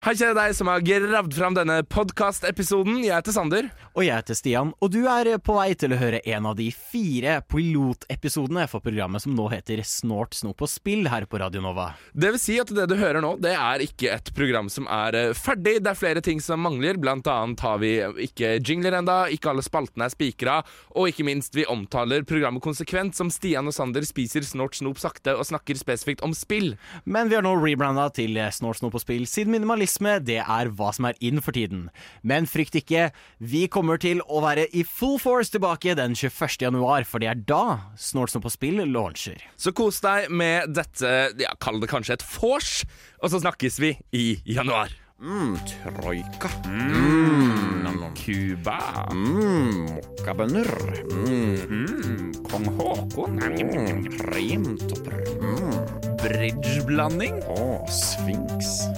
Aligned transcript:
Hei, 0.00 0.14
kjære 0.16 0.32
deg 0.32 0.54
som 0.56 0.68
har 0.70 0.80
gravd 0.80 1.34
fram 1.36 1.56
denne 1.58 1.74
podkastepisoden. 1.84 3.02
Jeg 3.04 3.12
heter 3.18 3.34
Sander. 3.36 3.66
Og 3.90 4.04
jeg 4.06 4.14
heter 4.14 4.36
Stian, 4.38 4.68
og 4.78 4.92
du 4.94 5.00
er 5.10 5.28
på 5.42 5.56
vei 5.56 5.72
til 5.74 5.92
å 5.92 5.98
høre 5.98 6.20
en 6.30 6.44
av 6.46 6.54
de 6.56 6.68
fire 6.70 7.40
pilotepisodene 7.50 8.62
for 8.70 8.80
programmet 8.84 9.20
som 9.20 9.34
nå 9.34 9.48
heter 9.50 9.82
Snort, 9.84 10.36
snop 10.38 10.62
og 10.62 10.70
spill 10.70 11.08
her 11.10 11.26
på 11.28 11.40
Radio 11.42 11.60
Nova. 11.64 11.88
Det 12.14 12.30
vil 12.30 12.40
si 12.40 12.56
at 12.62 12.70
det 12.72 12.86
du 12.88 12.94
hører 12.96 13.18
nå, 13.20 13.32
det 13.42 13.52
er 13.52 13.82
ikke 13.82 14.12
et 14.14 14.30
program 14.36 14.70
som 14.70 14.86
er 14.86 15.18
eh, 15.18 15.32
ferdig. 15.34 15.80
Det 15.82 15.90
er 15.90 15.98
flere 15.98 16.22
ting 16.24 16.38
som 16.40 16.62
mangler. 16.62 17.00
Blant 17.02 17.26
annet 17.28 17.64
har 17.66 17.82
vi 17.82 17.90
ikke 18.28 18.54
jingler 18.62 18.94
enda, 19.00 19.24
ikke 19.28 19.50
alle 19.52 19.66
spaltene 19.66 20.06
er 20.06 20.14
spikra, 20.14 20.60
og 20.94 21.10
ikke 21.10 21.26
minst, 21.26 21.58
vi 21.58 21.66
omtaler 21.68 22.24
programmet 22.24 22.64
konsekvent 22.64 23.18
som 23.18 23.28
Stian 23.34 23.68
og 23.68 23.76
Sander 23.76 24.06
spiser 24.08 24.46
snort, 24.46 24.78
snop 24.78 25.02
sakte 25.02 25.34
og 25.34 25.44
snakker 25.50 25.76
spesifikt 25.76 26.24
om 26.24 26.32
spill. 26.32 26.76
Men 27.04 27.28
vi 27.28 27.36
har 27.36 27.44
nå 27.44 27.56
rebranda 27.58 28.06
til 28.14 28.38
Snort, 28.54 28.78
snop 28.80 28.96
og 28.96 29.04
spill, 29.04 29.26
siden 29.28 29.58
minimalisme 29.90 30.20
det 30.24 30.38
er 30.40 30.70
hva 30.70 30.92
som 30.94 31.06
er 31.08 31.14
in 31.20 31.40
for 31.40 31.52
tiden. 31.52 31.88
Men 32.22 32.46
frykt 32.46 32.74
ikke, 32.78 33.10
vi 33.40 33.66
kommer 33.68 33.98
til 33.98 34.20
å 34.28 34.40
være 34.42 34.68
i 34.72 34.82
full 34.84 35.18
force 35.18 35.50
tilbake 35.50 35.94
den 35.96 36.14
21. 36.14 36.60
januar, 36.62 37.04
for 37.04 37.18
det 37.20 37.28
er 37.28 37.34
da 37.34 37.90
Snort, 37.96 38.30
på 38.40 38.50
spill 38.50 38.80
launcher. 38.86 39.40
Så 39.56 39.72
kos 39.72 40.00
deg 40.00 40.30
med 40.30 40.74
dette, 40.74 41.32
ja, 41.38 41.54
kall 41.60 41.80
det 41.80 41.90
kanskje 41.90 42.14
et 42.18 42.22
vors, 42.22 42.84
og 43.22 43.30
så 43.30 43.40
snakkes 43.42 43.80
vi 43.80 43.96
i 44.12 44.40
januar. 44.46 44.90
Mm, 45.20 45.58
troika. 46.00 46.48
Mm, 46.64 48.14
Cuba. 48.16 48.78
Mm, 49.12 49.90
mokkabønner. 49.90 50.70
Mm, 51.12 51.56
Mm, 51.68 52.32
Kong 52.48 52.64
Haakon. 52.78 53.36
mm, 53.36 54.08
kremtopper. 54.16 55.20
Mm, 55.42 56.16
Bridgeblanding. 56.22 57.42
å, 57.48 57.84
sfinks. 57.88 58.88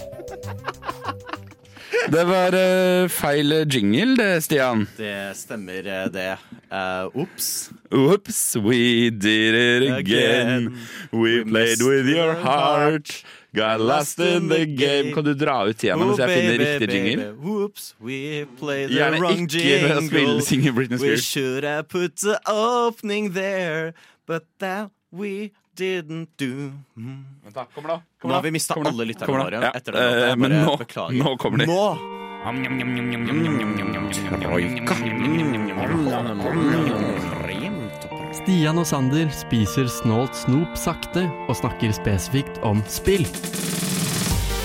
Det 2.13 2.25
var 2.27 2.55
uh, 2.57 3.09
feil 3.09 3.53
jingle, 3.71 4.17
det, 4.19 4.43
Stian. 4.45 4.87
Det 4.97 5.37
stemmer, 5.39 5.87
eh, 5.87 6.09
det. 6.13 6.33
Ops. 7.15 7.71
Oops, 7.93 8.57
we 8.57 9.11
did 9.11 9.55
it 9.55 9.91
again. 9.93 10.79
We 11.13 11.43
We 11.43 11.45
played 11.45 11.83
with 11.83 12.07
your 12.09 12.35
heart. 12.35 13.23
Got 13.55 13.81
lost 13.81 14.19
in 14.19 14.49
the 14.49 14.65
game. 14.67 15.13
Kan 15.15 15.25
du 15.25 15.35
dra 15.37 15.59
ut 15.69 15.83
igjen 15.85 15.99
mens 16.01 16.19
jeg 16.19 16.31
finner 16.33 16.59
riktig 16.63 16.89
jingle? 16.91 17.27
Oops, 17.45 17.95
we 18.01 18.47
played 18.59 18.89
the 18.89 18.97
Gjerne 18.97 19.21
wrong 19.21 19.45
å 19.45 19.51
spille 19.53 20.01
jingle. 20.09 20.41
synge 20.47 20.73
Britney 20.73 20.97
We 20.99 21.05
Spears. 21.19 21.25
should 21.25 21.65
have 21.65 21.89
put 21.93 22.17
the 22.25 22.39
opening 22.49 23.33
there, 23.35 23.93
but 24.27 24.45
that 24.59 24.89
we 25.13 25.53
didn't 25.77 26.29
do. 26.37 26.73
Mm. 26.97 27.25
Vent 27.45 27.55
da, 27.55 27.65
Kommer 27.75 27.89
da. 27.89 28.01
Nå 28.25 28.35
har 28.35 28.43
vi 28.43 28.51
mista 28.55 28.75
Kommer 28.75 28.91
alle 28.91 29.05
lytterne 29.09 29.33
våre 29.45 29.61
Ja, 29.63 29.71
etter 29.75 29.93
det, 29.93 30.31
eh, 30.31 30.37
men 30.37 30.51
nå- 30.65 30.77
beklager. 30.79 31.17
nå 31.25 31.37
kommer 31.39 31.59
de. 31.59 31.67
Nå! 31.67 31.99
Mm. 36.53 38.33
Stian 38.33 38.79
og 38.81 38.87
Sander 38.89 39.29
spiser 39.35 39.87
snålt 39.91 40.35
snop 40.39 40.77
sakte 40.79 41.27
og 41.49 41.57
snakker 41.59 41.93
spesifikt 41.97 42.59
om 42.67 42.83
spill. 42.91 43.27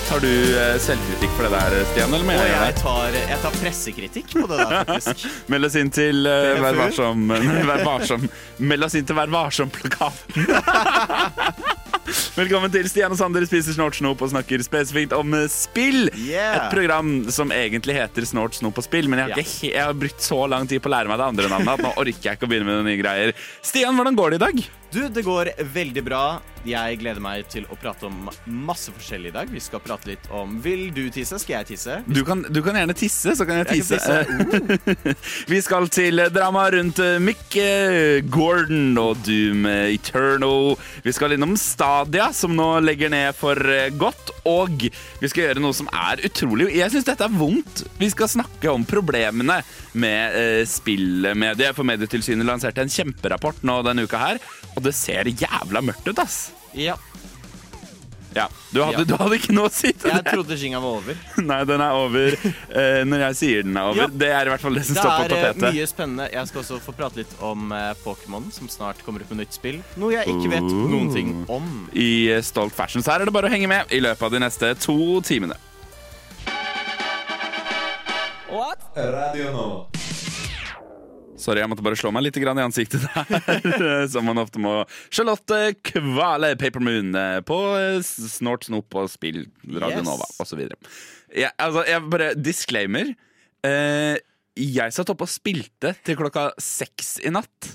Tar 0.08 0.22
du 0.24 0.56
eh, 0.56 0.78
selvkritikk 0.80 1.34
for 1.36 1.44
det 1.44 1.50
der, 1.52 1.74
Stian? 1.90 2.14
Eller 2.16 2.24
mener 2.24 2.46
jeg 2.48 2.76
tar, 2.78 3.12
jeg 3.12 3.36
tar 3.42 3.56
pressekritikk 3.60 4.30
på 4.38 4.46
det 4.48 4.56
der, 4.62 4.86
faktisk. 4.88 5.26
Meld 5.52 5.68
oss 5.68 5.76
inn 5.76 5.90
til 5.92 6.24
uh, 6.24 6.56
Vær 6.64 6.78
varsom. 6.78 7.26
Vær 7.68 7.84
varsom. 7.84 8.24
Meld 8.56 8.88
oss 8.88 8.96
inn 8.96 9.04
til 9.04 9.18
Vær 9.18 9.28
varsom-plakaten. 9.34 10.48
Velkommen 12.38 12.72
til 12.72 12.88
Stian 12.88 13.12
og 13.12 13.20
Sander 13.20 13.44
spiser 13.44 13.76
snort, 13.76 13.98
snop 13.98 14.24
og 14.24 14.32
snakker 14.32 14.62
spesifikt 14.64 15.12
om 15.12 15.36
eh, 15.36 15.44
spill. 15.52 16.08
Yeah. 16.16 16.56
Et 16.56 16.72
program 16.72 17.12
som 17.34 17.52
egentlig 17.52 17.98
heter 17.98 18.24
Snort, 18.28 18.56
snop 18.56 18.80
og 18.80 18.86
spill, 18.88 19.10
men 19.12 19.20
jeg 19.20 19.34
har, 19.34 19.44
ikke, 19.44 19.72
jeg 19.74 19.84
har 19.90 19.98
brukt 20.06 20.24
så 20.24 20.40
lang 20.48 20.68
tid 20.70 20.80
på 20.80 20.88
å 20.88 20.94
lære 20.96 21.12
meg 21.12 21.20
det 21.20 21.28
andre 21.34 21.52
navnet 21.52 21.74
at 21.74 21.84
nå 21.84 21.92
orker 22.00 22.30
jeg 22.30 22.38
ikke 22.40 22.48
å 22.48 22.52
begynne 22.54 22.70
med 22.70 22.80
noen 22.80 22.88
nye 22.88 23.00
greier. 23.02 23.36
Stian, 23.60 23.92
hvordan 23.98 24.16
går 24.16 24.32
det 24.32 24.40
i 24.40 24.44
dag? 24.46 24.68
Du, 24.88 25.02
det 25.12 25.26
går 25.26 25.52
veldig 25.74 26.04
bra. 26.06 26.22
Jeg 26.66 26.98
gleder 27.00 27.22
meg 27.22 27.46
til 27.52 27.66
å 27.70 27.76
prate 27.78 28.08
om 28.08 28.28
masse 28.46 28.90
forskjellig 28.94 29.30
i 29.30 29.34
dag. 29.36 29.50
Vi 29.52 29.60
skal 29.62 29.82
prate 29.84 30.10
litt 30.10 30.26
om 30.34 30.56
Vil 30.64 30.88
du 30.94 31.04
tisse? 31.14 31.38
Skal 31.40 31.60
jeg 31.60 31.68
tisse? 31.74 31.98
Du 32.08 32.22
kan, 32.26 32.42
du 32.48 32.60
kan 32.64 32.76
gjerne 32.78 32.96
tisse, 32.98 33.34
så 33.38 33.46
kan 33.46 33.60
jeg 33.60 33.68
Jeg 33.68 33.84
tisse. 33.84 33.98
kan 34.26 35.14
Vi 35.52 35.60
skal 35.64 35.88
til 35.92 36.22
drama 36.34 36.66
rundt 36.74 36.98
eh, 37.04 37.18
Mick 37.22 37.56
eh, 37.60 38.18
Gordon 38.26 38.98
og 39.00 39.22
Doom 39.26 39.68
eh, 39.70 39.94
Eternal. 39.94 40.74
Vi 41.06 41.14
skal 41.14 41.36
innom 41.36 41.54
Stadia, 41.60 42.30
som 42.36 42.56
nå 42.58 42.68
legger 42.84 43.12
ned 43.12 43.36
for 43.38 43.56
godt. 44.00 44.34
Og 44.48 44.88
vi 44.88 45.30
skal 45.30 45.48
gjøre 45.48 45.62
noe 45.62 45.76
som 45.76 45.88
er 45.92 46.22
utrolig 46.26 46.70
Jeg 46.76 46.92
syns 46.94 47.06
dette 47.08 47.26
er 47.28 47.34
vondt. 47.38 47.84
Vi 48.00 48.10
skal 48.12 48.30
snakke 48.32 48.72
om 48.72 48.86
problemene 48.88 49.60
med 49.98 50.38
eh, 50.38 50.62
spillmediet. 50.68 51.74
For 51.76 51.86
Medietilsynet 51.88 52.46
lanserte 52.48 52.82
en 52.84 52.92
kjemperapport 52.92 53.62
nå 53.66 53.80
denne 53.86 54.04
uka 54.08 54.20
her, 54.20 54.42
og 54.78 54.86
det 54.88 54.94
ser 54.96 55.28
jævla 55.34 55.82
mørkt 55.84 56.06
ut, 56.08 56.18
ass. 56.24 56.40
Ja. 56.78 56.96
Ja, 58.36 58.44
Du 58.70 58.82
hadde, 58.84 59.00
Ja. 59.00 59.04
Du 59.08 59.14
hadde 59.16 59.36
ikke 59.38 59.54
noe 59.56 59.70
å 59.70 59.72
si 59.72 59.88
til 59.96 60.10
Jeg 60.12 60.20
det? 60.22 60.32
trodde 60.34 60.56
jinga 60.60 60.78
var 60.84 60.98
over. 61.00 61.16
Nei, 61.48 61.56
den 61.66 61.80
er 61.82 61.96
over 61.96 62.34
eh, 62.36 62.98
når 63.08 63.22
jeg 63.24 63.38
sier 63.40 63.62
den 63.64 63.78
er 63.80 63.88
over. 63.88 64.02
Ja. 64.04 64.08
Det 64.22 64.28
er 64.36 64.50
i 64.50 64.52
hvert 64.52 64.62
fall 64.66 64.76
det 64.76 64.84
som 64.86 64.94
Det 64.98 65.02
står 65.02 65.14
på 65.16 65.24
er 65.24 65.32
eh, 65.32 65.46
tapetet. 65.48 65.74
mye 65.74 65.86
spennende. 65.90 66.26
Jeg 66.36 66.50
skal 66.50 66.60
også 66.62 66.78
få 66.84 66.94
prate 67.00 67.22
litt 67.22 67.32
om 67.48 67.72
eh, 67.74 67.88
Pokémon, 68.04 68.50
som 68.54 68.68
snart 68.70 69.00
kommer 69.06 69.24
ut 69.24 69.32
med 69.32 69.40
nytt 69.42 69.56
spill. 69.56 69.80
Noe 69.98 70.12
jeg 70.14 70.28
ikke 70.28 70.52
vet 70.54 70.68
noen 70.68 71.08
ting 71.16 71.32
om. 71.50 71.72
I 71.96 72.10
eh, 72.36 72.44
Stolt 72.46 72.76
Fashion. 72.76 73.02
Så 73.02 73.10
her 73.16 73.24
er 73.24 73.32
det 73.32 73.34
bare 73.34 73.48
å 73.50 73.54
henge 73.56 73.70
med 73.72 73.96
i 73.96 74.02
løpet 74.04 74.28
av 74.28 74.36
de 74.36 74.44
neste 74.44 74.74
to 74.84 74.98
timene. 75.26 75.56
Radio 78.98 79.52
Nova. 79.52 79.97
Sorry, 81.38 81.62
jeg 81.62 81.70
måtte 81.70 81.84
bare 81.86 81.98
slå 81.98 82.10
meg 82.14 82.26
litt 82.26 82.38
grann 82.42 82.58
i 82.58 82.64
ansiktet 82.66 83.04
der. 83.06 84.08
Som 84.12 84.26
man 84.28 84.40
ofte 84.42 84.60
må. 84.62 84.80
Charlotte 85.14 85.60
Kvale 85.86 86.54
Papermoon 86.58 87.12
Moon 87.12 87.44
på 87.46 87.58
eh, 87.78 88.00
Snort, 88.04 88.66
Snop 88.68 88.98
og 88.98 89.10
Spill, 89.12 89.44
Radio 89.70 90.00
Yes. 90.00 90.06
Nova 90.06 90.26
osv. 90.42 90.64
Ja, 91.36 91.52
altså, 91.60 91.84
jeg 91.88 92.04
bare 92.10 92.32
Disclaimer. 92.38 93.12
Eh, 93.66 94.16
jeg 94.58 94.94
satt 94.94 95.10
oppe 95.12 95.26
og 95.26 95.30
spilte 95.30 95.94
til 96.06 96.18
klokka 96.18 96.50
seks 96.62 97.18
i 97.22 97.30
natt. 97.34 97.72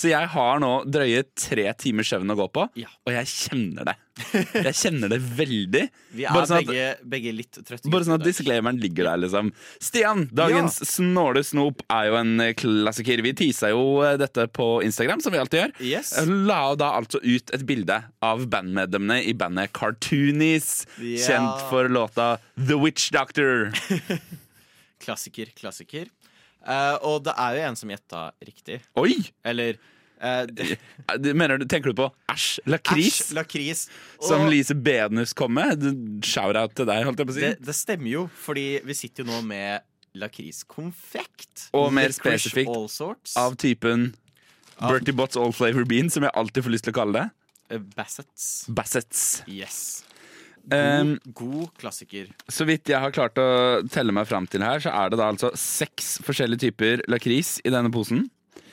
Så 0.00 0.08
jeg 0.08 0.28
har 0.32 0.60
nå 0.62 0.68
drøye 0.88 1.24
tre 1.36 1.66
timers 1.76 2.08
søvn 2.08 2.32
å 2.32 2.36
gå 2.38 2.46
på, 2.54 2.62
Ja. 2.80 2.88
og 3.04 3.12
jeg 3.12 3.28
kjenner 3.28 3.84
det. 3.90 3.96
Jeg 4.30 4.72
kjenner 4.76 5.10
det 5.12 5.18
veldig. 5.36 5.82
Vi 6.16 6.24
er 6.28 6.46
sånn 6.48 6.56
at- 6.58 6.66
begge, 6.68 6.86
begge 7.12 7.32
litt 7.36 7.58
trøtte. 7.64 7.90
Bare 7.92 8.06
sånn 8.08 8.16
at 8.16 8.24
disclaimeren 8.24 8.80
ligger 8.80 9.10
der, 9.10 9.20
liksom. 9.26 9.50
Stian, 9.80 10.24
dagens 10.32 10.78
snåle 10.88 11.42
snop 11.44 11.84
er 11.92 12.08
jo 12.10 12.16
en 12.20 12.32
eh, 12.44 12.52
klassiker. 12.56 13.20
Vi 13.24 13.34
teasa 13.42 13.70
jo 13.74 13.82
eh, 14.06 14.16
dette 14.20 14.46
på 14.56 14.70
Instagram, 14.86 15.20
som 15.24 15.32
vi 15.36 15.40
alltid 15.42 15.60
gjør. 15.62 15.74
Yes. 15.92 16.14
Jeg 16.16 16.32
La 16.48 16.60
da 16.80 16.92
altså 17.00 17.20
ut 17.22 17.52
et 17.56 17.66
bilde 17.68 18.00
av 18.24 18.46
bandmedlemmene 18.52 19.20
i 19.28 19.34
bandet 19.36 19.72
Cartoonies. 19.76 20.86
Ja. 21.00 21.20
Kjent 21.28 21.66
for 21.70 21.88
låta 21.92 22.38
The 22.56 22.80
Witch 22.80 23.10
Doctor. 23.16 23.68
Klassiker, 25.04 25.48
klassiker. 25.56 26.08
Eh, 26.66 26.96
og 27.08 27.22
det 27.24 27.32
er 27.40 27.56
jo 27.56 27.62
en 27.70 27.76
som 27.80 27.88
gjetta 27.92 28.24
riktig. 28.44 28.80
Oi! 29.00 29.14
Eller 29.44 29.78
eh, 30.20 30.42
det- 30.56 30.78
Du 31.18 31.30
Mener 31.34 31.58
du, 31.58 31.64
Tenker 31.70 31.90
du 31.94 31.96
på 32.02 32.08
Æsj 32.30 32.60
lakris? 32.68 33.20
Æsj, 33.30 33.34
lakris. 33.38 33.84
Som 34.20 34.44
Og 34.46 34.50
Lise 34.52 34.74
Benus 34.76 35.32
kom 35.32 35.54
med? 35.56 35.86
Shout-out 36.26 36.74
til 36.76 36.86
deg, 36.90 37.04
holdt 37.08 37.22
jeg 37.24 37.30
på 37.30 37.32
å 37.32 37.38
si. 37.38 37.46
det, 37.46 37.54
det 37.64 37.76
stemmer 37.78 38.10
jo, 38.12 38.26
fordi 38.44 38.66
vi 38.84 38.94
sitter 38.98 39.24
jo 39.24 39.30
nå 39.32 39.40
med 39.48 39.86
lakriskonfekt. 40.20 41.68
Og 41.76 41.92
mer 41.94 42.10
Licorice 42.10 42.48
spesifikt 42.50 42.70
All 42.74 42.88
sorts. 42.90 43.36
Av 43.40 43.54
typen 43.60 44.10
Bertie 44.80 45.14
Botts 45.14 45.36
All 45.38 45.52
Flavor 45.52 45.84
Bean, 45.88 46.08
som 46.10 46.24
jeg 46.26 46.32
alltid 46.34 46.64
får 46.66 46.74
lyst 46.74 46.86
til 46.88 46.94
å 46.94 46.98
kalle 47.00 47.12
det. 47.20 47.26
Eh, 47.70 47.82
Bassets. 47.96 48.46
Bassets. 48.68 49.24
Yes. 49.46 50.02
God, 50.68 51.18
god 51.34 51.70
klassiker. 51.80 52.28
Så 52.48 52.66
vidt 52.68 52.88
jeg 52.92 53.00
har 53.00 53.10
klart 53.14 53.38
å 53.40 53.46
telle 53.90 54.12
meg 54.12 54.26
fram 54.28 54.46
til 54.46 54.62
her, 54.62 54.78
så 54.84 54.90
er 54.92 55.10
det 55.10 55.18
da 55.18 55.30
altså 55.32 55.50
seks 55.58 56.18
forskjellige 56.26 56.68
typer 56.68 57.02
lakris 57.10 57.56
i 57.64 57.70
denne 57.72 57.90
posen. 57.94 58.26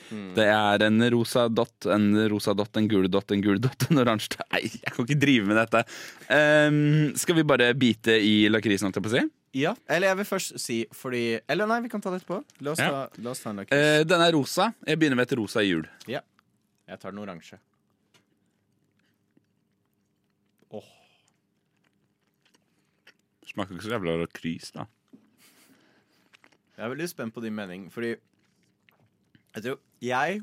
Det 0.08 0.44
er 0.48 0.80
en 0.86 1.02
rosa 1.12 1.48
dott, 1.52 1.84
en 1.92 2.14
rosa 2.32 2.54
dott, 2.56 2.76
en 2.80 2.86
gul 2.88 3.10
dott, 3.12 3.30
en 3.34 3.42
gul 3.44 3.58
dott, 3.60 3.84
en 3.90 3.98
oransje 4.00 4.30
dott. 4.36 4.46
Nei, 4.54 4.62
jeg 4.70 4.92
kan 4.94 5.04
ikke 5.04 5.18
drive 5.20 5.48
med 5.50 5.58
dette. 5.60 5.82
Um, 6.32 6.78
skal 7.18 7.36
vi 7.36 7.44
bare 7.44 7.72
bite 7.76 8.14
i 8.24 8.46
lakrisen, 8.48 8.88
holdt 8.88 8.96
jeg 9.00 9.04
på 9.04 9.12
å 9.12 9.16
si? 9.18 9.24
Ja, 9.58 9.74
eller 9.88 10.10
jeg 10.12 10.18
vil 10.20 10.26
først 10.28 10.58
si 10.60 10.74
fordi 10.92 11.22
Eller 11.48 11.66
nei, 11.68 11.78
vi 11.80 11.88
kan 11.92 12.02
ta 12.04 12.10
det 12.12 12.18
etterpå. 12.20 12.42
La 12.64 12.72
oss, 12.74 12.80
Ja. 12.84 12.88
ta, 13.08 13.22
la 13.24 13.30
oss 13.32 13.40
ta 13.44 13.50
en 13.50 13.60
lakris. 13.62 13.84
Uh, 14.00 14.04
den 14.08 14.20
er 14.24 14.32
rosa. 14.36 14.70
Jeg 14.86 15.00
begynner 15.00 15.16
med 15.20 15.28
et 15.32 15.36
rosa 15.40 15.64
hjul. 15.64 15.84
ja. 16.08 16.20
Jeg 16.88 17.00
tar 17.02 17.12
den 17.12 17.20
oransje. 17.20 17.58
Åh. 20.72 20.86
Smaker 23.58 23.74
ikke 23.74 23.88
så 23.88 23.90
jævla 23.96 24.12
lakris, 24.20 24.68
da. 24.70 24.84
Jeg 26.78 26.84
er 26.86 26.90
veldig 26.92 27.08
spent 27.10 27.34
på 27.34 27.42
din 27.42 27.56
mening, 27.56 27.88
fordi 27.90 28.12
Jeg 29.56 29.62
tror 29.64 29.80
Jeg 30.00 30.42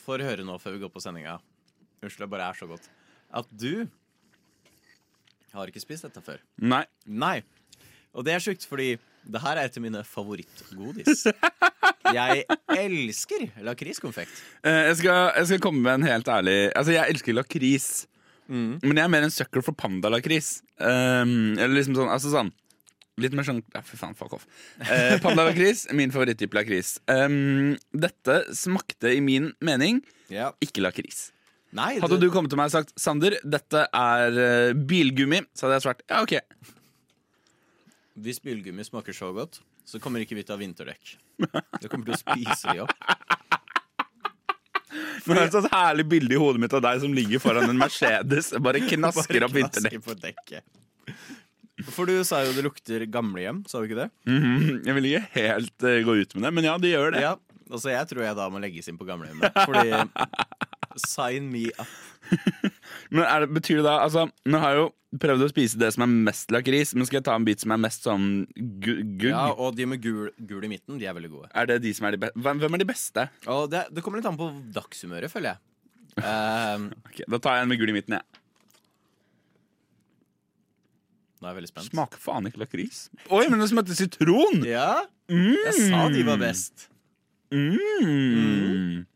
får 0.00 0.24
høre 0.26 0.42
nå 0.44 0.56
før 0.58 0.74
vi 0.74 0.80
går 0.82 0.90
på 0.90 1.02
sendinga 1.04 1.36
Unnskyld, 2.02 2.24
det 2.24 2.30
bare 2.32 2.48
er 2.48 2.58
så 2.58 2.66
godt. 2.66 2.88
At 3.30 3.46
du 3.52 3.86
har 5.52 5.70
ikke 5.70 5.82
spist 5.82 6.02
dette 6.06 6.22
før. 6.24 6.40
Nei. 6.58 6.82
Nei. 7.04 7.42
Og 8.16 8.24
det 8.24 8.32
er 8.34 8.42
sjukt, 8.42 8.64
fordi 8.66 8.96
det 9.28 9.42
her 9.44 9.60
er 9.60 9.68
et 9.68 9.76
av 9.76 9.84
mine 9.84 10.02
favorittgodis. 10.02 11.26
Jeg 12.16 12.42
elsker 12.74 13.44
lakriskonfekt. 13.62 14.32
Eh, 14.64 14.88
jeg, 14.88 14.96
skal, 15.02 15.28
jeg 15.36 15.46
skal 15.46 15.60
komme 15.62 15.84
med 15.84 16.00
en 16.00 16.06
helt 16.08 16.26
ærlig 16.32 16.56
Altså, 16.74 16.94
jeg 16.96 17.12
elsker 17.12 17.36
lakris. 17.36 17.86
Mm. 18.50 18.80
Men 18.82 18.98
jeg 18.98 19.04
er 19.06 19.12
mer 19.12 19.26
en 19.26 19.32
sucker 19.32 19.62
for 19.62 19.76
pandalakris. 19.78 20.58
Um, 20.76 21.54
eller 21.54 21.76
liksom 21.76 21.94
sånn, 21.98 22.10
altså 22.10 22.32
sånn 22.32 22.50
Litt 23.20 23.34
mer 23.36 23.44
sånn 23.44 23.58
Ja, 23.74 23.82
fy 23.84 23.98
faen, 24.00 24.14
fuck 24.16 24.32
off. 24.38 24.46
Uh, 24.80 25.18
Pandalakris 25.20 25.86
min 25.98 26.12
favoritttype 26.14 26.56
lakris. 26.56 26.94
Um, 27.10 27.76
dette 27.92 28.42
smakte 28.56 29.12
i 29.12 29.20
min 29.24 29.50
mening 29.64 30.00
yeah. 30.32 30.54
ikke 30.64 30.84
lakris. 30.84 31.28
Nei, 31.76 32.00
Hadde 32.02 32.18
du 32.18 32.30
kommet 32.34 32.50
til 32.50 32.58
meg 32.58 32.70
og 32.70 32.74
sagt 32.74 32.94
Sander, 32.98 33.36
dette 33.46 33.84
er 33.94 34.38
eh, 34.42 34.72
bilgummi, 34.74 35.38
så 35.54 35.68
hadde 35.68 35.76
jeg 35.76 35.84
svart 35.84 36.00
ja, 36.10 36.18
ok. 36.24 36.32
hvis 38.26 38.40
bilgummi 38.42 38.82
smaker 38.82 39.14
så 39.14 39.30
godt, 39.36 39.60
så 39.86 40.00
kommer 40.02 40.24
ikke 40.24 40.34
vi 40.34 40.42
til 40.42 40.56
å 40.56 40.58
ha 40.58 40.64
vinterdekk. 40.64 41.12
Det 41.38 41.86
kommer 41.86 42.10
til 42.10 42.16
å 42.16 42.18
spise 42.18 42.74
de 42.74 42.82
opp. 42.82 42.96
Men 45.26 45.36
det 45.36 45.42
er 45.42 45.48
et 45.48 45.56
sånt 45.56 45.70
herlig 45.72 46.06
bilde 46.10 46.34
i 46.34 46.40
hodet 46.40 46.62
mitt 46.62 46.74
av 46.76 46.82
deg 46.84 47.02
som 47.04 47.12
ligger 47.14 47.42
foran 47.42 47.68
en 47.70 47.78
Mercedes. 47.78 48.52
Bare 48.62 48.82
knasker 48.82 49.46
opp 49.46 49.54
vinterdekk. 49.54 50.56
For 51.94 52.08
du 52.10 52.18
sa 52.28 52.42
jo 52.44 52.52
det 52.56 52.64
lukter 52.66 53.06
gamlehjem, 53.08 53.62
sa 53.70 53.80
du 53.80 53.86
ikke 53.88 54.02
det? 54.02 54.08
Mhm, 54.28 54.82
Jeg 54.84 54.96
vil 54.98 55.06
ikke 55.12 55.22
helt 55.38 55.86
uh, 55.86 55.94
gå 56.04 56.16
ut 56.20 56.34
med 56.36 56.44
det, 56.48 56.52
men 56.58 56.66
ja, 56.68 56.74
det 56.82 56.90
gjør 56.92 57.14
det. 57.14 57.22
Ja, 57.24 57.30
altså 57.70 57.92
jeg 57.94 58.10
tror 58.10 58.26
jeg 58.26 58.36
da 58.36 58.48
må 58.52 58.60
legges 58.60 58.90
inn 58.90 58.98
på 59.00 59.06
gamlehjemmet. 59.08 59.56
Fordi 59.64 59.94
Sign 60.98 61.50
me 61.52 61.68
up. 61.78 61.90
Men 63.14 63.24
er 63.26 63.44
det, 63.44 63.50
betyr 63.54 63.78
det 63.80 63.84
da 63.86 63.98
Altså, 64.04 64.24
nå 64.46 64.58
har 64.62 64.74
jeg 64.74 64.80
jo 64.82 64.88
prøvd 65.22 65.44
å 65.46 65.48
spise 65.50 65.78
det 65.80 65.88
som 65.94 66.04
er 66.06 66.10
mest 66.28 66.52
lakris, 66.54 66.92
men 66.94 67.06
skal 67.08 67.18
jeg 67.18 67.24
ta 67.26 67.34
en 67.34 67.46
bit 67.46 67.58
som 67.64 67.72
er 67.74 67.80
mest 67.82 68.04
sånn 68.06 68.26
gu 68.54 68.92
gugg? 69.18 69.24
Ja, 69.32 69.48
Og 69.58 69.74
de 69.74 69.86
med 69.90 70.02
gul, 70.04 70.28
gul 70.46 70.66
i 70.68 70.70
midten, 70.70 71.00
de 71.00 71.08
er 71.10 71.16
veldig 71.16 71.30
gode. 71.32 71.48
Er 71.58 71.66
det 71.66 71.80
de 71.82 71.90
som 71.96 72.06
er 72.06 72.14
de 72.14 72.20
beste? 72.22 72.38
Hvem 72.46 72.62
er 72.78 72.82
de 72.84 72.86
beste? 72.86 73.24
Og 73.50 73.64
det, 73.72 73.80
det 73.90 74.04
kommer 74.06 74.22
litt 74.22 74.28
an 74.30 74.38
på 74.38 74.50
dagshumøret, 74.76 75.32
føler 75.32 75.56
jeg. 75.56 75.58
Um, 76.22 76.86
Ok, 77.10 77.18
da 77.26 77.42
tar 77.42 77.58
jeg 77.58 77.66
en 77.66 77.72
med 77.74 77.82
gul 77.82 77.90
i 77.90 77.96
midten, 77.98 78.18
jeg. 78.20 78.40
nå 81.40 81.48
er 81.48 81.54
jeg 81.54 81.58
veldig 81.62 81.72
spent. 81.72 81.90
Smaker 81.90 82.20
faen 82.20 82.46
ikke 82.50 82.60
lakris. 82.60 83.02
Oi, 83.32 83.46
men 83.48 83.62
det 83.62 83.70
smakte 83.72 83.96
sitron! 83.98 84.62
Ja, 84.68 85.06
jeg 85.30 85.74
sa 85.88 86.06
de 86.12 86.22
var 86.26 86.38
best. 86.42 86.86
Mm. 87.50 89.06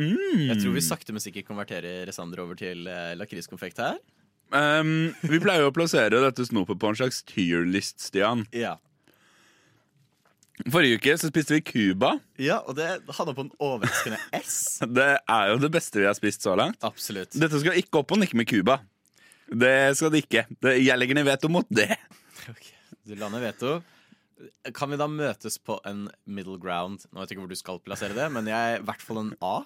Jeg 0.00 0.56
tror 0.62 0.74
vi 0.76 0.82
sakte, 0.84 1.12
men 1.14 1.22
sikkert 1.22 1.48
konverterer 1.48 2.10
Sander 2.14 2.42
over 2.44 2.58
til 2.58 2.86
eh, 2.88 3.12
lakriskonfekt 3.20 3.82
her. 3.82 3.98
Um, 4.50 5.12
vi 5.22 5.38
pleier 5.38 5.62
jo 5.62 5.70
å 5.70 5.74
plassere 5.74 6.22
dette 6.24 6.42
snopet 6.48 6.80
på 6.82 6.88
en 6.90 6.96
slags 6.98 7.20
tierlist, 7.28 8.00
Stian. 8.02 8.46
Ja. 8.56 8.78
Forrige 10.68 10.98
uke 11.00 11.14
så 11.16 11.30
spiste 11.30 11.54
vi 11.56 11.62
Cuba. 11.64 12.14
ja, 12.36 12.58
og 12.68 12.74
det 12.76 12.88
havna 13.16 13.32
på 13.36 13.46
en 13.46 13.52
overraskende 13.64 14.18
S. 14.42 14.58
Det 14.98 15.06
er 15.22 15.52
jo 15.52 15.60
det 15.62 15.70
beste 15.72 16.02
vi 16.02 16.08
har 16.08 16.16
spist 16.18 16.44
så 16.44 16.56
langt. 16.58 16.80
Absolutt. 16.84 17.36
Dette 17.40 17.60
skal 17.62 17.78
ikke 17.80 18.02
opp 18.02 18.12
og 18.12 18.20
nikke 18.20 18.36
med 18.36 18.48
Cuba. 18.50 18.80
Det 19.50 19.96
skal 19.98 20.12
det 20.12 20.24
ikke. 20.26 20.44
Det, 20.60 20.76
jeg 20.82 20.98
legger 21.00 21.16
ned 21.16 21.26
veto 21.30 21.48
mot 21.50 21.66
det. 21.72 21.88
Ok, 22.50 22.68
Du 23.08 23.14
lander 23.18 23.42
veto. 23.42 23.78
Kan 24.76 24.92
vi 24.92 24.98
da 25.00 25.08
møtes 25.10 25.56
på 25.60 25.78
en 25.88 26.06
middle 26.28 26.58
ground? 26.60 27.06
Nå 27.10 27.20
vet 27.22 27.30
jeg 27.32 27.36
ikke 27.38 27.44
hvor 27.46 27.54
du 27.54 27.58
skal 27.60 27.80
plassere 27.84 28.16
det, 28.16 28.28
men 28.32 28.48
jeg 28.48 28.56
er 28.76 28.80
i 28.80 28.84
hvert 28.88 29.02
fall 29.04 29.22
en 29.24 29.32
A. 29.44 29.56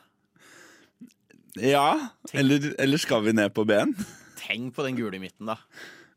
Ja. 1.61 1.89
Eller, 2.33 2.73
eller 2.83 2.99
skal 2.99 3.23
vi 3.27 3.35
ned 3.37 3.53
på 3.55 3.65
B-en? 3.69 3.95
Tenk 4.41 4.75
på 4.77 4.87
den 4.87 4.97
gule 4.99 5.17
i 5.17 5.23
midten, 5.23 5.47
da. 5.53 5.59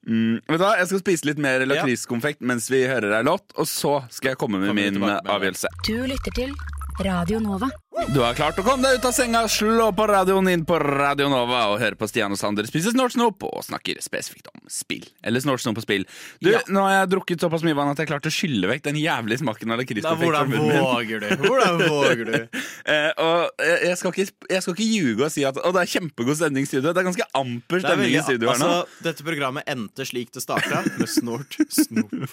Mm, 0.07 0.39
vet 0.47 0.55
du 0.55 0.63
hva, 0.63 0.75
Jeg 0.79 0.87
skal 0.87 1.01
spise 1.01 1.27
litt 1.27 1.39
mer 1.43 1.65
lakriskonfekt 1.67 2.39
mens 2.47 2.69
vi 2.71 2.85
hører 2.87 3.17
ei 3.17 3.25
låt, 3.27 3.51
og 3.59 3.67
så 3.67 3.97
skal 4.13 4.33
jeg 4.33 4.39
komme 4.39 4.61
med 4.61 4.71
Kommer 4.71 4.91
min 4.95 5.03
avgjørelse. 5.03 5.71
Du 5.87 5.97
lytter 6.07 6.35
til 6.37 6.55
Radio 7.03 7.41
Nova. 7.43 7.69
Du 8.05 8.19
har 8.21 8.35
klart 8.37 8.57
å 8.61 8.63
komme 8.63 8.85
deg 8.85 8.99
ut 8.99 9.05
av 9.09 9.13
senga, 9.15 9.39
slå 9.49 9.87
på 9.95 10.05
radioen 10.09 10.45
inn 10.51 10.63
på 10.69 10.77
Radio 10.79 11.27
Nova 11.31 11.63
og 11.71 11.79
høre 11.81 11.97
på 11.97 12.05
Stian 12.09 12.33
og 12.33 12.37
Sander 12.39 12.67
spise 12.69 12.91
Snortsnop 12.93 13.41
og 13.47 13.63
snakker 13.65 13.97
spesifikt 14.05 14.51
om 14.51 14.61
spill. 14.71 15.03
Eller 15.25 15.41
Snortsnop 15.41 15.79
og 15.81 15.85
spill. 15.85 16.05
Du, 16.43 16.51
Ja. 16.53 16.61
Nå 16.69 16.83
har 16.85 16.93
jeg 17.01 17.09
drukket 17.15 17.41
såpass 17.41 17.65
mye 17.65 17.75
vann 17.77 17.89
at 17.91 17.97
jeg 18.01 18.09
klarte 18.09 18.29
å 18.29 18.33
skylle 18.33 18.69
vekk 18.69 18.85
den 18.85 18.99
jævlige 19.01 19.41
smaken 19.41 19.73
av 19.73 19.81
lakriskonfekt. 19.81 20.23
hvordan 20.23 20.53
våger 20.53 21.25
du? 21.25 21.27
Hvordan 21.47 21.83
våger 21.87 22.25
du? 22.31 22.37
Eh, 22.87 23.09
og 23.19 23.49
jeg, 23.59 23.79
jeg, 23.83 23.95
skal 23.99 24.13
ikke, 24.13 24.45
jeg 24.47 24.63
skal 24.63 24.73
ikke 24.77 24.85
ljuge 24.87 25.25
og 25.25 25.31
si 25.33 25.41
at 25.43 25.57
Å, 25.59 25.71
det 25.75 25.81
er 25.81 25.89
kjempegod 25.91 26.37
stemning 26.39 26.63
i 26.63 26.69
studio. 26.69 26.93
Det 26.95 27.01
er 27.01 27.07
ganske 27.09 27.25
amper 27.35 27.75
er 27.75 27.83
stemning 27.83 28.13
i 28.15 28.21
studio 28.23 28.47
her 28.47 28.61
nå. 28.61 28.69
altså, 28.77 29.01
dette 29.03 29.25
programmet 29.27 29.67
endte 29.67 30.05
slik 30.07 30.31
det 30.31 30.43
starta, 30.45 30.79
med 30.95 31.11
snort 31.11 31.57
snop. 31.67 32.13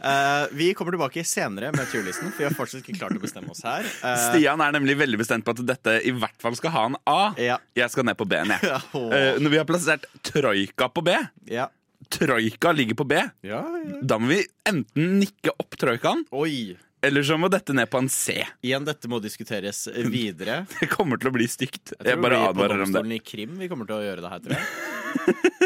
Eh, 0.00 0.44
vi 0.56 0.70
kommer 0.74 0.94
tilbake 0.94 1.22
senere 1.26 1.70
med 1.74 1.86
turlisten, 1.92 2.30
for 2.32 2.40
vi 2.42 2.46
har 2.48 2.54
fortsatt 2.56 2.82
ikke 2.82 2.96
klart 2.98 3.14
å 3.14 3.20
bestemme 3.22 3.52
oss 3.52 3.60
her. 3.66 3.84
Eh, 3.86 4.29
Stian 4.34 4.62
er 4.64 4.72
nemlig 4.76 4.96
veldig 5.00 5.18
bestemt 5.20 5.44
på 5.46 5.54
at 5.56 5.60
dette 5.68 5.96
i 6.06 6.12
hvert 6.16 6.38
fall 6.42 6.56
skal 6.58 6.74
ha 6.74 6.84
en 6.90 6.96
A. 7.10 7.18
Ja. 7.40 7.58
Jeg 7.78 7.92
skal 7.92 8.06
ned 8.08 8.16
på 8.20 8.26
B-en, 8.30 8.54
jeg. 8.56 8.80
Åh. 8.98 9.10
Uh, 9.10 9.40
når 9.42 9.54
vi 9.56 9.60
har 9.60 9.68
plassert 9.68 10.06
Troika 10.26 10.88
på 10.92 11.04
B 11.06 11.14
ja. 11.50 11.68
Troika 12.10 12.72
ligger 12.74 12.96
på 12.98 13.04
B. 13.06 13.18
Ja, 13.46 13.60
ja. 13.62 13.98
Da 14.02 14.16
må 14.18 14.32
vi 14.32 14.40
enten 14.66 15.18
nikke 15.20 15.52
opp 15.62 15.76
troikaen, 15.78 16.24
Oi. 16.34 16.74
eller 17.06 17.22
så 17.22 17.36
må 17.38 17.46
dette 17.52 17.74
ned 17.76 17.86
på 17.92 18.00
en 18.02 18.08
C. 18.10 18.40
Igjen, 18.66 18.86
dette 18.88 19.06
må 19.12 19.20
diskuteres 19.22 19.84
videre. 20.10 20.64
Det 20.80 20.88
kommer 20.90 21.20
til 21.20 21.30
å 21.30 21.34
bli 21.36 21.46
stygt. 21.46 21.92
Jeg 21.92 22.00
tror 22.00 22.10
Jeg 22.10 22.22
bare 22.24 22.40
advarer 22.48 22.82
om 22.86 22.96
det. 22.96 23.04
i 23.14 23.20
krim 23.22 23.54
vi 23.60 23.68
kommer 23.70 23.86
til 23.86 24.00
å 24.00 24.02
gjøre 24.08 24.24
det 24.24 24.32
her, 24.32 24.42
tror 24.46 24.58
jeg. 24.58 24.70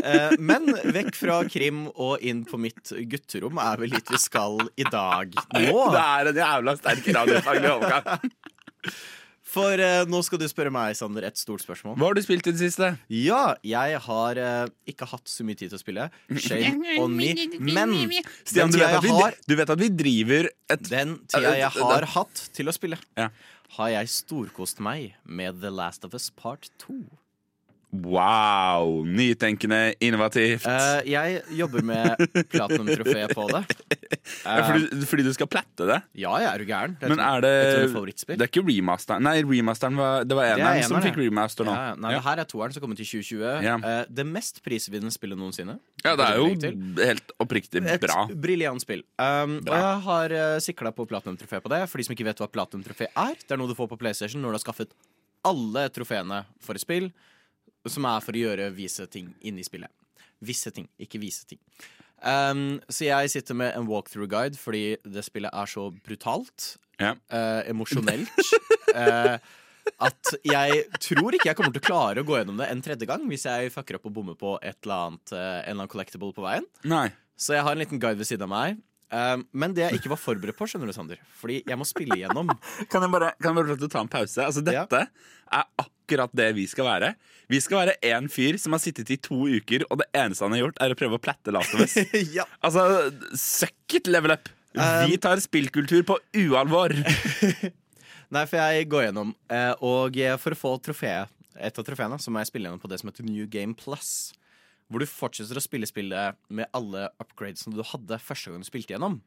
Eh, 0.05 0.35
men 0.41 0.67
vekk 0.93 1.15
fra 1.17 1.35
krim 1.49 1.83
og 2.01 2.21
inn 2.25 2.43
på 2.49 2.59
mitt 2.61 2.91
gutterom 3.09 3.57
er 3.63 3.79
vel 3.81 3.93
litt 3.95 4.09
vi 4.13 4.19
skal 4.21 4.59
i 4.81 4.85
dag. 4.89 5.33
Nå! 5.55 5.85
Det 5.95 6.01
er 6.03 6.31
en 6.31 6.41
jævla 6.41 6.75
sterk 6.77 7.07
radiofaglig 7.17 7.71
overgang. 7.71 8.33
For 9.55 9.79
eh, 9.79 10.03
nå 10.11 10.19
skal 10.27 10.41
du 10.41 10.47
spørre 10.51 10.71
meg, 10.75 10.97
Sander, 10.99 11.27
et 11.29 11.39
stort 11.39 11.63
spørsmål. 11.63 11.95
Hva 12.01 12.09
har 12.09 12.17
du 12.19 12.23
spilt 12.25 12.49
i 12.49 12.55
det 12.57 12.59
siste? 12.59 12.89
Ja, 13.13 13.55
jeg 13.63 14.01
har 14.03 14.41
eh, 14.41 14.73
ikke 14.91 15.07
hatt 15.07 15.31
så 15.31 15.47
mye 15.47 15.55
tid 15.61 15.71
til 15.71 15.79
å 15.79 15.83
spille. 15.83 16.07
Shame 16.43 16.97
on 17.03 17.15
me. 17.15 17.29
Men 17.63 17.93
Stian, 18.43 18.73
du 18.75 18.81
vet, 18.81 18.97
at 18.99 19.05
vi, 19.05 19.13
har, 19.15 19.37
du 19.47 19.55
vet 19.61 19.71
at 19.77 19.83
vi 19.85 19.91
driver 19.95 20.49
et 20.75 20.89
den 20.91 21.19
tida 21.31 21.55
jeg 21.61 21.71
har 21.77 22.09
hatt 22.17 22.47
til 22.57 22.73
å 22.73 22.75
spille, 22.75 22.99
Ja. 23.21 23.29
har 23.77 23.93
jeg 23.95 24.11
storkost 24.17 24.83
meg 24.83 25.15
med 25.25 25.61
The 25.63 25.71
Last 25.71 26.09
of 26.09 26.17
Us 26.19 26.31
Part 26.35 26.73
2. 26.89 26.99
Wow! 28.03 29.05
Nytenkende, 29.07 29.95
innovativt. 30.03 30.67
Uh, 30.67 30.99
jeg 31.07 31.43
jobber 31.55 31.85
med 31.87 32.25
platinum-trofé 32.53 33.27
på 33.31 33.47
det. 33.53 33.63
Ja, 34.43 34.65
fordi, 34.67 35.07
fordi 35.07 35.27
du 35.27 35.31
skal 35.37 35.49
plette 35.51 35.87
det? 35.89 36.01
Ja, 36.19 36.33
jeg 36.43 36.49
er 36.51 36.65
jo 36.65 36.69
gæren. 36.69 36.97
Det 36.99 37.07
er 37.07 37.15
Men 37.15 37.23
er 37.23 37.45
det. 37.45 37.53
Det 38.27 38.41
er 38.41 38.51
ikke 38.51 38.65
remasteren? 38.67 39.23
Nei, 39.27 39.37
remasteren 39.47 39.99
var, 40.01 40.27
det 40.27 40.39
var 40.39 40.49
er 40.49 40.59
eneren 40.59 40.89
som 40.89 41.05
fikk 41.05 41.21
remaster 41.23 41.69
nå. 41.69 41.77
Ja, 41.77 41.87
ja. 41.93 41.97
nei, 42.01 42.15
Ja. 42.15 42.21
Det 42.21 42.27
her 42.29 42.43
er 42.43 42.51
toeren 42.51 42.75
som 42.75 42.83
kommer 42.83 42.99
til 42.99 43.07
2020. 43.07 43.65
Ja. 43.69 43.79
Uh, 43.79 44.15
det 44.21 44.27
mest 44.27 44.63
prisvinnende 44.65 45.15
spillet 45.15 45.39
noensinne. 45.39 45.79
Ja, 46.05 46.17
det 46.19 46.27
er 46.27 46.41
jo 46.41 46.51
helt 46.99 47.35
oppriktig 47.43 47.85
bra. 48.03 48.27
Et 48.29 48.39
briljant 48.41 48.83
spill. 48.83 49.05
Um, 49.19 49.61
og 49.63 49.75
jeg 49.75 49.99
har 50.09 50.39
uh, 50.39 50.59
sikla 50.63 50.95
på 50.97 51.07
platinum-trofé 51.11 51.63
på 51.63 51.73
det. 51.73 51.85
For 51.91 52.01
de 52.01 52.09
som 52.09 52.17
ikke 52.17 52.27
vet 52.27 52.43
hva 52.43 52.51
platinum-trofé 52.51 53.11
er, 53.13 53.37
det 53.39 53.55
er 53.55 53.61
noe 53.61 53.71
du 53.71 53.79
får 53.79 53.93
på 53.93 54.01
PlayStation 54.03 54.43
når 54.43 54.55
du 54.57 54.59
har 54.59 54.67
skaffet 54.67 54.97
alle 55.45 55.89
trofeene 55.93 56.43
for 56.65 56.79
et 56.79 56.83
spill, 56.83 57.11
som 57.91 58.07
er 58.09 58.21
for 58.25 58.37
å 58.37 58.43
gjøre 58.47 58.71
vise 58.77 59.07
ting 59.13 59.33
inni 59.45 59.65
spillet. 59.67 59.91
Visse 60.45 60.71
ting, 60.75 60.89
ikke 61.01 61.21
vise 61.23 61.45
ting. 61.49 61.61
Um, 62.25 62.79
så 62.89 63.05
jeg 63.11 63.31
sitter 63.35 63.57
med 63.59 63.75
en 63.77 63.89
walkthrough-guide 63.91 64.57
fordi 64.57 64.97
det 65.05 65.25
spillet 65.27 65.53
er 65.53 65.69
så 65.69 65.91
brutalt, 66.05 66.77
Ja. 67.01 67.13
Uh, 67.29 67.61
emosjonelt, 67.69 68.31
uh, 68.95 69.37
at 70.01 70.31
jeg 70.47 70.85
tror 71.03 71.35
ikke 71.37 71.51
jeg 71.51 71.59
kommer 71.59 71.75
til 71.75 71.83
å 71.83 71.89
klare 71.89 72.23
å 72.23 72.27
gå 72.29 72.39
gjennom 72.39 72.57
det 72.63 72.71
en 72.73 72.81
tredje 72.85 73.09
gang 73.11 73.27
hvis 73.29 73.45
jeg 73.51 73.73
fucker 73.75 73.99
opp 73.99 74.07
og 74.09 74.15
bommer 74.17 74.39
på 74.41 74.55
et 74.63 74.79
eller 74.87 75.11
annet, 75.11 75.35
uh, 75.35 75.39
en 75.43 75.61
eller 75.67 75.75
annen 75.83 75.93
collectible 75.93 76.33
på 76.37 76.45
veien. 76.47 76.65
Nei. 76.89 77.09
Så 77.37 77.57
jeg 77.57 77.67
har 77.67 77.75
en 77.75 77.83
liten 77.83 78.01
guide 78.01 78.17
ved 78.21 78.31
siden 78.31 78.47
av 78.47 78.53
meg. 78.55 78.79
Um, 79.15 79.43
men 79.53 79.75
det 79.77 79.85
jeg 79.85 80.01
ikke 80.01 80.11
var 80.15 80.19
forberedt 80.23 80.57
på, 80.59 80.67
skjønner 80.71 80.89
du, 80.91 80.95
Sander. 80.97 81.21
Fordi 81.39 81.61
jeg 81.67 81.77
må 81.79 81.85
spille 81.87 82.17
igjennom. 82.17 82.55
Kan 82.91 83.05
jeg 83.05 83.13
bare, 83.13 83.35
kan 83.43 83.53
jeg 83.53 83.67
bare 83.75 83.91
ta 83.93 84.01
en 84.01 84.11
pause? 84.11 84.41
Altså, 84.47 84.63
Ja. 84.65 84.87
dette 84.87 85.05
er 85.53 85.91
akkurat 86.05 86.33
det 86.37 86.51
vi 86.57 86.67
skal 86.69 86.85
være. 86.85 87.15
Vi 87.49 87.61
skal 87.61 87.81
være 87.87 87.95
én 88.05 88.29
fyr 88.33 88.57
som 88.61 88.73
har 88.77 88.81
sittet 88.83 89.11
i 89.11 89.17
to 89.21 89.37
uker, 89.49 89.85
og 89.91 89.99
det 90.01 90.07
eneste 90.17 90.45
han 90.45 90.53
har 90.53 90.63
gjort, 90.67 90.79
er 90.85 90.93
å 90.95 90.99
prøve 90.99 91.19
å 91.19 91.23
platte 91.23 91.53
Last 91.53 91.75
of 91.75 91.81
Us. 91.85 91.97
ja. 92.37 92.45
altså, 92.65 92.85
suck 93.37 93.97
it, 93.97 94.07
level 94.09 94.37
up! 94.37 94.49
Um, 94.75 95.09
Vi 95.09 95.17
tar 95.23 95.41
spillkultur 95.41 96.03
på 96.09 96.19
ualvor. 96.45 96.93
Nei, 98.35 98.45
for 98.51 98.59
jeg 98.59 98.89
går 98.91 99.07
gjennom. 99.09 99.35
eh, 99.53 99.73
Og 99.85 100.17
for 100.43 100.57
å 100.57 100.59
få 100.59 100.73
trofeet, 100.83 101.31
et 101.55 101.77
av 101.79 101.85
trofeene, 101.87 102.17
så 102.19 102.33
må 102.35 102.41
jeg 102.43 102.51
spille 102.51 102.67
gjennom 102.67 102.81
på 102.83 102.89
det 102.91 102.99
som 103.01 103.11
heter 103.13 103.25
New 103.29 103.47
Game 103.47 103.77
Plus. 103.79 104.33
Hvor 104.91 105.01
du 105.01 105.07
fortsetter 105.09 105.57
å 105.57 105.63
spille 105.63 105.87
spillet 105.87 106.35
med 106.51 106.67
alle 106.75 107.07
upgradesene 107.23 107.77
du 107.77 107.85
hadde 107.87 108.19
første 108.21 108.51
gang 108.51 108.65
du 108.65 108.67
spilte 108.69 108.97
gjennom. 108.97 109.21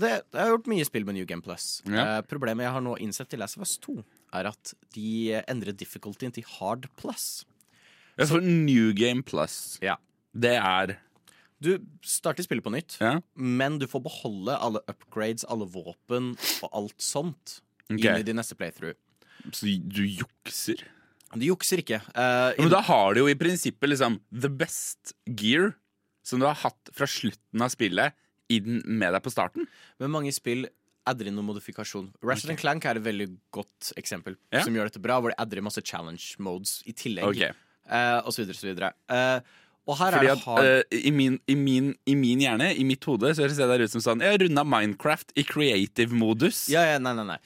Det, 0.00 0.08
jeg 0.08 0.40
har 0.40 0.54
gjort 0.54 0.70
mye 0.72 0.86
spill 0.88 1.04
med 1.04 1.18
New 1.18 1.26
Game 1.28 1.44
Plus. 1.44 1.82
Ja. 1.84 2.06
Eh, 2.16 2.22
problemet 2.24 2.64
jeg 2.64 2.72
har 2.72 2.80
nå 2.84 2.94
innsett 3.04 3.28
til 3.28 3.42
Last 3.42 3.58
of 3.60 3.66
Us 3.66 3.74
2, 3.84 3.98
er 4.32 4.48
at 4.50 4.74
de 4.94 5.40
endrer 5.48 5.74
difficultyen 5.76 6.32
til 6.34 6.44
hard 6.58 6.88
plus. 7.00 7.44
Ja, 8.18 8.26
for 8.28 8.40
New 8.44 8.92
Game 8.96 9.22
Plus. 9.24 9.78
Ja. 9.82 9.96
Det 10.32 10.56
er 10.58 10.98
Du 11.62 11.76
starter 12.02 12.42
spillet 12.42 12.64
på 12.64 12.72
nytt, 12.74 12.96
Ja. 13.00 13.20
men 13.36 13.78
du 13.78 13.86
får 13.86 14.02
beholde 14.02 14.56
alle 14.58 14.80
upgrades, 14.90 15.44
alle 15.48 15.64
våpen 15.70 16.32
og 16.62 16.70
alt 16.72 16.98
sånt 17.00 17.60
okay. 17.88 18.00
inn 18.02 18.18
i 18.18 18.24
din 18.26 18.34
neste 18.36 18.56
playthrough. 18.58 18.96
Så 19.54 19.70
du 19.78 20.02
jukser? 20.02 20.82
Du 21.32 21.46
jukser 21.46 21.78
ikke. 21.78 22.00
Eh, 22.18 22.58
Men 22.58 22.68
da 22.68 22.80
har 22.82 23.14
du 23.14 23.20
jo 23.22 23.28
i 23.30 23.34
prinsippet 23.38 23.88
liksom 23.88 24.18
the 24.32 24.48
best 24.50 25.14
gear 25.26 25.76
som 26.24 26.40
du 26.42 26.46
har 26.46 26.54
hatt 26.54 26.90
fra 26.92 27.06
slutten 27.06 27.62
av 27.62 27.70
spillet, 27.70 28.12
inn 28.50 28.82
med 28.84 29.12
deg 29.14 29.22
på 29.22 29.30
starten. 29.32 29.66
Men 30.00 30.10
mange 30.10 30.32
spill 30.34 30.66
adder 31.08 31.28
inn 31.28 31.36
noen 31.38 31.48
modifikasjon. 31.50 32.10
Ratchet 32.24 32.60
Clank 32.60 32.86
er 32.86 33.00
et 33.00 33.06
veldig 33.06 33.28
godt 33.54 33.92
eksempel 33.98 34.36
Ja. 34.52 34.62
som 34.62 34.74
gjør 34.74 34.90
dette 34.90 35.02
bra, 35.02 35.18
hvor 35.20 35.32
de 35.32 35.38
adder 35.38 35.58
inn 35.58 35.66
masse 35.66 35.82
challenge 35.84 36.36
modes 36.38 36.80
i 36.86 36.92
tillegg. 36.92 37.24
Ok. 37.26 37.58
Uh, 37.90 38.20
og 38.22 38.30
så 38.32 38.42
videre, 38.42 38.58
så 38.58 38.68
videre. 38.70 38.92
Uh, 39.10 39.40
og 39.90 39.98
her 39.98 40.14
Fordi 40.14 40.28
er 40.30 40.36
det 40.36 40.44
hard 40.44 40.64
eh, 40.64 41.00
i, 41.08 41.10
min, 41.10 41.40
i, 41.50 41.56
min, 41.58 41.88
I 42.06 42.14
min 42.14 42.38
hjerne, 42.44 42.68
i 42.78 42.84
mitt 42.86 43.02
hode, 43.04 43.32
så 43.34 43.42
høres 43.42 43.58
det 43.58 43.66
der 43.66 43.82
ut 43.82 43.90
som 43.90 44.04
sånn 44.04 44.22
Jeg 44.22 44.36
har 44.36 44.38
runda 44.44 44.62
Minecraft 44.62 45.34
i 45.34 45.42
creative 45.42 46.14
modus. 46.14 46.68
Ja, 46.70 46.84
ja, 46.86 47.00
nei, 47.02 47.16
nei, 47.18 47.24
nei. 47.34 47.40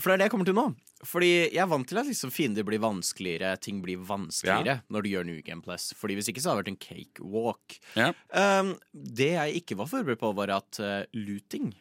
For 0.00 0.08
det 0.08 0.14
er 0.14 0.22
det 0.22 0.28
jeg 0.30 0.32
kommer 0.32 0.48
til 0.48 0.56
nå. 0.56 0.70
Fordi 1.04 1.30
jeg 1.52 1.60
er 1.60 1.68
vant 1.68 1.86
til 1.88 2.00
at 2.00 2.08
liksom 2.08 2.32
fiender 2.32 2.64
blir 2.66 2.80
vanskeligere, 2.82 3.54
ting 3.60 3.82
blir 3.84 4.00
vanskeligere 4.08 4.80
når 4.92 5.04
du 5.04 5.10
gjør 5.12 5.26
New 5.28 5.40
Game 5.44 5.64
Plus. 5.64 5.90
Fordi 5.98 6.16
hvis 6.18 6.30
ikke 6.32 6.42
så 6.42 6.52
hadde 6.52 6.64
det 6.64 6.64
vært 6.64 6.72
en 6.72 6.82
cakewalk. 6.84 7.78
Ja. 7.98 8.10
Um, 8.32 8.74
det 8.92 9.34
jeg 9.34 9.60
ikke 9.60 9.78
var 9.80 9.90
forberedt 9.90 10.22
på, 10.22 10.32
var 10.36 10.54
at 10.56 10.80
uh, 10.80 11.02
looting 11.12 11.74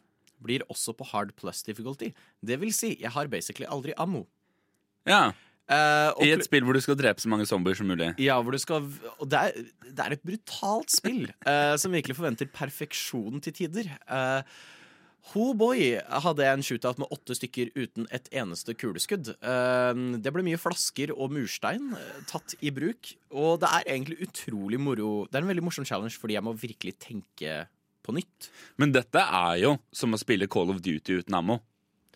blir 0.43 0.65
også 0.71 0.95
på 0.97 1.07
hard 1.11 1.33
plus 1.39 1.63
difficulty. 1.65 2.11
Det 2.43 2.59
vil 2.61 2.73
si, 2.75 2.93
jeg 3.01 3.13
har 3.15 3.31
basically 3.31 3.69
aldri 3.69 3.95
ammo. 3.97 4.25
Ja. 5.09 5.31
Uh, 5.63 6.11
I 6.19 6.33
et 6.35 6.43
spill 6.43 6.65
hvor 6.67 6.75
du 6.75 6.81
skal 6.83 6.97
drepe 6.99 7.23
så 7.23 7.29
mange 7.31 7.47
zombier 7.47 7.77
som 7.79 7.87
mulig. 7.87 8.09
ja, 8.19 8.35
hvor 8.43 8.51
du 8.51 8.59
skal 8.59 8.83
det 9.23 9.39
er, 9.39 9.53
det 9.87 10.03
er 10.03 10.15
et 10.17 10.25
brutalt 10.27 10.91
spill 10.91 11.29
uh, 11.47 11.79
som 11.79 11.95
virkelig 11.95 12.17
forventer 12.19 12.51
perfeksjon 12.51 13.39
til 13.45 13.55
tider. 13.61 13.87
Uh, 14.03 14.43
ho 15.31 15.53
boy 15.55 15.93
hadde 16.25 16.45
en 16.49 16.63
shootout 16.65 16.99
med 16.99 17.11
åtte 17.15 17.35
stykker 17.37 17.71
uten 17.77 18.07
et 18.11 18.25
eneste 18.35 18.75
kuleskudd. 18.75 19.31
Eh, 19.39 20.01
det 20.19 20.33
ble 20.35 20.43
mye 20.43 20.59
flasker 20.59 21.13
og 21.15 21.31
murstein 21.35 21.93
eh, 21.95 22.17
tatt 22.27 22.57
i 22.59 22.73
bruk. 22.75 23.13
Og 23.31 23.61
det 23.63 23.69
er 23.71 23.87
egentlig 23.95 24.19
utrolig 24.27 24.81
moro. 24.83 25.13
Det 25.29 25.39
er 25.39 25.45
en 25.45 25.53
veldig 25.53 25.63
morsom 25.69 25.87
challenge 25.87 26.19
fordi 26.19 26.35
jeg 26.35 26.45
må 26.45 26.55
virkelig 26.59 26.97
tenke 27.07 27.61
på 28.03 28.15
nytt. 28.15 28.49
Men 28.81 28.93
dette 28.95 29.21
er 29.21 29.61
jo 29.63 29.77
som 29.95 30.13
å 30.15 30.19
spille 30.21 30.49
Call 30.51 30.73
of 30.73 30.81
Duty 30.85 31.21
uten 31.21 31.37
ammo. 31.39 31.59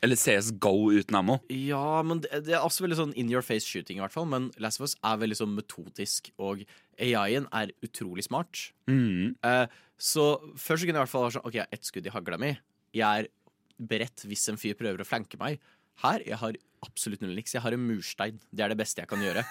Eller 0.05 0.19
CSGO 0.19 0.91
uten 0.93 1.17
ammo. 1.17 1.39
Ja, 1.49 2.03
men 2.05 2.21
det, 2.21 2.43
det 2.45 2.53
er 2.53 2.65
også 2.65 2.85
veldig 2.85 2.99
sånn 2.99 3.15
in 3.17 3.31
your 3.33 3.45
face 3.45 3.65
shooting, 3.65 3.97
i 3.97 4.03
hvert 4.03 4.13
fall. 4.13 4.27
Men 4.29 4.51
Last 4.61 4.81
of 4.81 4.85
Us 4.85 4.93
er 5.01 5.17
veldig 5.23 5.39
sånn 5.39 5.55
metodisk, 5.57 6.29
og 6.37 6.61
AI-en 7.01 7.47
er 7.55 7.73
utrolig 7.85 8.27
smart. 8.27 8.67
Mm. 8.91 9.33
Eh, 9.41 9.65
så 9.97 10.27
først 10.53 10.83
så 10.83 10.85
kunne 10.85 10.99
jeg 10.99 11.01
i 11.01 11.05
hvert 11.05 11.15
fall 11.15 11.25
ha 11.25 11.33
sånn 11.33 11.47
OK, 11.49 11.57
jeg 11.57 11.65
har 11.65 11.79
ett 11.79 11.89
skudd 11.89 12.09
i 12.09 12.13
hagla 12.13 12.37
mi. 12.41 12.53
Jeg 12.93 13.23
er 13.23 13.31
beredt 13.77 14.25
hvis 14.29 14.45
en 14.51 14.61
fyr 14.61 14.77
prøver 14.77 15.01
å 15.01 15.07
flanke 15.07 15.39
meg. 15.41 15.57
Her 16.03 16.21
jeg 16.25 16.37
har 16.43 16.59
absolutt 16.85 17.23
null 17.25 17.33
niks. 17.37 17.55
Jeg 17.57 17.65
har 17.65 17.73
en 17.73 17.87
murstein. 17.89 18.37
Det 18.53 18.65
er 18.65 18.73
det 18.73 18.77
beste 18.79 19.01
jeg 19.01 19.09
kan 19.09 19.23
gjøre. 19.23 19.45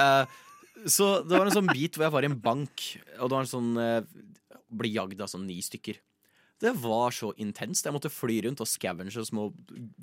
Eh, 0.00 0.38
så 0.88 1.10
det 1.26 1.36
var 1.36 1.48
en 1.48 1.52
sånn 1.52 1.68
bit 1.74 1.96
hvor 1.96 2.06
jeg 2.06 2.14
var 2.14 2.24
i 2.24 2.30
en 2.30 2.40
bank, 2.40 2.84
og 3.18 3.28
det 3.28 3.34
var 3.34 3.44
en 3.44 3.50
sånn 3.50 3.70
uh, 3.76 4.00
Ble 4.70 4.92
jagd 4.92 5.20
av 5.20 5.30
sånn 5.32 5.48
ni 5.48 5.58
stykker. 5.64 5.98
Det 6.60 6.74
var 6.76 7.14
så 7.16 7.30
intenst. 7.40 7.86
Jeg 7.86 7.94
måtte 7.94 8.12
fly 8.12 8.36
rundt 8.44 8.60
og 8.60 8.68
scavenge 8.68 9.24
små 9.24 9.48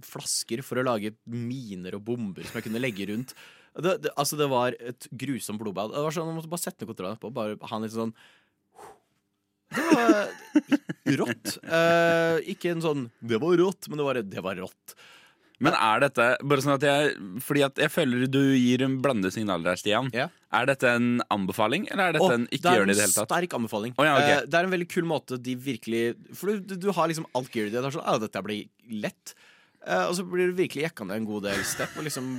flasker 0.05 0.63
for 0.65 0.81
å 0.81 0.87
lage 0.87 1.13
miner 1.29 1.99
og 1.99 2.07
bomber 2.07 2.47
som 2.47 2.57
jeg 2.57 2.65
kunne 2.65 2.81
legge 2.81 3.05
rundt. 3.11 3.35
Det, 3.77 3.93
det, 4.01 4.13
altså 4.17 4.39
det 4.39 4.47
var 4.49 4.73
et 4.81 5.05
grusomt 5.13 5.61
blodbad. 5.61 5.93
Det 5.93 6.01
var 6.01 6.15
sånn, 6.15 6.31
Jeg 6.31 6.39
måtte 6.39 6.49
bare 6.49 6.65
sette 6.65 6.81
ned 6.81 6.89
kontrollen 6.89 7.21
på. 7.21 7.33
Bare 7.35 7.59
ha 7.61 7.77
en 7.77 7.85
litt 7.85 7.93
sånn 7.93 8.15
Det 9.75 9.83
var 9.91 10.31
rått. 11.21 11.57
Eh, 11.61 12.37
ikke 12.55 12.71
en 12.73 12.81
sånn 12.81 13.05
'det 13.21 13.37
var 13.43 13.57
rått', 13.59 13.89
men 13.91 13.99
det 13.99 14.05
var, 14.07 14.21
det 14.23 14.43
var 14.43 14.57
rått. 14.57 14.95
Men 15.63 15.73
er 15.73 16.03
dette 16.03 16.25
bare 16.45 16.61
sånn 16.61 16.75
at 16.75 16.83
jeg 16.85 17.13
Fordi 17.41 17.63
at 17.65 17.79
jeg 17.81 17.89
føler 17.89 18.27
du 18.29 18.41
gir 18.53 18.83
en 18.85 18.99
blandede 19.01 19.33
signaler 19.33 19.73
her, 19.73 19.79
Stian. 19.81 20.11
Ja. 20.13 20.27
Er 20.53 20.69
dette 20.69 20.91
en 20.99 21.23
anbefaling, 21.33 21.87
eller 21.91 22.11
er 22.11 22.17
dette 22.17 22.27
oh, 22.27 22.35
en 22.35 22.45
ikke 22.53 22.71
er 22.71 22.79
gjør 22.79 22.85
det 22.85 22.93
i 22.93 22.95
en 22.95 22.99
det 22.99 23.05
hele 23.07 23.17
tatt? 23.17 23.31
sterk 23.31 23.55
anbefaling. 23.57 23.95
Oh, 23.97 24.05
ja, 24.05 24.13
okay. 24.19 24.35
Eh, 24.35 24.45
det 24.47 24.59
er 24.59 24.69
en 24.69 24.75
veldig 24.75 24.89
kul 24.93 25.09
måte 25.09 25.39
de 25.41 25.57
virkelig 25.59 26.03
For 26.37 26.53
du, 26.53 26.61
du, 26.61 26.77
du 26.85 26.87
har 26.93 27.09
liksom 27.09 27.27
alt 27.37 27.49
gearet 27.53 27.73
ditt. 27.73 27.81
Det 27.81 27.89
er 27.89 27.97
sånn, 27.97 28.05
ah, 28.07 28.21
dette 28.21 28.45
blir 28.45 28.69
lett. 29.03 29.33
Uh, 29.81 30.05
og 30.05 30.15
så 30.19 30.25
blir 30.27 30.51
du 30.51 30.61
virkelig 30.61 30.87
jekka 30.87 31.07
ned 31.07 31.21
en 31.21 31.27
god 31.29 31.49
del 31.49 31.65
step. 31.67 31.97
Og 31.97 32.07
liksom 32.07 32.31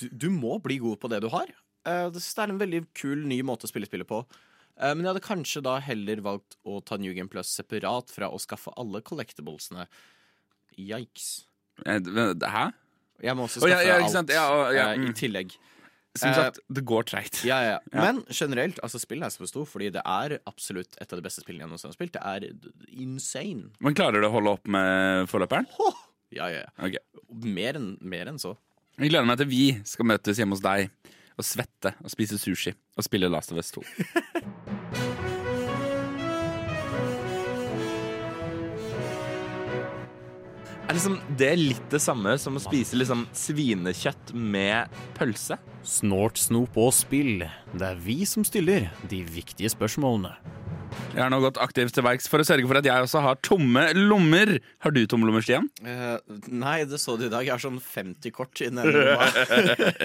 du, 0.00 0.04
du 0.26 0.28
må 0.34 0.58
bli 0.64 0.80
god 0.82 0.98
på 1.00 1.10
det 1.12 1.22
du 1.24 1.30
har. 1.32 1.50
Uh, 1.86 2.08
det 2.12 2.20
det 2.20 2.44
er 2.44 2.52
en 2.52 2.60
veldig 2.60 2.84
kul 2.98 3.26
ny 3.28 3.40
måte 3.46 3.68
å 3.68 3.70
spille 3.70 3.88
spillet 3.88 4.08
på. 4.08 4.24
Uh, 4.78 4.92
men 4.92 5.04
jeg 5.04 5.12
hadde 5.12 5.26
kanskje 5.26 5.64
da 5.66 5.78
heller 5.82 6.22
valgt 6.26 6.58
å 6.66 6.82
ta 6.82 6.98
New 7.00 7.14
Game 7.14 7.30
Plus 7.30 7.50
separat 7.54 8.10
fra 8.14 8.30
å 8.30 8.42
skaffe 8.42 8.74
alle 8.78 9.02
collectiblesene. 9.06 9.88
Yikes. 10.78 11.48
Eh, 11.86 11.98
Hæ? 12.48 12.66
Jeg 13.22 13.34
må 13.34 13.46
også 13.48 13.62
Å, 13.64 13.70
ja, 13.70 13.80
ja, 13.82 13.96
ikke 13.98 14.20
alt. 14.22 14.30
Ja, 14.30 14.44
og- 14.54 14.74
ja, 14.74 14.90
eh, 14.92 15.00
i 15.00 15.08
mm. 15.08 15.14
tillegg. 15.18 15.56
Som 16.18 16.30
Eh, 16.30 16.34
sagt, 16.34 16.58
det 16.72 16.84
går 16.84 17.04
treigt. 17.04 17.44
Ja, 17.44 17.58
ja, 17.62 17.70
ja. 17.70 17.78
Ja. 17.92 18.00
Men 18.00 18.24
generelt, 18.30 18.78
altså 18.82 18.98
spillet 18.98 19.26
er 19.26 19.30
så 19.30 19.46
stor, 19.46 19.66
fordi 19.66 19.90
det 19.94 20.02
er 20.04 20.38
absolutt 20.46 20.96
et 21.00 21.12
av 21.12 21.18
de 21.18 21.22
beste 21.22 21.42
spillene 21.44 21.66
jeg 21.66 21.70
noensinne 21.70 21.92
har 21.92 21.98
spilt. 21.98 22.12
Det 22.12 22.22
er 22.22 22.48
insane. 22.90 23.70
Men 23.80 23.94
klarer 23.94 24.20
du 24.22 24.26
å 24.26 24.32
holde 24.34 24.56
opp 24.58 24.66
med 24.66 25.28
forløperen? 25.30 25.68
Ja, 26.34 26.48
ja, 26.48 26.64
ja. 26.64 26.72
Okay. 26.78 26.98
Mer 27.28 27.78
enn 27.78 27.96
mer 28.00 28.26
enn 28.26 28.38
så. 28.38 28.56
Jeg 28.98 29.12
gleder 29.12 29.26
meg 29.26 29.38
til 29.38 29.46
vi 29.48 29.62
skal 29.86 30.08
møtes 30.10 30.40
hjemme 30.40 30.56
hos 30.56 30.64
deg 30.64 30.90
og 31.38 31.46
svette 31.46 31.94
og 32.02 32.10
spise 32.10 32.38
sushi 32.40 32.74
og 32.74 33.06
spille 33.06 33.30
Last 33.30 33.52
of 33.54 33.62
Us 33.62 33.70
2. 33.70 33.84
Er 40.88 40.96
liksom 40.96 41.18
det 41.36 41.50
litt 41.60 41.88
det 41.92 42.00
samme 42.00 42.32
som 42.40 42.56
å 42.56 42.62
spise 42.64 42.96
liksom 42.96 43.26
svinekjøtt 43.36 44.30
med 44.32 44.88
pølse? 45.18 45.58
Snort, 45.84 46.40
snop 46.40 46.76
og 46.80 46.94
spill. 46.96 47.42
Det 47.76 47.84
er 47.90 47.98
vi 48.00 48.22
som 48.28 48.44
stiller 48.46 48.88
de 49.10 49.20
viktige 49.28 49.68
spørsmålene. 49.72 50.32
Jeg 51.12 51.20
har 51.20 51.28
nå 51.32 51.42
gått 51.44 51.58
aktivt 51.60 51.92
til 51.92 52.04
verks 52.06 52.24
for 52.32 52.40
å 52.40 52.46
sørge 52.48 52.64
for 52.70 52.80
at 52.80 52.86
jeg 52.88 53.04
også 53.04 53.20
har 53.20 53.36
tomme 53.44 53.82
lommer. 53.98 54.54
Har 54.80 54.94
du 54.96 55.02
tomme 55.08 55.28
lommer, 55.28 55.44
Stian? 55.44 55.68
nei, 56.48 56.78
det 56.88 56.96
så 57.02 57.18
du 57.20 57.26
i 57.26 57.30
dag. 57.32 57.44
Jeg 57.44 57.52
har 57.58 57.60
sånn 57.66 57.76
50 57.84 58.32
kort 58.32 58.64
i 58.64 58.70
den 58.72 58.80
ene 58.80 58.96
lomma. 58.96 59.92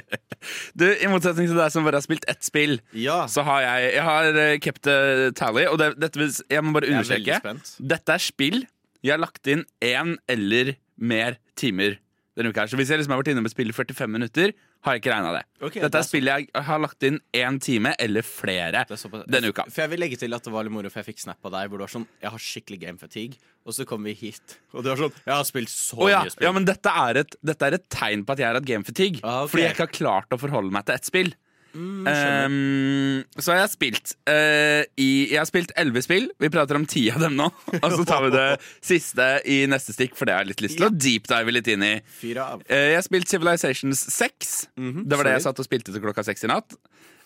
Du, 0.76 0.84
I 0.84 1.08
motsetning 1.08 1.48
til 1.48 1.56
deg 1.56 1.72
som 1.72 1.86
bare 1.88 2.02
har 2.02 2.04
spilt 2.04 2.26
ett 2.28 2.44
spill, 2.44 2.74
Ja. 3.00 3.22
så 3.32 3.46
har 3.48 3.62
jeg 3.64 3.94
Jeg 3.94 4.04
har 4.04 4.40
eh, 4.42 4.58
kept 4.60 4.90
a 4.92 4.96
tally, 5.40 5.64
og 5.72 5.78
det, 5.80 5.94
dette, 6.04 6.20
vil- 6.20 6.34
jeg 6.52 6.66
må 6.68 6.74
bare 6.76 6.90
Jeg 6.90 6.98
er 6.98 7.00
understreke. 7.00 7.78
Dette 7.94 8.18
er 8.18 8.24
spill 8.26 8.58
jeg 9.04 9.14
har 9.14 9.22
lagt 9.22 9.50
inn 9.52 9.66
én 9.84 10.16
eller 10.32 10.76
mer 10.96 11.38
timer 11.60 12.00
denne 12.38 12.50
uka. 12.50 12.64
her 12.64 12.72
Så 12.72 12.78
hvis 12.80 12.90
jeg 12.90 13.02
liksom 13.02 13.14
har 13.14 13.22
vært 13.22 13.34
inne 13.34 13.44
med 13.46 13.54
spill 13.54 13.70
i 13.70 13.76
45 13.76 14.10
minutter, 14.10 14.54
har 14.84 14.96
jeg 14.96 15.04
ikke 15.04 15.12
regna 15.14 15.34
det. 15.36 15.42
Okay, 15.62 15.82
Dette 15.84 15.92
det 15.94 16.00
er 16.00 16.08
spillet 16.08 16.42
jeg 16.42 16.64
har 16.68 16.82
lagt 16.84 17.06
inn 17.08 17.20
én 17.40 17.60
time 17.64 17.94
eller 18.04 18.26
flere 18.26 18.82
er 18.84 18.90
denne 19.32 19.52
uka. 19.54 19.68
For 19.70 19.84
jeg 19.86 19.92
vil 19.94 20.04
legge 20.04 20.20
til 20.20 20.36
at 20.36 20.44
det 20.44 20.54
var 20.54 20.68
litt 20.68 20.76
moro, 20.76 20.92
for 20.92 21.04
jeg 21.04 21.14
fikk 21.14 21.24
snap 21.24 21.48
av 21.48 21.54
deg 21.56 21.70
hvor 21.70 21.80
du 21.80 21.86
var 21.86 21.94
sånn 21.94 22.08
Jeg 22.24 22.34
har 22.34 22.44
skikkelig 22.48 22.80
game 22.82 23.00
fatigue. 23.00 23.40
Og 23.64 23.78
så 23.78 23.86
kom 23.88 24.04
vi 24.04 24.16
hit, 24.18 24.58
og 24.74 24.84
du 24.84 24.92
var 24.92 25.00
sånn 25.06 25.14
Jeg 25.22 25.34
har 25.34 25.48
spilt 25.48 25.72
så 25.72 26.00
oh, 26.00 26.10
ja, 26.12 26.24
mye 26.26 26.34
spill. 26.34 26.48
ja, 26.48 26.56
men 26.58 26.68
dette 26.68 26.96
er, 27.04 27.22
et, 27.24 27.40
dette 27.52 27.70
er 27.70 27.78
et 27.80 27.88
tegn 27.94 28.26
på 28.26 28.36
at 28.36 28.44
jeg 28.44 28.50
har 28.50 28.60
hatt 28.60 28.68
game 28.68 28.88
fatigue. 28.88 29.24
Ah, 29.24 29.44
okay. 29.44 29.54
Fordi 29.54 29.68
jeg 29.68 29.78
ikke 29.78 29.88
har 29.88 29.96
klart 30.00 30.36
å 30.36 30.42
forholde 30.42 30.76
meg 30.76 30.90
til 30.90 30.98
ett 30.98 31.12
spill. 31.12 31.34
Mm. 31.74 32.06
Um, 32.06 33.24
så 33.42 33.54
har 33.54 33.64
jeg 33.64 33.72
spilt 33.72 34.12
uh, 34.30 34.84
i, 35.00 35.08
Jeg 35.32 35.40
har 35.40 35.48
spilt 35.50 35.74
elleve 35.80 36.04
spill. 36.06 36.28
Vi 36.42 36.52
prater 36.54 36.78
om 36.78 36.86
ti 36.90 37.08
av 37.14 37.24
dem 37.24 37.38
nå. 37.40 37.50
Og 37.84 37.96
så 37.96 38.06
tar 38.08 38.26
vi 38.28 38.34
det 38.36 38.48
siste 38.78 39.30
i 39.50 39.64
neste 39.70 39.96
stikk, 39.96 40.18
for 40.20 40.30
det 40.30 40.38
har 40.38 40.46
jeg 40.46 40.54
litt 40.54 40.66
lyst 40.68 40.80
til 40.80 40.90
å 40.90 40.94
deepdive 40.94 41.56
litt 41.56 41.72
inn 41.74 41.88
i. 41.88 41.96
Uh. 42.22 42.64
Jeg 42.70 42.98
har 43.00 43.06
spilt 43.06 43.32
Civilizations 43.32 44.06
6. 44.14 44.54
Mhm, 44.78 45.04
det 45.10 45.20
var 45.20 45.30
det 45.30 45.38
jeg 45.40 45.48
satt 45.48 45.64
og 45.64 45.70
spilte 45.70 45.96
til 45.96 46.06
klokka 46.06 46.26
seks 46.30 46.46
i 46.46 46.54
natt. 46.54 46.78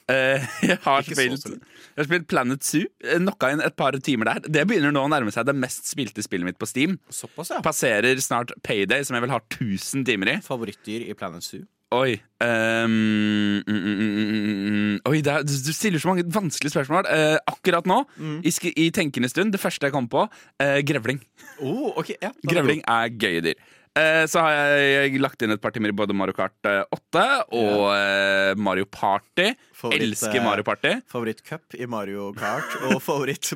Uh, 0.07 0.39
jeg, 0.63 0.77
har 0.85 1.03
spilt, 1.03 1.49
jeg 1.51 1.99
har 1.99 2.07
spilt 2.07 2.27
Planet 2.31 2.63
Zoo. 2.63 2.87
Knocka 3.03 3.51
inn 3.51 3.63
et 3.63 3.75
par 3.75 3.97
timer 3.99 4.31
der. 4.31 4.45
Det 4.47 4.63
begynner 4.69 4.95
nå 4.95 5.03
å 5.03 5.11
nærme 5.11 5.33
seg 5.35 5.49
det 5.49 5.57
mest 5.59 5.91
spilte 5.91 6.23
spillet 6.23 6.47
mitt 6.47 6.59
på 6.61 6.69
Steam. 6.69 6.95
Såpass, 7.11 7.51
ja. 7.51 7.59
Passerer 7.65 8.23
snart 8.23 8.55
Payday, 8.63 9.03
som 9.03 9.19
jeg 9.19 9.27
vel 9.27 9.35
har 9.35 9.43
1000 9.51 10.07
timer 10.07 10.37
i. 10.37 10.43
Favorittdyr 10.45 11.09
i 11.11 11.17
Planet 11.17 11.43
Zoo. 11.43 11.67
Oi 11.95 12.17
Um, 12.37 13.63
mm, 13.65 13.85
mm. 13.87 14.97
Oi, 15.09 15.21
det 15.25 15.31
er, 15.33 15.45
du 15.47 15.71
stiller 15.73 15.97
så 15.97 16.11
mange 16.11 16.21
vanskelige 16.29 16.69
spørsmål. 16.75 17.07
Uh, 17.09 17.39
akkurat 17.49 17.87
nå, 17.89 18.03
Mm. 18.21 18.35
i, 18.45 18.51
i 18.77 18.91
tenkende 18.93 19.29
stund, 19.31 19.55
det 19.55 19.61
første 19.63 19.87
jeg 19.87 19.95
kom 19.95 20.05
på, 20.11 20.27
uh, 20.29 20.77
grevling. 20.85 21.17
Oh, 21.57 21.97
ok, 21.97 22.11
ja, 22.21 22.29
er 22.29 22.51
Grevling 22.51 22.83
er 22.85 23.09
gøye 23.09 23.41
dyr. 23.41 23.57
Eh, 23.97 24.25
så 24.29 24.43
har 24.45 24.53
jeg 24.77 25.17
lagt 25.23 25.41
inn 25.41 25.55
et 25.55 25.61
par 25.63 25.73
timer 25.73 25.89
i 25.89 25.95
både 25.97 26.13
Mario 26.13 26.35
Kart 26.37 26.67
eh, 26.69 26.83
8 26.93 27.23
og 27.57 27.79
eh, 27.95 28.51
Mario 28.61 28.85
Party. 28.85 29.47
Favoritt, 29.73 30.03
Elsker 30.05 30.43
Mario 30.45 30.65
Party. 30.67 30.91
Favorittcup 31.09 31.73
i 31.79 31.87
Mario 31.89 32.27
Kart 32.37 32.75
og 32.91 32.99
favoritt 33.07 33.49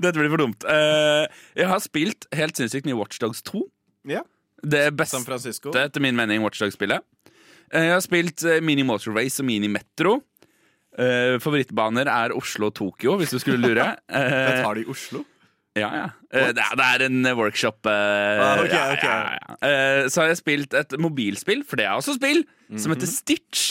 Dette 0.00 0.16
blir 0.16 0.32
for 0.32 0.40
dumt. 0.40 0.64
Jeg 0.64 1.68
har 1.68 1.84
spilt 1.84 2.28
helt 2.32 2.56
sinnssykt 2.56 2.88
mye 2.88 2.96
Watchdogs 2.96 3.44
2. 3.44 3.60
Ja. 4.08 4.24
Det 4.64 4.84
beste, 4.96 5.16
San 5.18 5.24
Francisco. 5.26 5.70
etter 5.76 6.00
min 6.00 6.16
mening, 6.16 6.42
Watchdogs-spillet. 6.44 7.00
Eh, 7.72 7.84
jeg 7.88 7.92
har 7.96 8.00
spilt 8.04 8.44
eh, 8.48 8.60
Mini 8.64 8.82
Motor 8.86 9.14
Race 9.16 9.40
og 9.42 9.46
Mini 9.48 9.68
Metro. 9.68 10.18
Eh, 10.98 11.36
favorittbaner 11.42 12.06
er 12.06 12.34
Oslo 12.36 12.68
og 12.70 12.74
Tokyo, 12.78 13.16
hvis 13.18 13.30
du 13.34 13.38
skulle 13.42 13.58
lure. 13.58 13.96
Jeg 14.10 14.60
Tar 14.62 14.74
det 14.78 14.84
i 14.86 14.90
Oslo? 14.92 15.24
ja, 15.76 15.88
ja. 15.90 16.04
Det, 16.30 16.62
er, 16.62 16.76
det 16.78 16.84
er 16.86 17.02
en 17.08 17.26
workshop. 17.34 17.86
Ah, 17.90 18.60
ok, 18.62 18.70
ja, 18.70 18.84
ok. 18.94 19.02
ja, 19.02 19.16
ja. 19.34 19.56
Eh, 19.66 20.08
så 20.08 20.20
har 20.22 20.28
jeg 20.30 20.38
spilt 20.38 20.74
et 20.78 20.94
mobilspill, 21.02 21.64
for 21.66 21.76
det 21.80 21.88
er 21.88 21.96
også 21.98 22.14
spill, 22.14 22.44
som 22.76 22.92
Mhm. 22.92 22.94
heter 22.94 23.10
Stitch. 23.10 23.64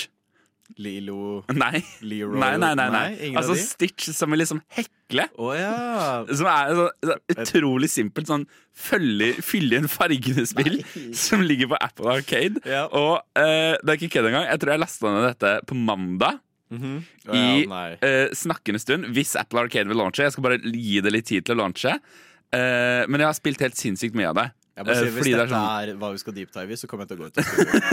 Lilo 0.81 1.43
Nei. 1.53 1.81
Leroy 2.01 2.39
Nei, 2.41 2.51
nei, 2.61 2.73
nei. 2.79 2.87
nei. 2.93 3.31
Altså? 3.37 3.55
Stitch 3.59 4.09
som 4.15 4.33
vil 4.33 4.41
liksom 4.41 4.61
hekle. 4.73 5.27
Oh, 5.37 5.51
ja. 5.55 6.23
Som 6.31 6.49
er 6.49 6.73
så, 6.79 6.87
så 7.05 7.17
utrolig 7.35 7.89
simpelt. 7.93 8.29
Sånn 8.31 8.47
følge, 8.73 9.33
fylle 9.45 9.81
inn 9.81 9.89
fargene 9.91 10.45
spill 10.49 10.79
som 11.17 11.43
ligger 11.45 11.69
på 11.73 11.79
Apple 11.83 12.15
Arcade. 12.17 12.63
Ja. 12.65 12.87
Og 12.89 13.19
uh, 13.37 13.75
det 13.77 13.93
er 13.93 13.99
ikke 13.99 14.15
kødd 14.17 14.31
engang. 14.31 14.47
Jeg 14.49 14.63
tror 14.63 14.73
jeg 14.73 14.83
lasta 14.85 15.13
ned 15.13 15.27
dette 15.29 15.53
på 15.69 15.77
mandag. 15.77 16.41
Å 16.73 17.35
I 17.37 17.39
ja, 17.43 17.69
nei. 17.69 17.87
eh, 18.01 18.31
snakkende 18.33 18.79
stund, 18.81 19.05
hvis 19.13 19.35
Apple 19.37 19.61
Arcade 19.61 19.85
vil 19.91 19.99
launche. 20.01 20.23
Jeg 20.25 20.33
skal 20.33 20.47
bare 20.47 20.57
gi 20.73 21.03
det 21.05 21.11
litt 21.13 21.27
tid 21.29 21.45
til 21.45 21.53
å 21.53 21.61
launche. 21.61 21.99
Uh, 22.53 23.05
men 23.09 23.21
jeg 23.21 23.27
har 23.29 23.37
spilt 23.37 23.61
helt 23.61 23.77
sinnssykt 23.77 24.17
mye 24.17 24.31
av 24.31 24.39
det. 24.39 24.47
Jeg 24.73 24.85
må 24.87 24.93
si, 24.97 25.05
Eh, 25.05 25.11
hvis 25.13 25.21
fordi 25.21 25.33
det 25.33 25.41
dette 25.43 25.57
er 25.59 25.89
er, 25.91 25.97
hva 26.01 26.09
vi 26.13 26.21
skal 26.21 26.33
deepdive 26.33 26.73
i, 26.73 26.77
så 26.81 26.87
kommer 26.89 27.05
jeg 27.05 27.13
til 27.13 27.19
å 27.19 27.21
gå 27.21 27.27
ut. 27.29 27.35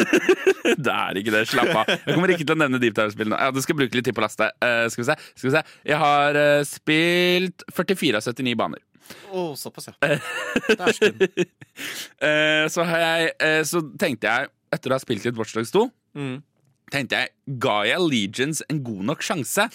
Det 0.86 0.92
er 0.94 1.18
ikke 1.20 1.32
det. 1.34 1.42
Slapp 1.50 1.72
av. 1.74 1.90
Jeg 1.90 2.14
kommer 2.14 2.32
ikke 2.32 2.46
til 2.46 2.54
å 2.54 2.60
nevne 2.60 2.80
Deep 2.80 2.94
Dive-spillene. 2.96 3.36
Ja, 3.36 3.52
du 3.52 3.60
skal 3.64 3.76
bruke 3.76 3.98
litt 3.98 4.06
tid 4.06 4.16
på 4.16 4.22
å 4.22 4.24
laste. 4.24 4.48
Uh, 4.62 4.86
skal, 4.92 5.02
vi 5.02 5.08
se. 5.08 5.16
skal 5.34 5.48
vi 5.48 5.54
se. 5.56 5.62
Jeg 5.90 5.98
har 6.00 6.38
uh, 6.40 6.60
spilt 6.68 7.64
44 7.76 8.20
av 8.20 8.28
79 8.30 8.56
baner. 8.60 8.84
Å, 9.34 9.44
såpass, 9.58 9.90
ja. 9.90 9.96
Eh, 12.20 12.66
så, 12.68 12.84
jeg, 12.84 13.28
så 13.64 13.80
tenkte 13.96 14.28
jeg, 14.28 14.50
etter 14.74 14.92
å 14.92 14.96
ha 14.98 15.00
spilt 15.00 15.24
litt 15.24 15.38
Watchdogs 15.38 15.72
2 15.72 15.86
Mm. 16.18 16.40
Tenkte 16.90 17.20
jeg, 17.20 17.30
Ga 17.62 17.76
jeg 17.86 18.02
Legions 18.02 18.64
en 18.66 18.80
god 18.82 19.04
nok 19.12 19.22
sjanse? 19.22 19.68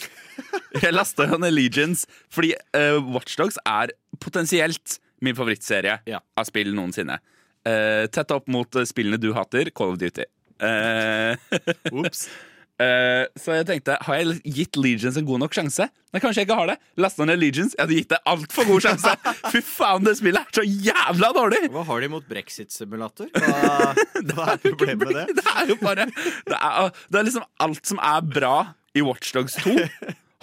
Jeg 0.76 0.92
lasta 0.92 1.30
jo 1.30 1.40
ned 1.40 1.54
Legions 1.56 2.04
fordi 2.34 2.52
uh, 2.76 3.00
Watchdogs 3.16 3.56
er 3.64 3.94
potensielt 4.20 4.98
min 5.26 5.38
favorittserie 5.38 6.00
Ja. 6.10 6.22
av 6.38 6.48
spill 6.50 6.74
noensinne. 6.78 7.20
Eh, 7.66 8.06
tett 8.14 8.32
opp 8.36 8.48
mot 8.54 8.78
eh, 8.78 8.86
spillene 8.86 9.18
du 9.22 9.32
hater, 9.34 9.72
Call 9.76 9.96
of 9.96 10.02
Duty. 10.02 10.26
Eh, 10.62 11.36
Ops. 11.98 12.28
Eh, 12.76 13.24
så 13.40 13.54
jeg 13.56 13.66
tenkte, 13.70 13.94
har 14.04 14.18
jeg 14.20 14.42
gitt 14.52 14.76
Legions 14.76 15.16
en 15.18 15.26
god 15.28 15.40
nok 15.46 15.54
sjanse? 15.56 15.86
Nei, 16.12 16.20
kanskje 16.20 16.42
jeg 16.44 16.50
ikke 16.50 16.58
har 16.60 16.70
det. 16.74 16.76
Lasta 17.00 17.24
ned 17.28 17.40
Legions. 17.40 17.72
Jeg 17.78 17.86
hadde 17.86 17.98
gitt 18.02 18.10
det 18.12 18.20
altfor 18.28 18.68
god 18.68 18.84
sjanse. 18.84 19.14
Fy 19.54 19.62
faen, 19.64 20.04
det 20.06 20.18
spillet 20.20 20.44
er 20.44 20.60
så 20.60 20.66
jævla 20.68 21.30
dårlig! 21.38 21.62
Hva 21.72 21.86
har 21.88 22.04
de 22.04 22.10
mot 22.12 22.28
brexit-simulator? 22.28 23.32
Hva, 23.32 23.94
hva 24.36 24.50
er 24.58 24.62
problemet 24.66 25.06
med 25.08 25.16
det? 25.22 25.38
Det 25.40 25.48
er 25.56 25.72
jo 25.72 25.80
bare 25.82 26.10
Det 26.12 26.60
er, 26.60 26.92
det 27.08 27.22
er 27.22 27.30
liksom 27.32 27.48
alt 27.64 27.88
som 27.94 28.04
er 28.04 28.28
bra 28.36 28.54
i 28.96 29.04
Watchdogs 29.04 29.56
2, 29.64 29.74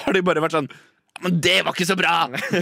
har 0.02 0.16
de 0.16 0.20
bare 0.24 0.42
vært 0.44 0.56
sånn 0.56 0.66
men 1.22 1.36
det 1.44 1.58
var 1.62 1.74
ikke 1.74 1.86
så 1.86 1.96
bra! 1.98 2.14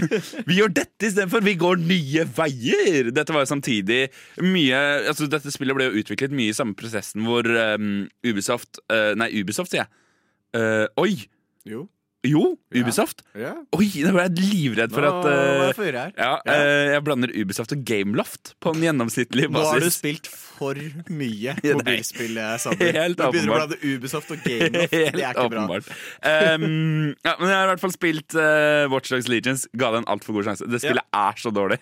Vi 0.49 0.59
gjør 0.59 0.73
dette 0.75 1.07
istedenfor. 1.09 1.45
Vi 1.47 1.55
går 1.61 1.81
nye 1.81 2.27
veier! 2.37 3.09
Dette 3.15 3.33
var 3.33 3.47
jo 3.47 3.53
samtidig 3.55 4.01
mye 4.45 4.81
altså 5.09 5.29
Dette 5.31 5.53
spillet 5.55 5.77
ble 5.79 5.87
jo 5.89 6.03
utviklet 6.03 6.35
mye 6.37 6.53
i 6.53 6.57
samme 6.57 6.77
prosessen 6.79 7.25
hvor 7.25 7.47
um, 7.47 8.05
Ubisoft 8.27 8.83
uh, 8.93 9.15
Nei, 9.19 9.31
Ubisoft, 9.41 9.73
sier 9.73 9.87
jeg. 9.87 9.93
Uh, 10.57 10.87
oi! 11.01 11.15
Jo. 11.69 11.87
Jo, 12.21 12.59
Ubisoft. 12.77 13.23
Ja. 13.33 13.55
Oi, 13.73 13.87
nå 14.05 14.11
ble 14.13 14.25
jeg 14.27 14.43
livredd 14.45 14.93
for 14.93 15.07
at 15.09 15.25
uh, 15.25 15.71
jeg 15.73 15.95
ja, 15.97 16.11
Ja. 16.21 16.35
uh, 16.45 16.91
Jeg 16.93 17.05
blander 17.07 17.31
Ubisoft 17.33 17.73
og 17.73 17.81
Gameloft 17.89 18.51
på 18.61 18.75
en 18.75 18.83
gjennomsnittlig 18.85 19.47
Nå 19.49 19.63
har 19.65 19.81
du 19.81 19.87
spilt 19.89 20.29
for 20.29 20.77
mye 21.09 21.55
mobilspill, 21.79 22.37
eh, 22.37 22.59
Sander. 22.61 22.93
Helt 22.99 23.17
du 23.17 23.25
begynner 23.25 23.55
å 23.55 23.57
blande 23.63 23.79
Ubisoft 23.81 24.35
og 24.37 24.45
Gameloft. 24.45 24.93
Det 25.01 25.09
er 25.09 25.17
Helt 25.31 25.41
åpenbart. 25.47 25.89
bra. 25.89 26.37
Um, 26.61 27.15
ja, 27.25 27.35
men 27.41 27.49
jeg 27.49 27.57
har 27.57 27.65
i 27.65 27.73
hvert 27.73 27.85
fall 27.87 27.97
spilt 27.97 28.37
uh, 28.37 28.85
Watch 28.93 29.15
Dogs 29.15 29.31
Legions. 29.33 29.65
Ga 29.81 29.93
det 29.97 30.03
en 30.05 30.11
altfor 30.13 30.37
god 30.37 30.51
sjanse. 30.51 30.69
Det 30.69 30.83
spillet 30.85 31.21
er 31.25 31.41
så 31.41 31.53
dårlig. 31.57 31.81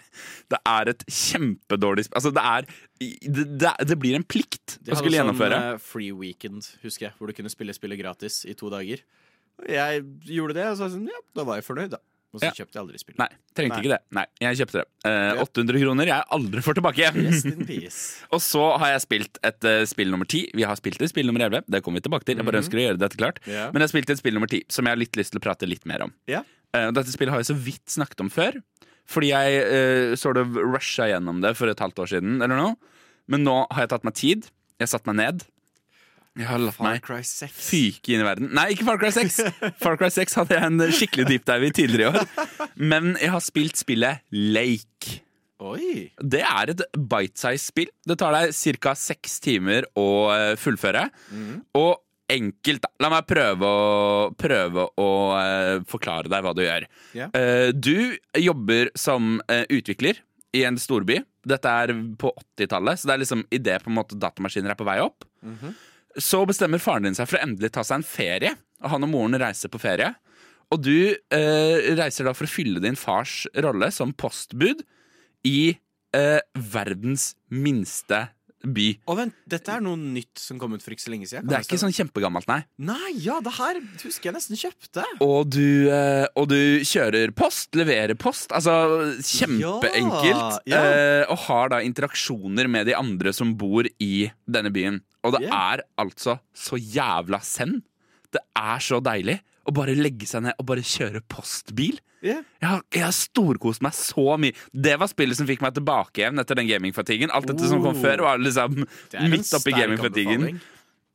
Det 0.54 0.62
er 0.70 0.92
et 0.94 1.02
kjempedårlig 1.10 2.06
spill. 2.06 2.20
Altså, 2.22 2.34
det 2.38 2.46
er 2.54 2.70
det, 3.26 3.44
det, 3.58 3.74
det 3.90 3.98
blir 3.98 4.14
en 4.18 4.26
plikt 4.26 4.78
De 4.78 4.92
å 4.92 4.94
hadde 4.94 5.02
skulle 5.02 5.18
sånn 5.18 5.18
gjennomføre. 5.24 5.58
eh, 5.74 5.82
free 5.82 6.14
weekend, 6.14 6.70
husker 6.86 7.08
jeg, 7.10 7.18
hvor 7.18 7.30
du 7.30 7.34
kunne 7.42 7.50
spille 7.50 7.74
spillet 7.74 7.98
gratis 8.00 8.44
i 8.46 8.54
to 8.58 8.70
dager. 8.70 9.02
Jeg 9.66 10.04
gjorde 10.28 10.54
det, 10.54 10.66
og 10.70 10.76
så 10.78 10.90
sånn, 10.92 11.08
ja, 11.10 11.18
da 11.34 11.44
var 11.48 11.58
jeg 11.58 11.66
fornøyd, 11.66 11.90
da. 11.96 11.98
Og 12.28 12.42
så 12.42 12.44
Ja. 12.44 12.50
kjøpte 12.52 12.76
jeg 12.76 12.82
aldri 12.82 12.98
spillet. 13.00 13.18
Nei, 13.18 13.28
trengte 13.56 13.72
Nei. 13.72 13.80
ikke 13.80 13.92
det. 13.94 13.98
Nei, 14.12 14.24
jeg 14.44 14.56
kjøpte 14.60 14.76
det. 14.82 14.84
Eh, 15.08 15.40
800 15.40 15.80
kroner 15.80 16.06
jeg 16.10 16.24
aldri 16.36 16.60
får 16.60 16.74
tilbake. 16.76 17.08
Rest 17.16 17.46
in 17.48 17.64
peace. 17.64 18.00
Og 18.36 18.40
så 18.44 18.64
har 18.78 18.92
jeg 18.92 19.00
spilt 19.06 19.38
et 19.48 19.64
uh, 19.64 19.84
spill 19.88 20.10
nummer 20.12 20.28
ti. 20.28 20.42
Vi 20.52 20.62
har 20.68 20.76
spilt 20.76 21.00
et 21.00 21.08
spill 21.08 21.24
nummer 21.26 21.40
11. 21.48 21.64
Det 21.72 21.80
kommer 21.82 22.02
vi 22.02 22.04
tilbake 22.04 22.28
til. 22.28 22.36
Jeg 22.36 22.44
bare 22.44 22.60
ønsker 22.60 22.76
å 22.76 22.84
gjøre 22.84 23.00
dette 23.00 23.16
klart. 23.16 23.40
Yeah. 23.48 23.72
Men 23.72 23.80
jeg 23.80 23.88
har 23.88 23.94
spilt 23.96 24.10
et 24.12 24.20
spill 24.20 24.36
nummer 24.36 24.52
ti 24.52 24.60
som 24.68 24.84
jeg 24.84 24.92
har 24.92 25.00
litt 25.00 25.16
lyst 25.16 25.32
til 25.32 25.40
å 25.40 25.46
prate 25.48 25.66
litt 25.66 25.88
mer 25.88 26.04
om. 26.04 26.12
Yeah. 26.28 26.44
Eh, 26.76 26.90
dette 26.92 27.08
spillet 27.16 27.32
har 27.32 27.40
jeg 27.40 27.48
så 27.48 27.56
vidt 27.56 27.86
snakket 27.96 28.20
om 28.20 28.28
før. 28.28 28.60
Fordi 29.08 29.32
jeg 29.32 29.64
uh, 29.64 30.14
sort 30.20 30.36
of 30.36 30.52
rusha 30.52 31.08
gjennom 31.08 31.40
det 31.40 31.56
for 31.56 31.72
et 31.72 31.80
halvt 31.80 32.04
år 32.04 32.12
siden. 32.12 32.42
Eller 32.44 32.60
noe. 32.60 32.76
Men 33.26 33.40
nå 33.48 33.62
har 33.72 33.86
jeg 33.86 33.94
tatt 33.96 34.04
meg 34.04 34.14
tid. 34.20 34.50
Jeg 34.76 34.84
har 34.84 34.92
satt 34.98 35.08
meg 35.08 35.16
ned. 35.16 35.48
Jeg 36.38 36.46
har 36.46 36.62
latt 36.62 36.78
Far 36.78 36.92
meg 36.92 37.04
Cry 37.04 37.20
6. 37.26 37.54
fyke 37.58 38.14
inn 38.14 38.22
i 38.22 38.26
verden. 38.26 38.50
Nei, 38.54 38.68
ikke 38.74 38.86
Far 38.86 39.00
Cry 39.02 39.10
6. 39.14 39.40
Far 39.82 39.98
Cry 39.98 40.10
6 40.14 40.38
hadde 40.38 40.58
jeg 40.58 40.70
en 40.70 40.84
skikkelig 40.94 41.28
deep 41.32 41.46
dive 41.48 41.70
i 41.70 41.74
tidligere 41.74 42.04
i 42.04 42.10
år. 42.12 42.68
Men 42.78 43.16
jeg 43.18 43.32
har 43.34 43.42
spilt 43.42 43.80
spillet 43.80 44.22
Lake. 44.30 45.22
Oi! 45.58 46.12
Det 46.22 46.44
er 46.46 46.70
et 46.70 46.84
bite-size-spill. 46.94 47.90
Det 48.06 48.18
tar 48.20 48.36
deg 48.36 48.54
ca. 48.78 48.94
seks 48.94 49.40
timer 49.42 49.88
å 49.98 50.06
fullføre. 50.60 51.08
fullføre. 51.10 51.64
Og 51.80 51.96
enkelt, 52.28 52.84
da. 52.84 52.92
La 53.02 53.10
meg 53.12 53.26
prøve 53.28 53.66
å, 53.68 54.30
prøve 54.38 54.86
å 55.00 55.10
uh, 55.34 55.74
forklare 55.88 56.30
deg 56.30 56.44
hva 56.44 56.54
du 56.56 56.62
gjør. 56.64 56.86
Yeah. 57.16 57.32
Uh, 57.34 57.70
du 57.74 58.14
jobber 58.38 58.92
som 58.98 59.38
uh, 59.48 59.64
utvikler 59.72 60.20
i 60.56 60.64
en 60.68 60.78
storby. 60.80 61.20
Dette 61.48 61.72
er 61.82 61.94
på 62.20 62.32
80-tallet, 62.58 63.00
så 63.00 63.08
det 63.08 63.14
er 63.14 63.22
liksom 63.24 63.44
idet 63.54 63.80
datamaskiner 64.20 64.74
er 64.74 64.78
på 64.78 64.86
vei 64.88 64.98
opp. 65.04 65.26
Så 66.16 66.40
bestemmer 66.48 66.80
faren 66.82 67.04
din 67.08 67.18
seg 67.18 67.28
for 67.28 67.38
å 67.38 67.44
endelig 67.44 67.72
ta 67.74 67.84
seg 67.84 68.00
en 68.00 68.06
ferie. 68.06 68.54
Og 68.82 68.92
han 68.94 69.04
og 69.04 69.12
moren 69.12 69.38
reiser 69.40 69.70
på 69.72 69.80
ferie. 69.82 70.14
Og 70.72 70.82
du 70.84 70.96
eh, 71.12 71.76
reiser 71.96 72.28
da 72.28 72.34
for 72.36 72.48
å 72.48 72.52
fylle 72.52 72.80
din 72.84 72.98
fars 72.98 73.42
rolle 73.64 73.90
som 73.94 74.12
postbud 74.16 74.82
i 75.48 75.76
eh, 76.16 76.40
verdens 76.74 77.32
minste 77.48 78.26
by. 78.66 78.86
Å, 79.06 79.14
vent, 79.14 79.34
dette 79.46 79.70
er 79.70 79.80
noe 79.84 79.96
nytt 79.96 80.40
som 80.42 80.58
kom 80.58 80.72
ut 80.74 80.82
for 80.82 80.90
ikke 80.94 81.04
så 81.04 81.12
lenge 81.12 81.28
siden. 81.30 81.46
Det 81.46 81.54
er 81.58 81.62
ikke 81.66 81.78
sånn 81.78 81.94
kjempegammelt, 81.94 82.48
nei. 82.50 82.60
Nei, 82.88 83.12
ja, 83.22 83.36
det 83.44 83.52
her 83.58 83.78
husker 84.02 84.30
jeg 84.30 84.34
nesten 84.34 84.58
kjøpte. 84.58 85.04
Og 85.22 85.50
du, 85.54 85.86
eh, 85.94 86.26
og 86.34 86.48
du 86.50 86.58
kjører 86.82 87.30
post, 87.38 87.70
leverer 87.78 88.18
post. 88.18 88.50
Altså 88.56 88.74
kjempeenkelt. 89.22 90.58
Ja, 90.68 90.74
ja. 90.74 90.82
Eh, 90.84 91.24
og 91.30 91.38
har 91.46 91.70
da 91.74 91.80
interaksjoner 91.84 92.68
med 92.70 92.88
de 92.90 92.96
andre 92.98 93.32
som 93.36 93.54
bor 93.58 93.86
i 94.02 94.30
denne 94.48 94.72
byen. 94.74 95.00
Og 95.24 95.34
det 95.34 95.42
Yeah. 95.48 95.78
er 95.78 95.82
altså 95.98 96.38
så 96.54 96.76
jævla 96.78 97.40
send. 97.42 97.82
Det 98.32 98.40
er 98.56 98.78
så 98.78 99.00
deilig 99.00 99.40
å 99.68 99.74
bare 99.76 99.94
legge 99.98 100.26
seg 100.30 100.46
ned 100.46 100.56
og 100.58 100.66
bare 100.70 100.84
kjøre 100.86 101.20
postbil. 101.30 101.98
Yeah. 102.24 102.40
Jeg 102.58 102.68
har, 102.72 102.80
jeg 102.96 103.04
har 103.04 103.14
storkost 103.14 103.84
meg 103.84 103.94
så 103.94 104.34
mye. 104.40 104.56
Det 104.72 104.96
var 104.98 105.10
spillet 105.12 105.38
som 105.38 105.46
fikk 105.46 105.60
meg 105.62 105.76
tilbake 105.76 106.24
igjen 106.24 106.40
etter 106.42 106.58
den 106.58 106.70
gamingfatiguen. 106.70 107.30
Alt 107.36 107.50
dette 107.52 107.68
som 107.70 107.84
kom 107.84 107.94
Oh. 107.94 108.02
før, 108.02 108.24
var 108.26 108.40
liksom 108.42 108.80
midt 109.30 109.54
oppi 109.54 109.76
gamingfatigen. 109.76 110.58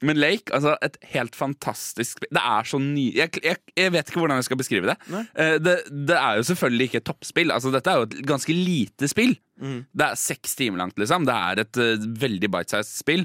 Men 0.03 0.17
Lake, 0.19 0.51
altså 0.51 0.73
et 0.83 0.97
helt 1.13 1.35
fantastisk 1.35 2.17
spill. 2.17 2.31
Det 2.35 2.41
er 2.43 2.67
så 2.67 2.79
ny... 2.83 3.05
Jeg, 3.15 3.31
jeg, 3.43 3.59
jeg 3.79 3.91
vet 3.95 4.09
ikke 4.11 4.19
hvordan 4.19 4.41
jeg 4.41 4.47
skal 4.49 4.59
beskrive 4.59 4.89
det. 4.91 4.97
Eh, 5.39 5.55
det. 5.63 5.75
Det 6.09 6.17
er 6.19 6.39
jo 6.41 6.47
selvfølgelig 6.49 6.87
ikke 6.89 6.99
et 6.99 7.07
toppspill. 7.07 7.53
Altså, 7.55 7.71
dette 7.71 7.91
er 7.93 8.01
jo 8.01 8.07
et 8.09 8.17
ganske 8.27 8.55
lite 8.57 9.07
spill. 9.07 9.37
Mm. 9.63 9.77
Det 9.95 10.07
er 10.09 10.19
seks 10.19 10.57
timer 10.59 10.83
langt, 10.83 10.99
liksom. 10.99 11.23
Det 11.29 11.37
er 11.51 11.63
et 11.63 11.79
uh, 11.79 12.07
veldig 12.19 12.51
bite-sized 12.51 12.91
spill. 12.99 13.23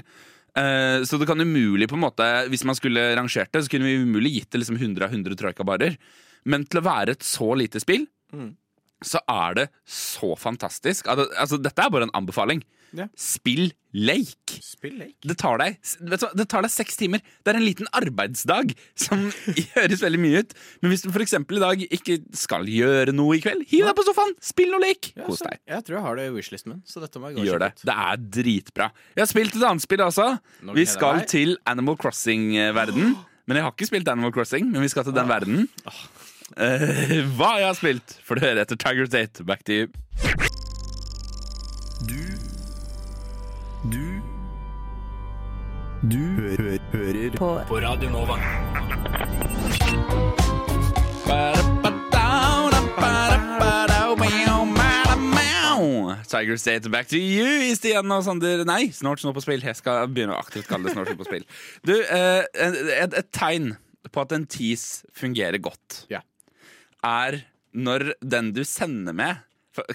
Eh, 0.59 1.03
så 1.07 1.19
det 1.19 1.27
kan 1.29 1.39
umulig 1.39 1.87
på 1.87 1.95
en 1.95 2.03
måte 2.03 2.25
Hvis 2.51 2.65
man 2.67 2.75
skulle 2.75 3.03
rangert 3.15 3.51
det, 3.53 3.61
så 3.63 3.71
kunne 3.71 3.87
vi 3.87 3.99
umulig 4.03 4.33
gitt 4.35 4.49
det 4.51 4.63
liksom 4.63 4.79
100 4.79 5.05
av 5.07 5.13
100 5.13 5.37
troikabarer. 5.39 5.95
Men 6.49 6.65
til 6.65 6.81
å 6.81 6.87
være 6.87 7.15
et 7.15 7.25
så 7.27 7.53
lite 7.59 7.81
spill, 7.83 8.07
Mm. 8.33 8.51
så 9.01 9.17
er 9.25 9.53
det 9.55 9.63
så 9.87 10.35
fantastisk. 10.37 11.07
Altså, 11.09 11.25
altså, 11.39 11.57
dette 11.57 11.81
er 11.81 11.89
bare 11.89 12.05
en 12.09 12.13
anbefaling. 12.19 12.61
Ja. 12.97 13.05
Spill 13.19 13.71
Lake. 13.93 14.59
Spill 14.61 14.99
lek. 15.01 15.15
Det 15.25 15.33
tar, 15.41 15.57
deg, 15.57 15.79
vet 16.11 16.21
du, 16.21 16.25
det 16.37 16.45
tar 16.51 16.61
deg 16.61 16.69
seks 16.69 16.95
timer. 16.99 17.23
Det 17.41 17.49
er 17.53 17.57
en 17.57 17.63
liten 17.65 17.87
arbeidsdag 17.97 18.75
som 18.93 19.23
høres 19.75 20.03
veldig 20.05 20.19
mye 20.21 20.43
ut. 20.43 20.53
Men 20.83 20.93
hvis 20.93 21.01
du 21.01 21.09
f.eks. 21.09 21.33
i 21.39 21.61
dag 21.63 21.81
ikke 21.87 22.19
skal 22.37 22.69
gjøre 22.69 23.15
noe 23.17 23.39
i 23.39 23.41
kveld, 23.41 23.63
hiv 23.71 23.87
deg 23.89 23.95
på 23.97 24.05
sofaen, 24.05 24.35
spill 24.45 24.69
noe 24.75 24.83
leik! 24.83 25.09
Ja, 25.17 25.25
kos 25.25 25.41
så- 25.41 25.49
deg. 25.49 25.57
Jeg 25.73 25.85
tror 25.87 25.97
jeg 25.97 26.05
har 26.05 26.19
det 26.21 26.27
i 26.29 26.35
wishlisten 26.37 26.75
min, 26.75 26.83
så 26.85 27.01
dette 27.01 27.17
må 27.23 27.31
jeg 27.31 27.39
gå 27.39 27.47
Gjør 27.49 27.63
det. 27.65 27.71
ut. 27.79 27.85
Det 27.89 27.95
er 28.05 28.21
dritbra. 28.37 28.89
Jeg 29.17 29.23
har 29.25 29.31
spilt 29.33 29.57
et 29.57 29.65
annet 29.71 29.85
spill 29.87 30.05
også. 30.05 30.27
Nå 30.69 30.77
Vi 30.77 30.85
skal 30.93 31.25
til 31.33 31.57
Animal 31.73 31.97
Crossing-verden. 31.97 33.15
Men 33.49 33.57
jeg 33.57 33.65
har 33.65 33.73
ikke 33.73 33.89
spilt 33.89 34.07
Animal 34.13 34.31
Crossing, 34.37 34.69
men 34.69 34.85
vi 34.85 34.91
skal 34.93 35.07
til 35.09 35.17
den 35.17 35.27
verden. 35.33 35.65
Eh, 36.61 37.25
hva 37.37 37.55
jeg 37.57 37.65
har 37.71 37.77
spilt, 37.81 38.19
får 38.25 38.37
du 38.37 38.45
høre 38.45 38.61
etter 38.67 38.77
Tiger 38.77 39.09
Date. 39.09 39.41
Back 39.49 39.65
to 39.65 39.73
you. 39.73 39.89
Du 42.05 42.28
Du 43.83 44.19
Du 46.11 46.17
hø 46.35 46.55
hø 46.59 46.77
hører 46.91 47.37
På 47.37 47.51
på 47.67 47.79
Radio 47.79 48.09
Nova. 48.09 48.35
Tiger 56.29 56.57
State 56.57 56.89
back 56.91 57.07
to 57.09 57.17
you 57.17 57.45
i 57.65 57.73
Stian 57.75 58.11
og 58.13 58.21
Sander 58.23 58.61
Nei, 58.67 58.91
snart 58.93 59.19
snå 59.23 59.31
på 59.33 59.41
spill. 59.41 59.63
Jeg 59.65 59.79
skal 59.79 60.05
begynne 60.11 60.35
å 60.35 60.39
aktivt 60.43 60.67
kalle 60.69 60.85
det 60.85 60.93
snart 60.93 61.09
snå 61.09 61.17
på 61.17 61.25
spill. 61.25 61.45
Du, 61.87 61.95
eh, 61.95 62.45
et, 62.53 63.15
et 63.17 63.31
tegn 63.33 63.71
på 64.11 64.21
at 64.21 64.35
en 64.35 64.45
tease 64.45 65.07
fungerer 65.17 65.57
godt, 65.57 66.03
Ja. 66.11 66.21
er 67.03 67.41
når 67.73 68.13
den 68.21 68.53
du 68.53 68.61
sender 68.63 69.13
med 69.13 69.41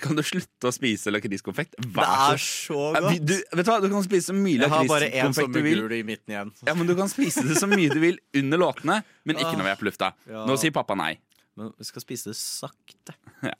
Kan 0.00 0.14
du 0.16 0.22
slutte 0.22 0.68
å 0.70 0.72
spise 0.72 1.10
lakriskonfekt? 1.10 1.74
Det 1.82 2.04
er 2.04 2.38
så 2.40 2.94
Ja, 2.94 3.00
vi- 3.10 3.18
godt. 3.18 3.26
Du, 3.26 3.34
vet 3.56 3.66
du 3.66 3.70
hva, 3.72 3.80
du 3.82 3.88
kan 3.90 4.02
spise 4.06 4.30
så 4.30 4.34
mye 4.36 4.60
Jeg 4.60 4.70
har 4.70 4.84
bare 4.86 5.08
én 5.10 5.12
lakriskonfekt 5.12 5.34
sånn 5.44 5.52
du 5.52 5.62
vil. 5.62 5.92
i 5.92 6.02
midten 6.06 6.30
igjen. 6.32 6.52
Ja, 6.66 6.74
men 6.74 6.86
Du 6.86 6.94
kan 6.94 7.08
spise 7.08 7.42
det 7.42 7.56
så 7.58 7.66
mye 7.68 7.90
du 7.92 7.98
vil 8.00 8.18
under 8.34 8.58
låtene, 8.58 9.02
men 9.24 9.36
ikke 9.36 9.56
når 9.58 9.64
vi 9.64 9.70
er 9.74 9.76
på 9.82 9.88
lufta. 9.90 10.12
Ja. 10.30 10.46
Nå 10.46 10.56
sier 10.56 10.70
pappa 10.70 10.94
nei. 10.96 11.18
Men 11.56 11.72
vi 11.78 11.84
skal 11.84 12.02
spise 12.02 12.24
det 12.30 12.36
sakte. 12.36 13.14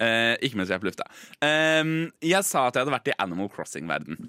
Eh, 0.00 0.36
ikke 0.46 0.54
mens 0.54 0.68
vi 0.70 0.74
er 0.74 0.78
på 0.78 0.86
lufta. 0.86 1.04
Eh, 1.42 2.10
jeg 2.22 2.44
sa 2.46 2.68
at 2.68 2.74
jeg 2.78 2.84
hadde 2.86 2.94
vært 2.94 3.08
i 3.10 3.16
Animal 3.18 3.48
Crossing-verden. 3.50 4.28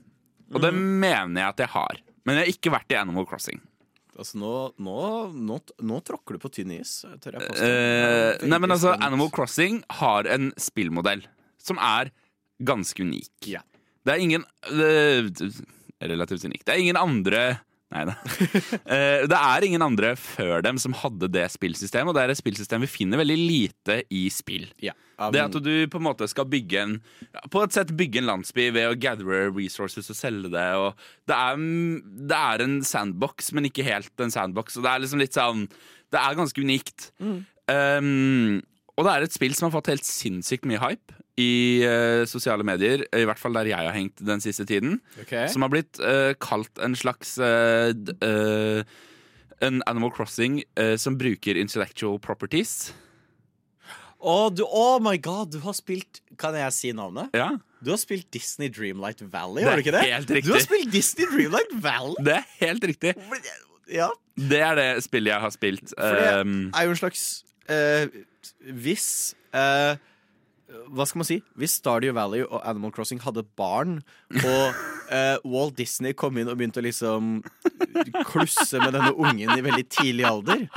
Og 0.54 0.62
det 0.62 0.74
Mm. 0.74 1.00
mener 1.00 1.42
jeg 1.42 1.50
at 1.50 1.58
jeg 1.58 1.68
har. 1.70 1.98
Men 2.26 2.36
jeg 2.38 2.46
har 2.46 2.54
ikke 2.54 2.72
vært 2.74 2.92
i 2.92 2.96
Animal 2.98 3.26
Crossing. 3.28 3.62
Altså, 4.20 4.36
nå, 4.42 4.54
nå, 4.84 5.00
nå, 5.32 5.58
nå 5.88 6.00
tråkker 6.04 6.36
du 6.36 6.44
på 6.44 6.52
tynn 6.52 6.74
is, 6.76 6.98
tør 7.24 7.38
jeg 7.38 7.46
påstå. 7.48 7.68
Eh, 7.70 8.48
nei, 8.52 8.60
men 8.60 8.76
altså. 8.76 8.92
Animal 9.00 9.32
Crossing 9.32 9.80
har 10.02 10.28
en 10.28 10.50
spillmodell 10.60 11.24
som 11.64 11.80
er 11.80 12.12
ganske 12.68 13.06
unik. 13.06 13.32
Ja. 13.48 13.64
Det 14.04 14.16
er 14.16 14.24
ingen 14.24 14.44
eh, 14.72 15.30
Relativt 16.00 16.46
unik. 16.48 16.64
Det 16.68 16.76
er 16.76 16.84
ingen 16.84 17.00
andre 17.00 17.42
Nei 17.90 18.06
da. 18.06 18.16
Eh, 18.90 19.26
det 19.30 19.38
er 19.38 19.66
ingen 19.66 19.84
andre 19.86 20.14
før 20.18 20.64
dem 20.66 20.78
som 20.82 20.94
hadde 20.98 21.30
det 21.34 21.46
spillsystemet, 21.54 22.12
og 22.12 22.18
det 22.18 22.24
er 22.24 22.34
et 22.34 22.40
spillsystem 22.40 22.84
vi 22.86 22.90
finner 22.90 23.22
veldig 23.22 23.38
lite 23.38 24.00
i 24.14 24.24
spill. 24.34 24.68
Ja. 24.82 24.96
Um, 25.18 25.34
Det 25.34 25.42
at 25.44 25.58
du 25.66 25.72
på 25.92 26.00
en 26.00 26.06
måte 26.06 26.30
skal 26.32 26.48
bygge 26.48 26.80
en 26.80 26.94
På 27.52 27.60
et 27.66 27.76
sett 27.76 27.92
bygge 27.98 28.22
en 28.22 28.30
landsby 28.30 28.70
ved 28.72 28.88
å 28.88 28.96
gathere 28.96 29.50
resources 29.52 30.10
og 30.10 30.18
selge 30.18 30.52
det. 30.54 30.68
Og 30.80 30.94
det, 31.30 31.36
er, 31.36 31.62
det 32.30 32.40
er 32.40 32.66
en 32.66 32.80
sandbox, 32.88 33.52
men 33.58 33.68
ikke 33.70 33.88
helt 33.88 34.24
en 34.24 34.34
sandbox. 34.34 34.80
Og 34.80 34.86
det 34.86 34.94
er 34.94 35.04
liksom 35.06 35.24
litt 35.24 35.38
sånn 35.38 35.66
Det 36.14 36.22
er 36.22 36.40
ganske 36.40 36.66
unikt. 36.66 37.12
Um, 37.20 38.62
og 38.98 39.06
det 39.06 39.12
er 39.14 39.26
et 39.26 39.36
spill 39.36 39.54
som 39.56 39.70
har 39.70 39.78
fått 39.78 39.92
helt 39.94 40.08
sinnssykt 40.08 40.66
mye 40.70 40.82
hype 40.82 41.19
i 41.40 41.50
uh, 41.88 42.26
sosiale 42.28 42.66
medier. 42.68 43.06
I 43.16 43.24
hvert 43.30 43.40
fall 43.40 43.56
der 43.56 43.70
jeg 43.72 43.80
har 43.88 43.96
hengt 43.96 44.20
den 44.28 44.42
siste 44.44 44.66
tiden. 44.70 44.98
okay. 45.22 45.48
Som 45.52 45.64
har 45.66 45.72
blitt 45.74 46.00
uh, 46.04 46.34
kalt 46.44 46.82
en 46.84 46.96
slags 47.00 47.38
uh, 47.40 48.84
En 49.62 49.82
Animal 49.92 50.12
Crossing 50.16 50.62
som 50.98 51.18
bruker 51.20 51.58
intellectual 51.60 52.20
properties. 52.24 52.94
Oh, 54.20 54.50
du, 54.52 54.64
oh 54.68 55.00
my 55.04 55.18
god, 55.20 55.52
du 55.54 55.60
har 55.64 55.76
spilt 55.76 56.20
Kan 56.40 56.56
jeg 56.60 56.74
si 56.76 56.90
navnet? 56.96 57.30
Ja 57.36 57.54
Du 57.84 57.92
har 57.94 58.00
spilt 58.02 58.28
Disney 58.36 58.68
Dreamlight 58.72 59.22
Valley, 59.32 59.64
har 59.64 59.76
du 59.80 59.84
ikke 59.86 59.94
det? 59.96 60.02
helt 60.12 60.32
riktig. 60.32 60.48
Du 60.50 60.56
har 60.58 60.64
spilt 60.66 60.92
Disney 60.92 61.28
Dreamlight 61.32 61.72
Valley! 61.84 62.16
Det 62.28 62.34
er 62.36 62.48
helt 62.66 62.84
riktig. 62.92 63.14
Ja, 63.92 64.10
Det 64.36 64.60
er 64.64 64.76
det 64.80 64.88
spillet 65.06 65.32
jeg 65.32 65.40
har 65.46 65.54
spilt. 65.56 65.94
for 65.96 66.20
det 66.20 66.34
Um, 66.42 66.58
er 66.76 66.84
jo 66.90 66.96
en 66.96 67.00
slags 67.00 67.24
Hvis 68.84 69.08
eh, 69.56 69.96
Hva 70.70 71.06
skal 71.10 71.22
man 71.24 71.28
si? 71.30 71.40
Hvis 71.58 71.78
Stardew 71.80 72.14
Valley 72.18 72.44
og 72.46 72.62
Animal 72.68 72.94
Crossing 72.94 73.22
hadde 73.24 73.46
barn, 73.58 74.00
og 74.38 74.80
eh, 75.16 75.38
Walt 75.50 75.78
Disney 75.80 76.14
kom 76.18 76.38
inn 76.38 76.50
og 76.52 76.60
begynte 76.60 76.84
å 76.84 76.86
liksom 76.86 77.40
klusse 78.30 78.82
med 78.82 78.94
denne 78.98 79.14
ungen 79.16 79.56
i 79.56 79.66
veldig 79.66 79.88
tidlig 79.90 80.28
alder, 80.30 80.68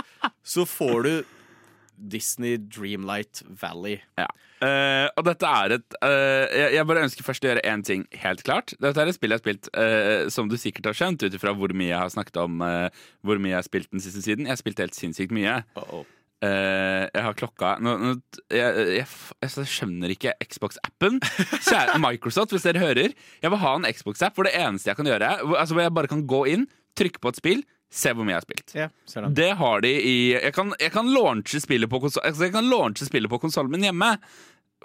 så 0.45 0.65
får 0.69 1.09
du 1.09 1.13
Disney 2.13 2.57
Dreamlight 2.57 3.45
Valley. 3.61 4.01
ja. 4.21 4.31
Eh, 4.63 5.09
og 5.19 5.25
dette 5.27 5.49
er 5.49 5.73
et 5.75 5.95
eh, 6.07 6.45
jeg, 6.55 6.67
jeg 6.77 6.87
bare 6.87 7.01
ønsker 7.03 7.27
først 7.27 7.43
å 7.43 7.49
gjøre 7.49 7.65
én 7.67 7.81
ting 7.83 8.05
helt 8.23 8.45
klart. 8.47 8.71
Dette 8.79 9.03
er 9.03 9.11
et 9.11 9.17
spill 9.17 9.35
jeg 9.35 9.41
har 9.41 9.43
spilt 9.43 9.71
eh, 9.75 10.29
som 10.31 10.47
du 10.47 10.55
sikkert 10.61 10.87
har 10.93 10.99
skjønt, 11.01 11.25
ut 11.27 11.35
ifra 11.35 11.51
hvor 11.59 11.75
mye 11.75 11.91
jeg 11.91 11.99
har 11.99 12.13
snakket 12.15 12.39
om 12.45 12.63
eh, 12.63 13.03
hvor 13.27 13.43
mye 13.43 13.57
jeg 13.57 13.59
har 13.59 13.67
spilt 13.67 13.91
den 13.91 14.05
siste 14.05 14.23
siden. 14.23 14.47
Jeg 14.47 14.55
har 14.55 14.61
spilt 14.61 14.83
helt 14.85 14.95
sinnssykt 14.95 15.35
mye. 15.35 15.57
Uh-oh. 15.75 16.07
Eh, 16.43 17.05
jeg 17.07 17.23
har 17.23 17.37
klokka 17.39 17.77
nå, 17.79 17.93
nå, 18.01 18.13
jeg, 18.51 18.87
jeg, 18.99 19.05
jeg 19.45 19.67
skjønner 19.71 20.15
ikke 20.15 20.35
Xbox-appen. 20.43 21.21
Kjære 21.63 22.01
Microsoft, 22.07 22.55
hvis 22.55 22.67
dere 22.67 22.83
hører. 22.83 23.13
Jeg 23.15 23.53
vil 23.53 23.63
ha 23.63 23.75
en 23.79 23.87
Xbox-app 23.87 24.39
hvor 24.39 24.49
det 24.49 24.57
eneste 24.59 24.91
jeg 24.91 24.99
kan 24.99 25.11
gjøre, 25.11 25.37
hvor, 25.45 25.61
altså 25.61 25.77
hvor 25.77 25.87
jeg 25.87 25.95
bare 25.95 26.11
kan 26.11 26.25
gå 26.27 26.43
inn, 26.51 26.67
trykke 26.99 27.23
på 27.23 27.31
et 27.33 27.39
spill, 27.39 27.63
se 27.93 28.11
hvor 28.17 28.27
mye 28.27 28.35
jeg 28.35 28.41
har 28.41 28.47
spilt. 28.49 28.75
Ja. 28.75 28.89
Det 29.37 29.51
har 29.61 29.85
de 29.85 29.93
i 29.93 30.17
Jeg 30.33 30.55
kan, 30.57 30.73
jeg 30.81 30.95
kan 30.95 31.13
launche 31.13 31.61
spillet 31.63 31.91
på 31.93 32.01
konsol 32.01 32.25
altså 32.25 32.49
jeg 32.49 32.55
kan 32.55 32.71
launche 32.71 33.07
spillet 33.07 33.31
på 33.31 33.39
konsollen 33.43 33.71
min 33.75 33.87
hjemme. 33.87 34.17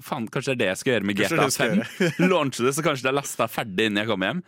Faen, 0.03 0.27
Kanskje 0.29 0.53
det 0.53 0.57
er 0.57 0.59
det 0.59 0.67
jeg 0.69 0.79
skal 0.81 0.93
gjøre 0.93 1.07
med 1.09 1.17
GTA 1.17 1.47
5. 1.49 1.81
launche 2.29 2.67
det, 2.67 2.75
så 2.77 2.85
kanskje 2.85 3.07
det 3.07 3.13
er 3.15 3.17
lasta 3.17 3.47
ferdig 3.49 3.87
innen 3.89 4.03
jeg 4.03 4.11
kommer 4.11 4.29
hjem. 4.29 4.43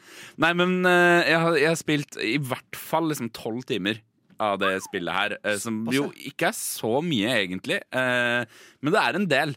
Nei, 0.46 0.54
men 0.62 0.78
uh, 0.86 1.24
jeg, 1.26 1.42
har, 1.42 1.58
jeg 1.58 1.72
har 1.72 1.80
spilt 1.80 2.20
i 2.22 2.38
hvert 2.38 2.78
fall 2.78 3.10
liksom 3.10 3.32
tolv 3.34 3.66
timer 3.66 4.04
av 4.42 4.60
det 4.62 4.72
spillet 4.86 5.16
her. 5.16 5.38
eh, 5.44 5.58
som 5.62 5.82
jo 5.94 6.10
ikke 6.16 6.50
er 6.50 6.58
så 6.58 7.00
mye, 7.06 7.34
egentlig. 7.44 7.82
eh, 7.92 8.46
men 8.82 8.96
det 8.96 9.02
er 9.04 9.20
en 9.20 9.28
del. 9.30 9.56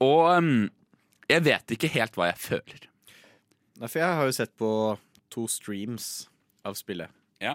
Og 0.00 0.30
um, 0.38 0.70
jeg 1.30 1.44
vet 1.44 1.74
ikke 1.76 1.90
helt 1.92 2.16
hva 2.16 2.30
jeg 2.30 2.40
føler. 2.40 2.86
Nei, 3.80 3.88
for 3.88 4.00
jeg 4.02 4.16
har 4.20 4.28
jo 4.28 4.36
sett 4.36 4.54
på 4.60 4.70
to 5.32 5.46
streams 5.48 6.28
av 6.66 6.74
spillet. 6.78 7.12
Ja. 7.40 7.54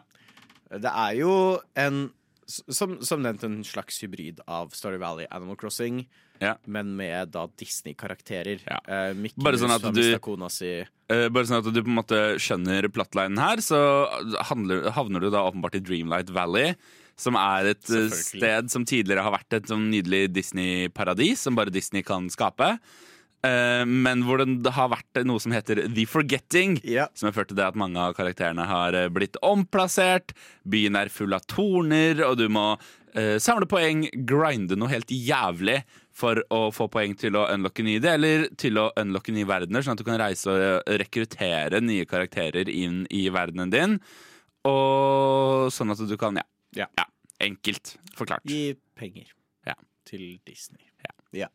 Det 0.72 0.92
er 0.92 1.18
jo 1.20 1.34
en 1.78 2.08
som, 2.48 3.00
som 3.02 3.24
nevnt 3.26 3.44
en 3.46 3.64
slags 3.66 3.98
hybrid 4.04 4.42
av 4.46 4.74
Starry 4.78 5.00
Valley 5.02 5.26
Animal 5.34 5.58
Crossing, 5.58 6.04
Ja. 6.42 6.56
men 6.66 6.96
med 6.98 7.32
da 7.32 7.46
Disney-karakterer. 7.60 8.60
Ja. 8.68 8.80
Uh, 8.90 9.14
Mickey 9.16 9.42
Bare 9.44 9.60
sånn 9.60 9.72
at 9.76 9.86
du- 9.94 10.20
kona 10.20 10.50
si. 10.52 10.84
Eh, 11.08 11.28
bare 11.30 11.46
sånn 11.46 11.62
at 11.62 11.72
du 11.74 11.82
på 11.84 11.92
en 11.92 12.00
måte 12.02 12.20
skjønner 12.42 12.88
plattlinen 12.90 13.38
her, 13.38 13.58
så 13.62 13.78
handler, 14.50 14.90
havner 14.92 15.22
du 15.22 15.30
da 15.30 15.44
åpenbart 15.46 15.76
i 15.76 15.80
Dreamlight 15.86 16.32
Valley. 16.34 16.76
Som 17.16 17.38
er 17.40 17.70
et 17.72 17.90
eh, 17.94 18.10
sted 18.10 18.72
som 18.74 18.84
tidligere 18.84 19.24
har 19.24 19.32
vært 19.32 19.54
et 19.54 19.70
sånn 19.70 19.86
nydelig 19.92 20.34
Disney-paradis, 20.34 21.38
som 21.46 21.56
bare 21.56 21.72
Disney 21.72 22.04
kan 22.04 22.28
skape. 22.30 22.80
Men 23.46 24.24
hvor 24.26 24.40
det 24.42 24.72
har 24.74 24.90
vært 24.90 25.20
noe 25.24 25.38
som 25.40 25.52
heter 25.54 25.84
The 25.94 26.06
Forgetting. 26.10 26.80
Ja. 26.84 27.06
Som 27.14 27.28
har 27.28 27.36
ført 27.36 27.52
til 27.52 27.58
det 27.60 27.68
at 27.68 27.76
mange 27.78 28.02
av 28.02 28.16
karakterene 28.18 28.66
har 28.66 28.98
blitt 29.14 29.38
omplassert. 29.46 30.34
Byen 30.68 30.98
er 30.98 31.10
full 31.14 31.32
av 31.38 31.46
torner, 31.46 32.24
og 32.26 32.40
du 32.42 32.48
må 32.50 32.72
samle 33.14 33.70
poeng, 33.70 34.08
grinde 34.26 34.76
noe 34.76 34.90
helt 34.90 35.14
jævlig 35.14 35.84
for 36.16 36.40
å 36.54 36.62
få 36.72 36.88
poeng 36.92 37.12
til 37.20 37.36
å 37.36 37.46
unlocke 37.52 37.84
nye 37.84 38.00
deler, 38.04 38.46
til 38.56 38.80
å 38.80 38.88
unlocke 39.02 39.34
nye 39.36 39.48
verdener, 39.50 39.84
sånn 39.84 39.98
at 39.98 40.04
du 40.04 40.08
kan 40.08 40.20
reise 40.22 40.48
og 40.48 40.62
eh, 40.64 40.96
rekruttere 41.02 41.82
nye 41.84 42.06
karakterer 42.08 42.72
inn 42.72 43.02
i 43.12 43.26
verdenen 43.36 43.74
din. 43.74 43.98
Og 44.66 45.68
sånn 45.76 45.92
at 45.94 46.02
du 46.08 46.16
kan, 46.20 46.40
ja. 46.40 46.88
Ja. 46.96 47.06
enkelt 47.44 47.98
forklart. 48.16 48.46
Gi 48.48 48.78
penger 48.96 49.28
Ja. 49.68 49.76
til 50.08 50.40
Disney. 50.48 50.88
Ja. 51.04 51.12
Ja. 51.46 51.50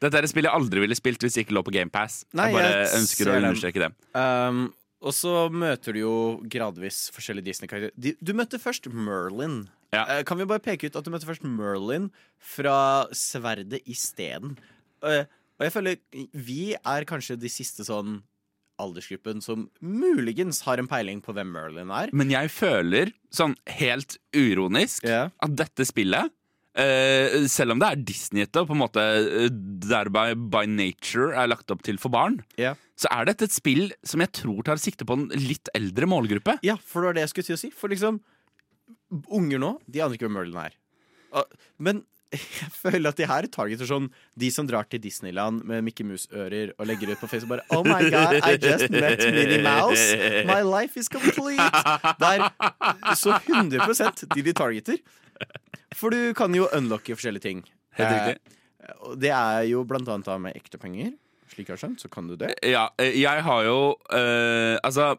Dette 0.00 0.16
er 0.16 0.24
et 0.24 0.32
spill 0.32 0.46
jeg 0.48 0.56
aldri 0.56 0.80
ville 0.80 0.96
spilt 0.96 1.20
hvis 1.20 1.34
det 1.36 1.44
ikke 1.44 1.58
lå 1.58 1.62
på 1.66 1.74
GamePass. 1.76 2.22
Jeg 2.32 2.54
bare 2.56 2.68
jeg 2.72 2.94
ønsker 3.02 3.28
å 3.28 3.34
understreke 3.36 3.82
det. 3.84 3.90
Um, 4.16 4.62
og 5.04 5.12
så 5.16 5.34
møter 5.52 5.92
du 5.92 6.00
jo 6.00 6.14
gradvis 6.48 7.10
forskjellige 7.12 7.50
Disney-karakterer. 7.50 8.16
Du 8.20 8.32
møtte 8.36 8.60
først 8.60 8.88
Merlin. 8.92 9.66
Ja. 9.94 10.04
Eh, 10.06 10.22
kan 10.26 10.38
vi 10.38 10.48
bare 10.48 10.62
peke 10.62 10.88
ut 10.88 10.96
at 10.98 11.06
du 11.06 11.12
møtte 11.12 11.28
først 11.28 11.46
Merlin 11.46 12.10
fra 12.38 13.06
Sverdet 13.16 13.82
isteden? 13.90 14.56
Uh, 15.02 15.24
og 15.58 15.66
jeg 15.66 15.74
føler 15.74 16.26
vi 16.36 16.74
er 16.78 17.06
kanskje 17.08 17.38
de 17.40 17.50
siste 17.52 17.86
sånn 17.88 18.20
aldersgruppen 18.80 19.42
som 19.44 19.66
muligens 19.84 20.62
har 20.64 20.80
en 20.80 20.88
peiling 20.88 21.20
på 21.24 21.34
hvem 21.36 21.50
Merlin 21.52 21.92
er. 21.92 22.12
Men 22.16 22.32
jeg 22.32 22.52
føler, 22.54 23.12
sånn 23.34 23.56
helt 23.68 24.16
uronisk, 24.36 25.04
yeah. 25.04 25.34
at 25.44 25.56
dette 25.58 25.88
spillet 25.88 26.32
Uh, 26.70 27.48
selv 27.50 27.74
om 27.74 27.80
det 27.82 27.88
er 27.88 28.02
Disney-ete 28.06 28.60
og 28.62 28.68
på 28.68 28.76
en 28.76 28.78
måte 28.78 29.02
eh, 29.02 29.48
thereby 29.82 30.36
by 30.54 30.68
nature 30.70 31.34
er 31.34 31.48
lagt 31.50 31.72
opp 31.74 31.82
til 31.82 31.98
for 31.98 32.14
barn, 32.14 32.36
yeah. 32.62 32.78
så 32.94 33.10
er 33.10 33.26
dette 33.26 33.48
et 33.48 33.54
spill 33.56 33.90
som 34.06 34.22
jeg 34.22 34.30
tror 34.38 34.62
tar 34.68 34.78
sikte 34.78 35.04
på 35.04 35.16
en 35.18 35.26
litt 35.34 35.66
eldre 35.74 36.06
målgruppe. 36.08 36.60
Ja, 36.62 36.78
for 36.78 37.02
det 37.02 37.10
var 37.10 37.18
det 37.18 37.24
jeg 37.24 37.32
skulle 37.32 37.48
til 37.50 37.58
å 37.58 37.62
si. 37.64 37.72
For 37.74 37.90
liksom, 37.90 38.20
unger 39.30 39.60
nå, 39.62 39.74
de 39.86 40.02
aner 40.02 40.16
ikke 40.16 40.28
hvem 40.28 40.38
Merlin 40.38 40.62
er. 40.62 40.78
Men 41.78 42.04
jeg 42.30 42.70
føler 42.70 43.10
at 43.10 43.18
de 43.18 43.26
her 43.26 43.46
targeter 43.50 43.88
sånn 43.88 44.06
de 44.38 44.50
som 44.54 44.68
drar 44.68 44.86
til 44.90 45.02
Disneyland 45.02 45.64
med 45.66 45.82
Mickey 45.86 46.06
Mouse-ører 46.06 46.76
og 46.76 46.86
legger 46.86 47.10
ut 47.10 47.22
på 47.22 47.30
Facebook 47.30 47.56
bare 47.56 47.64
Oh 47.74 47.82
my 47.82 48.06
god, 48.06 48.38
I 48.46 48.54
just 48.54 48.86
met 48.94 49.24
Minnie 49.34 49.62
Mouse. 49.64 50.14
My 50.46 50.60
life 50.62 51.00
is 51.00 51.10
complete. 51.10 51.58
Det 52.20 52.30
er 52.30 53.16
så 53.18 53.34
100% 53.34 54.28
de 54.34 54.46
de 54.46 54.54
targeter. 54.54 55.02
For 55.96 56.14
du 56.14 56.30
kan 56.38 56.54
jo 56.54 56.68
unlocke 56.76 57.16
forskjellige 57.16 57.46
ting. 57.48 57.64
Helt 57.98 58.12
riktig. 58.14 58.54
Eh, 58.84 58.94
og 59.08 59.18
det 59.20 59.32
er 59.34 59.66
jo 59.70 59.82
blant 59.88 60.08
annet 60.08 60.28
da 60.28 60.38
med 60.38 60.54
ekte 60.58 60.78
penger. 60.80 61.12
Slik 61.50 61.66
jeg 61.66 61.74
har 61.74 61.82
skjønt, 61.82 62.02
så 62.04 62.10
kan 62.12 62.28
du 62.30 62.36
det. 62.38 62.52
Ja, 62.62 62.88
eh, 63.00 63.16
jeg 63.18 63.42
har 63.42 63.66
jo 63.66 63.78
eh, 64.14 64.78
Altså, 64.86 65.16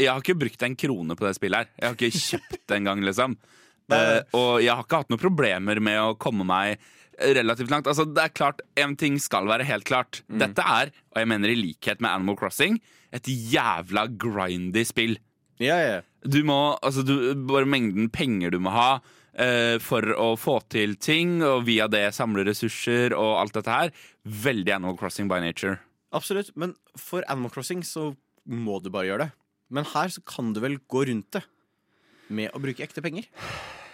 jeg 0.00 0.10
har 0.10 0.22
ikke 0.22 0.38
brukt 0.40 0.62
en 0.66 0.76
krone 0.78 1.16
på 1.16 1.26
det 1.26 1.34
spillet 1.36 1.62
her. 1.62 1.72
Jeg 1.76 1.88
har 1.88 1.98
ikke 1.98 2.24
kjøpt 2.24 2.62
det 2.64 2.80
engang, 2.80 3.04
liksom. 3.06 3.38
Uh, 3.90 4.20
og 4.38 4.60
jeg 4.62 4.70
har 4.70 4.84
ikke 4.84 4.98
hatt 5.00 5.08
noen 5.10 5.18
problemer 5.18 5.80
med 5.82 5.96
å 5.98 6.12
komme 6.14 6.44
meg 6.46 6.78
relativt 7.18 7.72
langt. 7.72 7.88
Altså, 7.90 8.04
det 8.06 8.22
er 8.22 8.30
klart, 8.30 8.60
En 8.78 8.94
ting 8.94 9.16
skal 9.18 9.48
være 9.50 9.66
helt 9.66 9.82
klart. 9.88 10.20
Dette 10.30 10.62
er, 10.62 10.92
og 11.10 11.18
jeg 11.18 11.26
mener 11.26 11.50
i 11.50 11.58
likhet 11.58 11.98
med 11.98 12.12
Animal 12.12 12.38
Crossing, 12.38 12.78
et 13.10 13.26
jævla 13.26 14.06
grindy 14.14 14.84
spill. 14.86 15.16
Ja, 15.58 15.80
ja. 15.82 15.98
Du 16.22 16.38
må, 16.46 16.76
altså 16.86 17.02
du, 17.02 17.34
Bare 17.48 17.66
mengden 17.66 18.10
penger 18.12 18.54
du 18.54 18.60
må 18.62 18.70
ha 18.76 19.00
uh, 19.00 19.76
for 19.82 20.06
å 20.14 20.32
få 20.38 20.60
til 20.72 20.94
ting, 20.94 21.40
og 21.42 21.66
via 21.66 21.88
det 21.90 22.06
samle 22.16 22.46
ressurser 22.46 23.16
og 23.16 23.40
alt 23.42 23.58
dette 23.58 23.74
her. 23.74 23.94
Veldig 24.24 24.76
Animal 24.78 24.98
Crossing 25.00 25.26
by 25.30 25.42
nature. 25.42 25.80
Absolutt. 26.14 26.54
Men 26.54 26.74
for 26.98 27.26
Animal 27.28 27.52
Crossing 27.54 27.84
så 27.86 28.12
må 28.50 28.80
du 28.82 28.90
bare 28.90 29.10
gjøre 29.10 29.26
det. 29.26 29.32
Men 29.70 29.86
her 29.92 30.10
så 30.12 30.22
kan 30.26 30.52
du 30.54 30.60
vel 30.62 30.78
gå 30.90 31.06
rundt 31.10 31.30
det 31.38 31.44
med 32.30 32.54
å 32.54 32.62
bruke 32.62 32.82
ekte 32.86 33.02
penger. 33.02 33.26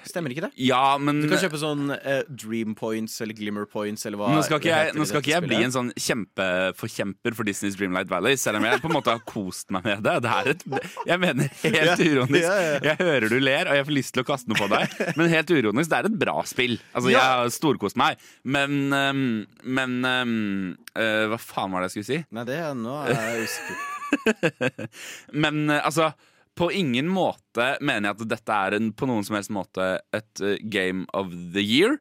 Stemmer 0.06 0.30
ikke 0.30 0.44
det? 0.44 0.52
Ja, 0.62 0.94
men 1.02 1.18
Du 1.24 1.26
kan 1.26 1.40
kjøpe 1.42 1.58
sånn 1.58 1.88
eh, 1.96 2.20
Dream 2.30 2.76
Points 2.78 3.16
eller 3.24 3.34
Glimmer 3.34 3.64
Points 3.66 4.06
eller 4.06 4.20
hva 4.20 4.28
Nå 4.30 4.42
skal 4.46 4.60
ikke 4.60 4.70
jeg, 4.70 4.92
nå 4.94 5.06
skal 5.08 5.22
ikke 5.22 5.32
jeg 5.32 5.44
bli 5.48 5.58
en 5.66 5.74
sånn 5.74 5.88
kjempeforkjemper 5.98 7.34
for 7.34 7.48
Disneys 7.48 7.74
Dreamlight 7.78 8.10
Valley, 8.12 8.38
selv 8.38 8.60
om 8.60 8.68
jeg 8.68 8.78
på 8.84 8.90
en 8.90 8.94
måte 8.94 9.16
har 9.16 9.24
kost 9.26 9.74
meg 9.74 9.86
med 9.88 10.04
det. 10.06 10.14
det 10.22 10.34
er 10.36 10.52
et, 10.52 10.62
jeg 11.10 11.22
mener 11.24 11.50
helt 11.64 12.04
uronisk. 12.04 12.62
Jeg 12.86 13.00
hører 13.00 13.28
du 13.32 13.38
ler, 13.42 13.72
og 13.72 13.80
jeg 13.80 13.88
får 13.88 13.96
lyst 13.98 14.14
til 14.14 14.22
å 14.22 14.28
kaste 14.30 14.52
noe 14.52 14.60
på 14.62 14.70
deg, 14.70 14.94
men 15.18 15.32
helt 15.32 15.52
uronisk, 15.56 15.90
det 15.90 15.98
er 15.98 16.10
et 16.12 16.20
bra 16.22 16.36
spill. 16.46 16.78
Altså, 16.92 17.10
Jeg 17.16 17.26
har 17.26 17.50
storkost 17.56 17.98
meg, 17.98 18.22
men, 18.46 18.78
øhm, 18.94 19.26
men 19.66 19.98
øh, 20.06 21.26
Hva 21.34 21.42
faen 21.42 21.74
var 21.74 21.82
det 21.82 21.90
jeg 21.90 21.96
skulle 21.98 22.10
si? 22.12 22.22
Nei, 22.30 22.46
det 22.46 22.62
nå 22.78 23.00
er 23.08 23.14
jeg 23.16 23.50
usikker. 23.50 23.84
Men 25.44 25.70
eh, 25.70 25.82
altså 25.82 26.12
på 26.56 26.70
ingen 26.72 27.08
måte 27.12 27.74
mener 27.84 28.10
jeg 28.10 28.16
at 28.16 28.28
dette 28.30 28.58
er 28.66 28.76
en, 28.78 28.92
på 28.96 29.08
noen 29.08 29.26
som 29.26 29.36
helst 29.36 29.52
måte 29.52 29.88
et 30.16 30.42
eh, 30.44 30.60
Game 30.72 31.04
of 31.16 31.32
the 31.54 31.64
Year. 31.64 31.98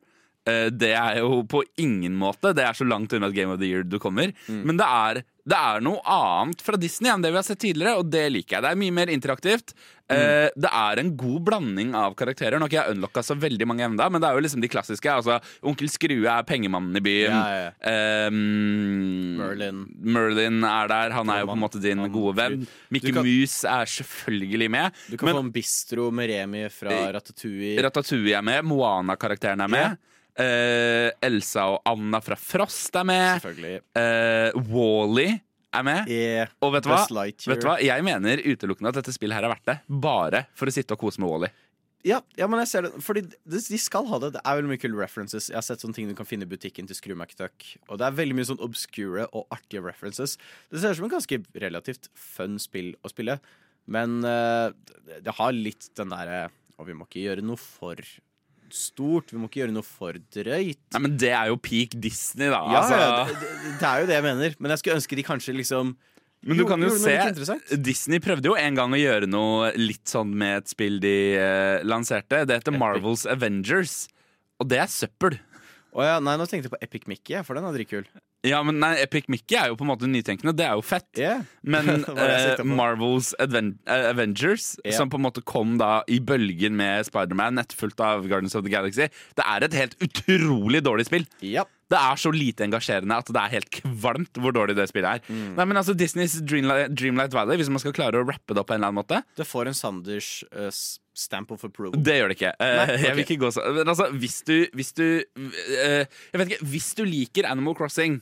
Eh, 0.48 0.70
det 0.72 0.94
er 0.96 1.20
jo 1.20 1.42
på 1.50 1.64
ingen 1.82 2.16
måte 2.20 2.54
Det 2.56 2.64
er 2.64 2.78
så 2.78 2.88
langt 2.88 3.14
unna 3.18 3.32
et 3.32 3.38
Game 3.38 3.52
of 3.52 3.60
the 3.60 3.68
Year 3.68 3.84
du 3.84 3.98
kommer. 4.00 4.32
Men 4.48 4.80
det 4.80 4.88
er, 4.88 5.24
det 5.46 5.58
er 5.58 5.82
noe 5.86 6.00
annet 6.10 6.62
fra 6.66 6.78
Disney 6.82 7.12
enn 7.14 7.22
det 7.22 7.30
vi 7.32 7.38
har 7.38 7.46
sett 7.46 7.60
tidligere, 7.62 8.00
og 8.02 8.08
det 8.10 8.24
liker 8.34 8.56
jeg. 8.58 8.64
Det 8.66 8.72
er 8.72 8.80
mye 8.82 8.94
mer 8.98 9.12
interaktivt. 9.14 9.76
Eh, 10.10 10.50
det 10.54 10.70
er 10.70 11.00
en 11.02 11.12
god 11.18 11.44
blanding 11.46 11.94
av 11.98 12.14
karakterer. 12.18 12.58
Nå 12.58 12.66
har 12.66 12.70
ikke 12.72 12.82
jeg 12.82 12.96
unlocka 12.96 13.24
så 13.26 13.38
veldig 13.42 13.66
mange 13.70 13.86
ennå, 13.86 14.08
men 14.14 14.22
det 14.22 14.28
er 14.30 14.34
jo 14.38 14.44
liksom 14.46 14.62
de 14.62 14.70
klassiske. 14.70 15.10
Altså, 15.10 15.38
Onkel 15.66 15.90
Skrue 15.90 16.26
er 16.30 16.46
pengemannen 16.50 16.98
i 16.98 17.02
byen. 17.06 17.34
Ja, 17.34 17.46
ja. 17.62 17.72
Ehm, 17.92 19.38
Merlin. 19.40 19.84
Merlin 20.18 20.64
er 20.66 20.90
der. 20.92 21.16
Han 21.16 21.30
er 21.34 21.42
jo 21.44 21.50
på 21.52 21.56
en 21.58 21.64
måte 21.64 21.82
din 21.84 22.02
gode 22.14 22.36
venn. 22.38 22.68
Mickey 22.94 23.12
kan- 23.14 23.26
Mus 23.26 23.64
er 23.66 23.86
selvfølgelig 23.86 24.70
med. 24.72 24.92
Du 25.10 25.18
kan 25.18 25.26
Men 25.30 25.36
få 25.36 25.44
en 25.46 25.52
bistro 25.52 26.12
med 26.12 26.30
Remi 26.30 26.70
fra 26.70 26.90
Eh, 26.92 27.12
Ratatouille. 27.14 27.82
Ratatouille 27.84 28.38
er 28.38 28.42
med. 28.44 28.64
Moana-karakteren 28.66 29.62
er 29.62 29.68
med. 29.68 29.98
Eh, 30.36 31.10
Elsa 31.24 31.68
og 31.76 31.82
Anna 31.88 32.20
fra 32.24 32.36
Frost 32.40 32.96
er 33.00 33.06
med. 33.08 33.44
Uh, 33.96 34.64
Wally 34.72 35.30
er 35.76 35.84
med. 35.88 36.10
Yeah. 36.12 36.50
Og 36.64 36.74
vet 36.76 36.84
du? 36.88 36.92
Vet 37.54 37.62
du 37.64 37.68
hva? 37.70 37.78
Jeg 37.84 38.04
mener 38.04 38.42
utelukkende 38.44 38.92
at 38.92 39.00
dette 39.00 39.14
spillet 39.16 39.36
her 39.38 39.48
er 39.48 39.54
verdt 39.56 39.70
det. 39.72 39.78
Bare 39.88 40.46
for 40.56 40.68
å 40.68 40.74
sitte 40.76 40.96
og 40.98 41.02
kose 41.06 41.24
med 41.24 41.32
Wally. 41.32 41.52
Ja, 42.06 42.20
ja, 42.38 42.46
men 42.46 42.60
jeg 42.62 42.70
ser 42.70 42.86
det. 42.86 42.92
Fordi 43.02 43.24
de, 43.26 43.38
de 43.58 43.78
skal 43.82 44.06
ha 44.12 44.20
det. 44.22 44.34
Det 44.36 44.42
er 44.46 44.60
veldig 44.60 44.70
mye 44.70 44.82
kule 44.84 45.00
references. 45.00 45.48
Jeg 45.50 45.58
har 45.58 45.66
sett 45.66 45.82
sånne 45.82 45.96
ting 45.98 46.12
du 46.12 46.14
kan 46.20 46.28
finne 46.30 46.46
i 46.46 46.52
butikken 46.52 46.86
til 46.86 47.00
Screw 47.00 47.16
McDuck. 47.18 47.66
Og 47.90 47.98
det 47.98 48.06
er 48.06 48.20
veldig 48.20 48.36
mye 48.38 48.46
sånn 48.52 48.62
obscure 48.62 49.26
og 49.32 49.48
artige 49.56 49.82
references. 49.88 50.36
Det 50.70 50.84
ser 50.84 50.94
ut 50.94 51.00
som 51.00 51.08
en 51.08 51.16
ganske 51.16 51.40
relativt 51.64 52.12
fun 52.14 52.60
spill 52.62 52.92
å 53.02 53.10
spille. 53.10 53.40
Men 53.90 54.20
uh, 54.22 54.70
det- 55.08 55.24
det 55.26 55.34
har 55.40 55.52
litt 55.54 55.90
den 55.98 56.10
derre 56.10 56.48
Og 56.78 56.88
vi 56.88 56.94
må 56.98 57.06
ikke 57.08 57.22
gjøre 57.24 57.44
noe 57.46 57.56
for 57.62 57.96
stort. 58.78 59.32
Vi 59.34 59.40
må 59.40 59.50
ikke 59.50 59.64
gjøre 59.64 59.76
noe 59.76 59.86
for 59.86 60.18
drøyt. 60.36 60.82
Nei, 60.96 61.02
men 61.02 61.16
Det 61.22 61.32
er 61.34 61.52
jo 61.52 61.60
peak 61.62 61.96
Disney, 62.02 62.52
da. 62.52 62.60
Ja, 62.60 62.82
altså, 62.82 63.00
ja, 63.00 63.24
det, 63.30 63.54
det, 63.80 63.88
er 63.90 64.04
jo 64.04 64.10
det 64.10 64.18
jeg 64.18 64.26
mener. 64.28 64.60
Men 64.60 64.74
jeg 64.74 64.82
skulle 64.82 65.00
ønske 65.02 65.20
de 65.20 65.26
kanskje 65.26 65.56
liksom 65.58 65.96
Men 66.46 66.60
du 66.62 66.66
kan 66.70 66.84
jo 66.86 66.92
se 67.02 67.16
Disney 67.82 68.22
prøvde 68.22 68.52
jo 68.52 68.58
en 68.60 68.78
gang 68.78 68.94
å 68.94 69.00
gjøre 69.00 69.30
noe 69.32 69.72
litt 69.80 70.06
sånn 70.12 70.36
med 70.38 70.62
et 70.62 70.72
spill 70.76 71.00
de 71.04 71.16
eh, 71.40 71.82
lanserte. 71.88 72.44
Det 72.46 72.60
heter 72.60 72.76
Marvels 72.76 73.26
Avengers. 73.30 74.06
Og 74.62 74.70
det 74.72 74.84
er 74.84 74.92
søppel. 74.92 75.40
Å 75.96 76.04
ja, 76.04 76.16
nei, 76.24 76.36
nå 76.36 76.46
tenkte 76.50 76.68
jeg 76.68 76.76
på 76.76 76.84
Epic 76.84 77.06
Mickey, 77.08 77.40
for 77.48 77.56
den 77.58 77.68
er 77.68 77.76
dritkul. 77.76 78.08
Ja, 78.46 78.62
men 78.66 78.80
nei, 78.82 78.94
Epic 79.04 79.30
Mickey 79.32 79.58
er 79.60 79.72
jo 79.72 79.78
på 79.80 79.86
en 79.86 79.92
måte 79.92 80.10
nytenkende. 80.10 80.56
Det 80.58 80.68
er 80.68 80.78
jo 80.78 80.84
fett. 80.86 81.08
Yeah. 81.20 81.46
Men 81.76 82.04
på. 82.06 82.68
Marvels 82.68 83.34
Adven 83.42 83.76
eh, 83.90 84.10
Avengers, 84.12 84.76
yeah. 84.84 84.98
som 84.98 85.12
på 85.12 85.20
en 85.20 85.26
måte 85.26 85.44
kom 85.46 85.78
da 85.82 86.00
i 86.12 86.20
bølgen 86.24 86.78
med 86.78 87.08
Spiderman, 87.10 87.58
nettfullt 87.60 88.00
av 88.04 88.28
Guardians 88.30 88.58
of 88.58 88.66
the 88.66 88.74
Galaxy, 88.74 89.10
det 89.38 89.48
er 89.48 89.66
et 89.66 89.80
helt 89.80 89.98
utrolig 90.04 90.84
dårlig 90.86 91.10
spill. 91.10 91.28
Yep. 91.42 91.72
Det 91.92 91.98
er 92.00 92.18
så 92.18 92.32
lite 92.34 92.66
engasjerende 92.66 93.18
at 93.22 93.28
det 93.30 93.42
er 93.42 93.54
helt 93.60 93.70
kvalmt 93.74 94.40
hvor 94.42 94.54
dårlig 94.56 94.74
det 94.78 94.88
spillet 94.90 95.20
er. 95.20 95.26
Mm. 95.30 95.54
Nei, 95.58 95.66
men 95.70 95.78
altså 95.78 95.94
Disneys 95.98 96.40
Dreamlight, 96.42 96.96
Dreamlight 96.98 97.36
Valley, 97.36 97.60
hvis 97.62 97.70
man 97.70 97.82
skal 97.84 97.94
klare 97.96 98.22
å 98.22 98.26
rappe 98.26 98.56
det 98.56 98.64
opp 98.64 98.72
på 98.72 98.76
en 98.76 98.82
eller 98.82 98.90
annen 98.90 99.04
måte 99.04 99.22
Det 99.38 99.46
får 99.46 99.70
en 99.70 99.78
Sanders 99.78 100.30
uh, 100.56 100.72
stamp 100.74 101.54
of 101.54 101.66
approval. 101.68 102.02
Det 102.02 102.18
gjør 102.18 102.34
det 102.34 102.40
ikke. 102.40 102.54
Uh, 102.58 102.72
Nei, 102.82 102.88
Jeg 103.04 103.18
vil 103.20 103.26
ikke 103.28 103.42
gå 103.46 103.52
så 103.54 103.66
Men 103.76 103.94
altså, 103.94 104.10
hvis 104.18 104.40
du 104.48 104.56
Hvis 104.76 104.92
du 104.98 105.06
uh, 105.22 106.02
Jeg 106.02 106.42
vet 106.42 106.56
ikke 106.56 106.70
Hvis 106.74 106.90
du 106.98 107.04
liker 107.06 107.50
Animal 107.52 107.78
Crossing, 107.78 108.18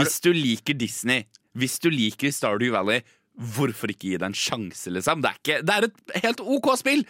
hvis 0.00 0.18
du 0.24 0.32
liker 0.36 0.76
Disney, 0.78 1.26
hvis 1.56 1.78
du 1.82 1.90
liker 1.92 2.34
Stardew 2.34 2.74
Valley 2.76 3.02
Hvorfor 3.36 3.90
ikke 3.92 4.08
gi 4.08 4.16
det 4.16 4.24
en 4.30 4.36
sjanse, 4.36 4.88
liksom? 4.88 5.20
Det 5.20 5.28
er, 5.28 5.40
ikke, 5.42 5.56
det 5.68 5.74
er 5.74 5.86
et 5.90 6.22
helt 6.24 6.38
OK 6.40 6.70
spill! 6.80 7.02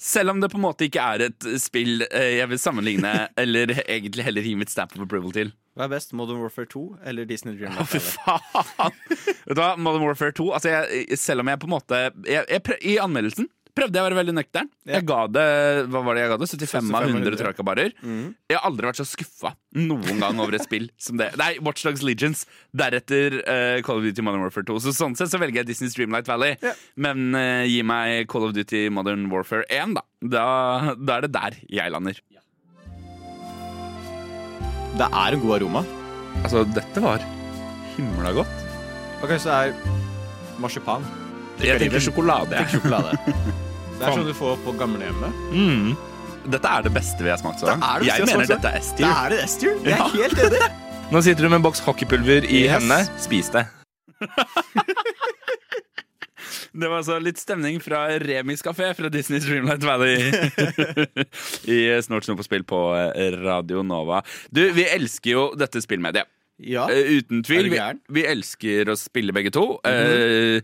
Selv 0.00 0.32
om 0.32 0.38
det 0.40 0.48
på 0.48 0.56
en 0.56 0.64
måte 0.64 0.86
ikke 0.86 1.02
er 1.12 1.26
et 1.26 1.48
spill 1.60 2.06
eh, 2.06 2.38
jeg 2.38 2.48
vil 2.48 2.60
sammenligne, 2.62 3.12
eller 3.42 3.74
egentlig 3.84 4.24
heller 4.24 4.48
gi 4.48 4.54
mitt 4.56 4.72
stamp 4.72 4.96
of 4.96 5.04
approval 5.04 5.34
til. 5.36 5.52
Hva 5.76 5.84
er 5.84 5.92
best, 5.92 6.14
Modern 6.16 6.40
Warfare 6.40 6.70
2 6.72 6.84
eller 7.10 7.28
Disney 7.28 7.52
Å, 7.52 7.58
Dreamlight 7.58 7.90
fy 7.90 8.00
faen! 8.00 8.96
Vet 9.44 9.58
du 9.58 9.60
hva, 9.60 9.74
Modern 9.76 10.06
Warfare 10.06 10.32
2 10.38 10.46
altså 10.54 10.70
jeg, 10.70 11.18
Selv 11.20 11.42
om 11.42 11.50
jeg 11.50 11.60
på 11.60 11.66
en 11.68 11.74
måte 11.74 12.00
jeg, 12.30 12.44
jeg 12.46 12.78
I 12.80 12.94
anmeldelsen 13.02 13.50
prøvde 13.74 13.98
jeg 13.98 14.04
å 14.04 14.06
være 14.06 14.18
veldig 14.20 14.34
nøktern. 14.36 14.68
Ja. 14.86 14.98
Jeg 14.98 15.06
ga 15.08 15.20
det 15.34 15.44
hva 15.90 16.02
var 16.06 16.16
det 16.16 16.22
jeg 16.24 16.30
ga 16.32 16.36
det? 16.40 16.48
75 16.54 16.90
av 16.94 17.06
100 17.08 17.18
100. 17.18 17.38
trakabarer. 17.42 17.94
Jeg 18.04 18.56
har 18.58 18.66
aldri 18.68 18.88
vært 18.88 19.00
så 19.00 19.06
skuffa 19.08 19.54
noen 19.74 20.20
gang 20.22 20.38
over 20.42 20.54
et 20.58 20.64
spill 20.66 20.86
som 21.00 21.18
det. 21.18 21.32
Nei, 21.40 21.54
Watchdogs 21.64 22.04
Legions. 22.06 22.44
Deretter 22.76 23.40
uh, 23.42 23.78
Call 23.86 23.98
of 23.98 24.06
Duty 24.06 24.22
Modern 24.26 24.44
Warfare 24.46 24.68
2. 24.70 24.78
Så 24.86 24.94
sånn 24.96 25.16
sett 25.18 25.32
så 25.32 25.40
velger 25.42 25.62
jeg 25.62 25.72
Disney's 25.72 25.96
Dreamlight 25.98 26.30
Valley. 26.30 26.54
Ja. 26.62 26.74
Men 27.06 27.34
uh, 27.34 27.64
gi 27.66 27.82
meg 27.86 28.28
Call 28.30 28.46
of 28.48 28.54
Duty 28.56 28.86
Modern 28.94 29.26
Warfare 29.32 29.66
1, 29.72 29.98
da. 29.98 30.06
Da, 30.24 30.46
da 30.94 31.18
er 31.18 31.26
det 31.26 31.34
der 31.34 31.58
jeg 31.80 31.94
lander. 31.94 32.22
Det 34.94 35.10
er 35.10 35.34
en 35.34 35.42
god 35.42 35.56
aroma. 35.58 35.82
Altså, 36.44 36.62
dette 36.70 37.02
var 37.02 37.22
himla 37.96 38.30
godt. 38.38 38.64
Ok, 39.26 39.34
så 39.42 39.50
er 39.58 39.74
marsipan. 40.62 41.02
Jeg 41.62 41.82
tenker 41.82 42.02
sjokolade. 42.02 42.54
jeg. 42.54 42.66
Tenker 42.66 42.78
Sjokolade. 42.78 43.54
Det 44.04 44.12
er 44.12 44.18
sånn 44.20 44.28
du 44.28 44.34
får 44.38 44.56
på 44.64 44.74
gamlehjemmet. 44.78 45.38
Mm. 45.52 45.94
Dette 46.52 46.68
er 46.76 46.82
det 46.84 46.92
beste 46.92 47.24
vi 47.24 47.30
har 47.32 47.38
smakt 47.40 47.60
så 47.62 47.66
Det 47.70 47.72
langt. 47.72 47.84
er 47.88 48.00
det 48.04 48.06
Jeg 48.10 48.26
mener 48.28 48.50
dette 48.50 48.68
er 48.68 48.80
S-tier. 48.84 49.06
Det 49.06 49.14
er 49.16 49.30
det 49.32 49.38
S-tier. 49.48 49.78
Jeg 49.84 49.98
er 49.98 50.16
helt 50.18 50.42
enig. 50.48 50.64
Nå 51.14 51.20
sitter 51.24 51.42
du 51.46 51.48
med 51.52 51.58
en 51.60 51.66
boks 51.68 51.80
hockeypulver 51.84 52.44
i 52.48 52.64
Yes. 52.66 52.72
hendene. 52.76 53.00
Spis 53.20 53.48
det. 53.54 53.64
Det 56.74 56.88
var 56.90 56.98
altså 56.98 57.20
litt 57.22 57.38
stemning 57.38 57.76
fra 57.82 58.00
Remis 58.18 58.62
kafé 58.66 58.88
fra 58.98 59.08
Disney 59.12 59.38
Streamlight 59.40 59.84
Valley 59.86 60.16
i 61.70 61.78
Snort 62.02 62.26
Snop 62.26 62.42
og 62.42 62.46
spill 62.48 62.64
på 62.66 62.80
Radio 63.44 63.84
Nova. 63.86 64.18
Du, 64.50 64.60
vi 64.74 64.82
elsker 64.90 65.30
jo 65.36 65.44
dette 65.58 65.78
spillmediet. 65.84 66.26
Ja. 66.58 66.88
Eh, 66.90 67.20
uten 67.20 67.44
tvil. 67.46 67.70
Det 67.70 67.78
Vi, 67.78 68.18
vi 68.18 68.26
elsker 68.30 68.90
å 68.90 68.96
spille 68.98 69.34
begge 69.34 69.54
to. 69.54 69.64
Eh, 69.86 70.58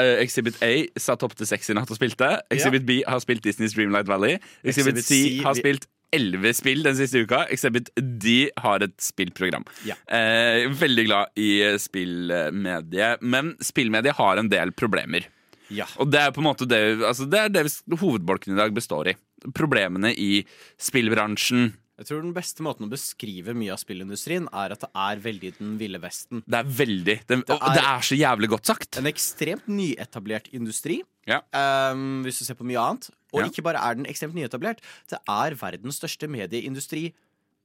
eh, 0.00 0.22
Exhibit 0.22 0.60
A 0.64 0.72
satt 1.00 1.24
opp 1.26 1.36
til 1.38 1.48
seks 1.48 1.70
i 1.72 1.76
natt 1.76 1.90
og 1.90 1.98
spilte. 1.98 2.30
Exhibit 2.52 2.86
B 2.88 3.00
har 3.06 3.20
spilt 3.24 3.44
Disney's 3.46 3.76
Dreamlight 3.76 4.08
Valley. 4.10 4.40
Exhibit, 4.62 5.00
Exhibit 5.00 5.04
C, 5.04 5.14
C, 5.14 5.44
har 5.44 5.58
spilt 5.58 5.88
elleve 6.14 6.52
spill 6.56 6.84
den 6.86 6.96
siste 6.98 7.22
uka. 7.24 7.44
Exhibit 7.52 7.90
D 7.96 8.36
har 8.62 8.84
et 8.86 8.94
spillprogram. 9.02 9.66
Ja. 9.88 9.96
Uh, 10.10 10.66
veldig 10.78 11.06
glad 11.08 11.40
i 11.40 11.50
eh, 11.66 11.78
spillmediet, 11.82 13.22
men 13.22 13.54
spillmediet 13.64 14.18
har 14.20 14.42
en 14.42 14.50
del 14.52 14.74
problemer. 14.76 15.28
ja. 15.68 15.88
Og 15.98 16.10
det 16.12 16.22
er 16.22 16.34
på 16.34 16.42
en 16.42 16.50
måte 16.50 16.68
det, 16.68 16.80
altså 17.02 17.26
det, 17.30 17.40
er 17.40 17.54
det 17.54 17.98
hovedbolken 18.00 18.54
i 18.54 18.60
dag 18.60 18.74
består 18.74 19.12
i. 19.12 19.16
Problemene 19.54 20.12
i 20.14 20.44
spillbransjen. 20.80 21.74
Jeg 21.96 22.06
tror 22.10 22.20
den 22.20 22.34
beste 22.36 22.60
måten 22.60 22.84
å 22.84 22.90
beskrive 22.92 23.54
mye 23.56 23.72
av 23.72 23.78
spillindustrien 23.80 24.46
er 24.52 24.72
at 24.74 24.82
det 24.84 24.90
er 24.94 25.16
veldig 25.24 25.52
den 25.58 25.76
ville 25.80 25.98
vesten. 26.02 26.42
Det 26.44 26.58
er 26.58 26.64
veldig 26.64 27.04
Det, 27.06 27.26
Det 27.26 27.38
er, 27.48 27.72
det 27.72 27.84
er- 27.84 28.04
så 28.04 28.18
jævlig 28.20 28.48
godt 28.52 28.66
sagt. 28.66 28.98
En 28.98 29.04
ekstremt 29.08 29.66
nyetablert 29.66 30.50
industri, 30.52 31.02
Ja. 31.26 31.40
um, 31.54 32.22
hvis 32.22 32.38
du 32.38 32.44
ser 32.44 32.54
på 32.54 32.64
mye 32.68 32.76
annet. 32.78 33.08
Og 33.32 33.40
Ja. 33.40 33.46
ikke 33.48 33.62
bare 33.62 33.80
er 33.80 33.94
den 33.94 34.04
ekstremt 34.04 34.34
nyetablert, 34.34 34.78
det 35.08 35.18
er 35.26 35.54
verdens 35.54 35.98
største 35.98 36.28
medieindustri 36.28 37.14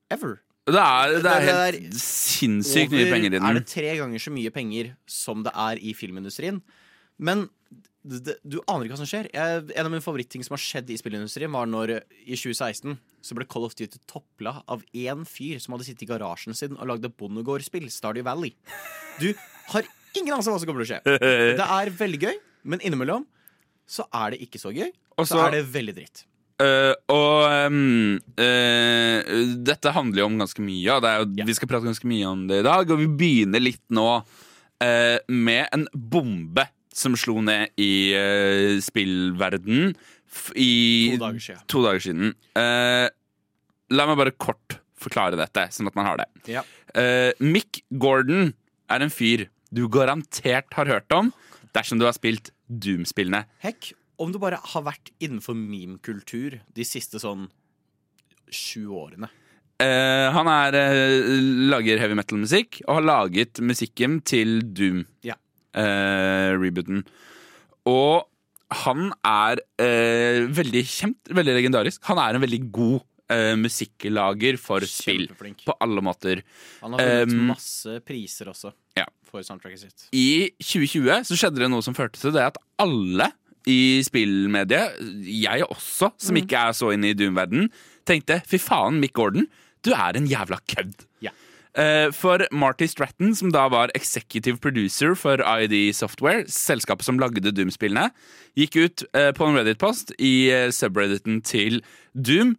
ever. 0.09 0.39
Det 0.65 0.75
er, 0.75 1.07
det 1.21 1.25
er 1.25 1.39
Det 1.41 1.49
er 1.49 1.71
helt 1.81 1.93
sinnssykt 1.93 2.91
mye 2.91 3.11
penger 3.11 3.33
i 3.33 3.49
Er 3.49 3.53
det 3.59 3.67
tre 3.67 3.97
ganger 3.97 4.19
så 4.19 4.31
mye 4.31 4.49
penger 4.53 4.95
som 5.07 5.43
det 5.43 5.51
er 5.55 5.75
i 5.81 5.93
filmindustrien? 5.93 6.61
Men 7.19 7.49
det, 8.03 8.37
Du 8.41 8.59
aner 8.65 8.85
ikke 8.85 8.95
hva 8.95 9.01
som 9.03 9.09
skjer. 9.09 9.29
Jeg, 9.33 9.63
en 9.75 9.87
av 9.87 9.91
mine 9.93 10.03
favorittting 10.03 10.43
som 10.45 10.55
har 10.55 10.63
skjedd 10.63 10.89
i 10.89 10.97
spillindustrien, 10.99 11.51
var 11.53 11.69
når 11.69 11.97
i 12.25 12.37
2016 12.37 12.97
så 13.21 13.37
ble 13.37 13.45
Call 13.49 13.67
of 13.67 13.75
Duty 13.77 14.01
toppla 14.09 14.55
av 14.71 14.81
én 14.97 15.25
fyr 15.29 15.61
som 15.61 15.75
hadde 15.75 15.85
sittet 15.87 16.07
i 16.07 16.09
garasjen 16.09 16.57
sin 16.57 16.77
og 16.79 16.89
lagd 16.89 17.05
et 17.05 17.17
bondegårdsspill, 17.19 17.85
Stardew 17.93 18.25
Valley. 18.25 18.55
Du 19.21 19.29
har 19.75 19.85
ingen 20.17 20.33
anelse 20.33 20.49
om 20.49 20.57
hva 20.57 20.63
som 20.63 20.71
kommer 20.71 20.83
til 20.85 20.89
å 20.89 20.97
skje. 20.97 21.19
Det 21.61 21.69
er 21.77 21.93
veldig 22.01 22.23
gøy, 22.25 22.41
men 22.73 22.83
innimellom 22.83 23.27
så 23.91 24.07
er 24.15 24.33
det 24.33 24.43
ikke 24.47 24.61
så 24.61 24.73
gøy. 24.73 24.89
Og 25.19 25.27
så 25.29 25.39
er 25.45 25.57
det 25.59 25.65
veldig 25.73 25.95
dritt. 25.99 26.25
Uh, 26.61 26.93
og 27.09 27.71
um, 27.71 28.19
uh, 28.37 29.31
dette 29.65 29.93
handler 29.95 30.21
jo 30.21 30.27
om 30.29 30.37
ganske 30.41 30.61
mye, 30.61 30.93
og 30.93 31.01
det 31.01 31.13
jo, 31.15 31.25
Ja. 31.41 31.47
vi 31.49 31.55
skal 31.57 31.71
prate 31.71 31.89
ganske 31.89 32.09
mye 32.09 32.27
om 32.29 32.43
det 32.49 32.61
i 32.61 32.67
dag. 32.67 32.91
Og 32.93 33.01
vi 33.01 33.07
begynner 33.09 33.63
litt 33.63 33.83
nå 33.93 34.07
uh, 34.21 35.17
med 35.27 35.63
en 35.73 35.87
bombe 35.93 36.67
som 36.93 37.15
slo 37.19 37.39
ned 37.43 37.71
i 37.79 37.91
uh, 38.15 38.79
spillverden 38.83 39.93
i 40.55 40.71
To 41.13 41.21
dager 41.25 41.43
siden. 41.43 41.63
to 41.67 41.83
dager 41.85 42.03
siden. 42.03 42.33
Uh, 42.55 43.07
la 43.91 44.07
meg 44.07 44.19
bare 44.19 44.35
kort 44.39 44.77
forklare 45.01 45.39
dette, 45.39 45.65
sånn 45.73 45.89
at 45.89 45.97
man 45.97 46.07
har 46.07 46.21
det. 46.21 46.27
Ja. 46.51 46.61
Uh, 46.95 47.31
Mick 47.41 47.81
Gordon 47.91 48.53
er 48.91 49.03
en 49.03 49.11
fyr 49.13 49.47
du 49.71 49.85
garantert 49.91 50.73
har 50.75 50.89
hørt 50.91 51.11
om 51.15 51.31
dersom 51.75 51.99
du 51.99 52.05
har 52.05 52.15
spilt 52.15 52.51
Doom-spillene. 52.71 53.45
Hekk, 53.63 53.93
om 54.21 54.31
du 54.31 54.37
bare 54.39 54.59
har 54.61 54.83
vært 54.85 55.11
innenfor 55.23 55.55
meme-kultur 55.57 56.59
de 56.75 56.85
siste 56.87 57.19
sånn 57.23 57.47
sju 58.51 58.85
årene. 58.95 59.31
Uh, 59.81 60.27
han 60.35 60.47
er, 60.51 60.75
uh, 60.77 61.31
lager 61.71 61.99
heavy 62.03 62.15
metal-musikk 62.19 62.83
og 62.85 62.99
har 62.99 63.07
laget 63.07 63.63
musikken 63.65 64.19
til 64.27 64.59
Doom. 64.61 65.05
Ja. 65.25 65.39
Eh, 65.71 66.51
rebooten. 66.59 67.05
Og 67.87 68.27
han 68.83 69.09
er 69.27 69.61
eh, 69.81 70.43
veldig 70.51 70.83
kjent, 70.87 71.31
veldig 71.31 71.55
legendarisk. 71.57 72.03
Han 72.09 72.19
er 72.23 72.37
en 72.37 72.43
veldig 72.43 72.61
god 72.73 72.99
eh, 73.31 73.55
musikklager 73.59 74.59
for 74.61 74.85
spill. 74.87 75.25
Kjempeflink. 75.27 75.65
På 75.67 75.75
alle 75.83 76.03
måter. 76.03 76.43
Han 76.83 76.95
har 76.97 77.25
vunnet 77.25 77.37
Um, 77.37 77.51
masse 77.53 77.99
priser 78.07 78.51
også 78.51 78.73
ja. 78.99 79.07
for 79.27 79.43
soundtracket 79.47 79.85
sitt. 79.85 80.09
I 80.15 80.51
2020 80.59 81.27
så 81.29 81.39
skjedde 81.39 81.63
det 81.63 81.71
noe 81.71 81.85
som 81.85 81.97
førte 81.97 82.19
til 82.19 82.35
det 82.35 82.49
at 82.51 82.59
alle 82.81 83.31
i 83.69 84.01
spillmediet, 84.01 84.95
jeg 85.21 85.67
også, 85.67 86.09
som 86.17 86.37
ikke 86.39 86.57
er 86.57 86.73
så 86.73 86.89
inne 86.95 87.11
i 87.11 87.17
Doom-verden, 87.17 87.67
tenkte 88.09 88.39
fy 88.49 88.57
faen, 88.57 88.97
Mick 88.97 89.13
Gordon, 89.13 89.45
du 89.85 89.91
er 89.93 90.17
en 90.17 90.25
jævla 90.29 90.57
kødd. 90.65 91.05
Ja. 91.21 91.33
Eh, 91.79 92.11
For 92.11 92.43
Marty 92.51 92.87
Stratton, 92.91 93.33
som 93.35 93.51
da 93.53 93.67
var 93.71 93.91
executive 93.95 94.59
producer 94.59 95.15
for 95.15 95.39
ID 95.39 95.93
Software, 95.95 96.43
selskapet 96.51 97.07
som 97.07 97.19
lagde 97.21 97.39
Doom-spillene, 97.55 98.09
gikk 98.59 98.75
ut 98.81 99.03
eh, 99.15 99.31
på 99.31 99.47
en 99.47 99.55
Reddit-post 99.55 100.11
i 100.19 100.49
eh, 100.51 100.67
subredditen 100.75 101.39
til 101.47 101.79
Doom 102.13 102.57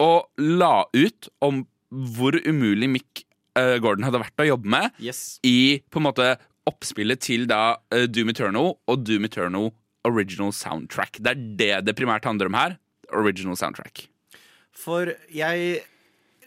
og 0.00 0.28
la 0.40 0.84
ut 0.96 1.28
om 1.44 1.64
hvor 1.90 2.36
umulig 2.46 2.88
Mick 2.96 3.22
Gordon 3.56 4.04
hadde 4.04 4.18
vært 4.20 4.42
å 4.42 4.44
jobbe 4.50 4.68
med 4.68 4.92
Yes. 5.00 5.38
i 5.48 5.80
på 5.88 5.96
en 5.96 6.04
måte 6.04 6.26
oppspillet 6.68 7.22
til 7.24 7.46
da 7.48 7.78
Doom 8.12 8.28
Eternal 8.34 8.74
og 8.84 9.04
Doom 9.08 9.24
Eternal 9.24 9.70
Original 10.04 10.52
Soundtrack. 10.52 11.16
Det 11.24 11.32
er 11.32 11.40
det 11.56 11.70
det 11.86 11.94
primært 11.96 12.28
handler 12.28 12.50
om 12.50 12.58
her. 12.58 12.74
Original 13.16 13.56
Soundtrack. 13.56 14.10
For 14.76 15.14
jeg 15.32 15.80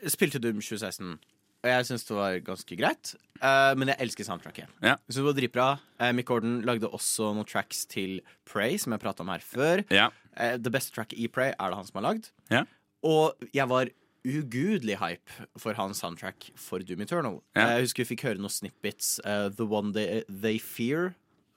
spilte 0.05 0.37
Doom 0.43 0.61
2016, 0.61 1.17
og 1.63 1.67
jeg 1.69 1.85
syns 1.89 2.05
det 2.07 2.15
var 2.15 2.37
ganske 2.47 2.77
greit. 2.79 3.13
Uh, 3.39 3.73
men 3.79 3.91
jeg 3.91 3.99
elsker 4.05 4.27
soundtracket. 4.27 4.67
Ja. 4.83 4.97
Så 5.09 5.19
det 5.21 5.27
var 5.27 5.37
dritbra. 5.37 5.67
Uh, 5.99 6.09
Mick 6.15 6.27
Gordon 6.27 6.61
lagde 6.67 6.87
også 6.91 7.33
noen 7.35 7.47
tracks 7.47 7.85
til 7.91 8.19
Prey, 8.47 8.77
som 8.79 8.95
jeg 8.95 9.01
prata 9.03 9.23
om 9.23 9.31
her 9.33 9.43
før. 9.43 9.83
Ja. 9.91 10.09
Uh, 10.35 10.55
det 10.59 10.71
beste 10.75 10.95
tracket 10.95 11.19
i 11.19 11.27
Prey 11.31 11.51
er 11.55 11.71
det 11.73 11.79
han 11.79 11.87
som 11.87 11.99
har 12.01 12.07
lagd. 12.11 12.29
Ja. 12.51 12.63
Og 13.07 13.47
jeg 13.55 13.67
var 13.71 13.91
ugudelig 14.27 14.97
hype 14.99 15.47
for 15.57 15.73
hans 15.79 16.01
soundtrack 16.03 16.49
for 16.59 16.83
Doom 16.83 17.01
Eternal. 17.05 17.37
Ja. 17.55 17.61
Eh, 17.61 17.75
Jeg 17.79 17.85
husker 17.87 18.03
vi 18.03 18.09
fikk 18.13 18.25
høre 18.27 18.41
noen 18.43 18.51
snippets. 18.51 19.13
eh, 19.23 19.47
The 19.55 19.63
One 19.63 19.93
They, 19.95 20.23
They 20.27 20.59
Fear 20.59 21.13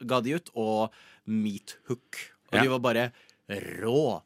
ga 0.07 0.21
de 0.23 0.37
ut, 0.39 0.51
og 0.55 0.95
Meat 1.27 1.77
Hook. 1.91 2.21
Og 2.53 2.61
de 2.63 2.71
var 2.71 2.79
bare 2.83 3.09
rå. 3.83 4.23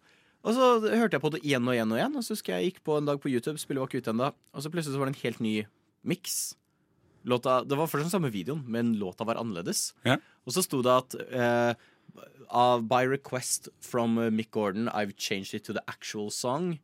Og 0.47 0.55
så 0.55 0.67
hørte 0.87 1.19
jeg 1.19 1.25
på 1.25 1.33
det 1.35 1.43
igjen 1.43 1.67
og 1.67 1.75
igjen 1.75 1.91
og 1.91 1.99
igjen, 1.99 2.15
og 2.19 2.23
så 2.23 2.37
husker 2.37 2.55
jeg 2.55 2.71
gikk 2.71 2.85
på 2.87 3.01
en 3.01 3.09
dag 3.09 3.19
på 3.23 3.33
YouTube, 3.33 3.59
spillet 3.59 3.83
var 3.83 3.91
ikke 3.91 4.05
ute 4.05 4.13
ennå, 4.15 4.31
og 4.31 4.63
så 4.63 4.71
plutselig 4.71 4.95
så 4.95 5.01
var 5.03 5.11
det 5.11 5.17
en 5.17 5.25
helt 5.25 5.43
ny 5.43 5.55
miks. 6.07 6.37
Låta, 7.27 7.59
det 7.67 7.75
var 7.75 7.89
fortsatt 7.91 8.07
den 8.07 8.15
samme 8.15 8.31
videoen, 8.31 8.63
men 8.71 8.95
låta 9.01 9.27
var 9.27 9.41
annerledes. 9.41 9.91
Ja. 10.07 10.21
Og 10.47 10.55
så 10.55 10.63
sto 10.63 10.79
det 10.87 10.93
at 10.95 11.17
eh, 11.27 11.73
uh, 12.55 12.79
By 12.79 13.03
request 13.11 13.67
from 13.83 14.15
uh, 14.19 14.31
Mick 14.31 14.53
Gordon, 14.55 14.87
I've 14.95 15.17
changed 15.19 15.55
it 15.55 15.67
to 15.67 15.75
the 15.75 15.83
actual 15.91 16.31
song. 16.31 16.77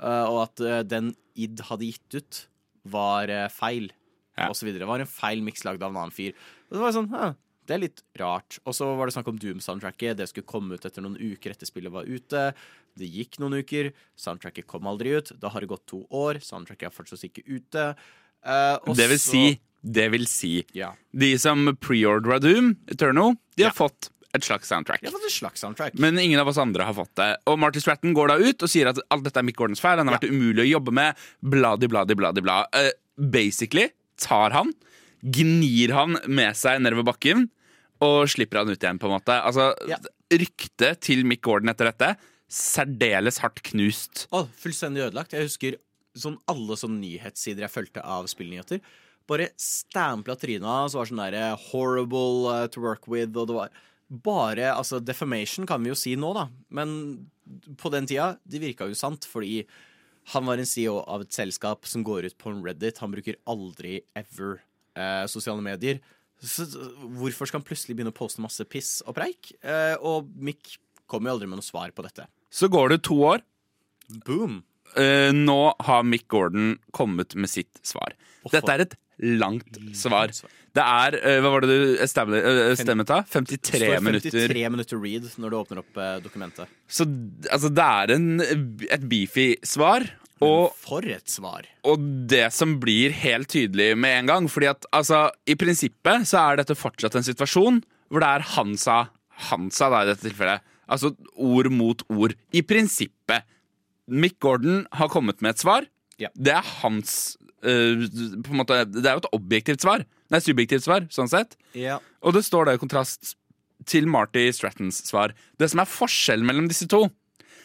Uh, 0.00 0.24
og 0.30 0.38
at 0.46 0.64
uh, 0.64 0.80
den 0.80 1.12
id 1.36 1.60
hadde 1.68 1.90
gitt 1.90 2.16
ut, 2.16 2.40
var 2.88 3.28
feil. 3.52 3.92
Ja. 4.40 4.48
Og 4.48 4.56
så 4.56 4.64
videre. 4.64 4.86
Det 4.86 4.88
var 4.88 5.04
en 5.04 5.12
feil 5.12 5.44
miks 5.44 5.66
lagd 5.68 5.84
av 5.84 5.92
en 5.92 6.00
annen 6.06 6.16
fyr. 6.16 6.32
Og 6.70 6.78
det 6.78 6.82
var 6.82 6.96
sånn, 6.96 7.12
«Hæ, 7.12 7.34
det 7.66 7.74
er 7.76 7.82
litt 7.84 8.02
rart. 8.18 8.58
Og 8.66 8.74
så 8.74 8.88
var 8.98 9.06
det 9.06 9.14
snakk 9.14 9.28
om 9.28 9.38
Doom-soundtracket. 9.38 10.16
Det 10.18 10.28
skulle 10.30 10.46
komme 10.50 10.74
ut 10.74 10.84
etter 10.88 11.02
noen 11.04 11.16
uker 11.20 11.50
etter 11.54 11.66
spillet 11.68 11.92
var 11.94 12.04
ute. 12.08 12.52
Det 12.98 13.08
gikk 13.08 13.38
noen 13.40 13.60
uker. 13.62 13.92
Soundtracket 14.18 14.66
kom 14.66 14.86
aldri 14.90 15.14
ut. 15.16 15.32
Da 15.40 15.48
har 15.54 15.60
det 15.64 15.68
gått 15.70 15.86
to 15.86 16.02
år. 16.10 16.40
Soundtracket 16.42 16.90
er 16.90 16.96
fortsatt 16.96 17.22
ikke 17.28 17.44
ute. 17.46 17.94
Uh, 18.44 18.78
Det 18.94 19.06
vil 19.08 19.20
si, 19.22 19.44
det 19.82 20.08
vil 20.10 20.26
si 20.26 20.64
Ja. 20.74 20.92
De 21.14 21.36
som 21.38 21.76
preordra 21.78 22.40
Doom 22.42 22.74
Eternal, 22.90 23.36
de 23.56 23.62
har 23.64 23.70
Ja. 23.70 23.86
fått 23.86 24.10
et 24.34 24.42
slags 24.42 24.66
soundtrack. 24.68 25.02
Et 25.04 25.12
slags 25.30 25.60
soundtrack. 25.60 25.94
Men 26.00 26.18
ingen 26.18 26.40
av 26.40 26.48
oss 26.48 26.56
andre 26.58 26.82
har 26.84 26.94
fått 26.94 27.14
det. 27.16 27.36
Og 27.46 27.58
Marty 27.58 27.78
Stratton 27.80 28.14
går 28.14 28.28
da 28.28 28.36
ut 28.38 28.62
og 28.62 28.68
sier 28.68 28.88
at 28.88 28.98
alt 29.10 29.22
dette 29.24 29.36
er 29.38 29.42
Mick 29.44 29.56
Gordons 29.56 29.78
feil. 29.80 29.98
Han 29.98 30.08
har 30.08 30.14
Ja. 30.14 30.18
vært 30.18 30.30
umulig 30.32 30.64
å 30.64 30.80
jobbe 30.80 30.90
med. 30.92 31.14
Bladi, 31.42 31.86
bladi, 31.86 32.14
bladi, 32.16 32.40
bla. 32.42 32.66
Uh, 32.74 32.90
basically 33.30 33.90
tar 34.16 34.50
han, 34.50 34.72
gnir 35.22 35.94
han 35.94 36.18
med 36.26 36.56
seg 36.58 36.82
nedover 36.82 37.06
bakken 37.12 37.46
og 38.02 38.26
slipper 38.30 38.62
han 38.62 38.72
ut 38.72 38.82
igjen, 38.82 38.98
på 38.98 39.06
en 39.08 39.16
måte. 39.16 39.36
Altså, 39.38 39.72
Ja. 39.88 39.98
Ryktet 40.32 41.02
til 41.04 41.26
Mick 41.28 41.42
Gordon 41.44 41.68
etter 41.68 41.90
dette 41.90 42.16
særdeles 42.48 43.38
hardt 43.42 43.62
knust. 43.62 44.26
Å, 44.32 44.46
fullstendig 44.48 45.04
ødelagt. 45.06 45.34
Jeg 45.36 45.44
husker 45.44 45.76
sånn 46.16 46.38
alle 46.48 46.76
sånne 46.76 47.00
nyhetssider 47.00 47.64
jeg 47.66 47.72
fulgte 47.72 48.04
av 48.04 48.26
spillnyheter. 48.28 48.80
Bare 49.28 49.50
stampla 49.60 50.36
trynet 50.36 50.66
hans 50.66 50.96
var 50.96 51.08
sånn 51.08 51.20
derre 51.22 51.52
horrible 51.70 52.48
uh, 52.48 52.66
to 52.66 52.80
work 52.80 53.06
with, 53.08 53.36
og 53.36 53.48
det 53.48 53.56
var 53.56 53.70
bare 54.12 54.72
Altså, 54.74 55.00
defamation 55.00 55.66
kan 55.68 55.82
vi 55.82 55.92
jo 55.92 55.96
si 55.96 56.16
nå, 56.16 56.32
da, 56.36 56.48
men 56.68 57.28
på 57.80 57.92
den 57.92 58.08
tida, 58.08 58.36
det 58.44 58.60
virka 58.60 58.88
jo 58.88 58.98
sant, 58.98 59.24
fordi 59.28 59.62
han 60.32 60.44
var 60.46 60.60
en 60.60 60.68
CEO 60.68 60.98
av 61.08 61.24
et 61.24 61.32
selskap 61.32 61.86
som 61.88 62.04
går 62.06 62.28
ut 62.28 62.36
på 62.38 62.52
en 62.52 62.60
Reddit. 62.64 63.00
Han 63.02 63.14
bruker 63.14 63.40
aldri 63.50 64.02
ever 64.14 64.60
eh, 64.96 65.24
sosiale 65.30 65.64
medier. 65.64 66.00
Så 66.42 66.66
hvorfor 67.20 67.46
skal 67.46 67.60
han 67.60 67.66
plutselig 67.66 67.94
begynne 67.94 68.12
å 68.14 68.16
poste 68.16 68.42
masse 68.42 68.66
piss 68.66 68.96
og 69.06 69.14
preik? 69.18 69.52
Eh, 69.62 69.94
og 70.02 70.30
Mick 70.34 70.76
kommer 71.06 71.30
jo 71.30 71.36
aldri 71.36 71.50
med 71.50 71.60
noe 71.60 71.66
svar 71.66 71.92
på 71.94 72.04
dette. 72.06 72.26
Så 72.52 72.68
går 72.72 72.96
det 72.96 73.02
to 73.06 73.20
år. 73.24 73.44
Boom! 74.26 74.62
Eh, 74.98 75.30
nå 75.32 75.60
har 75.86 76.02
Mick 76.04 76.26
Gordon 76.28 76.74
kommet 76.92 77.36
med 77.38 77.50
sitt 77.50 77.80
svar. 77.86 78.16
Dette 78.50 78.74
er 78.74 78.84
et 78.84 78.98
langt 79.22 79.78
svar. 79.96 80.32
Det 80.72 80.82
er 80.82 81.16
eh, 81.20 81.38
Hva 81.44 81.52
var 81.52 81.64
det 81.64 81.70
du 81.70 81.94
eh, 81.94 82.08
stemmet 82.08 83.12
av? 83.12 83.26
53 83.28 83.60
står 83.60 83.96
53 84.00 84.00
minutter. 84.02 84.54
minutter 84.72 85.02
read 85.02 85.28
når 85.38 85.52
du 85.52 85.58
åpner 85.58 85.82
opp 85.82 86.00
eh, 86.00 86.16
dokumentet. 86.24 86.72
Så 86.88 87.06
altså, 87.50 87.70
det 87.72 87.86
er 87.86 88.14
en, 88.16 88.28
et 88.42 89.06
beefy 89.08 89.52
svar. 89.68 90.08
Og, 90.42 90.74
For 90.82 91.06
et 91.06 91.30
svar! 91.30 91.66
og 91.86 92.02
det 92.30 92.48
som 92.54 92.76
blir 92.82 93.14
helt 93.22 93.50
tydelig 93.52 93.92
med 93.98 94.16
en 94.20 94.30
gang 94.30 94.48
Fordi 94.50 94.68
at 94.70 94.86
altså, 94.94 95.24
i 95.46 95.56
prinsippet 95.58 96.28
så 96.30 96.40
er 96.42 96.60
dette 96.62 96.76
fortsatt 96.78 97.16
en 97.18 97.26
situasjon 97.26 97.80
hvor 98.12 98.20
det 98.20 98.28
er 98.28 98.44
han 98.58 98.74
sa, 98.76 98.96
han 99.48 99.70
sa 99.72 99.88
da 99.88 100.02
i 100.04 100.08
dette 100.10 100.26
tilfellet. 100.26 100.60
Altså 100.84 101.14
ord 101.40 101.70
mot 101.72 102.02
ord. 102.12 102.34
I 102.52 102.60
prinsippet. 102.60 103.46
Mick 104.12 104.36
Gordon 104.44 104.82
har 104.92 105.08
kommet 105.08 105.40
med 105.40 105.54
et 105.54 105.62
svar. 105.62 105.86
Ja. 106.20 106.28
Det 106.36 106.52
er 106.52 106.66
hans 106.82 107.38
uh, 107.64 108.02
på 108.44 108.52
en 108.52 108.60
måte, 108.60 108.82
Det 108.84 109.06
er 109.06 109.16
jo 109.16 109.22
et 109.22 109.30
objektivt 109.32 109.86
svar. 109.86 110.04
Nei, 110.28 110.42
subjektivt 110.44 110.84
svar, 110.84 111.06
sånn 111.08 111.32
sett. 111.32 111.56
Ja. 111.72 112.02
Og 112.20 112.36
det 112.36 112.44
står 112.44 112.68
da 112.68 112.76
i 112.76 112.82
kontrast 112.82 113.34
til 113.88 114.04
Marty 114.12 114.44
Strattons 114.52 115.00
svar. 115.08 115.32
Det 115.56 115.70
som 115.72 115.80
er 115.82 115.88
forskjellen 115.88 116.46
mellom 116.46 116.68
disse 116.70 116.84
to, 116.90 117.06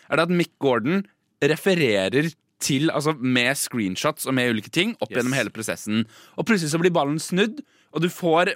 er 0.07 0.15
det 0.19 0.29
at 0.29 0.33
Mick 0.33 0.53
Gordon 0.63 1.03
refererer 1.43 2.31
til, 2.59 2.89
altså 2.89 3.13
med 3.19 3.55
screenshots 3.57 4.25
og 4.27 4.33
med 4.33 4.49
ulike 4.55 4.71
ting 4.73 4.95
opp 5.01 5.11
Yes. 5.11 5.17
gjennom 5.19 5.35
hele 5.37 5.49
prosessen. 5.53 6.05
Og 6.37 6.45
plutselig 6.49 6.71
så 6.73 6.79
blir 6.81 6.91
ballen 6.95 7.19
snudd, 7.21 7.61
og 7.93 8.01
du 8.01 8.09
får 8.09 8.55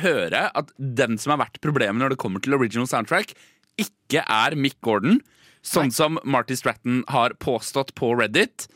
høre 0.00 0.50
at 0.54 0.72
den 0.78 1.16
som 1.18 1.32
har 1.34 1.46
vært 1.46 1.60
problemet 1.64 2.00
når 2.00 2.10
det 2.14 2.18
kommer 2.20 2.40
til 2.44 2.54
original 2.54 2.86
soundtrack, 2.88 3.34
ikke 3.80 4.22
er 4.24 4.56
Mick 4.56 4.78
Gordon, 4.80 5.20
sånn 5.62 5.90
som 5.92 6.18
Marty 6.24 6.54
Stratton 6.56 7.02
har 7.08 7.34
påstått 7.42 7.94
på 7.94 8.14
Reddit, 8.16 8.68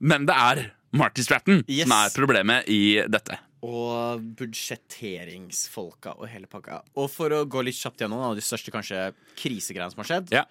men 0.00 0.26
det 0.26 0.34
er 0.34 0.72
Marty 0.92 1.22
Stratton 1.22 1.64
Yes. 1.68 1.84
som 1.86 1.92
er 1.98 2.10
problemet 2.16 2.68
i 2.68 3.02
dette. 3.06 3.38
og 3.62 4.22
budsjetteringsfolka 4.38 6.12
og 6.18 6.28
hele 6.30 6.46
pakka. 6.50 6.82
Og 6.96 7.08
for 7.10 7.32
å 7.34 7.44
gå 7.50 7.62
litt 7.66 7.74
kjapt 7.78 7.98
gjennom 8.04 8.20
en 8.22 8.30
av 8.32 8.36
de 8.38 8.44
største 8.44 8.70
kanskje 8.74 9.08
krisegreiene 9.38 9.90
som 9.92 10.02
har 10.04 10.08
skjedd. 10.10 10.30
Ja. 10.34 10.44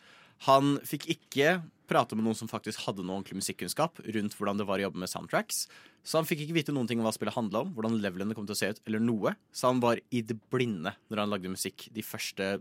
Han 0.48 0.78
fikk 0.86 1.08
ikke 1.16 1.62
prate 1.88 2.18
med 2.18 2.28
noen 2.28 2.38
som 2.38 2.50
faktisk 2.52 2.84
hadde 2.86 3.06
noe 3.06 3.20
ordentlig 3.20 3.40
musikkunnskap 3.42 4.02
rundt 4.06 4.36
hvordan 4.38 4.60
det 4.60 4.68
var 4.68 4.82
å 4.82 4.88
jobbe 4.88 5.02
med 5.04 5.12
soundtracks. 5.12 5.66
Så 6.08 6.22
han 6.22 6.28
fikk 6.28 6.46
ikke 6.46 6.56
vite 6.62 6.76
noen 6.76 6.88
ting 6.88 7.02
om 7.02 7.08
hva 7.08 7.12
spillet 7.16 7.36
handla 7.36 7.66
om, 7.66 7.74
hvordan 7.76 7.98
levelene 8.00 8.36
kom 8.38 8.46
til 8.48 8.56
å 8.56 8.60
se 8.60 8.70
ut, 8.72 8.84
eller 8.88 9.02
noe. 9.04 9.34
Så 9.52 9.68
han 9.68 9.82
var 9.84 10.00
i 10.16 10.22
det 10.24 10.38
blinde 10.54 10.94
når 11.12 11.24
han 11.24 11.34
lagde 11.34 11.52
musikk 11.52 11.90
de 11.92 12.06
første 12.06 12.56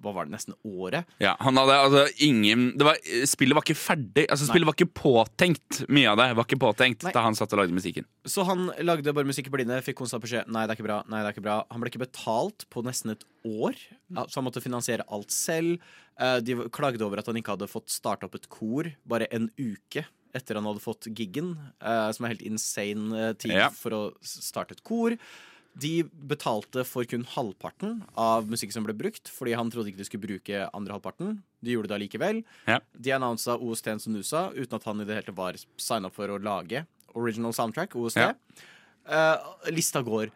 hva 0.00 0.14
var 0.16 0.24
det, 0.24 0.32
nesten 0.32 0.54
året. 0.64 1.08
Ja, 1.20 1.34
han 1.44 1.58
hadde 1.60 1.74
altså 1.76 2.02
ingen 2.24 2.70
det 2.80 2.86
var, 2.86 2.96
Spillet 3.28 3.52
var 3.52 3.64
ikke 3.66 3.76
ferdig. 3.76 4.24
Altså 4.32 4.46
Spillet 4.48 4.64
var 4.68 4.76
ikke 4.78 4.88
påtenkt. 4.96 5.82
Mye 5.92 6.08
av 6.08 6.16
det 6.20 6.28
var 6.38 6.48
ikke 6.48 6.60
påtenkt 6.62 7.04
Nei. 7.04 7.12
da 7.12 7.24
han 7.26 7.36
satt 7.36 7.52
og 7.52 7.60
lagde 7.60 7.76
musikken. 7.76 8.08
Så 8.24 8.46
han 8.48 8.70
lagde 8.80 9.12
bare 9.16 9.28
musikk 9.28 9.50
i 9.50 9.52
blinde, 9.52 9.76
fikk 9.84 9.98
konstant 10.00 10.24
beskjed 10.24 10.48
Nei, 10.48 10.64
det 10.64 10.72
er 10.72 10.80
ikke 10.80 10.88
bra, 10.88 11.02
nei, 11.08 11.20
det 11.20 11.30
er 11.30 11.36
ikke 11.36 11.44
bra 11.44 11.58
Han 11.72 11.82
ble 11.82 11.92
ikke 11.92 12.02
betalt 12.06 12.64
på 12.72 12.82
nesten 12.84 13.12
et 13.14 13.24
år 13.48 13.76
Så 14.28 14.40
han 14.40 14.46
måtte 14.48 14.64
finansiere 14.64 15.04
alt 15.12 15.32
selv 15.32 15.80
Eh, 16.20 16.38
De 16.44 16.56
klagde 16.72 17.04
over 17.06 17.20
at 17.20 17.28
han 17.30 17.38
ikke 17.40 17.54
hadde 17.56 17.70
fått 17.70 17.92
starta 17.92 18.28
opp 18.28 18.36
et 18.38 18.48
kor 18.52 18.88
Bare 19.08 19.28
en 19.34 19.48
uke 19.56 20.04
etter 20.36 20.58
han 20.58 20.66
hadde 20.68 20.82
fått 20.84 21.08
giggen 21.16 21.54
eh, 21.82 22.10
Som 22.16 22.24
er 22.26 22.34
helt 22.34 22.44
insane 22.46 23.14
eh, 23.30 23.32
tid 23.34 23.52
Ja. 23.56 23.68
for 23.74 23.90
å 23.96 24.00
starte 24.22 24.72
et 24.76 24.82
kor 24.86 25.16
De 25.80 26.02
betalte 26.04 26.84
for 26.86 27.04
kun 27.04 27.24
halvparten 27.24 28.00
av 28.18 28.48
musikk 28.50 28.72
som 28.74 28.84
ble 28.86 28.94
brukt 28.94 29.28
Fordi 29.30 29.54
han 29.58 29.70
trodde 29.70 29.92
ikke 29.92 30.02
de 30.02 30.08
skulle 30.08 30.26
bruke 30.26 30.64
andre 30.74 30.96
halvparten 30.96 31.38
De 31.60 31.74
gjorde 31.76 31.90
det 31.92 31.98
allikevel 31.98 32.42
Ja. 32.66 32.80
De 32.94 33.14
annonsa 33.16 33.56
OST 33.58 33.92
som 34.00 34.12
du 34.14 34.22
Uten 34.22 34.74
at 34.80 34.84
han 34.84 35.00
i 35.00 35.04
det 35.08 35.20
hele 35.22 35.36
var 35.36 35.58
signet 35.76 36.12
for 36.14 36.28
å 36.28 36.38
lage 36.42 36.86
Original 37.14 37.52
soundtrack, 37.52 37.96
OST 37.98 38.20
Ja. 38.22 38.34
Eh, 39.10 39.70
lista 39.74 40.02
går 40.02 40.30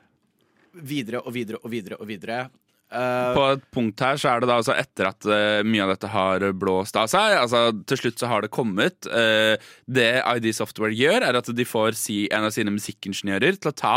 videre 0.74 1.20
og 1.22 1.32
videre 1.36 1.60
og 1.62 1.70
videre 1.70 1.96
og 2.00 2.08
videre. 2.08 2.50
Eh, 2.92 3.30
På 3.34 3.46
et 3.54 3.62
punkt 3.74 4.02
her 4.04 4.18
så 4.20 4.30
er 4.30 4.42
det 4.42 4.48
da 4.50 4.58
altså 4.60 4.74
etter 4.76 5.08
at 5.08 5.26
uh, 5.26 5.62
mye 5.66 5.82
av 5.82 5.94
dette 5.94 6.10
har 6.12 6.44
blåst 6.54 6.94
av 7.00 7.08
seg 7.10 7.38
altså 7.40 7.62
Til 7.88 7.98
slutt 7.98 8.20
så 8.20 8.28
har 8.30 8.44
det 8.44 8.52
kommet 8.54 9.08
Uh, 9.08 9.56
Det 9.88 10.10
ID 10.20 10.50
Software 10.54 10.94
gjør, 10.94 11.24
er 11.24 11.38
at 11.40 11.48
de 11.48 11.66
får 11.66 11.96
si, 11.98 12.18
en 12.30 12.46
av 12.46 12.54
sine 12.54 12.74
musikkingeniører 12.74 13.58
til 13.58 13.72
å 13.72 13.76
ta 13.78 13.96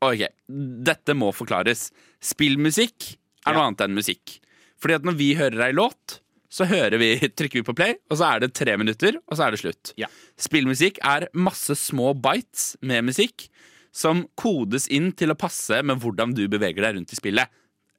Ok, 0.00 0.22
dette 0.48 1.12
må 1.12 1.28
forklares. 1.36 1.90
Spillmusikk 2.24 3.10
er 3.44 3.52
noe 3.52 3.66
annet 3.68 3.82
enn 3.84 3.98
musikk. 3.98 4.38
Fordi 4.80 4.96
at 4.96 5.04
når 5.04 5.18
vi 5.18 5.26
hører 5.36 5.66
ei 5.66 5.74
låt, 5.76 6.22
så 6.48 6.64
hører 6.70 6.96
vi, 7.02 7.10
trykker 7.38 7.60
vi 7.60 7.66
på 7.66 7.74
play, 7.76 7.98
og 8.08 8.16
så 8.16 8.30
er 8.30 8.40
det 8.40 8.54
tre 8.56 8.78
minutter, 8.80 9.18
og 9.28 9.36
så 9.36 9.44
er 9.44 9.52
det 9.52 9.60
slutt. 9.60 9.92
Ja. 10.00 10.08
Spillmusikk 10.40 11.02
er 11.04 11.28
masse 11.36 11.76
små 11.76 12.14
bites 12.16 12.72
med 12.80 13.10
musikk 13.10 13.50
som 13.92 14.24
kodes 14.40 14.88
inn 14.88 15.10
til 15.18 15.34
å 15.34 15.38
passe 15.38 15.82
med 15.84 16.00
hvordan 16.00 16.32
du 16.36 16.46
beveger 16.48 16.86
deg 16.86 16.96
rundt 16.96 17.12
i 17.12 17.18
spillet. 17.18 17.52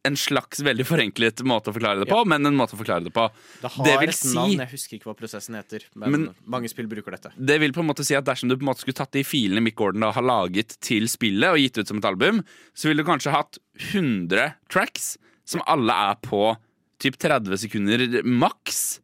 En 0.04 0.16
slags 0.18 0.64
veldig 0.66 0.82
forenklet 0.90 1.44
måte 1.46 1.70
å 1.70 1.76
forklare 1.76 2.02
det 2.02 2.08
på, 2.10 2.24
men 2.26 2.48
en 2.50 2.56
måte 2.58 2.74
å 2.74 2.80
forklare 2.80 3.04
det 3.06 3.12
på. 3.14 3.28
det 3.62 3.70
har 3.70 3.86
det 4.02 4.10
et 4.10 4.16
si- 4.18 4.34
navn, 4.34 4.58
jeg 4.58 4.72
husker 4.72 4.98
ikke 4.98 5.10
hva 5.12 5.16
prosessen 5.20 5.54
heter, 5.60 5.84
men, 5.94 6.12
Men- 6.12 6.36
mange 6.48 6.70
spill 6.72 6.88
bruker 6.90 7.12
dette. 7.12 7.32
Det 7.38 7.60
vil 7.62 7.72
på 7.72 7.84
en 7.84 7.88
måte 7.92 8.04
si 8.04 8.16
at 8.16 8.26
Dersom 8.26 8.50
du 8.50 8.56
på 8.58 8.62
en 8.66 8.74
måte 8.74 8.82
skulle 8.82 8.98
tatt 8.98 9.12
de 9.12 9.22
filene 9.24 9.62
Mick 9.62 9.76
Gordon 9.76 10.02
da 10.02 10.12
har 10.12 10.24
laget 10.24 10.80
til 10.82 11.04
spillet 11.06 11.52
og 11.54 11.58
gitt 11.62 11.78
ut 11.78 11.88
som 11.88 11.98
et 11.98 12.06
album, 12.10 12.44
så 12.74 12.90
ville 12.90 13.04
du 13.04 13.10
kanskje 13.12 13.32
hatt 13.32 13.60
100 13.94 14.56
tracks 14.70 15.18
som 15.46 15.62
alle 15.68 15.92
er 15.94 16.16
på 16.16 16.58
typ 17.00 17.18
30 17.18 17.58
sekunder 17.58 18.24
maks. 18.24 19.00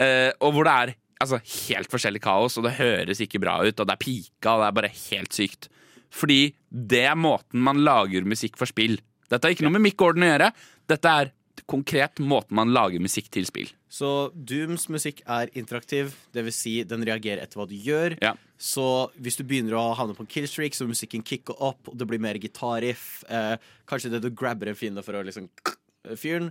Eh, 0.00 0.32
og 0.40 0.54
hvor 0.54 0.64
det 0.64 0.72
er 0.72 0.94
altså, 1.20 1.38
helt 1.68 1.90
forskjellig 1.92 2.20
kaos, 2.24 2.56
og 2.58 2.64
det 2.64 2.78
høres 2.80 3.20
ikke 3.20 3.40
bra 3.40 3.58
ut, 3.64 3.78
og 3.78 3.86
det 3.86 3.92
er 3.92 4.02
pika, 4.02 4.54
og 4.56 4.60
det 4.64 4.68
er 4.68 4.78
bare 4.80 4.92
helt 5.10 5.36
sykt. 5.36 5.68
Fordi 6.14 6.54
det 6.70 7.04
er 7.10 7.14
måten 7.18 7.60
man 7.60 7.84
lager 7.84 8.24
musikk 8.24 8.56
for 8.56 8.66
spill. 8.70 8.98
Dette 9.30 9.46
har 9.46 9.54
ikke 9.56 9.66
noe 9.66 9.76
med 9.76 9.86
Mick 9.86 9.96
Gordon 10.00 10.26
å 10.26 10.30
gjøre. 10.32 10.50
Dette 10.90 11.14
er 11.22 11.32
konkret 11.70 12.20
måten 12.20 12.56
man 12.58 12.72
lager 12.74 13.02
musikk 13.02 13.30
til 13.32 13.46
spill. 13.48 13.70
Så 13.94 14.08
Dooms 14.34 14.88
musikk 14.90 15.22
er 15.30 15.52
interaktiv, 15.54 16.12
dvs. 16.34 16.56
Si 16.58 16.74
den 16.88 17.04
reagerer 17.06 17.44
etter 17.44 17.60
hva 17.60 17.66
du 17.70 17.76
gjør. 17.78 18.16
Ja. 18.24 18.34
Så 18.58 18.84
hvis 19.22 19.38
du 19.38 19.44
begynner 19.46 19.78
å 19.78 19.84
havne 19.96 20.16
på 20.16 20.24
en 20.24 20.30
killstreak, 20.30 20.74
så 20.74 20.84
vil 20.84 20.94
musikken 20.94 21.24
kicke 21.26 21.54
opp, 21.54 21.92
og 21.92 21.96
det 22.00 22.08
blir 22.10 22.22
mer 22.22 22.38
gitarriff. 22.42 23.22
Eh, 23.30 23.54
kanskje 23.90 24.10
det 24.16 24.24
du 24.24 24.32
grabber 24.34 24.72
en 24.72 24.78
fiende 24.78 25.04
for 25.06 25.16
å 25.18 25.22
liksom 25.26 25.46
fyren, 26.22 26.50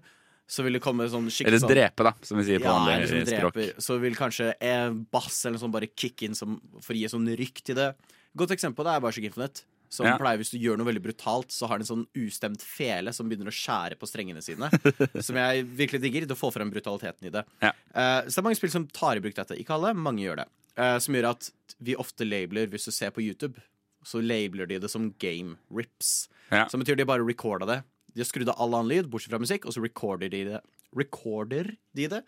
så 0.50 0.64
vil 0.66 0.78
det 0.78 0.84
komme 0.84 1.08
sånn 1.12 1.28
skikkelig 1.32 1.52
Eller 1.52 1.64
sånn 1.64 1.72
drepe, 1.74 2.08
da, 2.08 2.14
som 2.28 2.40
vi 2.40 2.48
sier 2.48 2.64
på 2.64 2.68
Ja, 2.68 2.80
vanlig 2.80 3.28
språk. 3.28 3.60
Så 3.84 4.00
vil 4.04 4.18
kanskje 4.20 4.52
en 4.64 5.04
bass 5.12 5.44
eller 5.48 5.62
sånt 5.62 5.76
bare 5.76 5.92
kicke 5.92 6.28
inn 6.28 6.36
som, 6.38 6.58
for 6.80 6.96
å 6.96 7.00
gi 7.00 7.12
sånn 7.12 7.30
rykk 7.40 7.64
til 7.64 7.80
det. 7.80 7.92
Godt 8.38 8.56
eksempel 8.56 8.88
det 8.88 8.96
er 8.96 9.04
Bioshock 9.04 9.28
Infinite. 9.30 9.68
Som 9.94 10.08
Ja. 10.10 10.16
pleier 10.18 10.40
Hvis 10.42 10.50
du 10.50 10.58
gjør 10.58 10.80
noe 10.80 10.90
veldig 10.90 11.04
brutalt, 11.04 11.54
så 11.54 11.68
har 11.70 11.78
den 11.78 11.86
en 11.86 11.92
sånn 11.92 12.08
ustemt 12.18 12.64
fele 12.66 13.14
som 13.14 13.30
begynner 13.30 13.52
å 13.52 13.54
skjære 13.54 13.98
på 14.00 14.10
strengene 14.10 14.42
sine. 14.42 14.70
som 15.28 15.38
jeg 15.38 15.68
virkelig 15.70 16.02
digger. 16.02 16.26
Det 16.30 16.38
får 16.40 16.56
frem 16.56 16.72
brutaliteten 16.74 17.30
i 17.30 17.34
det. 17.34 17.46
Ja. 17.62 17.74
Uh, 17.94 18.26
så 18.26 18.34
det 18.34 18.42
er 18.42 18.48
mange 18.50 18.58
spill 18.58 18.74
som 18.74 18.88
tar 18.90 19.20
i 19.20 19.24
bruk 19.24 19.38
dette. 19.38 19.58
Ikke 19.62 19.78
alle, 19.78 19.94
mange 19.94 20.26
gjør 20.26 20.42
det. 20.42 20.48
Uh, 20.74 20.98
som 20.98 21.14
gjør 21.14 21.30
at 21.36 21.52
vi 21.84 21.98
ofte 22.02 22.26
labeler, 22.26 22.72
hvis 22.72 22.90
du 22.90 22.94
ser 22.96 23.14
på 23.14 23.22
YouTube, 23.22 23.62
så 24.04 24.22
labeler 24.24 24.68
de 24.68 24.80
det 24.82 24.90
som 24.92 25.12
game 25.22 25.60
rips. 25.72 26.28
Ja. 26.50 26.66
Som 26.72 26.82
betyr 26.82 26.98
de 26.98 27.06
bare 27.06 27.26
recorda 27.28 27.70
det. 27.70 27.84
De 28.14 28.22
har 28.22 28.30
skrudd 28.30 28.50
av 28.50 28.58
all 28.62 28.74
annen 28.78 28.92
lyd, 28.92 29.12
bortsett 29.14 29.34
fra 29.34 29.42
musikk, 29.42 29.68
og 29.70 29.78
så 29.78 29.84
recorder 29.84 30.34
de 30.34 30.44
det 30.52 30.64
Recorder 30.94 31.72
de 31.98 32.06
det 32.06 32.20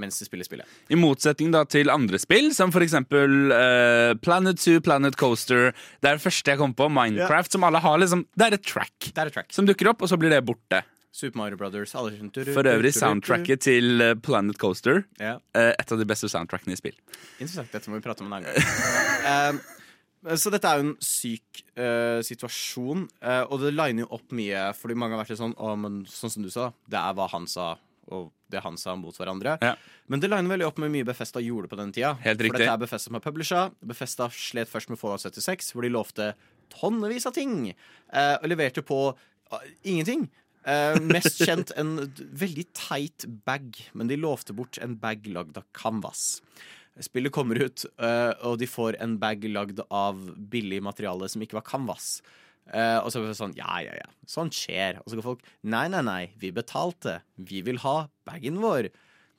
mens 0.00 0.18
de 0.18 0.26
spiller 0.26 0.46
spillet. 0.46 0.78
I 0.92 0.98
motsetning 0.98 1.52
da 1.54 1.64
til 1.68 1.92
andre 1.92 2.20
spill, 2.22 2.50
som 2.56 2.72
for 2.74 2.84
eksempel 2.84 3.52
eh, 3.56 4.14
Planet 4.24 4.60
2, 4.62 4.78
Planet 4.84 5.18
Coaster. 5.20 5.70
Det 6.00 6.10
er 6.10 6.18
det 6.18 6.24
første 6.24 6.54
jeg 6.54 6.60
kom 6.60 6.74
på. 6.76 6.88
Minecraft, 6.92 7.56
som 7.56 7.66
alle 7.68 7.82
har 7.82 8.00
liksom 8.00 8.24
Det 8.36 8.48
er 8.48 8.56
et 8.58 8.64
track 8.66 9.10
Det 9.10 9.18
er 9.18 9.30
et 9.30 9.36
track. 9.36 9.52
som 9.52 9.68
dukker 9.68 9.92
opp, 9.92 10.02
og 10.02 10.12
så 10.12 10.18
blir 10.20 10.32
det 10.32 10.42
borte. 10.46 10.82
Super 11.12 11.42
Mario 11.42 11.60
Brothers. 11.60 11.94
Alle 11.94 12.16
For 12.54 12.64
øvrig 12.64 12.94
soundtracket 12.96 13.66
til 13.68 14.00
eh, 14.00 14.14
Planet 14.16 14.58
Coaster. 14.58 15.04
Ja, 15.20 15.36
eh, 15.54 15.74
et 15.76 15.92
av 15.92 16.00
de 16.00 16.08
beste 16.08 16.30
soundtrackene 16.32 16.72
i 16.72 16.80
spill. 16.80 16.96
Interessant. 17.38 17.72
Dette 17.72 17.92
må 17.92 18.00
vi 18.00 18.04
prate 18.06 18.24
om 18.24 18.32
en 18.32 18.40
annen 18.40 18.48
gang. 18.48 19.60
Så 20.38 20.52
dette 20.54 20.70
er 20.70 20.78
jo 20.78 20.84
en 20.86 20.98
syk 21.02 21.64
uh, 21.74 22.22
situasjon, 22.22 23.08
uh, 23.26 23.42
og 23.50 23.58
det 23.64 23.72
liner 23.74 24.04
jo 24.04 24.12
opp 24.14 24.34
mye, 24.38 24.68
fordi 24.78 24.94
mange 24.94 25.16
har 25.16 25.24
vært 25.24 25.32
litt 25.32 25.40
sånn 25.40 25.56
oh, 25.58 25.72
men 25.74 26.04
sånn 26.06 26.30
som 26.30 26.44
du 26.46 26.50
sa, 26.52 26.68
det 26.86 27.00
er 27.00 27.16
hva 27.18 27.26
han 27.32 27.48
sa, 27.50 27.72
og 28.12 28.30
det 28.52 28.60
han 28.64 28.76
sa 28.80 28.94
mot 28.98 29.16
hverandre. 29.16 29.56
Ja. 29.64 29.74
Men 30.12 30.22
det 30.22 30.30
liner 30.30 30.52
veldig 30.52 30.68
opp 30.68 30.80
med 30.82 30.92
mye 30.92 31.08
Befesta 31.08 31.40
gjorde 31.42 31.70
på 31.72 31.78
den 31.80 31.94
tida. 31.94 32.12
Helt 32.22 32.42
riktig. 32.44 32.58
For 32.58 32.64
dette 32.66 32.76
er 32.76 32.84
Befesta 32.84 33.08
som 33.08 33.18
har 33.18 33.24
publisha. 33.24 33.64
Befesta 33.92 34.28
slet 34.36 34.70
først 34.70 34.92
med 34.92 35.00
Fallout 35.00 35.24
76, 35.24 35.72
hvor 35.72 35.86
de 35.86 35.92
lovte 35.94 36.32
tonnevis 36.72 37.28
av 37.28 37.36
ting, 37.36 37.72
eh, 37.72 38.36
og 38.38 38.48
leverte 38.48 38.84
på 38.84 39.00
uh, 39.12 39.66
ingenting. 39.84 40.28
Eh, 40.64 40.98
mest 41.02 41.40
kjent 41.46 41.72
en 41.80 41.96
veldig 42.18 42.68
teit 42.76 43.26
bag, 43.46 43.74
men 43.98 44.10
de 44.10 44.20
lovte 44.20 44.54
bort 44.56 44.78
en 44.82 44.94
bag 45.00 45.26
lagd 45.32 45.58
av 45.58 45.66
canvas. 45.76 46.40
Spillet 47.02 47.32
kommer 47.32 47.56
ut, 47.56 47.86
eh, 48.04 48.32
og 48.44 48.58
de 48.60 48.68
får 48.68 48.98
en 49.02 49.16
bag 49.20 49.44
lagd 49.48 49.80
av 49.88 50.20
billig 50.52 50.82
materiale 50.84 51.28
som 51.32 51.42
ikke 51.42 51.58
var 51.58 51.66
canvas. 51.66 52.18
Eh, 52.70 52.98
og 53.02 53.10
så 53.10 53.20
er 53.20 53.30
det 53.30 53.38
sånn, 53.38 53.56
ja, 53.58 53.80
ja, 53.84 53.96
ja, 53.98 54.10
sånt 54.28 54.54
skjer. 54.56 55.00
Og 55.02 55.10
så 55.10 55.18
går 55.18 55.26
folk, 55.26 55.48
nei, 55.66 55.86
nei, 55.92 56.02
nei, 56.06 56.20
vi 56.40 56.52
betalte. 56.54 57.20
Vi 57.36 57.62
vil 57.66 57.80
ha 57.82 57.96
bagen 58.28 58.60
vår. 58.62 58.92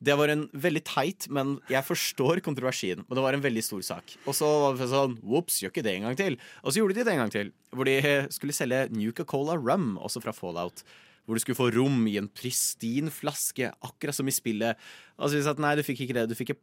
Det 0.04 0.18
var 0.20 0.34
en 0.34 0.50
veldig 0.52 0.82
teit, 0.84 1.30
men 1.32 1.56
jeg 1.72 1.88
forstår 1.88 2.42
kontroversien. 2.44 3.06
Men 3.08 3.16
det 3.16 3.24
var 3.24 3.38
en 3.38 3.46
veldig 3.46 3.64
stor 3.64 3.86
sak. 3.94 4.18
Og 4.28 4.36
så 4.36 4.50
var 4.66 4.76
det 4.76 4.90
sånn, 4.92 5.16
whoops, 5.24 5.62
gjør 5.64 5.72
ikke 5.72 5.86
det 5.86 5.96
en 5.96 6.10
gang 6.10 6.20
til. 6.20 6.36
Og 6.62 6.74
så 6.74 6.82
gjorde 6.82 6.98
de 6.98 7.08
det 7.08 7.14
en 7.14 7.24
gang 7.24 7.32
til, 7.32 7.54
hvor 7.72 7.88
de 7.88 7.96
skulle 8.36 8.56
selge 8.56 8.90
Nuka-Cola 8.92 9.56
Rum, 9.62 9.94
også 10.04 10.24
fra 10.26 10.36
Fallout. 10.36 10.84
Hvor 11.24 11.40
du 11.40 11.40
skulle 11.40 11.56
få 11.56 11.70
rom 11.72 12.02
i 12.12 12.18
en 12.20 12.28
pristin 12.28 13.08
flaske, 13.08 13.70
akkurat 13.80 14.18
som 14.18 14.28
i 14.28 14.36
spillet. 14.36 14.76
Og 15.16 15.30
så 15.30 15.38
vi 15.38 15.46
sa 15.46 15.54
at 15.56 15.62
nei, 15.64 15.78
du 15.80 15.86
fikk 15.88 16.04
ikke 16.04 16.18
det. 16.18 16.26
Du 16.28 16.36
fikk 16.36 16.52
et 16.52 16.60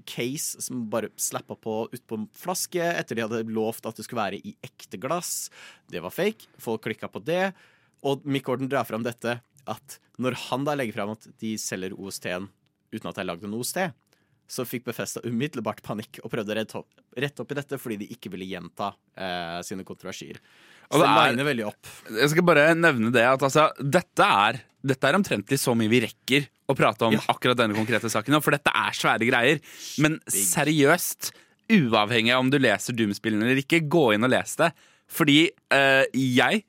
plastikk-case 0.00 0.62
som 0.62 0.88
bare 0.90 1.08
slappa 1.16 1.54
på 1.56 1.88
utpå 1.92 2.16
en 2.16 2.28
flaske 2.32 2.80
etter 2.80 3.16
de 3.16 3.22
hadde 3.22 3.52
lovt 3.52 3.86
at 3.86 3.96
det 3.96 4.04
skulle 4.04 4.22
være 4.22 4.40
i 4.40 4.56
ekte 4.62 4.98
glass. 4.98 5.50
Det 5.88 6.00
var 6.00 6.10
fake. 6.10 6.48
Folk 6.58 6.82
klikka 6.84 7.08
på 7.08 7.20
det. 7.20 7.52
Og 8.02 8.24
Mick 8.24 8.44
Gordon 8.46 8.68
drar 8.68 8.84
fram 8.84 9.02
dette 9.02 9.40
at 9.66 10.00
når 10.18 10.36
han 10.48 10.64
da 10.64 10.74
legger 10.74 10.94
fram 10.94 11.10
at 11.10 11.26
de 11.40 11.56
selger 11.58 11.92
OST-en 11.92 12.48
uten 12.92 13.08
at 13.08 13.14
det 13.14 13.22
er 13.22 13.28
lagd 13.28 13.44
en 13.44 13.54
OST, 13.54 13.92
så 14.50 14.64
fikk 14.66 14.88
Befesta 14.88 15.20
umiddelbart 15.22 15.78
panikk 15.86 16.18
og 16.24 16.32
prøvde 16.32 16.50
å 16.50 16.56
rette 16.58 16.80
opp, 16.80 16.88
rette 17.22 17.44
opp 17.44 17.52
i 17.54 17.58
dette 17.60 17.78
fordi 17.78 18.00
de 18.02 18.08
ikke 18.16 18.32
ville 18.32 18.48
gjenta 18.50 18.88
eh, 19.14 19.60
sine 19.66 19.84
kontroversier. 19.86 20.40
Så 20.90 20.98
Og 20.98 21.04
det, 21.04 21.10
er- 21.12 21.30
liner 21.36 21.46
veldig 21.46 21.66
opp. 21.68 21.92
Jeg 22.18 22.32
skal 22.32 22.46
bare 22.48 22.64
nevne 22.74 23.12
det 23.14 23.22
at 23.30 23.44
altså, 23.46 23.68
dette 23.78 24.26
er 24.26 24.58
dette 24.80 25.04
er 25.06 25.12
omtrentlig 25.18 25.58
så 25.60 25.74
mye 25.76 25.90
vi 25.92 25.98
rekker 26.06 26.46
å 26.72 26.74
prate 26.74 27.04
om 27.04 27.12
Ja. 27.12 27.20
akkurat 27.28 27.58
denne 27.60 27.76
konkrete 27.76 28.08
saken 28.10 28.38
for 28.40 28.50
dette 28.56 28.72
er 28.72 28.94
svære 28.96 29.26
greier. 29.28 29.58
Men 30.00 30.16
seriøst, 30.32 31.30
uavhengig 31.70 32.32
av 32.34 32.40
om 32.46 32.50
du 32.50 32.56
leser 32.58 32.96
Doom-spillene 32.96 33.44
eller 33.46 33.60
ikke, 33.62 33.82
gå 33.92 34.06
inn 34.16 34.24
og 34.26 34.32
les 34.32 34.56
det. 34.58 34.70
Fordi 35.10 35.38
eh, 35.76 36.06
jeg 36.16 36.64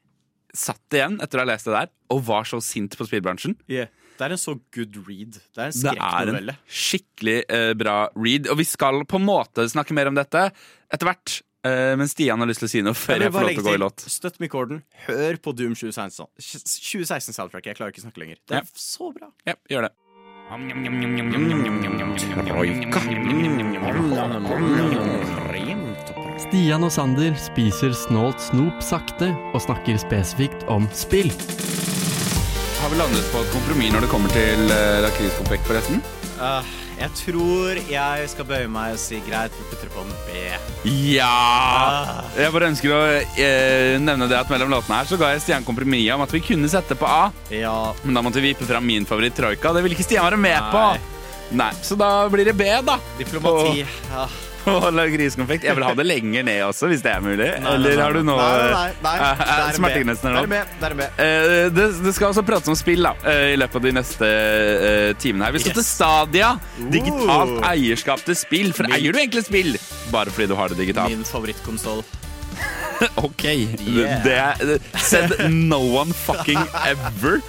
satt 0.53 0.97
igjen 0.97 1.15
etter 1.23 1.39
å 1.39 1.45
ha 1.45 1.49
lest 1.53 1.69
det 1.69 1.75
der 1.77 1.91
og 2.11 2.23
var 2.27 2.43
så 2.49 2.59
sint 2.61 2.97
på 2.99 3.07
spillbransjen. 3.07 3.55
Det 4.21 4.27
er 4.27 4.35
en 4.35 4.41
så 4.41 4.53
good 4.75 4.97
read. 5.07 5.39
Det 5.49 5.63
er 5.63 5.71
en 5.71 5.81
Det 5.81 5.93
er 5.97 6.29
en 6.29 6.51
skikkelig 6.69 7.39
uh, 7.49 7.71
bra 7.73 7.95
read. 8.13 8.51
Og 8.53 8.59
vi 8.59 8.67
skal 8.69 9.01
på 9.09 9.17
en 9.17 9.25
måte 9.25 9.65
snakke 9.71 9.97
mer 9.97 10.11
om 10.11 10.17
dette 10.19 10.51
etter 10.93 11.09
hvert. 11.09 11.39
Uh, 11.65 11.97
men 11.97 12.09
Stian 12.09 12.41
har 12.41 12.49
lyst 12.49 12.61
til 12.61 12.69
å 12.69 12.73
si 12.73 12.83
noe 12.85 12.97
før 12.97 13.17
vil 13.17 13.25
jeg 13.27 13.33
får 13.33 13.47
lov 13.47 13.55
til 13.55 13.63
å 13.63 13.65
gå 13.65 13.73
i 13.73 13.81
låt. 13.81 14.05
Støtt 14.13 14.37
Mick 14.41 14.53
Hør 14.53 15.41
på 15.41 15.55
Doom 15.57 15.73
2016. 15.73 16.29
2016 16.37 17.33
soundtrack. 17.37 17.71
Jeg 17.71 17.81
klarer 17.81 17.95
ikke 17.95 18.03
å 18.03 18.05
snakke 18.05 18.21
lenger. 18.21 18.37
Det 18.45 18.61
er 18.61 18.61
Ja. 18.61 18.77
så 18.77 19.09
bra. 19.13 19.33
Ja, 19.49 19.57
gjør 19.73 19.89
det. 19.89 19.93
Stian 26.41 26.83
og 26.83 26.91
Sander 26.91 27.33
spiser 27.39 27.93
snålt 27.95 28.41
snop 28.51 28.83
sakte 28.83 29.31
og 29.53 29.61
snakker 29.63 29.97
spesifikt 30.01 30.67
om 30.67 30.89
spill. 30.93 31.31
Har 32.81 32.89
vi 32.89 32.97
landet 32.97 33.27
på 33.29 33.41
et 33.43 33.51
kompromiss 33.53 33.91
når 33.93 34.05
det 34.05 34.07
kommer 34.09 34.31
til 34.33 34.63
uh, 34.71 35.01
lakriskonfekt, 35.03 35.67
forresten? 35.69 35.99
Uh, 36.39 36.65
jeg 36.97 37.13
tror 37.19 37.77
jeg 37.91 38.29
skal 38.31 38.47
bøye 38.49 38.69
meg 38.73 38.95
og 38.95 39.01
si 39.01 39.19
greit, 39.27 39.53
vi 39.53 39.67
putter 39.69 39.91
på 39.93 40.01
en 40.01 40.09
B. 40.25 40.41
Ja! 41.13 42.25
Jeg 42.33 42.53
bare 42.55 42.71
ønsker 42.71 42.95
å 42.95 43.01
uh, 43.21 44.01
nevne 44.01 44.29
det 44.31 44.39
at 44.39 44.49
mellom 44.49 44.73
låtene 44.73 44.97
her 44.97 45.11
så 45.11 45.19
ga 45.21 45.29
jeg 45.35 45.45
Stian 45.45 45.67
kompromiss 45.67 46.09
om 46.15 46.25
at 46.25 46.33
vi 46.33 46.41
kunne 46.45 46.69
sette 46.73 46.97
på 46.97 47.05
A. 47.05 47.29
Ja. 47.53 47.75
Men 48.01 48.17
da 48.17 48.25
måtte 48.25 48.41
vi 48.41 48.55
vippe 48.55 48.65
fram 48.69 48.89
min 48.89 49.05
favoritt 49.09 49.37
Troika. 49.37 49.75
Det 49.77 49.85
ville 49.85 49.97
ikke 49.97 50.09
Stian 50.09 50.25
være 50.25 50.41
med 50.41 50.57
Nei. 50.57 50.71
på. 50.73 51.17
Nei, 51.61 51.73
Så 51.85 51.97
da 51.99 52.09
blir 52.33 52.49
det 52.49 52.57
B, 52.57 52.65
da. 52.87 52.97
Diplomati. 53.19 53.85
Ja. 54.09 54.25
Lakriskonfekt. 54.99 55.65
Jeg 55.67 55.77
vil 55.77 55.85
ha 55.85 55.93
det 55.97 56.05
lenger 56.07 56.45
ned 56.47 56.61
også, 56.67 56.89
hvis 56.91 57.03
det 57.05 57.11
er 57.13 57.23
mulig. 57.25 57.47
Nei, 57.63 57.73
Eller 57.75 58.01
har 58.01 58.15
du 58.17 58.21
nå 58.25 58.35
Nei, 58.37 58.55
nei, 58.71 58.87
nei. 59.03 59.15
eh, 59.17 59.43
eh, 59.45 59.71
Det 59.71 60.43
Det? 60.51 60.91
Det. 61.01 61.09
Eh, 61.25 61.69
det, 61.73 61.87
det 62.05 62.13
skal 62.17 62.31
også 62.31 62.43
prates 62.47 62.71
om 62.71 62.77
spill 62.79 63.05
da 63.07 63.13
eh, 63.25 63.53
i 63.55 63.59
løpet 63.59 63.79
av 63.81 63.87
de 63.87 63.93
neste 63.97 64.31
uh, 64.31 65.13
timene. 65.21 65.47
her 65.47 65.55
Vi 65.57 65.63
skal 65.65 65.77
til 65.79 65.87
Stadia. 65.87 66.51
Digitalt 66.93 67.61
eierskap 67.71 68.25
til 68.27 68.37
spill. 68.37 68.73
For 68.77 68.89
Min- 68.89 68.97
eier 68.99 69.15
du 69.15 69.21
egentlig 69.21 69.45
spill 69.47 69.77
bare 70.11 70.33
fordi 70.33 70.51
du 70.51 70.57
har 70.59 70.71
det 70.73 70.81
digitalt? 70.81 71.13
Min 71.15 71.27
favorittkonsoll. 71.27 72.03
OK. 73.25 73.45
Yeah. 73.45 74.21
Det 74.23 74.37
er 74.37 74.77
Said 75.01 75.49
no 75.49 75.79
one 75.95 76.13
fucking 76.13 76.59
ever. 76.91 77.41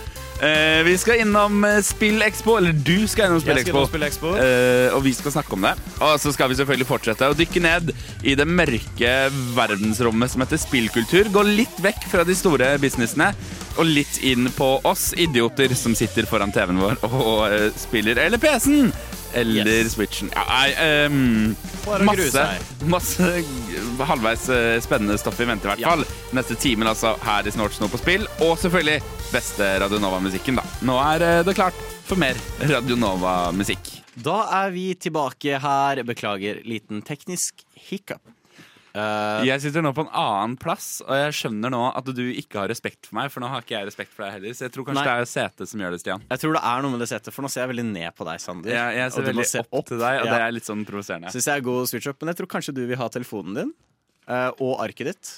Eh, 0.42 0.82
vi 0.82 0.98
skal 0.98 1.20
innom 1.22 1.64
eh, 1.64 1.78
SpillExpo, 1.86 2.56
eller 2.58 2.72
du 2.74 3.06
skal 3.06 3.28
innom 3.28 3.40
SpillExpo. 3.40 3.84
Spill. 3.86 4.40
Eh, 4.42 4.88
og 4.90 5.04
vi 5.04 5.12
skal 5.14 5.36
snakke 5.36 5.54
om 5.54 5.62
det. 5.68 5.76
Og 6.02 6.16
så 6.18 6.32
skal 6.34 6.50
vi 6.50 6.56
selvfølgelig 6.58 6.88
fortsette 6.88 7.28
å 7.30 7.36
dykke 7.38 7.62
ned 7.62 7.92
i 8.26 8.34
det 8.38 8.48
mørke 8.50 9.12
verdensrommet 9.54 10.34
som 10.34 10.42
heter 10.42 10.58
spillkultur. 10.58 11.30
Gå 11.30 11.46
litt 11.46 11.78
vekk 11.84 12.08
fra 12.10 12.26
de 12.26 12.34
store 12.34 12.74
businessene 12.82 13.30
og 13.78 13.86
litt 13.86 14.18
inn 14.26 14.50
på 14.56 14.74
oss 14.88 15.12
idioter 15.14 15.76
som 15.78 15.94
sitter 15.96 16.26
foran 16.26 16.50
TV-en 16.52 16.82
vår 16.82 16.98
og 17.06 17.46
eh, 17.46 17.68
spiller. 17.78 18.18
Eller 18.26 18.42
PC-en! 18.42 18.90
Eller 19.34 19.66
Yes. 19.84 19.92
Switchen. 19.94 20.30
Ja, 20.34 20.42
nei, 20.48 20.72
grue 21.86 22.04
masse, 22.04 22.42
masse 22.94 23.28
halvveis 24.08 24.48
eh, 24.52 24.76
spennende 24.84 25.16
stoff 25.20 25.40
i 25.40 25.46
vente, 25.48 25.66
i 25.66 25.70
hvert 25.72 25.82
Ja. 25.82 25.94
fall. 25.94 26.04
Neste 26.36 26.56
timen 26.60 26.88
altså 26.90 27.14
her 27.24 27.46
i 27.48 27.54
Snort 27.54 27.78
nå 27.80 27.88
på 27.92 28.00
spill. 28.00 28.26
Og 28.44 28.58
selvfølgelig 28.60 29.00
beste 29.32 29.70
Radionova-musikken, 29.82 30.60
da. 30.60 30.66
Nå 30.86 30.98
er 31.00 31.26
eh, 31.28 31.40
det 31.48 31.56
klart 31.58 31.78
for 32.08 32.20
mer 32.20 32.38
Radionova-musikk. 32.60 33.98
Da 34.22 34.38
er 34.64 34.70
vi 34.74 34.90
tilbake 35.00 35.58
her. 35.62 36.02
Beklager, 36.04 36.60
liten 36.68 37.00
teknisk 37.06 37.64
hiccup. 37.88 38.20
Eh, 38.94 39.44
Jeg 39.48 39.62
sitter 39.64 39.80
nå 39.80 39.94
på 39.96 40.02
en 40.04 40.10
annen 40.12 40.56
plass, 40.60 41.00
og 41.06 41.14
jeg 41.16 41.32
skjønner 41.38 41.72
nå 41.72 41.78
at 41.96 42.04
du 42.12 42.20
ikke 42.28 42.60
har 42.60 42.68
respekt 42.68 43.06
for 43.08 43.16
meg, 43.16 43.30
for 43.32 43.40
nå 43.40 43.48
har 43.48 43.62
ikke 43.64 43.78
jeg 43.78 43.86
respekt 43.88 44.12
for 44.12 44.26
deg 44.26 44.34
heller. 44.36 44.52
Så 44.58 44.66
jeg 44.66 44.72
tror 44.74 44.84
kanskje 44.84 45.00
Nei. 45.00 45.14
det 45.16 45.24
er 45.24 45.30
setet 45.32 45.70
som 45.70 45.80
gjør 45.80 45.94
det, 45.96 46.00
Stian. 46.04 46.26
jeg 46.28 46.42
tror 46.42 46.52
det 46.58 46.62
er 46.72 46.82
noe 46.84 46.90
med 46.92 47.00
det 47.00 47.08
setet, 47.08 47.32
for 47.32 47.42
nå 47.46 47.48
ser 47.54 47.64
jeg 47.64 47.72
veldig 47.72 47.86
ned 47.88 48.10
på 48.18 48.28
deg, 48.28 48.42
Sander. 48.44 48.74
Jeg, 48.76 48.98
jeg 49.00 49.14
ser 49.16 49.28
veldig 49.30 49.46
se 49.48 49.64
opp, 49.64 49.86
til 49.88 49.98
deg, 50.04 50.20
og 50.20 50.26
Ja. 50.28 50.32
det 50.36 50.42
er 50.44 50.52
litt 50.58 50.68
sånn 50.68 50.84
provoserende. 50.84 51.32
Syns 51.32 51.48
jeg 51.48 51.56
er 51.56 51.64
god 51.70 51.88
switch 51.88 52.06
up, 52.12 52.20
men 52.20 52.34
jeg 52.34 52.42
tror 52.42 52.52
kanskje 52.58 52.74
du 52.76 52.82
vil 52.86 53.00
ha 53.00 53.08
telefonen 53.08 53.54
din 53.62 53.72
uh, 54.28 54.50
og 54.60 54.78
arket 54.84 55.08
ditt. 55.14 55.32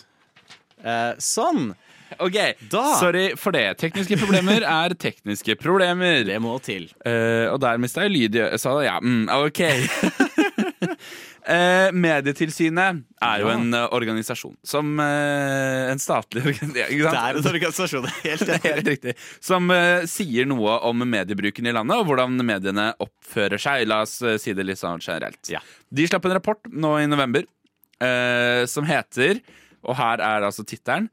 Uh, 0.85 1.15
sånn. 1.23 1.75
OK, 2.21 2.37
Da- 2.71 2.99
sorry 3.01 3.35
for 3.39 3.55
det. 3.55 3.79
Tekniske 3.79 4.19
problemer 4.19 4.63
er 4.83 4.95
tekniske 4.99 5.55
problemer. 5.63 6.25
Det 6.27 6.37
må 6.43 6.59
til. 6.63 6.91
Og 7.07 7.57
der 7.63 7.79
mista 7.79 8.03
jeg 8.05 8.13
lyd 8.19 8.35
i 8.35 8.43
øret. 8.45 8.61
sa 8.61 8.75
det, 8.79 8.85
ja, 8.91 8.99
mm, 9.01 9.31
OK. 9.31 9.63
Eh, 11.45 11.91
Medietilsynet 11.93 13.03
er 13.21 13.43
jo 13.43 13.51
en 13.53 13.67
eh, 13.77 13.83
organisasjon 13.93 14.55
som 14.65 14.95
eh, 15.03 15.91
En 15.93 16.01
statlig 16.01 16.41
organisasjon. 16.41 16.73
Det 16.75 17.11
er 17.11 17.39
en 17.41 17.49
organisasjon. 17.51 18.07
Helt 18.23 18.53
er 18.55 18.63
helt 18.65 18.89
riktig. 18.95 19.13
Som 19.45 19.69
eh, 19.75 20.07
sier 20.09 20.49
noe 20.49 20.79
om 20.89 21.05
mediebruken 21.05 21.69
i 21.69 21.75
landet, 21.77 22.01
og 22.01 22.09
hvordan 22.09 22.39
mediene 22.41 22.87
oppfører 23.05 23.61
seg. 23.61 23.85
La 23.91 24.01
oss 24.07 24.17
eh, 24.25 24.39
si 24.41 24.57
det 24.57 24.65
litt 24.65 24.81
sånn 24.81 25.05
generelt. 25.05 25.43
Ja. 25.53 25.61
De 25.93 26.07
slapp 26.09 26.25
en 26.31 26.37
rapport 26.39 26.71
nå 26.73 26.95
i 27.03 27.11
november 27.11 27.45
eh, 27.45 28.65
som 28.71 28.89
heter, 28.89 29.43
og 29.85 29.99
her 30.01 30.25
er 30.25 30.49
altså 30.49 30.65
tittelen 30.65 31.11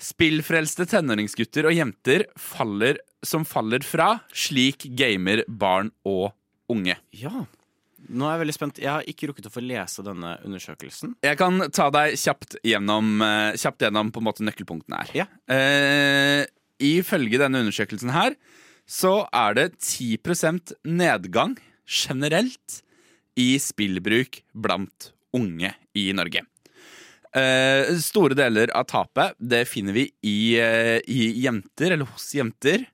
Spillfrelste 0.00 0.88
tenåringsgutter 0.90 1.68
og 1.68 1.76
jenter 1.76 2.24
faller, 2.40 2.98
som 3.24 3.44
faller 3.46 3.84
fra, 3.86 4.16
slik 4.34 4.88
gamer 4.98 5.44
barn 5.48 5.92
og 6.08 6.32
unge. 6.72 6.96
Ja. 7.14 7.44
Nå 8.08 8.26
er 8.26 8.34
jeg 8.34 8.42
veldig 8.42 8.56
spent. 8.56 8.80
Jeg 8.82 8.90
har 8.90 9.06
ikke 9.08 9.30
rukket 9.30 9.48
å 9.48 9.52
få 9.54 9.62
lese 9.64 10.04
denne 10.04 10.34
undersøkelsen. 10.44 11.14
Jeg 11.24 11.38
kan 11.40 11.66
ta 11.72 11.88
deg 11.94 12.18
kjapt 12.20 12.58
gjennom, 12.66 13.14
eh, 13.24 13.56
kjapt 13.60 13.86
gjennom 13.86 14.12
på 14.12 14.20
en 14.20 14.28
måte 14.28 14.44
nøkkelpunktene 14.44 15.00
her. 15.00 15.14
Ja. 15.14 15.26
Eh, 15.48 16.46
ifølge 16.84 17.40
denne 17.40 17.62
undersøkelsen 17.64 18.12
her 18.12 18.36
så 18.86 19.26
er 19.32 19.54
det 19.56 19.68
10% 19.80 20.74
nedgang 20.84 21.56
generelt 21.88 22.82
i 23.40 23.56
spillbruk 23.58 24.42
blant 24.54 25.12
unge 25.34 25.72
i 25.96 26.10
Norge. 26.12 26.44
Eh, 27.34 27.96
store 27.98 28.36
deler 28.38 28.70
av 28.78 28.86
tapet 28.86 29.34
det 29.42 29.64
finner 29.66 29.96
vi 29.96 30.04
i, 30.22 30.54
eh, 30.60 31.00
i 31.10 31.32
jenter, 31.42 31.92
eller 31.92 32.06
hos 32.06 32.28
jenter, 32.36 32.86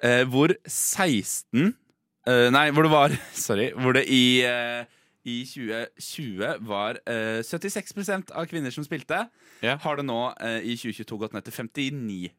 eh, 0.00 0.24
hvor 0.24 0.54
16 0.64 1.74
eh, 2.26 2.48
Nei, 2.52 2.68
hvor 2.74 2.86
det 2.86 2.92
var 2.92 3.14
Sorry. 3.46 3.70
Hvor 3.74 3.96
det 3.96 4.04
i, 4.12 4.42
uh, 4.46 4.84
i 5.26 5.40
2020 5.48 6.66
var 6.68 7.00
uh, 7.08 7.40
76% 7.42 8.32
av 8.34 8.46
kvinner 8.50 8.70
som 8.74 8.84
spilte. 8.86 9.24
yeah. 9.62 9.78
Har 9.82 9.96
det 9.98 10.06
nå 10.06 10.20
eh, 10.40 10.60
i 10.62 10.76
2022 10.78 11.18
gått 11.24 11.34
ned 11.34 11.46
til 11.48 11.56
59 11.66 12.30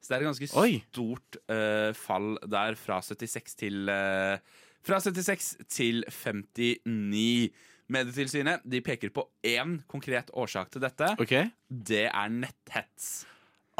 Så 0.00 0.08
det 0.08 0.16
er 0.16 0.20
et 0.20 0.28
ganske 0.28 0.50
Oi. 0.60 0.82
stort 0.90 1.36
eh, 1.48 1.92
fall 1.96 2.34
der 2.48 2.76
fra 2.80 3.00
76 3.04 3.56
til 3.60 3.88
eh, 3.88 4.38
Fra 4.82 5.00
76 5.00 5.56
til 5.68 6.04
59. 6.08 7.50
Medietilsynet 7.90 8.62
de 8.70 8.80
peker 8.86 9.10
på 9.10 9.24
én 9.42 9.80
konkret 9.90 10.30
årsak 10.38 10.70
til 10.70 10.80
dette. 10.84 11.08
Okay. 11.18 11.50
Det 11.68 12.06
er 12.06 12.28
netthets. 12.30 13.26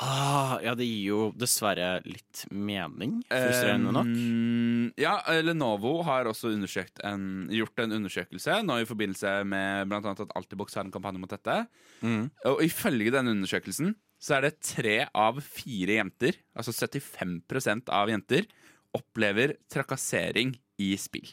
Ah, 0.01 0.57
Ja, 0.65 0.75
det 0.79 0.87
gir 0.89 1.05
jo 1.11 1.21
dessverre 1.39 2.01
litt 2.07 2.45
mening, 2.51 3.21
frustrerende 3.29 3.95
nok. 3.95 4.11
Um, 4.11 4.85
ja, 5.01 5.17
Lenovo 5.45 6.01
har 6.09 6.29
også 6.31 6.53
en, 6.53 7.49
gjort 7.53 7.85
en 7.85 7.97
undersøkelse 8.01 8.61
nå 8.67 8.81
i 8.83 8.89
forbindelse 8.89 9.41
med 9.49 9.93
annet 10.01 10.25
at 10.27 10.37
Altibox 10.39 10.79
har 10.79 10.87
en 10.87 10.95
kampanje 10.95 11.23
mot 11.23 11.33
dette. 11.33 11.59
Mm. 12.01 12.31
Og 12.53 12.65
ifølge 12.67 13.13
denne 13.15 13.37
undersøkelsen 13.37 13.95
så 14.21 14.37
er 14.37 14.47
det 14.49 14.61
tre 14.61 14.97
av 15.17 15.41
fire 15.41 15.97
jenter, 15.97 16.37
altså 16.53 16.75
75% 16.77 17.89
av 17.97 18.11
jenter, 18.13 18.49
opplever 18.97 19.55
trakassering 19.73 20.53
i 20.83 20.93
spill. 21.01 21.31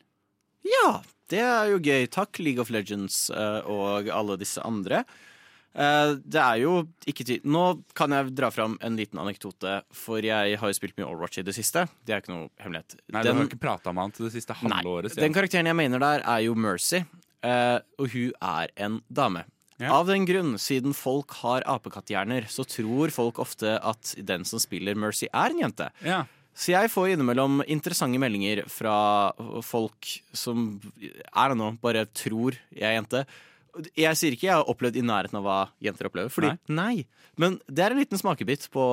Ja, 0.67 1.01
det 1.31 1.41
er 1.43 1.71
jo 1.73 1.81
gøy. 1.83 2.07
Takk, 2.11 2.39
League 2.43 2.63
of 2.63 2.71
Legends 2.71 3.27
eh, 3.33 3.67
og 3.67 4.07
alle 4.13 4.37
disse 4.39 4.63
andre. 4.63 5.03
Eh, 5.77 6.11
det 6.25 6.41
er 6.41 6.57
jo 6.63 6.71
ikke 7.05 7.25
tid 7.27 7.43
Nå 7.45 7.83
kan 7.97 8.09
jeg 8.15 8.31
dra 8.33 8.47
fram 8.49 8.79
en 8.81 8.95
liten 8.97 9.19
anekdote, 9.21 9.75
for 9.93 10.25
jeg 10.25 10.57
har 10.57 10.71
jo 10.71 10.77
spilt 10.77 10.95
mye 10.97 11.05
Overwatch 11.05 11.37
i 11.37 11.45
det 11.45 11.53
siste. 11.53 11.83
Det 12.07 12.15
er 12.15 12.23
ikke 12.23 12.33
noe 12.33 12.47
hemmelighet. 12.63 12.95
Nei, 13.13 13.21
Du 13.21 13.29
har 13.33 13.43
ikke 13.45 13.59
prata 13.61 13.93
om 13.93 14.01
til 14.11 14.25
det 14.25 14.33
siste 14.33 14.55
Nei, 14.63 14.79
halve 14.79 14.95
året. 14.95 15.15
den 15.21 15.35
karakteren 15.37 15.69
jeg 15.69 15.77
mener 15.77 16.01
der, 16.01 16.23
er 16.25 16.39
jo 16.47 16.55
Mercy. 16.57 17.03
eh, 17.45 17.77
og 17.99 18.09
hun 18.09 18.31
er 18.41 18.73
en 18.77 19.01
dame. 19.13 19.45
Ja. 19.77 19.91
Av 19.93 20.07
den 20.09 20.25
grunn, 20.25 20.55
siden 20.57 20.95
folk 20.97 21.29
har 21.43 21.61
apekatthjerner, 21.69 22.47
så 22.49 22.65
tror 22.65 23.11
folk 23.13 23.37
ofte 23.37 23.75
at 23.77 24.15
den 24.17 24.43
som 24.49 24.57
spiller 24.57 24.95
Mercy, 24.97 25.27
er 25.31 25.53
en 25.53 25.59
jente. 25.61 25.91
Ja. 26.01 26.23
Så 26.57 26.71
jeg 26.73 26.89
får 26.89 27.11
innimellom 27.13 27.61
interessante 27.69 28.17
meldinger 28.17 28.63
fra 28.65 28.95
folk 29.61 30.07
som 30.33 30.79
er 31.29 31.49
det 31.53 31.57
nå, 31.59 31.67
bare 31.83 32.07
tror 32.09 32.57
jeg 32.73 32.81
er 32.89 32.95
jente. 32.97 33.21
Jeg 33.97 34.17
sier 34.19 34.35
ikke 34.35 34.47
jeg 34.47 34.57
har 34.59 34.71
opplevd 34.71 34.97
i 34.99 35.05
nærheten 35.05 35.39
av 35.39 35.45
hva 35.45 35.59
jenter 35.83 36.09
opplever, 36.09 36.31
fordi 36.33 36.53
nei. 36.73 37.05
Men 37.37 37.59
det 37.69 37.85
er 37.85 37.93
en 37.93 38.01
liten 38.01 38.19
smakebit 38.19 38.65
på 38.73 38.87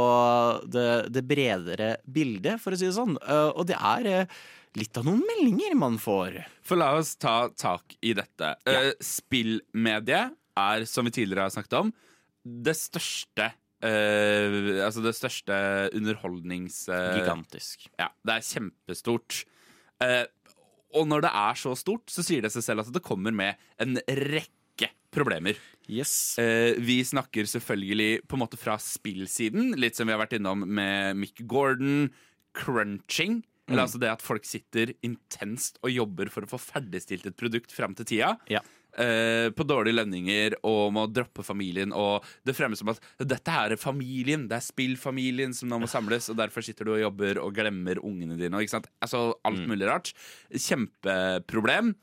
det, 0.69 0.89
det 1.15 1.25
bredere 1.29 1.95
bildet, 2.05 2.61
for 2.63 2.75
å 2.75 2.81
si 2.81 2.89
det 2.89 2.97
sånn. 2.97 3.17
Eh, 3.23 3.51
og 3.55 3.67
det 3.71 3.79
er 3.79 4.09
eh, 4.11 4.39
litt 4.77 5.01
av 5.01 5.07
noen 5.09 5.25
meldinger 5.25 5.77
man 5.81 5.97
får. 6.03 6.43
For 6.67 6.81
la 6.81 6.93
oss 6.99 7.15
ta 7.17 7.49
tak 7.57 7.97
i 8.05 8.13
dette. 8.17 8.55
Ja. 8.69 8.93
spillmediet 9.01 10.35
er, 10.61 10.87
som 10.89 11.09
vi 11.09 11.15
tidligere 11.17 11.49
har 11.49 11.55
snakket 11.55 11.81
om, 11.81 11.95
det 12.45 12.77
største 12.79 13.53
Uh, 13.85 14.81
Altså 14.81 15.03
det 15.05 15.11
største 15.13 15.57
underholdnings... 15.93 16.87
Uh, 16.89 17.19
Gigantisk. 17.19 17.85
Ja, 18.01 18.07
det 18.25 18.39
er 18.39 18.47
kjempestort. 18.49 19.43
Uh, 20.01 20.25
og 20.95 21.09
når 21.11 21.27
det 21.27 21.33
er 21.37 21.59
så 21.59 21.75
stort, 21.79 22.07
så 22.13 22.25
sier 22.25 22.45
det 22.45 22.53
seg 22.55 22.65
selv 22.65 22.85
at 22.85 22.93
det 22.95 23.03
kommer 23.05 23.35
med 23.35 23.61
en 23.83 23.99
rekke 23.99 24.54
problemer. 25.15 25.59
Yes. 25.89 26.39
Eh, 26.41 26.75
vi 26.81 26.99
snakker 27.05 27.49
selvfølgelig 27.49 28.25
på 28.29 28.39
en 28.39 28.45
måte 28.45 28.61
fra 28.61 28.77
spillsiden, 28.81 29.75
litt 29.81 29.99
som 29.99 30.09
vi 30.09 30.15
har 30.15 30.23
vært 30.23 30.39
innom 30.39 30.65
med 30.67 31.19
Mick 31.21 31.45
Gordon. 31.49 32.09
Crunching. 32.55 33.43
Eller 33.71 33.87
altså 33.87 33.99
det 34.01 34.11
at 34.13 34.23
folk 34.23 34.45
sitter 34.45 34.93
intenst 35.07 35.79
og 35.81 35.93
jobber 35.93 36.29
for 36.33 36.45
å 36.45 36.51
få 36.51 36.61
ferdigstilt 36.61 37.25
et 37.31 37.37
produkt 37.41 37.73
fram 37.73 37.95
til 37.97 38.09
tida. 38.11 38.35
Ja. 38.53 38.61
Eh, 38.95 39.49
på 39.51 39.65
dårlige 39.67 39.97
lønninger 39.97 40.55
og 40.69 40.93
må 40.95 41.07
droppe 41.11 41.43
familien. 41.47 41.95
Og 41.97 42.27
det 42.47 42.55
fremmes 42.55 42.79
som 42.79 42.93
at 42.93 43.01
dette 43.19 43.55
her 43.55 43.75
er 43.75 43.81
familien, 43.81 44.47
det 44.51 44.61
er 44.61 44.67
spillfamilien 44.69 45.57
som 45.57 45.73
nå 45.73 45.81
må 45.83 45.89
samles, 45.91 46.29
og 46.31 46.39
derfor 46.39 46.63
sitter 46.67 46.87
du 46.87 46.95
og 46.95 47.03
jobber 47.03 47.41
og 47.43 47.57
glemmer 47.57 47.99
ungene 48.05 48.39
dine. 48.39 48.61
Ikke 48.63 48.77
sant? 48.77 48.91
Altså 49.03 49.33
alt 49.49 49.65
mulig 49.71 49.89
rart. 49.91 50.13
Kjempeproblem. 50.53 51.95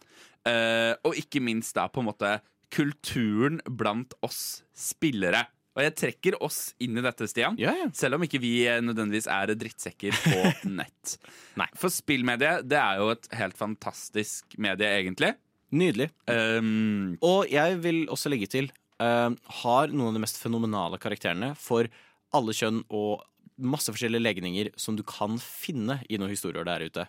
Eh, 0.50 0.94
og 1.06 1.20
ikke 1.22 1.44
minst 1.46 1.78
da 1.78 1.86
på 1.88 2.02
en 2.02 2.10
måte 2.10 2.40
kulturen 2.74 3.60
blant 3.68 4.16
oss 4.26 4.62
spillere. 4.78 5.46
Og 5.72 5.86
jeg 5.86 5.94
trekker 5.96 6.36
oss 6.44 6.74
inn 6.84 6.98
i 7.00 7.04
dette, 7.04 7.28
Stian. 7.32 7.56
Ja, 7.60 7.72
ja. 7.78 7.86
Selv 7.96 8.18
om 8.18 8.26
ikke 8.26 8.42
vi 8.44 8.66
nødvendigvis 8.84 9.30
er 9.32 9.54
drittsekker 9.56 10.18
på 10.20 10.42
nett. 10.80 11.14
Nei. 11.60 11.70
For 11.80 11.94
spillmediet 11.94 12.68
det 12.68 12.80
er 12.82 13.00
jo 13.00 13.14
et 13.14 13.30
helt 13.40 13.56
fantastisk 13.60 14.58
medie, 14.60 14.90
egentlig. 15.00 15.32
Nydelig. 15.72 16.10
Um, 16.28 17.16
Og 17.24 17.48
jeg 17.48 17.80
vil 17.86 18.04
også 18.12 18.32
legge 18.34 18.50
til 18.52 18.68
um, 19.00 19.38
har 19.64 19.92
noen 19.94 20.10
av 20.12 20.18
de 20.20 20.24
mest 20.26 20.42
fenomenale 20.42 21.00
karakterene 21.00 21.54
for 21.56 21.88
alle 22.36 22.56
kjønn 22.56 22.84
og 22.92 23.24
masse 23.62 23.94
forskjellige 23.94 24.26
legninger 24.26 24.70
som 24.80 24.98
du 24.98 25.04
kan 25.08 25.40
finne 25.40 26.02
i 26.12 26.20
noen 26.20 26.34
historier 26.34 26.68
der 26.68 26.84
ute. 26.84 27.08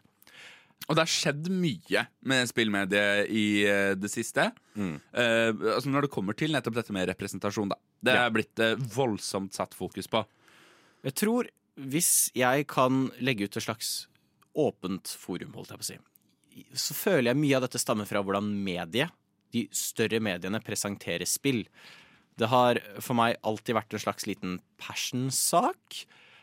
Og 0.88 0.96
det 0.96 1.02
har 1.04 1.10
skjedd 1.12 1.48
mye 1.52 2.02
med 2.28 2.48
spillmediet 2.50 3.30
i 3.30 3.44
eh, 3.68 3.92
det 3.94 4.10
siste. 4.10 4.48
Eh, 4.76 5.50
altså 5.52 5.88
Når 5.92 6.06
det 6.06 6.10
kommer 6.14 6.36
til 6.38 6.52
nettopp 6.54 6.74
dette 6.80 6.92
med 6.96 7.06
representasjon, 7.12 7.70
da. 7.72 7.78
Det 8.02 8.14
Ja. 8.16 8.24
er 8.26 8.34
blitt 8.34 8.58
uh, 8.58 8.74
voldsomt 8.96 9.54
satt 9.54 9.74
fokus 9.78 10.08
på. 10.10 10.24
Jeg 11.06 11.14
tror, 11.14 11.46
hvis 11.78 12.30
jeg 12.34 12.66
kan 12.66 13.10
legge 13.22 13.46
ut 13.46 13.56
et 13.56 13.62
slags 13.62 14.08
åpent 14.58 15.06
forum, 15.16 15.52
holdt 15.54 15.70
jeg 15.70 15.78
på 15.78 15.86
å 15.86 15.90
si, 15.92 15.98
så 16.76 16.94
føler 16.98 17.30
jeg 17.30 17.40
mye 17.40 17.56
av 17.56 17.62
dette 17.68 17.78
stammer 17.80 18.04
fra 18.10 18.20
hvordan 18.22 18.50
mediet, 18.64 19.14
de 19.54 19.68
større 19.72 20.18
mediene, 20.20 20.60
presenterer 20.64 21.28
spill. 21.28 21.62
Det 22.40 22.48
har 22.48 22.80
for 23.00 23.14
meg 23.14 23.36
alltid 23.44 23.76
vært 23.76 23.94
en 23.94 24.02
slags 24.02 24.26
liten 24.26 24.58
passion-sak. 24.80 26.02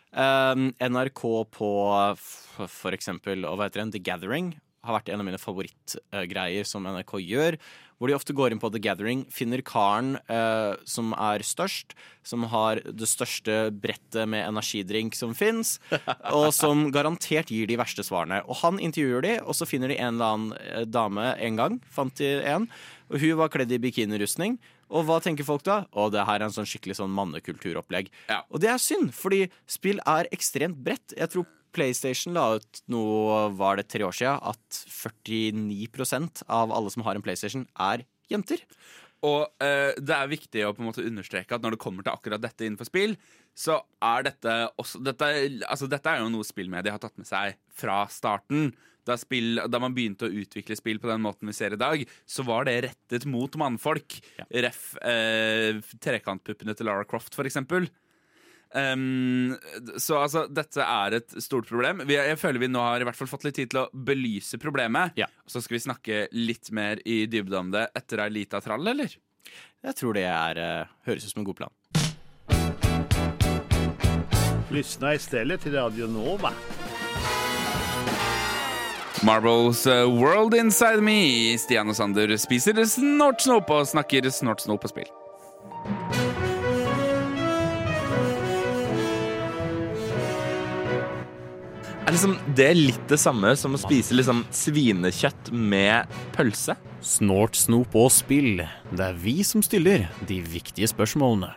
Um, 0.09 0.71
NRK 0.81 1.21
på 1.53 1.69
for 2.17 2.95
eksempel, 2.95 3.45
hva 3.45 3.67
heter 3.67 3.83
den, 3.83 3.93
The 3.93 4.01
Gathering, 4.01 4.55
har 4.85 4.95
vært 4.95 5.11
en 5.11 5.21
av 5.21 5.27
mine 5.27 5.39
favorittgreier 5.41 6.67
som 6.67 6.87
NRK 6.87 7.19
gjør. 7.21 7.57
Hvor 7.99 8.07
de 8.07 8.15
ofte 8.15 8.33
går 8.35 8.53
inn 8.53 8.61
på 8.61 8.69
The 8.71 8.79
Gathering, 8.79 9.25
finner 9.27 9.59
karen 9.65 10.13
eh, 10.31 10.77
som 10.87 11.11
er 11.19 11.43
størst, 11.43 11.97
som 12.23 12.45
har 12.47 12.79
det 12.79 13.09
største 13.11 13.57
brettet 13.75 14.23
med 14.31 14.45
energidrink 14.45 15.17
som 15.19 15.33
fins, 15.35 15.75
og 16.31 16.47
som 16.55 16.87
garantert 16.95 17.51
gir 17.51 17.67
de 17.67 17.75
verste 17.79 18.05
svarene. 18.07 18.39
Og 18.47 18.61
han 18.61 18.79
intervjuer 18.79 19.27
de, 19.27 19.33
og 19.43 19.57
så 19.57 19.67
finner 19.67 19.91
de 19.91 19.99
en 19.99 20.15
eller 20.15 20.31
annen 20.31 20.55
eh, 20.63 20.87
dame 20.87 21.33
en 21.35 21.59
gang. 21.59 21.79
Fant 21.91 22.15
de 22.23 22.37
en. 22.39 22.69
Og 23.11 23.19
hun 23.19 23.35
var 23.41 23.51
kledd 23.51 23.75
i 23.75 23.83
bikinirustning. 23.83 24.55
Og 24.89 25.05
hva 25.05 25.19
tenker 25.23 25.47
folk 25.47 25.63
da? 25.67 25.83
Å, 25.93 26.09
det 26.13 26.25
her 26.25 26.41
er 26.41 26.47
en 26.47 26.55
sånn 26.55 26.67
skikkelig 26.69 26.97
sånn 26.99 27.13
mannekulturopplegg. 27.13 28.09
Ja. 28.31 28.41
Og 28.49 28.63
det 28.63 28.71
er 28.73 28.81
synd, 28.81 29.13
fordi 29.15 29.45
spill 29.69 30.01
er 30.09 30.29
ekstremt 30.35 30.81
bredt. 30.85 31.13
Jeg 31.17 31.33
tror 31.33 31.47
PlayStation 31.75 32.33
la 32.33 32.55
ut 32.57 32.81
noe, 32.89 33.43
var 33.57 33.77
det 33.77 33.89
tre 33.91 34.05
år 34.07 34.15
siden, 34.15 34.39
at 34.41 34.81
49% 34.89 36.43
av 36.49 36.73
alle 36.73 36.93
som 36.93 37.05
har 37.05 37.17
en 37.17 37.25
PlayStation, 37.25 37.67
er 37.77 38.07
jenter. 38.31 38.65
Og 39.25 39.45
eh, 39.63 39.91
det 39.99 40.15
er 40.15 40.31
viktig 40.31 40.63
å 40.63 40.73
på 40.73 40.83
en 40.83 40.89
måte 40.89 41.05
understreke 41.05 41.55
at 41.55 41.63
når 41.63 41.75
det 41.75 41.83
kommer 41.83 42.05
til 42.05 42.13
akkurat 42.13 42.41
dette 42.41 42.65
innenfor 42.65 42.87
spill, 42.87 43.17
så 43.57 43.81
er 44.05 44.23
dette 44.29 44.53
også 44.79 45.01
Dette, 45.03 45.27
altså 45.67 45.89
dette 45.91 46.11
er 46.11 46.21
jo 46.23 46.29
noe 46.31 46.47
spillmediet 46.47 46.95
har 46.95 47.01
tatt 47.03 47.17
med 47.19 47.27
seg 47.27 47.57
fra 47.75 48.05
starten. 48.13 48.71
Da, 49.09 49.17
spill, 49.19 49.63
da 49.65 49.81
man 49.81 49.95
begynte 49.95 50.27
å 50.27 50.35
utvikle 50.41 50.77
spill 50.77 51.01
på 51.01 51.09
den 51.09 51.23
måten 51.23 51.49
vi 51.49 51.55
ser 51.57 51.73
i 51.73 51.79
dag, 51.81 52.03
så 52.29 52.45
var 52.47 52.69
det 52.69 52.77
rettet 52.85 53.25
mot 53.29 53.57
mannfolk. 53.59 54.19
Ref. 54.49 54.93
Eh, 55.01 55.81
trekantpuppene 56.03 56.77
til 56.77 56.89
Lara 56.89 57.07
Croft, 57.09 57.33
for 57.37 57.49
eksempel. 57.49 57.89
Um, 58.69 59.55
så 59.97 60.19
altså, 60.21 60.43
dette 60.45 60.83
er 60.85 61.15
et 61.17 61.33
stort 61.41 61.65
problem. 61.69 62.03
Vi, 62.05 62.13
jeg 62.19 62.37
føler 62.37 62.61
vi 62.61 62.69
nå 62.69 62.83
har 62.83 63.01
i 63.01 63.07
hvert 63.07 63.17
fall 63.17 63.31
fått 63.31 63.47
litt 63.47 63.57
tid 63.57 63.71
til 63.73 63.81
å 63.81 63.87
belyse 63.93 64.59
problemet. 64.61 65.17
Ja. 65.17 65.25
Så 65.49 65.63
skal 65.65 65.79
vi 65.79 65.85
snakke 65.87 66.21
litt 66.37 66.69
mer 66.75 67.01
i 67.09 67.23
dybde 67.31 67.57
om 67.57 67.73
det 67.73 67.87
etter 67.97 68.21
ei 68.25 68.29
lita 68.41 68.61
trall, 68.61 68.85
eller? 68.93 69.17
Jeg 69.79 69.95
tror 69.97 70.13
det 70.17 70.27
er, 70.27 70.61
eh, 70.61 70.95
høres 71.07 71.25
ut 71.25 71.33
som 71.33 71.41
en 71.41 71.49
god 71.49 71.63
plan. 71.63 71.73
Lyssna 74.69 75.15
istället 75.15 75.61
till 75.61 75.73
Radio 75.73 76.07
Nova. 76.07 76.53
Marbles 79.23 79.85
uh, 79.87 80.05
World 80.07 80.55
Inside 80.57 81.03
Me. 81.03 81.57
Stian 81.59 81.91
og 81.91 81.97
Sander 81.97 82.31
spiser 82.39 82.79
snortsnop 82.87 83.71
og 83.73 83.87
snakker 83.89 84.29
snortsnop 84.33 84.83
på 84.85 84.91
spill. 84.93 85.09
Er 92.09 92.15
liksom 92.15 92.37
det 92.57 92.71
litt 92.73 93.03
det 93.11 93.19
samme 93.21 93.51
som 93.59 93.75
å 93.77 93.81
spise 93.81 94.15
liksom 94.17 94.39
svinekjøtt 94.49 95.51
med 95.53 96.09
pølse? 96.33 96.73
Snort, 97.05 97.53
snop 97.59 97.93
og 97.93 98.09
spill. 98.11 98.63
Det 98.89 99.11
er 99.11 99.19
vi 99.21 99.35
som 99.45 99.61
stiller 99.61 100.07
de 100.25 100.39
viktige 100.41 100.89
spørsmålene. 100.89 101.53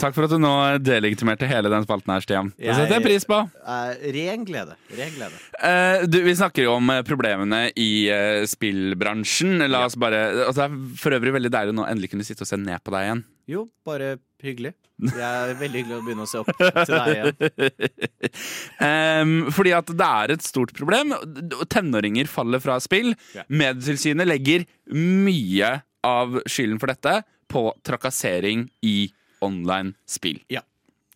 Takk 0.00 0.14
for 0.16 0.24
at 0.24 0.32
du 0.32 0.38
nå 0.40 0.50
delegitimerte 0.80 1.48
hele 1.50 1.68
den 1.72 1.84
spalten 1.84 2.14
her, 2.14 2.24
Stian. 2.24 2.50
Det 2.56 2.72
setter 2.72 2.96
jeg 2.96 3.04
pris 3.04 3.26
på. 3.28 3.36
Uh, 3.60 3.90
ren 4.16 4.46
glede. 4.48 4.76
Ren 4.96 5.12
glede. 5.12 5.40
Uh, 5.60 6.06
du, 6.08 6.22
vi 6.24 6.36
snakker 6.38 6.64
jo 6.64 6.76
om 6.78 6.92
eh, 6.94 7.02
problemene 7.04 7.66
i 7.76 7.90
uh, 8.08 8.46
spillbransjen. 8.48 9.60
La 9.68 9.84
oss 9.88 9.98
bare 10.00 10.22
altså, 10.46 10.64
Det 10.64 10.68
er 10.70 11.02
for 11.02 11.16
øvrig 11.18 11.34
veldig 11.36 11.52
deilig 11.52 11.76
nå 11.76 11.84
endelig 11.88 12.14
kunne 12.14 12.24
sitte 12.24 12.46
og 12.46 12.48
se 12.48 12.56
ned 12.60 12.80
på 12.80 12.94
deg 12.94 13.10
igjen. 13.10 13.22
Jo, 13.50 13.66
bare 13.84 14.14
hyggelig. 14.40 14.72
Det 15.00 15.20
er 15.26 15.52
veldig 15.60 15.82
hyggelig 15.82 15.98
å 15.98 16.02
begynne 16.06 16.24
å 16.24 16.30
se 16.30 16.40
opp 16.40 16.50
til 16.56 16.96
deg 16.96 17.12
igjen. 17.12 18.10
um, 18.88 19.36
fordi 19.52 19.76
at 19.76 19.94
det 20.00 20.10
er 20.22 20.34
et 20.36 20.48
stort 20.48 20.72
problem. 20.76 21.12
Tenåringer 21.68 22.30
faller 22.30 22.62
fra 22.64 22.80
spill. 22.80 23.12
Ja. 23.36 23.44
Medietilsynet 23.52 24.28
legger 24.28 24.64
mye 24.96 25.74
av 26.06 26.40
skylden 26.48 26.80
for 26.80 26.92
dette 26.92 27.20
på 27.50 27.68
trakassering 27.84 28.68
i 28.86 29.10
online 29.44 29.94
spill. 30.08 30.40
Ja. 30.52 30.64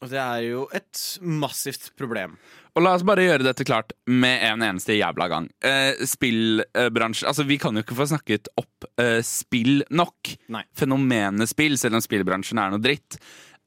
Og 0.04 0.10
det 0.12 0.20
er 0.20 0.42
jo 0.44 0.66
et 0.76 1.00
massivt 1.24 1.92
problem. 1.96 2.34
Og 2.74 2.82
la 2.82 2.92
oss 2.96 3.04
bare 3.06 3.24
gjøre 3.24 3.46
dette 3.46 3.64
klart 3.64 3.94
med 4.10 4.42
en 4.44 4.64
eneste 4.66 4.96
jævla 4.98 5.28
gang. 5.30 5.46
Eh, 5.64 6.02
spillbransjen 6.10 7.30
Altså, 7.30 7.46
vi 7.48 7.56
kan 7.62 7.76
jo 7.76 7.84
ikke 7.84 7.96
få 7.96 8.08
snakket 8.10 8.50
opp 8.60 8.88
eh, 9.00 9.20
spill 9.24 9.84
nok. 9.94 10.34
Nei. 10.52 10.64
Fenomenet 10.76 11.48
spill, 11.48 11.78
selv 11.80 12.00
om 12.00 12.04
spillbransjen 12.04 12.60
er 12.60 12.74
noe 12.74 12.82
dritt. 12.82 13.16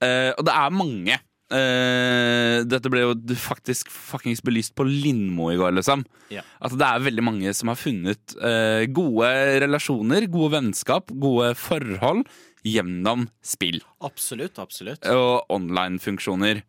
Eh, 0.04 0.30
og 0.36 0.44
det 0.46 0.54
er 0.54 0.76
mange. 0.76 1.18
Eh, 1.48 2.58
dette 2.68 2.92
ble 2.92 3.06
jo 3.06 3.14
faktisk 3.40 3.90
fuckings 3.94 4.44
belyst 4.44 4.76
på 4.76 4.86
Lindmo 4.86 5.48
i 5.54 5.58
går, 5.58 5.72
liksom. 5.80 6.04
Ja. 6.34 6.44
At 6.60 6.76
det 6.76 6.90
er 6.90 7.06
veldig 7.08 7.24
mange 7.24 7.54
som 7.56 7.72
har 7.72 7.80
funnet 7.80 8.36
eh, 8.36 8.84
gode 8.92 9.32
relasjoner, 9.64 10.28
gode 10.30 10.58
vennskap, 10.58 11.16
gode 11.16 11.54
forhold 11.58 12.28
gjennom 12.66 13.28
spill 13.46 13.82
Absolutt, 14.06 14.58
absolutt. 14.60 15.06
og 15.06 15.46
online-funksjoner. 15.54 16.64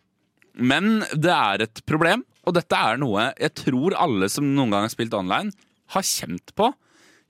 Men 0.58 1.04
det 1.14 1.32
er 1.32 1.64
et 1.68 1.80
problem, 1.86 2.24
og 2.46 2.54
dette 2.56 2.74
er 2.76 2.98
noe 2.98 3.28
jeg 3.38 3.54
tror 3.62 3.94
alle 3.98 4.28
som 4.32 4.46
noen 4.54 4.72
gang 4.74 4.86
har 4.86 4.92
spilt 4.92 5.14
online, 5.14 5.52
har 5.94 6.04
kjent 6.04 6.52
på. 6.58 6.72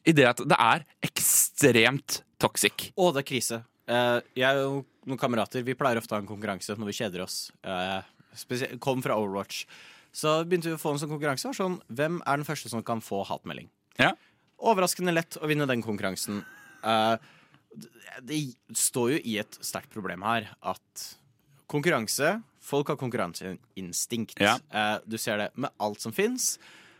I 0.08 0.14
det 0.16 0.24
at 0.30 0.40
det 0.48 0.56
er 0.56 0.84
ekstremt 1.04 2.22
toxic. 2.40 2.90
Å, 2.96 3.10
det 3.12 3.22
er 3.22 3.28
krise. 3.28 3.58
Eh, 3.88 4.18
jeg 4.40 4.62
og 4.64 4.84
noen 5.08 5.20
kamerater 5.20 5.64
vi 5.66 5.76
pleier 5.78 6.00
ofte 6.00 6.14
å 6.14 6.18
ha 6.18 6.22
en 6.22 6.28
konkurranse 6.30 6.76
når 6.78 6.90
vi 6.90 6.96
kjeder 7.00 7.24
oss. 7.24 7.50
Eh, 7.62 8.76
kom 8.80 9.02
fra 9.04 9.16
Overwatch. 9.18 9.64
Så 10.14 10.38
begynte 10.48 10.70
vi 10.70 10.76
å 10.78 10.80
få 10.80 10.94
en 10.94 11.02
sånn 11.02 11.12
konkurranse. 11.12 11.52
Sånn, 11.56 11.76
hvem 11.92 12.20
er 12.24 12.40
den 12.40 12.48
første 12.48 12.70
som 12.72 12.82
kan 12.86 13.02
få 13.04 13.20
hatmelding? 13.28 13.68
Ja. 14.00 14.14
Overraskende 14.58 15.12
lett 15.14 15.36
å 15.38 15.48
vinne 15.50 15.68
den 15.68 15.84
konkurransen. 15.84 16.40
Eh, 16.82 17.14
det, 18.24 18.40
står 18.76 19.14
jo 19.16 19.22
i 19.24 19.38
et 19.42 19.58
sterkt 19.64 19.92
problem 19.94 20.24
her 20.26 20.52
at 20.62 21.08
konkurranse 21.70 22.38
Folk 22.68 22.90
har 22.92 22.98
konkurranseinstinkt. 23.00 24.34
Ja. 24.42 24.58
Eh, 24.68 24.98
du 25.08 25.16
ser 25.16 25.38
det 25.40 25.46
med 25.56 25.72
alt 25.80 26.02
som 26.04 26.12
fins. 26.12 26.58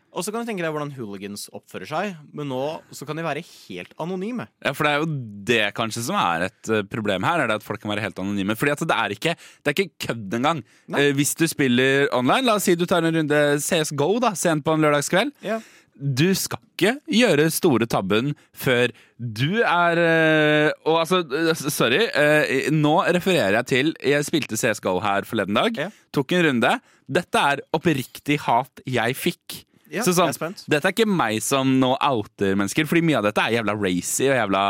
Og 0.09 0.25
så 0.25 0.33
kan 0.33 0.41
du 0.41 0.49
tenke 0.49 0.65
deg 0.65 0.73
hvordan 0.73 0.95
hooligans 0.97 1.45
oppfører 1.53 1.89
seg, 1.91 2.15
men 2.33 2.49
nå 2.49 2.63
så 2.97 3.05
kan 3.05 3.19
de 3.19 3.25
være 3.27 3.43
helt 3.45 3.93
anonyme. 4.01 4.47
Ja, 4.65 4.73
For 4.73 4.87
det 4.87 4.93
er 4.93 5.03
jo 5.03 5.09
det 5.51 5.61
kanskje 5.77 6.07
som 6.07 6.17
er 6.17 6.47
et 6.47 6.71
eh, 6.73 6.87
problem 6.89 7.27
her, 7.29 7.43
er 7.43 7.51
det 7.51 7.59
at 7.61 7.67
folk 7.67 7.83
kan 7.83 7.93
være 7.93 8.07
helt 8.07 8.23
anonyme. 8.23 8.57
Fordi 8.57 8.73
at 8.73 8.85
det 8.89 8.97
er 8.97 9.15
ikke, 9.19 9.35
det 9.37 9.73
er 9.73 9.77
ikke 9.77 10.07
kødd 10.09 10.39
engang. 10.41 10.63
Nei. 10.89 11.03
Eh, 11.03 11.13
hvis 11.19 11.35
du 11.37 11.45
spiller 11.51 12.09
online, 12.17 12.47
la 12.49 12.57
oss 12.57 12.69
si 12.71 12.77
du 12.79 12.87
tar 12.89 13.05
en 13.05 13.21
runde 13.21 13.43
CSGO 13.61 14.15
da, 14.25 14.33
sent 14.39 14.65
på 14.65 14.79
en 14.79 14.89
lørdagskveld. 14.89 15.35
Ja. 15.45 15.61
Du 15.99 16.31
skal 16.39 16.61
ikke 16.63 16.95
gjøre 17.11 17.49
store 17.51 17.89
tabben 17.91 18.33
før 18.57 18.93
du 19.19 19.61
er 19.67 19.99
eh, 19.99 20.69
Og 20.87 21.01
altså, 21.03 21.25
eh, 21.27 21.63
sorry, 21.75 22.05
eh, 22.07 22.69
nå 22.75 22.95
refererer 23.17 23.59
jeg 23.59 23.69
til 23.73 23.95
Jeg 24.07 24.27
spilte 24.29 24.59
CSGO 24.59 24.99
her 25.03 25.27
forleden 25.27 25.59
dag. 25.59 25.81
Ja. 25.87 25.89
Tok 26.15 26.37
en 26.37 26.45
runde. 26.47 26.75
Dette 27.09 27.43
er 27.53 27.65
oppriktig 27.75 28.39
hat 28.47 28.85
jeg 28.87 29.19
fikk. 29.19 29.65
Ja, 29.89 30.03
Så 30.05 30.13
sånn, 30.13 30.35
er 30.37 30.57
dette 30.69 30.91
er 30.91 30.93
ikke 30.93 31.09
meg 31.09 31.39
som 31.41 31.71
nå 31.81 31.95
outer 31.97 32.59
mennesker, 32.61 32.85
fordi 32.89 33.01
mye 33.09 33.23
av 33.23 33.25
dette 33.25 33.41
er 33.41 33.55
jævla 33.57 33.75
racy 33.79 34.27
og 34.29 34.37
jævla, 34.37 34.65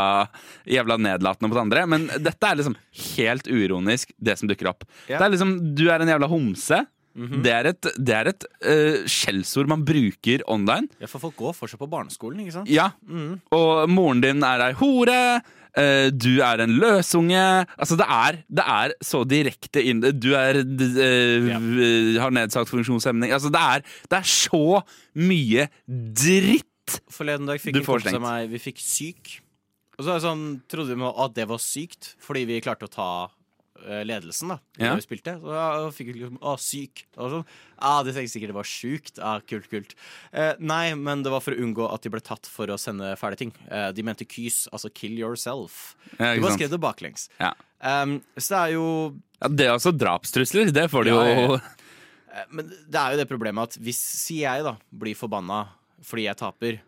jævla 0.76 0.98
nedlatende 1.08 1.50
det 1.50 1.62
andre. 1.64 1.82
Men 1.90 2.04
dette 2.22 2.46
er 2.50 2.60
liksom 2.60 2.76
helt 3.16 3.50
uironisk, 3.50 4.14
det 4.14 4.38
som 4.38 4.50
dukker 4.50 4.70
opp. 4.70 4.86
Ja. 5.08 5.18
Det 5.18 5.24
er 5.26 5.34
liksom, 5.34 5.56
Du 5.74 5.88
er 5.90 6.04
en 6.04 6.12
jævla 6.14 6.30
homse. 6.30 6.84
Det 7.18 7.52
er 7.52 7.70
et, 7.72 7.90
det 7.98 8.14
er 8.14 8.30
et 8.30 8.48
uh, 8.62 9.06
skjellsord 9.10 9.70
man 9.70 9.84
bruker 9.86 10.44
online. 10.50 10.90
Ja, 11.02 11.10
for 11.10 11.22
folk 11.26 11.38
går 11.38 11.56
fortsatt 11.56 11.82
på 11.82 11.90
barneskolen, 11.90 12.44
ikke 12.44 12.60
sant? 12.60 12.70
Ja, 12.70 12.92
og 13.54 13.88
moren 13.90 14.22
din 14.24 14.44
er 14.46 14.68
ei 14.68 14.74
hore. 14.78 15.18
Uh, 15.78 16.08
du 16.10 16.40
er 16.42 16.62
en 16.64 16.76
løsunge. 16.80 17.42
Altså, 17.78 17.98
det 18.00 18.06
er, 18.10 18.38
det 18.60 18.64
er 18.64 18.94
så 19.04 19.20
direkte 19.28 19.82
inn 19.84 20.00
Du 20.16 20.32
er 20.38 20.62
uh, 20.62 21.50
ja. 21.50 21.58
har 22.22 22.34
nedsatt 22.34 22.70
funksjonshemning. 22.70 23.34
Altså, 23.34 23.52
det 23.54 23.62
er, 23.62 23.84
det 24.08 24.22
er 24.22 24.30
så 24.30 24.80
mye 25.18 25.68
dritt. 25.86 27.00
Forleden 27.12 27.50
dag 27.50 27.60
fikk 27.60 27.76
Du 27.76 27.84
får 27.86 28.06
stengt. 28.06 28.22
meg 28.24 28.48
Vi 28.54 28.62
fikk 28.70 28.80
syk. 28.82 29.38
Og 29.98 30.06
så 30.06 30.12
er 30.12 30.20
det 30.20 30.24
sånn, 30.28 30.46
trodde 30.70 30.94
vi 30.94 31.10
at 31.10 31.34
det 31.34 31.48
var 31.50 31.58
sykt, 31.58 32.12
fordi 32.22 32.44
vi 32.46 32.62
klarte 32.62 32.86
å 32.86 32.92
ta 32.92 33.10
ledelsen 33.86 34.48
da 34.52 34.58
Ja. 34.78 34.90
da 34.90 34.96
vi 34.98 35.04
spilte. 35.06 35.34
Så 35.40 35.52
da 35.54 35.90
fikk 35.94 36.12
vi 36.12 36.18
liksom 36.20 36.38
Å, 36.40 36.56
syk. 36.58 37.04
Og 37.16 37.30
sånn, 37.30 37.46
ah, 37.78 38.02
de 38.02 38.12
tenkte 38.12 38.32
sikkert 38.32 38.52
det 38.52 38.58
var 38.58 38.68
sjukt. 38.68 39.18
Ah, 39.22 39.38
kult, 39.40 39.68
kult. 39.70 39.94
Eh, 40.32 40.54
nei, 40.58 40.94
men 40.94 41.22
det 41.22 41.30
var 41.30 41.40
for 41.40 41.52
å 41.54 41.60
unngå 41.62 41.86
at 41.92 42.02
de 42.02 42.10
ble 42.10 42.20
tatt 42.20 42.46
for 42.46 42.66
å 42.66 42.78
sende 42.78 43.12
fæle 43.16 43.36
ting. 43.36 43.52
Eh, 43.70 43.92
de 43.92 44.02
mente 44.02 44.24
kys, 44.26 44.66
altså 44.72 44.90
kill 44.92 45.16
yourself. 45.18 45.94
Ja, 46.18 46.34
du 46.34 46.40
ikke 46.40 46.46
bare 46.48 46.58
skrev 46.58 46.70
det 46.74 46.80
baklengs. 46.80 47.28
Ja. 47.38 47.52
Um, 47.80 48.16
så 48.36 48.48
det 48.56 48.58
er 48.58 48.72
jo 48.74 48.86
Ja, 49.40 49.48
det 49.48 49.66
er 49.66 49.72
altså 49.76 49.92
drapstrusler. 49.96 50.72
Det 50.74 50.90
får 50.90 51.04
de 51.04 51.10
jo 51.10 51.20
ja. 51.22 51.60
Eh, 52.34 52.44
Men 52.50 52.68
det 52.68 52.98
er 52.98 53.12
jo 53.14 53.16
det 53.22 53.28
problemet 53.30 53.62
at 53.70 53.78
hvis 53.82 53.98
sier 53.98 54.50
jeg 54.50 54.64
da 54.66 54.76
blir 54.92 55.14
forbanna 55.16 55.68
fordi 56.04 56.24
jeg 56.26 56.36
taper 56.36 56.80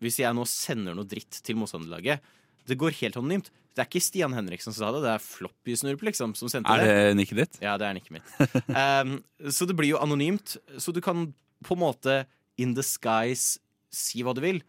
Hvis 0.00 0.16
jeg 0.18 0.34
nå 0.34 0.44
sender 0.46 0.94
noe 0.94 1.04
dritt 1.06 1.42
til 1.42 1.56
motstanderlaget 1.56 2.20
Det 2.66 2.78
går 2.78 2.90
helt 3.02 3.16
anonymt. 3.16 3.50
Det 3.76 3.82
er 3.84 3.90
ikke 3.90 4.00
Stian 4.00 4.32
Henriksen 4.32 4.72
som 4.72 4.80
sa 4.86 4.92
det, 4.94 5.02
det 5.04 5.10
er 5.12 5.20
Floppy-snurp 5.20 6.04
liksom, 6.08 6.32
som 6.38 6.48
sendte 6.48 6.72
det. 6.80 6.86
Er 6.88 7.10
det 7.10 7.18
nikket 7.18 7.42
ditt? 7.42 7.58
Ja, 7.60 7.74
det 7.76 7.90
er 7.90 7.98
nikket 7.98 8.16
mitt. 8.16 8.30
um, 8.72 9.18
så 9.56 9.68
det 9.68 9.76
blir 9.76 9.92
jo 9.92 10.00
anonymt. 10.00 10.56
Så 10.80 10.94
du 10.96 11.02
kan 11.04 11.28
på 11.66 11.76
en 11.76 11.82
måte 11.82 12.16
in 12.60 12.72
the 12.76 12.84
skies 12.86 13.58
si 13.92 14.24
hva 14.24 14.32
du 14.36 14.40
vil. 14.44 14.62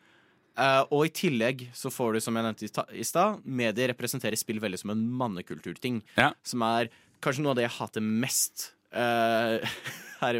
Uh, 0.58 0.84
og 0.91 1.05
i 1.05 1.14
tillegg 1.14 1.68
så 1.78 1.91
får 1.93 2.18
du, 2.18 2.22
som 2.26 2.36
jeg 2.36 2.47
nevnte 2.49 2.68
i 2.68 2.72
sta- 2.72 2.88
stad, 3.08 3.43
medier 3.45 3.93
representerer 3.93 4.39
spill 4.39 4.60
veldig 4.60 4.82
som 4.82 4.91
en 4.91 5.03
mannekulturting. 5.20 6.01
Ja. 6.18 6.34
Som 6.43 6.66
er 6.68 6.91
kanskje 7.24 7.45
noe 7.45 7.55
av 7.55 7.62
det 7.62 7.70
jeg 7.70 7.78
hater 7.80 8.03
mest 8.03 8.72
Uh, 8.88 9.60
her 10.22 10.38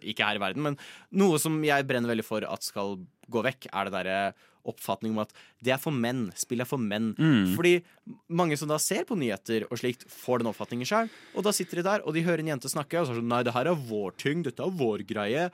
Ikke 0.00 0.24
her 0.24 0.38
i 0.38 0.42
verden, 0.42 0.64
men 0.64 0.78
noe 1.20 1.38
som 1.42 1.58
jeg 1.64 1.86
brenner 1.86 2.10
veldig 2.10 2.24
for 2.26 2.46
at 2.48 2.64
skal 2.64 2.96
gå 3.30 3.42
vekk, 3.44 3.68
er 3.70 3.88
det 3.88 3.94
derre 3.94 4.18
oppfatning 4.64 5.12
om 5.12 5.18
at 5.24 5.32
det 5.62 5.72
er 5.74 5.78
for 5.78 5.92
menn. 5.92 6.30
Spill 6.36 6.60
er 6.60 6.68
for 6.68 6.78
menn. 6.78 7.12
Fordi 7.56 7.82
mange 8.28 8.56
som 8.58 8.68
da 8.68 8.76
ser 8.78 9.04
på 9.04 9.16
nyheter 9.16 9.66
og 9.70 9.78
slikt, 9.78 10.04
får 10.10 10.38
den 10.42 10.50
oppfatningen 10.52 10.86
sjøl. 10.88 11.10
Og 11.36 11.44
da 11.44 11.50
sitter 11.52 11.76
de 11.76 11.82
der, 11.88 12.00
og 12.06 12.14
de 12.14 12.22
hører 12.26 12.40
en 12.40 12.52
jente 12.54 12.68
snakke, 12.72 12.98
og 13.00 13.06
så 13.06 13.12
er 13.12 13.14
det 13.16 13.22
sånn 13.22 13.28
Nei, 13.34 13.42
det 13.42 13.54
her 13.54 13.66
er 13.72 13.74
vår 13.88 14.16
ting. 14.16 14.42
Dette 14.42 14.60
er 14.64 14.70
vår 14.70 15.04
greie. 15.06 15.50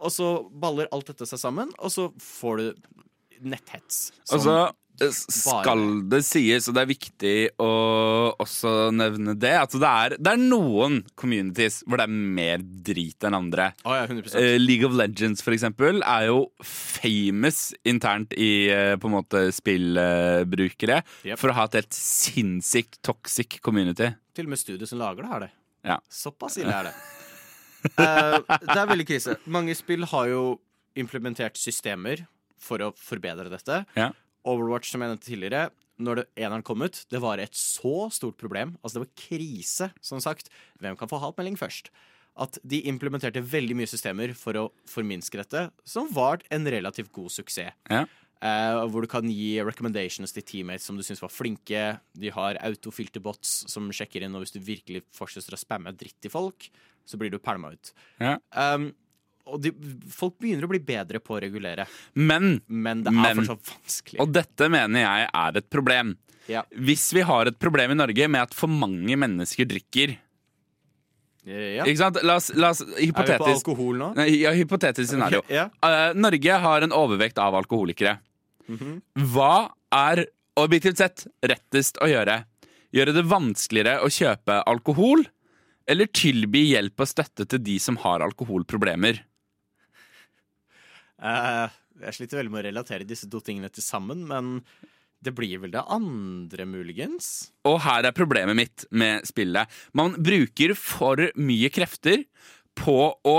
Og 0.00 0.10
så 0.10 0.50
baller 0.50 0.88
alt 0.92 1.06
dette 1.06 1.26
seg 1.26 1.38
sammen, 1.38 1.70
og 1.78 1.90
så 1.94 2.08
får 2.18 2.56
du 2.58 2.74
netthets. 3.44 4.12
som- 4.24 4.38
Altså, 4.40 4.74
skal 5.12 5.80
det 6.10 6.20
sies, 6.26 6.68
og 6.70 6.76
det 6.76 6.82
er 6.84 6.90
viktig 6.90 7.34
å 7.62 7.68
også 8.40 8.92
nevne 8.94 9.34
det, 9.40 9.50
at 9.58 9.72
det 9.74 9.88
er, 9.90 10.14
det 10.22 10.32
er 10.36 10.42
noen 10.42 11.00
communities 11.18 11.80
hvor 11.86 11.98
det 11.98 12.06
er 12.06 12.14
mer 12.38 12.62
drit 12.86 13.26
enn 13.26 13.34
andre. 13.38 13.70
Oh, 13.84 13.94
ja, 13.96 14.04
100 14.06 14.34
Eh, 14.38 14.56
League 14.62 14.86
of 14.86 14.94
Legends, 14.98 15.42
for 15.42 15.54
eksempel, 15.56 15.98
er 16.06 16.28
jo 16.30 16.44
famous 16.64 17.72
internt 17.84 18.32
i 18.38 18.52
uh, 18.70 18.94
på 19.00 19.10
en 19.10 19.16
måte 19.16 19.44
spillbrukere 19.56 21.02
Yep. 21.24 21.38
for 21.40 21.50
å 21.50 21.56
ha 21.58 21.64
et 21.68 21.78
helt 21.80 21.96
sinnssykt 21.96 23.00
toxic 23.04 23.58
community. 23.64 24.12
Til 24.34 24.46
og 24.48 24.54
med 24.54 24.60
studiet 24.60 24.90
som 24.90 25.00
lager 25.02 25.24
det, 25.24 25.30
har 25.32 25.44
det. 25.46 25.50
Ja. 25.84 25.98
Såpass 26.12 26.56
ille 26.60 26.72
er 26.74 26.90
det. 26.90 26.94
uh, 27.98 28.38
det 28.62 28.78
er 28.78 28.88
veldig 28.90 29.06
krise. 29.08 29.36
Mange 29.50 29.74
spill 29.76 30.06
har 30.10 30.30
jo 30.30 30.44
implementert 30.98 31.58
systemer 31.58 32.22
for 32.64 32.80
å 32.80 32.92
forbedre 32.96 33.50
dette. 33.52 33.82
Ja. 33.98 34.12
Overwatch, 34.44 34.90
som 34.92 35.02
jeg 35.02 35.12
nevnte 35.12 35.28
tidligere, 35.28 35.68
når 36.02 36.20
det 36.20 36.24
eneren 36.42 36.64
kom 36.66 36.82
ut, 36.82 37.04
det 37.10 37.20
var 37.22 37.38
et 37.38 37.54
så 37.54 38.08
stort 38.14 38.38
problem. 38.40 38.74
Altså, 38.82 38.98
det 38.98 39.04
var 39.06 39.14
krise, 39.28 39.90
som 40.02 40.22
sagt. 40.22 40.50
Hvem 40.82 40.98
kan 40.98 41.10
få 41.10 41.20
hatmelding 41.22 41.58
først? 41.58 41.92
At 42.34 42.58
de 42.66 42.80
implementerte 42.90 43.44
veldig 43.46 43.76
mye 43.78 43.90
systemer 43.90 44.34
for 44.34 44.58
å 44.58 44.68
forminske 44.90 45.38
dette, 45.38 45.68
som 45.86 46.10
var 46.10 46.42
en 46.54 46.66
relativt 46.66 47.12
god 47.14 47.30
suksess. 47.30 47.76
Ja. 47.90 48.04
Eh, 48.44 48.78
hvor 48.90 49.04
du 49.04 49.08
kan 49.08 49.28
gi 49.30 49.62
recommendations 49.64 50.34
til 50.34 50.44
teammates 50.44 50.84
som 50.88 50.98
du 50.98 51.04
syns 51.06 51.22
var 51.22 51.32
flinke. 51.32 51.84
De 52.18 52.32
har 52.34 52.58
autofilterbots 52.66 53.62
som 53.72 53.86
sjekker 53.94 54.26
inn, 54.26 54.34
og 54.34 54.44
hvis 54.44 54.56
du 54.56 54.60
virkelig 54.60 55.04
fortsetter 55.14 55.56
å 55.56 55.60
spamme 55.62 55.94
dritt 55.96 56.18
til 56.20 56.34
folk, 56.34 56.68
så 57.08 57.20
blir 57.20 57.32
du 57.32 57.38
pælma 57.40 57.72
ut. 57.76 57.94
Ja. 58.20 58.36
Um, 58.50 58.90
og 59.46 59.60
de, 59.60 59.70
folk 60.08 60.38
begynner 60.40 60.64
å 60.64 60.70
bli 60.72 60.80
bedre 60.80 61.20
på 61.20 61.36
å 61.36 61.40
regulere, 61.44 61.84
Men, 62.14 62.60
men 62.66 63.02
det 63.04 63.12
er 63.12 63.18
Men- 63.20 63.42
fortsatt 63.44 63.72
vanskelig. 63.74 64.20
og 64.20 64.32
dette 64.32 64.68
mener 64.72 65.00
jeg 65.04 65.28
er 65.34 65.58
et 65.60 65.70
problem. 65.70 66.14
Ja. 66.48 66.62
Hvis 66.76 67.12
vi 67.16 67.20
har 67.24 67.46
et 67.48 67.58
problem 67.58 67.90
i 67.92 67.94
Norge 67.96 68.28
med 68.28 68.42
at 68.42 68.54
for 68.54 68.68
mange 68.68 69.16
mennesker 69.16 69.64
drikker 69.68 70.16
Ja. 71.44 71.84
Ikke 71.84 71.98
sant? 72.00 72.18
La 72.24 72.36
oss, 72.40 72.50
la 72.56 72.70
oss 72.72 72.80
Er 72.80 73.00
vi 73.04 73.10
på 73.12 73.24
alkohol 73.44 73.98
nå? 74.00 74.14
Nei, 74.16 74.30
ja, 74.40 74.52
Hypotetisk 74.56 75.10
scenario. 75.10 75.42
Okay, 75.44 75.58
ja. 75.58 75.66
uh, 75.84 76.14
Norge 76.16 76.58
har 76.62 76.86
en 76.86 76.94
overvekt 76.96 77.36
av 77.38 77.54
alkoholikere. 77.58 78.18
Mhm. 78.68 79.02
Hva 79.34 79.68
er 79.92 80.24
objektivt 80.56 80.96
sett 81.02 81.26
rettest 81.44 82.00
å 82.00 82.08
gjøre? 82.08 82.44
Gjøre 82.96 83.12
det 83.12 83.24
vanskeligere 83.28 84.00
å 84.00 84.08
kjøpe 84.08 84.62
alkohol? 84.64 85.26
Eller 85.86 86.06
tilby 86.06 86.62
hjelp 86.70 87.00
og 87.04 87.10
støtte 87.10 87.44
til 87.46 87.60
de 87.60 87.76
som 87.78 87.96
har 88.00 88.24
alkoholproblemer? 88.24 89.20
Eh, 91.22 91.68
jeg 92.04 92.16
sliter 92.16 92.40
veldig 92.40 92.52
med 92.54 92.64
å 92.64 92.66
relatere 92.68 93.06
disse 93.08 93.28
to 93.30 93.40
tingene 93.44 93.70
til 93.72 93.84
sammen, 93.86 94.24
men 94.26 94.56
det 95.24 95.32
blir 95.36 95.60
vel 95.62 95.72
det 95.72 95.84
andre, 95.88 96.66
muligens? 96.68 97.50
Og 97.68 97.78
her 97.86 98.04
er 98.04 98.16
problemet 98.16 98.58
mitt 98.58 98.84
med 98.92 99.24
spillet. 99.28 99.70
Man 99.96 100.18
bruker 100.20 100.74
for 100.76 101.22
mye 101.40 101.70
krefter 101.72 102.26
på 102.76 102.98
å 103.24 103.36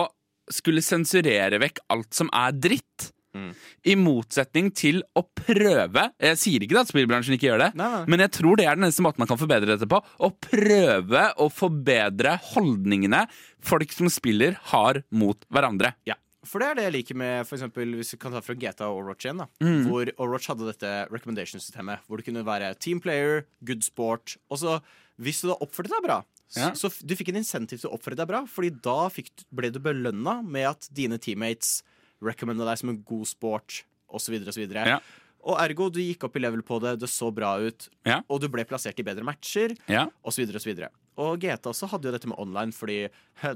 skulle 0.51 0.81
sensurere 0.85 1.59
vekk 1.61 1.83
alt 1.93 2.15
som 2.15 2.31
er 2.33 2.55
dritt. 2.57 3.11
Mm. 3.35 3.49
I 3.91 3.97
motsetning 3.99 4.69
til 4.71 5.01
å 5.11 5.25
prøve 5.35 6.05
Jeg 6.23 6.37
sier 6.39 6.63
ikke 6.63 6.77
at 6.79 6.87
spillbransjen 6.87 7.35
ikke 7.35 7.49
gjør 7.49 7.65
det, 7.65 7.67
Nei, 7.75 7.89
nei. 7.91 8.03
men 8.07 8.21
jeg 8.23 8.31
tror 8.37 8.55
det 8.55 8.63
er 8.63 8.77
den 8.79 8.85
eneste 8.87 9.03
måten 9.03 9.19
man 9.19 9.27
kan 9.27 9.41
forbedre 9.41 9.73
dette 9.73 9.89
på. 9.91 9.99
Å 9.99 10.29
prøve 10.31 11.25
å 11.43 11.49
forbedre 11.51 12.37
holdningene 12.53 13.25
folk 13.59 13.91
som 13.91 14.07
spiller, 14.13 14.55
har 14.71 15.01
mot 15.11 15.43
hverandre. 15.51 15.91
Ja. 16.07 16.15
For 16.45 16.59
det 16.59 16.67
er 16.69 16.75
det 16.75 16.83
jeg 16.85 16.93
liker 16.93 17.15
med 17.19 17.47
for 17.47 17.57
eksempel, 17.57 17.95
hvis 17.97 18.13
vi 18.13 18.17
kan 18.21 18.31
ta 18.35 18.41
fra 18.45 18.53
GTA 18.55 18.87
og 18.89 18.99
Overwatch 19.01 19.25
igjen. 19.25 19.37
da 19.43 19.47
Mm. 19.61 19.87
Hvor 19.89 20.11
Overwatch 20.17 20.47
hadde 20.51 20.67
dette 20.71 20.91
recommendation-systemet. 21.11 21.99
Hvor 22.07 22.17
det 22.17 22.25
kunne 22.25 22.45
være 22.45 22.73
team 22.79 22.99
player, 23.01 23.45
good 23.63 23.83
sport. 23.83 24.37
Og 24.49 24.57
så, 24.59 24.81
hvis 25.19 25.41
du 25.41 25.47
da 25.49 25.55
oppførte 25.61 25.89
deg 25.89 26.03
bra, 26.03 26.23
Ja. 26.55 26.71
så 26.71 26.89
du 27.05 27.15
fikk 27.15 27.29
en 27.29 27.35
insentiv 27.41 27.79
til 27.81 27.89
å 27.89 27.97
oppføre 27.97 28.15
deg 28.15 28.27
bra. 28.27 28.43
Fordi 28.45 28.69
da 28.81 29.09
fikk, 29.09 29.29
du- 29.37 29.43
ble 29.53 29.71
du 29.71 29.79
belønna 29.79 30.43
med 30.45 30.65
at 30.65 30.87
dine 30.93 31.17
teammates 31.17 31.81
recommenda 32.21 32.65
deg 32.65 32.77
som 32.77 32.89
en 32.89 33.01
god 33.03 33.25
sport, 33.27 33.83
osv. 34.13 34.33
osv. 34.47 34.71
Ja. 34.71 34.99
Og 35.45 35.59
ergo, 35.61 35.91
du 35.93 35.99
gikk 36.01 36.23
opp 36.25 36.35
i 36.37 36.41
level 36.41 36.63
på 36.65 36.79
det, 36.81 36.95
det 37.03 37.09
så 37.11 37.27
bra 37.33 37.55
ut, 37.61 37.87
Ja. 38.05 38.21
og 38.27 38.41
du 38.41 38.47
ble 38.49 38.63
plassert 38.65 38.97
i 38.99 39.03
bedre 39.05 39.23
matcher 39.23 39.75
Ja. 39.87 40.07
osv. 40.25 40.41
Og, 40.49 40.61
så 40.61 40.65
videre. 40.73 40.89
og 41.17 41.39
GTA 41.39 41.69
også 41.69 41.87
hadde 41.91 42.05
jo 42.09 42.11
dette 42.15 42.27
med 42.27 42.39
online, 42.41 42.71
fordi 42.73 43.09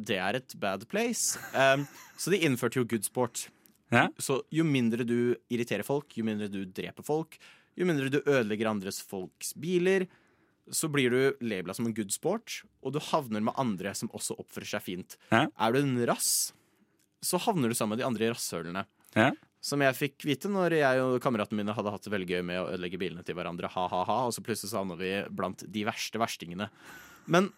det 0.06 0.18
er 0.18 0.36
et 0.38 0.54
bad 0.60 0.88
place. 0.88 1.38
Um, 1.54 1.88
så 2.18 2.30
de 2.32 2.38
innførte 2.46 2.78
jo 2.78 2.86
good 2.86 3.04
sport. 3.04 3.48
Ja. 3.92 4.08
Så 4.22 4.44
jo 4.54 4.64
mindre 4.64 5.04
du 5.04 5.36
irriterer 5.50 5.84
folk, 5.84 6.14
jo 6.16 6.24
mindre 6.24 6.48
du 6.48 6.64
dreper 6.66 7.04
folk, 7.04 7.40
jo 7.76 7.86
mindre 7.90 8.10
du 8.14 8.20
ødelegger 8.22 8.70
andres 8.70 9.02
folks 9.02 9.54
biler, 9.58 10.06
så 10.70 10.86
blir 10.94 11.10
du 11.10 11.22
labela 11.42 11.74
som 11.74 11.88
en 11.88 11.94
good 11.98 12.12
sport, 12.14 12.62
og 12.86 12.94
du 12.94 13.00
havner 13.00 13.42
med 13.42 13.56
andre 13.58 13.96
som 13.98 14.10
også 14.14 14.38
oppfører 14.38 14.70
seg 14.76 14.84
fint. 14.86 15.18
Ja. 15.32 15.48
Er 15.58 15.74
du 15.74 15.80
en 15.82 15.98
rass, 16.06 16.54
så 17.26 17.40
havner 17.42 17.68
du 17.70 17.74
sammen 17.74 17.98
med 17.98 18.04
de 18.04 18.06
andre 18.06 18.30
rasshølene. 18.36 18.86
Ja. 19.18 19.32
Som 19.62 19.82
jeg 19.84 19.96
fikk 19.98 20.24
vite 20.24 20.48
når 20.52 20.78
jeg 20.80 21.00
og 21.04 21.18
kameratene 21.24 21.60
mine 21.60 21.74
hadde 21.76 21.92
hatt 21.92 22.06
det 22.06 22.14
veldig 22.14 22.30
gøy 22.32 22.44
med 22.48 22.62
å 22.62 22.68
ødelegge 22.72 23.00
bilene 23.02 23.26
til 23.28 23.36
hverandre. 23.36 23.68
Ha-ha-ha, 23.74 24.20
Og 24.30 24.32
så 24.36 24.44
plutselig 24.46 24.72
havna 24.78 24.96
vi 25.00 25.10
blant 25.36 25.66
de 25.68 25.84
verste 25.88 26.22
verstingene. 26.22 26.70
Men 27.28 27.50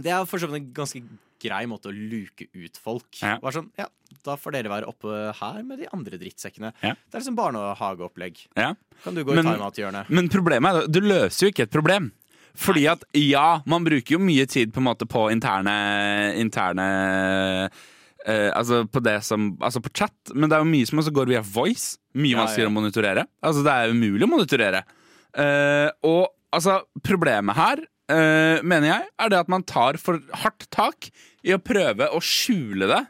det 0.00 0.12
er 0.14 0.24
for 0.24 0.40
så 0.40 0.48
vidt 0.48 0.62
en 0.62 0.70
ganske 0.72 1.02
grei 1.40 1.64
måte 1.68 1.88
å 1.90 1.94
luke 1.96 2.46
ut 2.52 2.76
folk. 2.80 3.08
Ja. 3.20 3.38
Var 3.42 3.52
sånn, 3.56 3.70
ja, 3.80 3.86
Da 4.24 4.34
får 4.36 4.52
dere 4.56 4.68
være 4.72 4.88
oppe 4.90 5.32
her 5.38 5.62
med 5.62 5.78
de 5.78 5.86
andre 5.94 6.18
drittsekkene. 6.18 6.72
Ja. 6.82 6.94
Det 6.96 7.14
er 7.14 7.20
liksom 7.22 7.36
barnehageopplegg. 7.38 8.40
Ja. 8.56 8.72
Kan 9.04 9.14
du 9.14 9.22
gå 9.24 9.34
Men- 9.34 9.46
i 9.46 9.50
timeout-hjørnet? 9.54 10.08
Men 10.10 10.28
problemet 10.28 10.74
er 10.74 10.84
at 10.84 10.90
du 10.92 11.00
løser 11.00 11.46
jo 11.46 11.52
ikke 11.52 11.62
et 11.68 11.70
problem. 11.70 12.10
Fordi 12.56 12.86
at 12.90 13.04
ja, 13.14 13.60
man 13.64 13.84
bruker 13.84 14.16
jo 14.16 14.18
mye 14.18 14.44
tid 14.48 14.72
på 14.72 14.78
en 14.82 14.88
måte 14.88 15.06
på 15.06 15.30
interne 15.30 16.34
Interne 16.36 17.70
eh, 18.26 18.50
Altså 18.56 18.82
på 18.90 19.02
det 19.04 19.18
som 19.26 19.52
Altså 19.60 19.80
på 19.84 19.92
chat, 19.96 20.14
men 20.34 20.50
det 20.50 20.56
er 20.58 20.64
jo 20.64 20.70
mye 20.72 20.88
som 20.88 21.00
også 21.02 21.14
går 21.16 21.30
via 21.32 21.42
voice. 21.44 21.96
Mye 22.14 22.34
Ja, 22.34 22.42
vanskeligere 22.42 22.68
ja. 22.68 22.72
å 22.72 22.78
monitorere. 22.80 23.26
Altså 23.46 23.64
det 23.66 23.72
er 23.76 23.94
umulig 23.94 24.26
å 24.26 24.30
monitorere. 24.32 24.82
Eh, 25.38 25.88
og 26.08 26.28
altså, 26.52 26.80
problemet 27.06 27.54
her, 27.56 27.84
eh, 28.10 28.58
mener 28.66 28.88
jeg, 28.90 29.08
er 29.22 29.30
det 29.30 29.38
at 29.44 29.52
man 29.52 29.62
tar 29.62 29.98
for 30.02 30.18
hardt 30.42 30.66
tak 30.74 31.10
i 31.46 31.54
å 31.54 31.62
prøve 31.62 32.10
å 32.10 32.18
skjule 32.24 32.88
det 32.90 33.04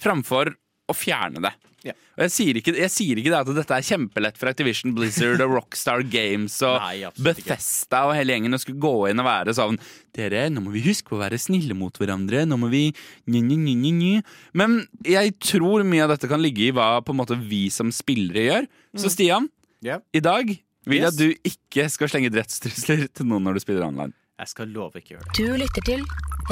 framfor 0.00 0.54
å 0.88 0.94
fjerne 0.96 1.42
det. 1.44 1.52
Ja. 1.86 1.94
Og 2.18 2.22
jeg 2.26 2.32
sier, 2.34 2.58
ikke, 2.60 2.74
jeg 2.76 2.92
sier 2.92 3.16
ikke 3.16 3.30
det 3.32 3.38
at 3.40 3.50
dette 3.56 3.76
er 3.78 3.86
kjempelett 3.86 4.36
for 4.36 4.50
Activision 4.50 4.92
Blizzard 4.96 5.40
og 5.40 5.54
Rockstar 5.56 6.02
Games 6.12 6.58
og 6.66 6.76
Nei. 6.82 7.08
Bethesda 7.24 8.02
og 8.10 8.14
hele 8.18 8.34
gjengen 8.36 8.52
å 8.52 8.60
skulle 8.60 8.82
gå 8.82 8.92
inn 9.08 9.22
og 9.22 9.28
være 9.30 9.54
sånn 9.56 9.78
Dere, 10.12 10.48
nå 10.52 10.60
må 10.64 10.72
vi 10.74 10.82
huske 10.84 11.08
på 11.08 11.16
å 11.16 11.22
være 11.22 11.38
snille 11.38 11.72
mot 11.78 11.94
hverandre. 11.96 12.42
Nå 12.44 12.56
må 12.58 12.66
vi 12.72 12.82
nj, 13.30 13.40
nj, 13.46 13.56
nj, 13.62 13.92
nj. 13.94 14.22
Men 14.58 14.80
jeg 15.06 15.36
tror 15.38 15.84
mye 15.86 16.02
av 16.04 16.10
dette 16.16 16.28
kan 16.28 16.42
ligge 16.42 16.66
i 16.66 16.72
hva 16.74 16.96
på 17.06 17.14
en 17.14 17.20
måte 17.22 17.38
vi 17.38 17.68
som 17.70 17.92
spillere 17.94 18.42
gjør. 18.48 18.66
Så 18.98 19.12
Stian, 19.14 19.46
Ja. 19.86 20.00
i 20.12 20.20
dag 20.20 20.50
vil 20.84 20.98
jeg 20.98 21.06
Yes. 21.06 21.14
at 21.14 21.18
du 21.18 21.34
ikke 21.46 21.88
skal 21.94 22.08
slenge 22.10 22.30
drettstrusler 22.34 23.06
til 23.14 23.26
noen 23.30 23.44
når 23.46 23.54
du 23.54 23.60
spiller 23.62 23.86
online. 23.86 24.12
Jeg 24.40 24.48
skal 24.48 24.68
love 24.72 24.96
ikke 24.96 25.14
gjøre 25.14 25.24
det. 25.26 25.36
Du 25.36 25.56
lytter 25.60 25.84
til 25.84 26.04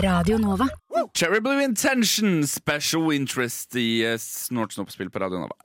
Radio 0.05 0.37
Nova. 0.39 0.67
Cherry 1.17 1.41
Blue 1.41 1.63
Intention, 1.65 2.43
special 2.47 3.13
interest 3.15 3.75
i 3.81 4.03
uh, 4.05 4.19
snortsnoppspill 4.21 5.09
på 5.11 5.19
Radio 5.23 5.41
Nova. 5.47 5.57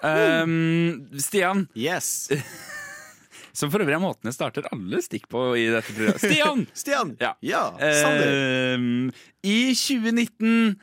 Um, 0.44 1.04
Stian, 1.20 1.68
Yes. 1.76 2.30
som 3.54 3.70
for 3.70 3.84
øvrig 3.84 3.94
er 3.94 4.02
måten 4.02 4.30
jeg 4.30 4.38
starter 4.38 4.66
alle 4.74 5.02
stikk 5.06 5.28
på 5.30 5.52
i 5.60 5.68
dette 5.70 5.94
programmet. 5.94 6.24
Stian! 6.24 6.66
Stian! 6.82 7.14
Ja. 7.22 7.36
ja. 7.46 7.68
Um, 8.74 9.12
I 9.46 9.76
2019 9.78 10.74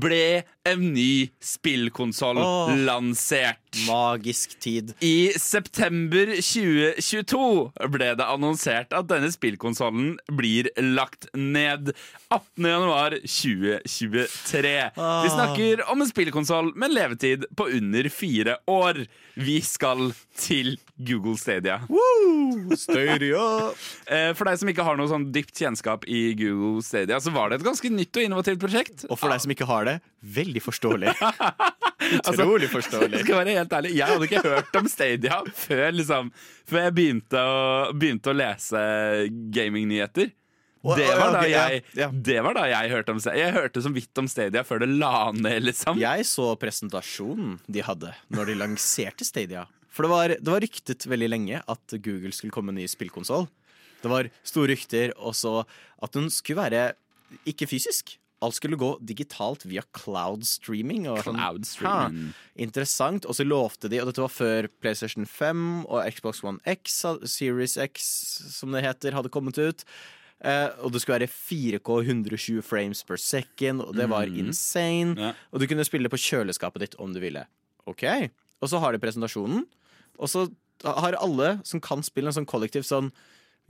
ble 0.00 0.42
en 0.68 0.84
ny 0.94 1.30
spillkonsoll 1.42 2.38
oh, 2.38 2.70
lansert. 2.86 3.58
Magisk 3.86 4.56
tid. 4.62 4.92
I 5.02 5.32
september 5.38 6.30
2022 6.38 7.42
ble 7.90 8.10
det 8.18 8.26
annonsert 8.26 8.94
at 8.94 9.10
denne 9.10 9.30
spillkonsollen 9.34 10.16
blir 10.38 10.70
lagt 10.82 11.28
ned 11.34 11.92
18. 12.30 12.66
januar 12.66 13.18
2023. 13.24 14.76
Ah. 14.94 15.22
Vi 15.24 15.34
snakker 15.34 15.84
om 15.90 16.02
en 16.02 16.10
spillkonsoll 16.10 16.72
med 16.76 16.90
en 16.90 16.98
levetid 16.98 17.50
på 17.58 17.70
under 17.80 18.10
fire 18.14 18.58
år. 18.70 19.04
Vi 19.40 19.56
skal 19.64 20.10
til 20.36 20.74
Google 21.00 21.36
Stadia. 21.40 21.78
Stadia. 22.76 23.46
Eh, 24.10 24.32
For 24.34 24.48
deg 24.48 24.58
som 24.58 24.68
ikke 24.72 24.82
har 24.82 24.96
noe 24.98 25.06
sånn 25.10 25.28
dypt 25.30 25.54
kjennskap 25.60 26.02
i 26.10 26.32
Google 26.38 26.82
Stadia, 26.82 27.20
så 27.22 27.30
var 27.34 27.50
det 27.52 27.60
et 27.60 27.66
ganske 27.68 27.90
nytt 27.94 28.16
og 28.18 28.24
innovativt 28.26 28.58
prosjekt. 28.62 29.04
Og 29.06 29.14
for 29.20 29.30
deg 29.30 29.42
som 29.44 29.52
ikke 29.54 29.68
har 29.70 29.86
det, 29.86 29.96
veldig 30.38 30.62
forstorlig. 30.64 31.14
Altså, 32.00 32.32
Utrolig 32.42 32.64
Jeg 32.64 32.72
forståelig. 32.72 33.18
skal 33.22 33.36
være 33.38 33.52
helt 33.58 33.72
ærlig, 33.76 33.90
jeg 33.94 34.08
hadde 34.08 34.26
ikke 34.26 34.40
hørt 34.42 34.76
om 34.80 34.86
Stadia 34.90 35.36
før, 35.54 35.82
liksom, 35.94 36.30
før 36.66 36.80
jeg 36.86 36.94
begynte 36.96 37.42
å, 37.44 37.58
begynte 37.94 38.32
å 38.32 38.34
lese 38.40 38.80
gamingnyheter. 39.54 40.32
Det 40.80 41.08
var, 41.12 41.34
da 41.34 41.42
jeg, 41.44 41.82
det 42.24 42.38
var 42.40 42.56
da 42.56 42.62
jeg 42.70 42.92
hørte 42.94 43.12
om 43.12 43.18
Stadia. 43.20 43.48
Jeg 43.50 43.56
hørte 43.58 43.82
så 43.84 43.90
vidt 43.92 44.20
om 44.22 44.28
Stadia 44.32 44.62
før 44.64 44.80
det 44.80 44.88
la 44.94 45.28
ned, 45.36 45.58
liksom. 45.68 45.98
Jeg 46.00 46.24
så 46.28 46.54
presentasjonen 46.60 47.58
de 47.68 47.84
hadde 47.84 48.14
når 48.32 48.48
de 48.48 48.56
lanserte 48.62 49.26
Stadia. 49.28 49.66
For 49.92 50.06
det 50.06 50.10
var, 50.14 50.34
det 50.38 50.54
var 50.54 50.64
ryktet 50.64 51.04
veldig 51.10 51.28
lenge 51.28 51.60
at 51.60 51.96
Google 52.00 52.32
skulle 52.32 52.54
komme 52.54 52.70
med 52.72 52.78
en 52.78 52.86
ny 52.86 52.88
spillkonsoll. 52.88 53.48
Det 54.00 54.08
var 54.08 54.30
store 54.46 54.72
rykter 54.72 55.12
også 55.18 55.58
at 56.00 56.16
den 56.16 56.30
skulle 56.32 56.62
være 56.62 56.84
ikke 57.50 57.68
fysisk. 57.68 58.14
Alt 58.40 58.56
skulle 58.56 58.78
gå 58.80 58.94
digitalt 59.04 59.66
via 59.68 59.82
cloud 59.92 60.46
streaming. 60.48 61.04
Og 61.12 61.20
sånn, 61.26 61.36
Cloud 61.36 61.66
streaming. 61.68 62.30
«Ha, 62.32 62.54
interessant. 62.64 63.28
Og 63.28 63.36
så 63.36 63.44
lovte 63.44 63.90
de, 63.92 64.00
og 64.00 64.08
dette 64.08 64.24
var 64.24 64.32
før 64.32 64.70
PlayStation 64.80 65.28
5 65.28 65.66
og 65.84 66.00
Xbox 66.08 66.40
One 66.46 66.62
X, 66.64 67.02
Series 67.28 67.76
X 67.76 68.08
som 68.56 68.72
det 68.72 68.86
heter, 68.86 69.12
hadde 69.18 69.32
kommet 69.34 69.60
ut. 69.60 69.84
Eh, 70.40 70.68
og 70.80 70.92
det 70.94 71.02
skulle 71.02 71.18
være 71.18 71.28
4K 71.30 71.90
120 72.06 72.64
frames 72.64 73.02
per 73.04 73.20
second, 73.20 73.84
og 73.84 73.96
det 73.98 74.06
var 74.10 74.30
insane. 74.30 75.16
Ja. 75.18 75.32
Og 75.52 75.60
du 75.60 75.66
kunne 75.68 75.84
spille 75.84 76.10
på 76.12 76.20
kjøleskapet 76.20 76.86
ditt 76.86 76.96
om 77.00 77.12
du 77.12 77.20
ville. 77.22 77.44
Ok, 77.88 78.04
Og 78.60 78.68
så 78.68 78.78
har 78.80 78.92
de 78.92 79.00
presentasjonen, 79.00 79.64
og 80.20 80.28
så 80.28 80.46
har 80.84 81.16
alle 81.20 81.58
som 81.64 81.80
kan 81.80 82.02
spille 82.04 82.28
en 82.28 82.36
sånn 82.36 82.48
kollektiv 82.48 82.84
sånn 82.88 83.10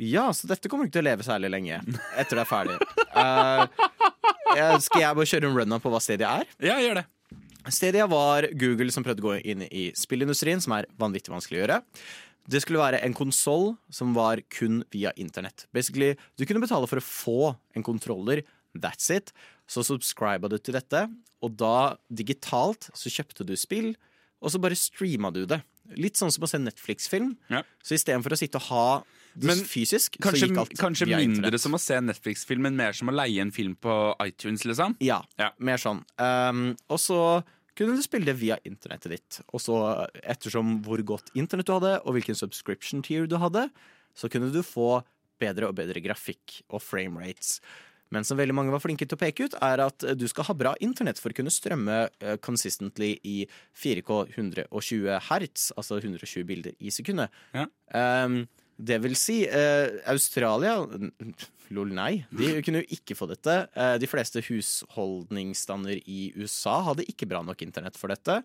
Ja, 0.00 0.30
så 0.34 0.48
dette 0.50 0.68
kommer 0.70 0.86
ikke 0.86 0.98
til 0.98 1.04
å 1.04 1.08
leve 1.10 1.26
særlig 1.26 1.50
lenge 1.52 1.78
etter 2.18 2.38
det 2.38 2.42
er 2.42 2.48
ferdig. 2.48 2.76
Uh, 3.14 3.66
skal 4.82 5.02
jeg 5.04 5.16
bare 5.18 5.28
kjøre 5.30 5.50
en 5.50 5.56
run-up 5.58 5.82
på 5.84 5.92
hva 5.92 6.00
Stadia 6.02 6.30
er? 6.40 6.52
Ja, 6.62 6.78
gjør 6.82 7.02
det. 7.02 7.06
Stadia 7.68 8.06
var 8.08 8.46
Google 8.56 8.90
som 8.94 9.04
prøvde 9.04 9.22
å 9.22 9.28
gå 9.28 9.36
inn 9.52 9.66
i 9.68 9.90
spillindustrien, 9.98 10.62
som 10.64 10.74
er 10.78 10.88
vanvittig 10.98 11.34
vanskelig 11.34 11.58
å 11.58 11.62
gjøre. 11.64 11.80
Det 12.51 12.61
skulle 12.64 12.80
være 12.82 13.01
en 13.07 13.14
konsoll 13.14 13.76
som 13.94 14.12
var 14.16 14.40
kun 14.51 14.82
via 14.92 15.12
internett. 15.16 15.66
Basically, 15.72 16.16
Du 16.36 16.44
kunne 16.48 16.61
betale 16.64 16.88
for 16.90 16.98
å 16.98 17.05
få 17.07 17.57
en 17.78 17.84
kontroller. 17.86 18.42
That's 18.74 19.11
it. 19.14 19.32
Så 19.70 19.84
subscriba 19.86 20.48
du 20.51 20.59
til 20.59 20.74
dette, 20.74 21.05
og 21.42 21.57
da 21.57 21.96
digitalt 22.11 22.90
så 22.94 23.11
kjøpte 23.11 23.46
du 23.46 23.55
spill, 23.59 23.92
og 24.42 24.51
så 24.51 24.61
bare 24.62 24.74
streama 24.78 25.30
du 25.34 25.44
det. 25.46 25.61
Litt 25.98 26.18
sånn 26.18 26.30
som 26.30 26.44
å 26.46 26.48
se 26.51 26.59
Netflix-film. 26.62 27.32
Ja. 27.51 27.62
Så 27.82 27.94
istedenfor 27.98 28.34
å 28.34 28.38
sitte 28.38 28.59
og 28.61 28.66
ha 28.70 28.84
det 29.34 29.46
Men 29.46 29.59
fysisk, 29.62 30.16
Kanskje, 30.22 30.40
så 30.40 30.46
gikk 30.51 30.59
alt 30.59 30.74
kanskje 30.78 31.07
via 31.07 31.18
mindre 31.22 31.46
internet. 31.51 31.61
som 31.62 31.72
å 31.74 31.78
se 31.80 31.94
Netflix-film, 32.03 32.62
men 32.66 32.76
mer 32.76 32.92
som 32.92 33.09
å 33.09 33.14
leie 33.14 33.40
en 33.40 33.53
film 33.55 33.76
på 33.76 33.94
iTunes, 34.26 34.64
liksom. 34.66 34.96
Ja, 35.01 35.20
Ja. 35.38 35.51
mer 35.59 35.78
sånn. 35.78 36.03
Um, 36.18 36.76
og 36.88 36.98
så 36.98 37.44
kunne 37.81 37.97
du 37.97 38.05
spille 38.05 38.28
det 38.28 38.37
via 38.37 38.59
internettet 38.68 39.14
ditt. 39.14 39.41
Og 39.57 39.62
så 39.64 39.76
ettersom 40.20 40.78
hvor 40.85 41.01
godt 41.01 41.33
internett 41.33 41.70
du 41.70 41.72
hadde, 41.78 41.95
og 42.05 42.18
hvilken 42.18 42.37
subscription 42.37 43.01
tier 43.07 43.24
du 43.24 43.39
hadde, 43.41 43.70
så 44.12 44.28
kunne 44.28 44.51
du 44.53 44.61
få 44.66 44.99
bedre 45.41 45.70
og 45.70 45.78
bedre 45.78 46.03
grafikk 46.05 46.61
og 46.68 46.83
frame 46.85 47.22
rates. 47.22 47.59
Men 48.11 48.26
som 48.26 48.37
veldig 48.37 48.55
mange 48.59 48.74
var 48.74 48.83
flinke 48.83 49.07
til 49.07 49.16
å 49.16 49.20
peke 49.22 49.47
ut, 49.47 49.57
er 49.62 49.81
at 49.85 50.05
du 50.18 50.26
skal 50.28 50.49
ha 50.49 50.57
bra 50.59 50.74
internett 50.83 51.20
for 51.22 51.33
å 51.33 51.37
kunne 51.39 51.53
strømme 51.55 52.03
eh, 52.18 52.37
consistently 52.43 53.14
i 53.24 53.37
4K 53.78 54.24
120 54.35 55.14
hertz, 55.31 55.70
altså 55.78 56.01
120 56.03 56.45
bilder 56.49 56.74
i 56.83 56.93
sekundet. 56.93 57.31
Ja. 57.55 57.68
Um, 57.95 58.43
det 58.81 58.99
vil 59.05 59.14
si, 59.18 59.43
eh, 59.47 60.01
Australia 60.11 60.78
Lol, 61.76 61.93
nei. 61.95 62.24
De 62.35 62.49
kunne 62.66 62.81
jo 62.83 62.97
ikke 62.97 63.14
få 63.14 63.28
dette. 63.31 63.55
Eh, 63.78 63.97
de 64.03 64.09
fleste 64.11 64.41
husholdningsstander 64.43 66.01
i 66.11 66.33
USA 66.35 66.81
hadde 66.89 67.05
ikke 67.07 67.28
bra 67.31 67.43
nok 67.47 67.62
internett 67.62 67.95
for 68.01 68.11
dette. 68.11 68.41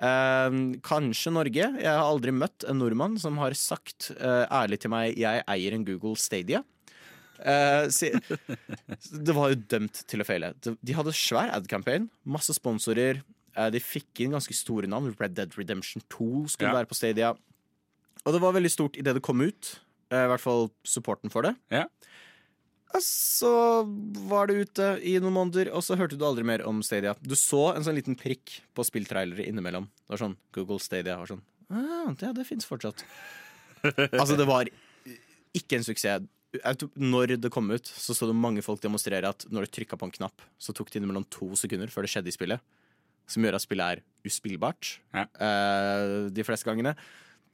Eh, 0.00 0.56
kanskje 0.86 1.32
Norge. 1.36 1.66
Jeg 1.82 1.90
har 1.90 2.04
aldri 2.06 2.32
møtt 2.32 2.64
en 2.68 2.80
nordmann 2.80 3.18
som 3.20 3.36
har 3.42 3.52
sagt 3.56 4.10
eh, 4.16 4.46
ærlig 4.48 4.80
til 4.80 4.90
meg 4.92 5.16
'jeg 5.20 5.44
eier 5.46 5.74
en 5.76 5.84
Google 5.84 6.16
Stadia'. 6.16 6.64
Eh, 7.44 7.88
si, 7.92 8.08
det 9.26 9.34
var 9.36 9.50
jo 9.52 9.60
dømt 9.68 10.04
til 10.08 10.20
å 10.20 10.24
feile. 10.28 10.54
De- 10.64 10.76
De 10.82 10.92
hadde 10.96 11.12
svær 11.12 11.52
ad-campaign, 11.52 12.08
masse 12.24 12.52
sponsorer. 12.56 13.20
Eh, 13.56 13.68
de 13.70 13.80
fikk 13.80 14.20
inn 14.24 14.32
ganske 14.32 14.54
store 14.56 14.86
navn. 14.88 15.14
Red 15.20 15.34
Dead 15.34 15.52
Redemption 15.58 16.00
2 16.08 16.48
skulle 16.48 16.72
Ja. 16.72 16.78
være 16.80 16.88
på 16.88 16.96
Stadia. 16.96 17.34
Og 18.26 18.34
det 18.34 18.42
var 18.42 18.56
veldig 18.56 18.72
stort 18.72 18.98
idet 18.98 19.14
det 19.16 19.24
kom 19.24 19.40
ut. 19.44 19.76
Eh, 20.10 20.24
I 20.26 20.30
hvert 20.30 20.42
fall 20.42 20.68
supporten 20.86 21.30
for 21.32 21.46
det. 21.46 21.54
Ja. 21.72 21.86
Og 22.94 23.02
Så 23.02 23.50
var 24.30 24.48
det 24.48 24.68
ute 24.68 24.86
i 25.02 25.16
noen 25.22 25.34
måneder, 25.34 25.70
og 25.74 25.82
så 25.84 25.96
hørte 25.98 26.18
du 26.18 26.24
aldri 26.26 26.44
mer 26.46 26.62
om 26.66 26.82
Stadia. 26.86 27.16
Du 27.22 27.34
så 27.38 27.72
en 27.74 27.84
sånn 27.86 27.98
liten 27.98 28.16
prikk 28.18 28.60
på 28.76 28.86
spilltrailere 28.86 29.46
innimellom. 29.46 29.88
Det 30.06 30.14
var 30.14 30.22
sånn 30.22 30.38
Google 30.54 30.78
Stadia 30.82 31.18
var 31.20 31.30
sånn 31.30 31.42
ah, 31.70 32.14
Ja, 32.22 32.32
det 32.36 32.46
fins 32.48 32.66
fortsatt. 32.68 33.04
altså, 33.84 34.38
det 34.38 34.46
var 34.48 34.70
ikke 35.56 35.80
en 35.80 35.86
suksess. 35.86 36.26
Når 36.96 37.34
det 37.42 37.50
kom 37.52 37.68
ut, 37.74 37.84
så 37.90 38.14
så 38.16 38.28
du 38.30 38.32
mange 38.32 38.62
folk 38.64 38.80
demonstrere 38.80 39.28
at 39.28 39.44
når 39.52 39.66
du 39.66 39.74
trykka 39.76 39.98
på 40.00 40.08
en 40.08 40.14
knapp, 40.14 40.46
så 40.58 40.72
tok 40.72 40.88
det 40.90 41.02
innimellom 41.02 41.26
to 41.28 41.50
sekunder 41.58 41.90
før 41.92 42.06
det 42.06 42.14
skjedde 42.14 42.32
i 42.32 42.36
spillet. 42.38 42.62
Som 43.28 43.44
gjør 43.44 43.58
at 43.58 43.64
spillet 43.66 43.98
er 43.98 44.04
uspillbart 44.26 44.96
Ja. 45.12 45.26
uh, 45.42 46.30
de 46.30 46.44
fleste 46.46 46.68
gangene. 46.68 46.94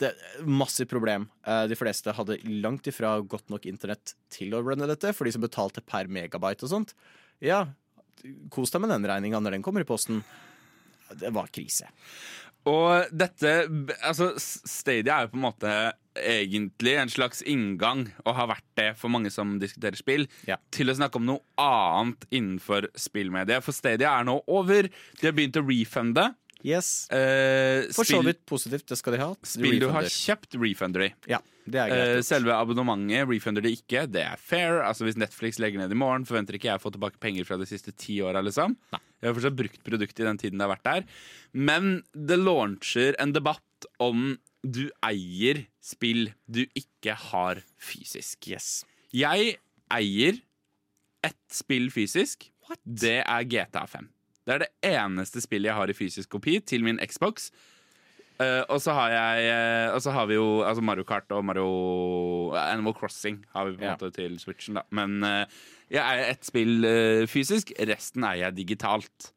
Det 0.00 0.12
Massivt 0.48 0.90
problem. 0.90 1.28
Eh, 1.46 1.66
de 1.70 1.76
fleste 1.78 2.12
hadde 2.16 2.38
langt 2.62 2.86
ifra 2.90 3.16
godt 3.26 3.50
nok 3.52 3.66
internett 3.70 4.14
til 4.32 4.54
å 4.56 4.62
runne 4.64 4.88
dette, 4.90 5.12
for 5.14 5.24
de 5.28 5.32
som 5.32 5.42
betalte 5.44 5.84
per 5.84 6.08
megabyte 6.10 6.64
og 6.66 6.72
sånt. 6.72 6.94
Ja, 7.42 7.66
kos 8.50 8.70
deg 8.70 8.80
med 8.84 8.90
den 8.94 9.06
regninga 9.10 9.40
når 9.42 9.58
den 9.58 9.62
kommer 9.66 9.84
i 9.84 9.88
posten. 9.88 10.22
Det 11.18 11.30
var 11.34 11.50
krise. 11.52 11.88
Og 12.64 13.08
dette 13.10 13.66
Altså, 14.06 14.32
Stadia 14.38 15.16
er 15.16 15.26
jo 15.26 15.32
på 15.32 15.38
en 15.40 15.46
måte 15.48 15.72
egentlig 16.14 16.92
en 17.00 17.08
slags 17.10 17.40
inngang, 17.48 18.04
og 18.26 18.34
har 18.36 18.50
vært 18.50 18.66
det 18.76 18.90
for 19.00 19.08
mange 19.10 19.30
som 19.32 19.54
diskuterer 19.58 19.96
spill, 19.96 20.26
Ja. 20.46 20.56
til 20.70 20.86
å 20.92 20.94
snakke 20.94 21.16
om 21.16 21.24
noe 21.26 21.40
annet 21.58 22.26
innenfor 22.30 22.86
spillmediet. 22.94 23.62
For 23.64 23.72
Stadia 23.72 24.10
er 24.20 24.24
nå 24.24 24.42
over. 24.46 24.82
De 25.20 25.26
har 25.26 25.32
begynt 25.32 25.56
å 25.56 25.64
refunde. 25.66 26.34
Yes. 26.62 27.08
Uh, 27.10 27.88
For 27.94 28.06
så 28.06 28.20
vidt 28.22 28.44
positivt, 28.46 28.86
det 28.88 28.98
skal 29.00 29.16
de 29.16 29.22
ha. 29.22 29.32
spill 29.46 29.80
du 29.82 29.88
har 29.90 30.06
kjøpt, 30.06 30.54
refunder 30.62 31.06
de. 31.06 31.08
Ja, 31.30 31.40
er. 31.70 31.94
Eh, 31.94 32.20
selve 32.26 32.54
abonnementet 32.54 33.26
refunder 33.28 33.64
de 33.64 33.72
ikke. 33.74 34.04
Det 34.10 34.22
er 34.24 34.38
fair. 34.40 34.80
Altså 34.86 35.06
Hvis 35.06 35.18
Netflix 35.18 35.58
legger 35.62 35.82
ned 35.82 35.94
i 35.94 35.98
morgen, 35.98 36.26
forventer 36.28 36.58
ikke 36.58 36.70
jeg 36.70 36.80
å 36.80 36.84
få 36.84 36.94
tilbake 36.94 37.20
penger 37.22 37.46
fra 37.48 37.58
de 37.60 37.66
siste 37.68 37.94
ti 37.94 38.20
åra. 38.22 38.42
Liksom. 38.44 38.76
Jeg 38.92 39.28
har 39.28 39.36
fortsatt 39.36 39.58
brukt 39.58 39.82
produktet 39.86 40.24
i 40.24 40.28
den 40.28 40.40
tiden 40.40 40.58
det 40.58 40.66
har 40.66 40.74
vært 40.76 40.88
der. 40.88 41.04
Men 41.52 41.92
det 42.14 42.38
launcher 42.40 43.18
en 43.22 43.34
debatt 43.34 43.90
om 44.02 44.32
du 44.62 44.86
eier 45.02 45.64
spill 45.82 46.30
du 46.46 46.64
ikke 46.78 47.16
har 47.30 47.62
fysisk. 47.82 48.46
Yes. 48.50 48.84
Jeg 49.14 49.56
eier 49.92 50.38
ett 51.26 51.42
spill 51.54 51.90
fysisk. 51.94 52.48
Det 52.82 53.20
er 53.20 53.46
GTA 53.50 53.84
5. 53.90 54.06
Det 54.46 54.54
er 54.56 54.64
det 54.64 54.70
eneste 54.88 55.40
spillet 55.44 55.70
jeg 55.70 55.78
har 55.78 55.90
i 55.92 55.94
fysisk 55.96 56.28
kopi 56.34 56.58
til 56.66 56.82
min 56.86 56.98
Xbox. 56.98 57.50
Uh, 58.40 58.64
og 58.72 58.80
så 58.82 58.94
har 58.96 59.12
jeg 59.12 59.50
uh, 59.52 59.94
Og 59.94 60.00
så 60.02 60.10
har 60.10 60.24
vi 60.26 60.34
jo 60.34 60.62
altså 60.66 60.82
Mario 60.82 61.04
Kart 61.06 61.30
og 61.36 61.44
Mario 61.46 61.66
Animal 62.58 62.94
Crossing 62.96 63.36
har 63.52 63.68
vi 63.68 63.76
på 63.76 63.84
en 63.84 63.90
Ja. 63.90 63.92
måte 63.94 64.10
til 64.16 64.38
Switchen, 64.40 64.74
da. 64.80 64.82
Men 64.90 65.22
uh, 65.22 65.44
jeg 65.92 66.00
eier 66.02 66.30
ett 66.32 66.48
spill 66.48 66.86
fysisk, 67.28 67.70
resten 67.86 68.24
eier 68.24 68.48
jeg 68.48 68.56
digitalt. 68.62 69.28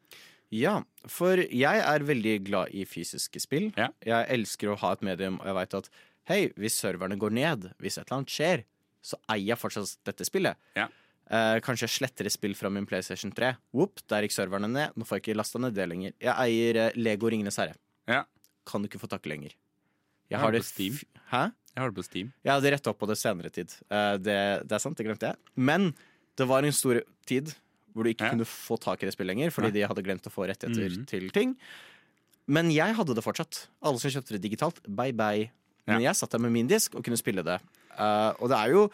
Ja, 0.55 0.79
for 1.11 1.35
jeg 1.37 1.81
er 1.83 2.05
veldig 2.07 2.35
glad 2.47 2.71
i 2.73 2.85
fysiske 2.87 3.41
spill. 3.43 3.73
Ja. 3.77 3.89
Jeg 4.07 4.29
elsker 4.39 4.71
å 4.71 4.77
ha 4.79 4.93
et 4.95 5.03
medium, 5.03 5.37
og 5.41 5.49
jeg 5.51 5.57
veit 5.59 5.73
at 5.81 5.89
hei, 6.31 6.39
hvis 6.57 6.77
serverne 6.79 7.17
går 7.19 7.33
ned, 7.35 7.67
hvis 7.83 7.97
et 7.99 8.05
eller 8.07 8.21
annet 8.21 8.31
skjer, 8.31 8.63
så 9.05 9.19
eier 9.29 9.51
jeg 9.51 9.59
fortsatt 9.61 9.97
dette 10.07 10.25
spillet. 10.25 10.55
Ja. 10.79 10.87
Eh, 11.25 11.57
kanskje 11.65 11.87
jeg 11.87 11.93
sletter 11.95 12.27
et 12.29 12.31
spill 12.35 12.53
fra 12.53 12.69
min 12.69 12.85
PlayStation 12.85 13.31
3. 13.33 13.55
Whoop, 13.73 14.01
der 14.11 14.21
gikk 14.27 14.35
serverne 14.35 14.69
ned. 14.69 14.93
Nå 14.95 15.05
får 15.07 15.17
jeg 15.17 15.23
ikke 15.25 15.37
lasta 15.39 15.57
ned 15.59 15.73
det 15.73 15.87
lenger. 15.89 16.13
Jeg 16.21 16.35
eier 16.37 16.79
uh, 16.85 16.91
Lego 17.01 17.29
Ringenes 17.33 17.57
herre. 17.57 17.73
Ja. 18.07 18.23
Kan 18.69 18.81
du 18.83 18.87
ikke 18.89 19.01
få 19.01 19.09
tak 19.09 19.25
lenger. 19.25 19.55
Jeg 20.29 20.39
har 20.41 20.51
det 20.53 20.61
på 20.61 20.69
Steam. 20.69 20.99
Hæ? 21.31 21.43
Jeg 21.75 21.81
har 21.81 21.89
det 21.91 21.97
på 21.97 22.05
Steam. 22.05 22.29
Jeg 22.45 22.53
hadde 22.53 22.71
retta 22.75 22.89
opp 22.93 22.99
på 23.01 23.07
det 23.09 23.17
senere 23.17 23.49
tid. 23.53 23.73
Uh, 23.89 24.15
det, 24.21 24.37
det 24.69 24.77
er 24.77 24.83
sant, 24.83 24.97
det 24.97 25.05
glemte 25.07 25.31
jeg. 25.31 25.35
Men 25.57 25.89
det 26.37 26.47
var 26.49 26.63
en 26.67 26.75
stor 26.75 27.01
tid 27.29 27.53
hvor 27.95 28.03
du 28.05 28.11
ikke 28.11 28.25
Ja. 28.27 28.31
kunne 28.35 28.45
få 28.45 28.77
tak 28.83 29.01
i 29.01 29.07
det 29.07 29.13
spillet 29.15 29.31
lenger, 29.33 29.49
fordi 29.55 29.69
Nei. 29.71 29.75
de 29.79 29.85
hadde 29.87 30.03
glemt 30.03 30.25
å 30.27 30.33
få 30.33 30.45
rettigheter 30.49 30.89
Mhm. 30.97 31.05
til 31.07 31.29
ting. 31.31 31.55
Men 32.47 32.69
jeg 32.69 32.93
hadde 32.93 33.15
det 33.15 33.23
fortsatt. 33.25 33.67
Alle 33.81 33.97
som 34.01 34.11
kjøpte 34.11 34.35
det 34.35 34.41
digitalt, 34.43 34.81
bye 34.85 35.13
bye. 35.15 35.49
Men 35.87 36.01
jeg 36.01 36.13
satt 36.17 36.29
der 36.35 36.39
med 36.43 36.51
min 36.51 36.67
disk 36.67 36.93
og 36.97 37.03
kunne 37.05 37.17
spille 37.17 37.41
det. 37.45 37.55
Og 38.41 38.49
det 38.51 38.57
er 38.57 38.69
jo 38.73 38.91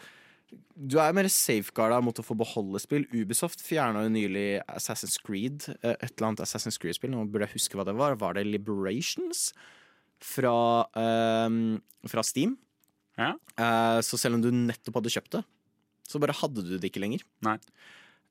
Du 0.72 0.96
er 1.00 1.14
mer 1.14 1.28
safeguarda 1.30 2.00
mot 2.04 2.18
å 2.18 2.24
få 2.24 2.34
beholde 2.38 2.80
spill. 2.82 3.04
Ubisoft 3.12 3.62
fjerna 3.64 4.04
jo 4.06 4.12
nylig 4.12 4.62
Assassin's 4.72 5.18
Creed. 5.22 5.68
eh, 5.82 5.94
et 5.94 6.10
eller 6.16 6.30
annet 6.30 6.44
Assassin's 6.44 6.80
Creed-spill. 6.80 7.12
Nå 7.12 7.26
burde 7.30 7.46
jeg 7.46 7.58
huske 7.60 7.78
hva 7.78 7.86
det 7.86 7.94
var. 7.98 8.16
Var 8.16 8.34
det 8.38 8.48
Liberations? 8.48 9.50
Fra, 10.22 10.86
um, 10.94 11.82
fra 12.06 12.22
Steam. 12.22 12.56
Ja. 13.18 13.34
Uh, 13.58 13.98
så 14.06 14.18
selv 14.18 14.38
om 14.38 14.44
du 14.44 14.52
nettopp 14.54 15.00
hadde 15.00 15.10
kjøpt 15.10 15.34
det, 15.34 15.42
så 16.08 16.20
bare 16.22 16.36
hadde 16.36 16.62
du 16.62 16.76
det 16.76 16.92
ikke 16.92 17.02
lenger. 17.02 17.24
Nei. 17.42 17.56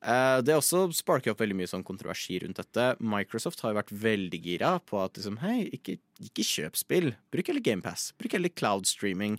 Uh, 0.01 0.39
det 0.41 0.55
også 0.57 0.87
sparker 0.97 1.33
opp 1.33 1.43
veldig 1.43 1.59
mye 1.59 1.69
sånn 1.69 1.85
kontroversi 1.85 2.39
rundt 2.41 2.57
dette. 2.57 2.87
Microsoft 3.05 3.61
har 3.61 3.73
jo 3.73 3.79
vært 3.81 3.91
veldig 3.93 4.39
gira 4.41 4.71
på 4.81 4.97
at 5.03 5.19
liksom, 5.19 5.37
hei, 5.43 5.67
ikke, 5.77 5.99
ikke 6.25 6.47
kjøp 6.47 6.79
spill. 6.79 7.11
Bruk 7.33 7.51
heller 7.51 7.65
GamePass. 7.65 8.09
Bruk 8.17 8.33
heller 8.37 8.53
cloud 8.55 8.89
streaming. 8.89 9.37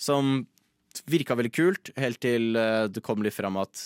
Som 0.00 0.48
virka 1.10 1.36
veldig 1.38 1.52
kult, 1.54 1.90
helt 2.00 2.20
til 2.22 2.54
eh, 2.58 2.86
det 2.92 3.02
kom 3.04 3.22
litt 3.24 3.36
fram 3.36 3.58
at 3.60 3.80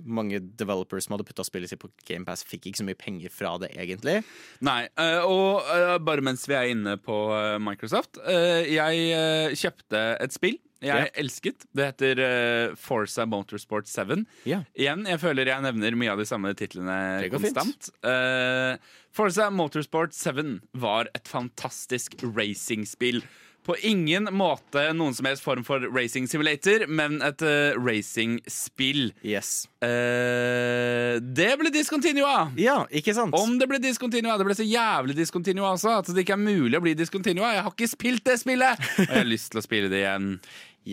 mange 0.00 0.40
developers 0.58 1.06
som 1.06 1.16
hadde 1.16 1.26
putta 1.28 1.44
spillet 1.46 1.72
sitt 1.72 1.82
på 1.82 1.90
GamePass, 2.08 2.44
fikk 2.48 2.70
ikke 2.70 2.82
så 2.82 2.88
mye 2.88 3.00
penger 3.00 3.34
fra 3.34 3.54
det, 3.62 3.72
egentlig. 3.76 4.20
Nei, 4.64 4.84
eh, 5.00 5.20
og 5.24 5.64
eh, 5.74 5.96
bare 6.04 6.24
mens 6.24 6.46
vi 6.48 6.56
er 6.58 6.72
inne 6.72 6.96
på 7.00 7.16
Microsoft 7.62 8.18
Jeg 8.24 9.56
kjøpte 9.58 10.00
et 10.22 10.34
spill 10.34 10.56
jeg 10.84 11.06
yeah. 11.06 11.20
elsket. 11.20 11.64
Det 11.72 11.86
heter 11.88 12.20
uh, 12.20 12.74
Forza 12.76 13.24
Motorsport 13.28 13.88
7. 13.88 14.24
Yeah. 14.44 14.66
Igjen, 14.76 15.06
jeg 15.08 15.20
føler 15.22 15.48
jeg 15.48 15.64
nevner 15.64 15.96
mye 15.98 16.12
av 16.12 16.20
de 16.20 16.26
samme 16.28 16.52
titlene 16.58 17.30
konstant. 17.32 17.88
Uh, 18.04 18.76
Forza 19.14 19.48
Motorsport 19.54 20.16
7 20.16 20.58
var 20.82 21.08
et 21.16 21.30
fantastisk 21.30 22.18
racingspill. 22.26 23.22
På 23.64 23.72
ingen 23.80 24.28
måte 24.36 24.82
noen 24.92 25.14
som 25.16 25.24
helst 25.24 25.40
form 25.44 25.62
for 25.64 25.80
racing 25.94 26.26
simulator, 26.28 26.82
men 26.86 27.14
et 27.24 27.40
uh, 27.40 27.72
racingspill. 27.80 29.06
Yes. 29.24 29.64
Uh, 29.80 31.16
det 31.34 31.48
ble 31.60 31.70
discontinua! 31.72 32.50
Ja, 32.60 32.82
ikke 32.92 33.14
sant? 33.16 33.34
Om 33.36 33.56
det 33.60 33.68
ble 33.70 33.80
discontinua. 33.82 34.36
Det 34.40 34.46
ble 34.48 34.56
så 34.58 34.66
jævlig 34.68 35.16
discontinua 35.18 35.72
også 35.74 35.94
at 36.02 36.10
det 36.12 36.24
ikke 36.26 36.36
er 36.36 36.42
mulig 36.44 36.76
å 36.78 36.82
bli 36.84 36.92
discontinua. 36.98 37.54
Jeg 37.56 37.64
har 37.66 37.72
ikke 37.74 37.90
spilt 37.94 38.24
det 38.28 38.36
spillet! 38.42 38.84
Og 38.98 39.06
jeg 39.08 39.16
har 39.22 39.28
lyst 39.32 39.52
til 39.54 39.62
å 39.62 39.64
spille 39.64 39.90
det 39.92 40.02
igjen. 40.04 40.28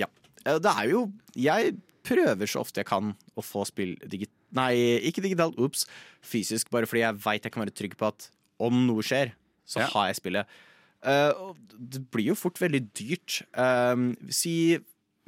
Ja. 0.03 0.07
Eh, 0.45 0.57
Det 0.63 0.71
er 0.71 0.87
jo 0.93 1.03
Jeg 1.37 1.75
prøver 2.07 2.49
så 2.49 2.63
ofte 2.63 2.81
jeg 2.81 2.89
kan 2.89 3.11
å 3.37 3.43
få 3.45 3.65
spill 3.69 3.97
digit... 4.09 4.31
Nei, 4.57 4.73
ikke 5.07 5.21
digitalt, 5.23 5.59
ops. 5.63 5.85
Fysisk, 6.27 6.71
bare 6.73 6.87
fordi 6.89 7.03
jeg 7.05 7.19
veit 7.23 7.45
jeg 7.45 7.53
kan 7.53 7.61
være 7.63 7.75
trygg 7.77 7.93
på 7.99 8.09
at 8.09 8.25
om 8.61 8.81
noe 8.87 9.03
skjer, 9.05 9.31
så 9.67 9.79
Ja. 9.83 9.87
har 9.93 10.09
jeg 10.09 10.17
spillet. 10.23 10.57
Og 11.03 11.57
det 11.91 12.03
blir 12.13 12.27
jo 12.31 12.35
fort 12.37 12.59
veldig 12.61 12.81
dyrt. 12.93 13.39
Uh, 13.57 14.11
si 14.29 14.77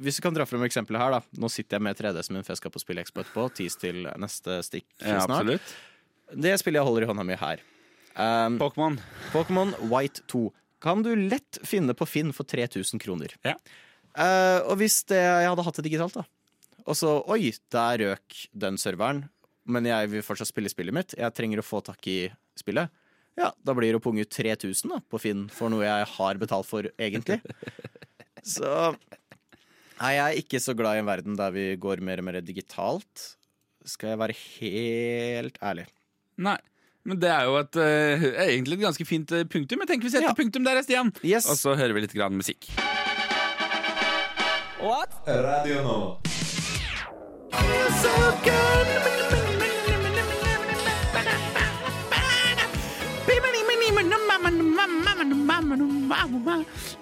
Hvis 0.02 0.18
vi 0.20 0.24
kan 0.26 0.34
dra 0.36 0.46
frem 0.46 0.62
eksempelet 0.66 1.00
her, 1.02 1.16
da. 1.16 1.20
Nå 1.40 1.48
sitter 1.50 1.78
jeg 1.78 1.82
med 1.86 1.98
3DS 1.98 2.30
min, 2.34 2.42
for 2.46 2.54
jeg 2.54 2.60
skal 2.62 2.72
på 2.74 2.82
Spillekspo 2.82 3.22
etterpå. 3.22 3.46
Tis 3.58 3.76
til 3.80 4.06
neste 4.20 4.60
stikk 4.66 4.86
Ja, 5.00 5.20
snart. 5.24 5.40
absolutt. 5.44 5.74
Det 6.34 6.54
spillet 6.60 6.80
jeg 6.80 6.88
holder 6.88 7.06
i 7.06 7.08
hånda 7.10 7.24
mi 7.26 7.36
her. 7.38 7.62
Um, 8.14 8.58
Pokémon. 8.58 8.98
Pokémon 9.32 9.74
White 9.90 10.22
2 10.30 10.46
kan 10.84 11.02
du 11.02 11.14
lett 11.16 11.58
finne 11.66 11.94
på 11.96 12.06
Finn 12.06 12.32
for 12.36 12.44
3000 12.46 13.00
kroner. 13.02 13.32
Ja. 13.46 13.54
Uh, 14.14 14.60
og 14.70 14.76
hvis 14.82 15.00
det, 15.10 15.18
jeg 15.18 15.48
hadde 15.50 15.64
hatt 15.66 15.78
det 15.80 15.86
digitalt, 15.88 16.14
da 16.14 16.22
Og 16.86 16.94
så 16.98 17.16
oi, 17.32 17.48
der 17.72 18.02
røk 18.04 18.36
den 18.52 18.76
serveren, 18.78 19.24
men 19.64 19.88
jeg 19.88 20.10
vil 20.12 20.22
fortsatt 20.26 20.50
spille 20.50 20.68
spillet 20.70 20.94
mitt. 20.94 21.14
Jeg 21.18 21.34
trenger 21.34 21.62
å 21.62 21.66
få 21.66 21.80
tak 21.86 22.04
i 22.12 22.18
spillet. 22.58 22.92
Ja, 23.38 23.50
da 23.66 23.74
blir 23.74 23.90
det 23.90 23.98
å 23.98 24.04
punge 24.04 24.22
ut 24.22 24.30
3000 24.30 24.92
da, 24.94 25.00
på 25.10 25.18
Finn 25.22 25.46
for 25.50 25.72
noe 25.72 25.82
jeg 25.86 26.10
har 26.14 26.38
betalt 26.38 26.68
for, 26.68 26.86
egentlig. 27.02 27.40
så 28.54 28.94
Nei, 29.94 30.12
jeg 30.16 30.24
er 30.24 30.38
ikke 30.42 30.58
så 30.62 30.74
glad 30.76 30.98
i 30.98 31.02
en 31.04 31.08
verden 31.08 31.36
der 31.38 31.52
vi 31.54 31.64
går 31.80 32.02
mer 32.04 32.18
og 32.20 32.26
mer 32.26 32.40
digitalt. 32.42 33.28
Skal 33.86 34.14
jeg 34.14 34.20
være 34.20 34.34
helt 34.58 35.58
ærlig. 35.62 35.84
Nei. 36.42 36.56
Men 37.04 37.20
det 37.20 37.30
er 37.30 37.44
jo 37.46 37.56
et, 37.60 37.76
uh, 37.76 38.24
egentlig 38.46 38.78
et 38.78 38.84
ganske 38.86 39.06
fint 39.06 39.32
eh, 39.36 39.44
punktum. 39.44 39.82
Jeg 39.84 39.90
tenker 39.92 40.08
vi 40.08 40.12
setter 40.14 40.30
Ja. 40.30 40.36
punktum 40.36 40.64
der, 40.64 40.80
Stian. 40.82 41.12
Yes. 41.22 41.46
Og 41.52 41.60
så 41.60 41.76
hører 41.76 41.92
vi 41.94 42.06
litt 42.06 42.16
grann 42.16 42.34
musikk. 42.34 42.70
What? 44.80 45.12
Radio 45.28 45.84
Nova. 45.84 46.18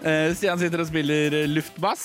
Eh, 0.03 0.34
Stian 0.36 0.59
sitter 0.61 0.80
og 0.82 0.88
spiller 0.90 1.28
luftbass. 1.51 2.05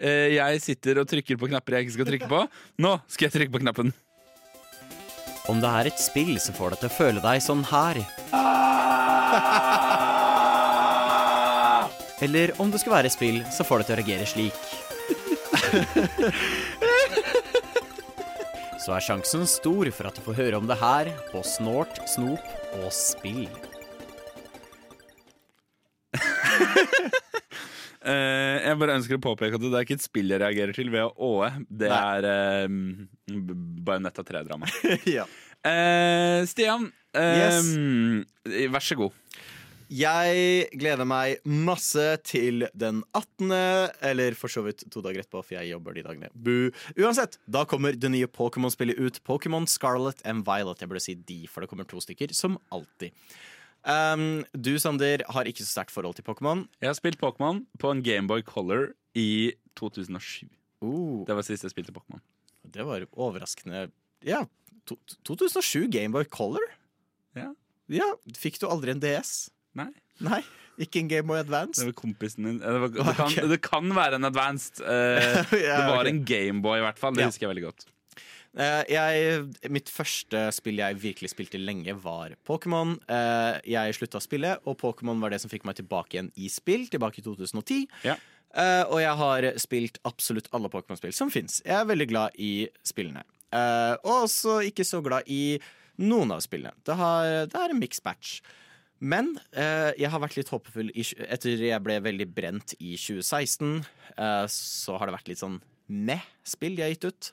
Eh, 0.00 0.28
jeg 0.36 0.52
sitter 0.64 0.94
og 1.02 1.06
trykker 1.10 1.36
på 1.40 1.48
knapper 1.50 1.72
jeg 1.76 1.82
ikke 1.86 1.96
skal 1.98 2.08
trykke 2.08 2.28
på. 2.30 2.40
Nå 2.80 2.92
skal 3.08 3.24
jeg 3.28 3.34
trykke 3.36 3.54
på 3.56 3.62
knappen. 3.64 3.88
Om 5.50 5.56
det 5.60 5.70
er 5.80 5.84
et 5.90 6.00
spill 6.00 6.34
som 6.40 6.54
får 6.56 6.68
deg 6.74 6.78
til 6.82 6.90
å 6.90 6.96
føle 6.96 7.20
deg 7.24 7.36
sånn 7.44 7.64
her. 7.72 7.96
Eller 12.20 12.46
om 12.60 12.68
det 12.70 12.80
skal 12.82 12.92
være 12.98 13.06
et 13.08 13.16
spill 13.16 13.38
som 13.52 13.64
får 13.68 13.76
deg 13.80 13.86
til 13.88 13.94
å 13.94 14.00
reagere 14.02 14.26
slik. 14.28 14.58
Så 18.80 18.88
er 18.96 19.02
sjansen 19.04 19.44
stor 19.48 19.84
for 19.92 20.04
at 20.08 20.16
du 20.16 20.22
får 20.24 20.38
høre 20.38 20.56
om 20.60 20.66
det 20.68 20.78
her 20.80 21.06
på 21.32 21.38
Snort, 21.44 21.94
Snop 22.08 22.44
og 22.80 22.88
Spill. 22.96 23.69
Eh, 28.00 28.56
jeg 28.64 28.78
bare 28.80 28.94
ønsker 28.96 29.18
å 29.18 29.20
påpeke 29.20 29.58
at 29.58 29.60
det 29.60 29.76
er 29.76 29.84
ikke 29.84 29.98
et 29.98 30.04
spill 30.04 30.32
jeg 30.32 30.40
reagerer 30.40 30.72
til 30.72 30.88
ved 30.88 31.04
å 31.04 31.10
åe. 31.36 31.50
Det 31.68 31.90
Nei. 31.92 31.98
er 32.16 32.28
uh, 32.32 33.42
Bajonetta 33.84 34.24
3-drama. 34.24 34.70
ja. 35.18 35.26
uh, 35.68 36.40
Stian, 36.48 36.88
uh, 37.12 37.42
Yes. 37.42 37.68
vær 38.72 38.86
så 38.86 38.96
god. 39.02 39.18
Jeg 39.90 40.68
gleder 40.78 41.02
meg 41.08 41.40
masse 41.44 42.04
til 42.22 42.62
den 42.78 43.02
18., 43.10 43.50
eller 44.06 44.36
for 44.38 44.52
så 44.52 44.62
vidt 44.62 44.84
to 44.86 45.02
dager 45.02 45.24
etterpå, 45.24 45.42
for 45.42 45.56
jeg 45.58 45.72
jobber 45.72 45.96
de 45.98 46.04
dagene. 46.06 46.30
Bu. 46.30 46.70
Uansett, 46.94 47.40
da 47.50 47.64
kommer 47.66 47.98
det 47.98 48.12
nye 48.14 48.30
Pokémon-spillet 48.30 49.00
ut. 49.02 49.18
Pokémon 49.26 49.66
Scarlet 49.68 50.22
and 50.22 50.46
Violet. 50.46 50.78
Jeg 50.78 50.92
burde 50.92 51.02
si 51.02 51.16
de, 51.18 51.40
for 51.50 51.66
det 51.66 51.72
kommer 51.72 51.90
to 51.90 51.98
stykker, 52.00 52.30
som 52.38 52.54
alltid. 52.70 53.10
Um, 53.84 54.44
du, 54.52 54.74
Sander, 54.78 55.22
har 55.32 55.48
ikke 55.48 55.64
så 55.64 55.70
sterkt 55.72 55.92
forhold 55.94 56.14
til 56.18 56.24
Pokémon. 56.26 56.66
Jeg 56.82 56.90
har 56.90 56.96
spilt 56.98 57.20
Pokémon 57.20 57.62
på 57.80 57.90
en 57.94 58.02
Gameboy 58.04 58.42
Color 58.44 58.90
i 59.16 59.52
2007. 59.80 60.48
Uh. 60.84 61.24
Det 61.28 61.36
var 61.36 61.44
sist 61.46 61.64
jeg 61.64 61.72
spilte 61.72 61.92
Pokémon. 61.96 62.20
det 62.70 62.84
var 62.86 63.06
overraskende 63.16 63.86
Ja, 64.24 64.42
to, 64.86 64.96
2007 65.24 65.88
Gameboy 65.90 66.24
Color? 66.28 66.62
Ja. 67.36 67.50
Ja, 67.90 68.06
Fikk 68.38 68.60
du 68.60 68.68
aldri 68.68 68.92
en 68.92 69.00
DS? 69.02 69.48
Nei, 69.74 69.88
Nei, 70.20 70.42
ikke 70.78 71.00
en 71.00 71.08
Gameboy 71.08 71.38
det 71.40 71.46
Advance? 71.48 71.84
var 71.88 71.96
kompisen 71.96 72.44
min. 72.44 72.60
Eh, 72.62 72.68
Det, 72.68 72.80
var, 72.80 72.88
det, 72.92 73.16
kan, 73.16 73.48
det 73.50 73.60
kan 73.64 73.94
være 73.96 74.20
en 74.20 74.24
advanced. 74.28 74.80
Uh, 74.84 75.40
Ja, 75.56 75.80
det 75.80 75.88
var 75.88 76.02
okay. 76.04 76.12
en 76.12 76.24
Gameboy, 76.28 76.78
i 76.78 76.84
hvert 76.84 76.98
fall. 77.00 77.14
Det 77.16 77.24
Ja. 77.24 77.30
husker 77.32 77.46
jeg 77.48 77.54
veldig 77.56 77.64
godt. 77.70 77.86
Eh, 78.58 78.82
jeg, 78.90 79.70
mitt 79.70 79.90
første 79.92 80.48
spill 80.54 80.80
jeg 80.82 80.98
virkelig 81.02 81.30
spilte 81.32 81.60
lenge, 81.60 81.94
var 82.02 82.34
Pokémon. 82.46 82.96
Eh, 83.06 83.60
jeg 83.76 83.96
slutta 83.98 84.20
å 84.20 84.24
spille, 84.24 84.56
og 84.66 84.78
Pokémon 84.80 85.22
var 85.22 85.34
det 85.34 85.40
som 85.42 85.52
fikk 85.52 85.66
meg 85.68 85.78
tilbake 85.78 86.16
igjen 86.16 86.32
i 86.36 86.50
spill, 86.52 86.88
tilbake 86.90 87.22
i 87.22 87.26
2010. 87.26 87.84
Ja. 88.08 88.16
Eh, 88.50 88.84
og 88.90 88.98
jeg 89.02 89.18
har 89.20 89.50
spilt 89.62 90.00
absolutt 90.08 90.50
alle 90.56 90.70
Pokémon-spill 90.72 91.14
som 91.14 91.30
fins. 91.30 91.60
Jeg 91.66 91.76
er 91.78 91.90
veldig 91.90 92.08
glad 92.10 92.40
i 92.42 92.66
spillene. 92.86 93.22
Og 94.06 94.26
også 94.28 94.60
ikke 94.68 94.86
så 94.86 95.00
glad 95.02 95.26
i 95.30 95.58
noen 96.00 96.30
av 96.34 96.42
spillene. 96.44 96.74
Det, 96.86 96.94
har, 96.98 97.46
det 97.50 97.58
er 97.58 97.72
en 97.74 97.80
mixed 97.80 98.04
batch. 98.06 98.38
Men 99.00 99.32
eh, 99.56 99.90
jeg 99.96 100.10
har 100.12 100.20
vært 100.20 100.36
litt 100.36 100.50
håpefull 100.52 100.90
i, 100.92 101.04
etter 101.32 101.62
jeg 101.64 101.84
ble 101.84 101.96
veldig 102.04 102.26
brent 102.36 102.74
i 102.76 102.92
2016. 103.00 103.80
eh, 104.12 104.44
så 104.52 104.98
har 105.00 105.08
det 105.08 105.16
vært 105.16 105.30
litt 105.32 105.40
sånn 105.40 105.56
meh-spill 105.88 106.76
de 106.76 106.84
har 106.84 106.92
gitt 106.92 107.08
ut. 107.08 107.30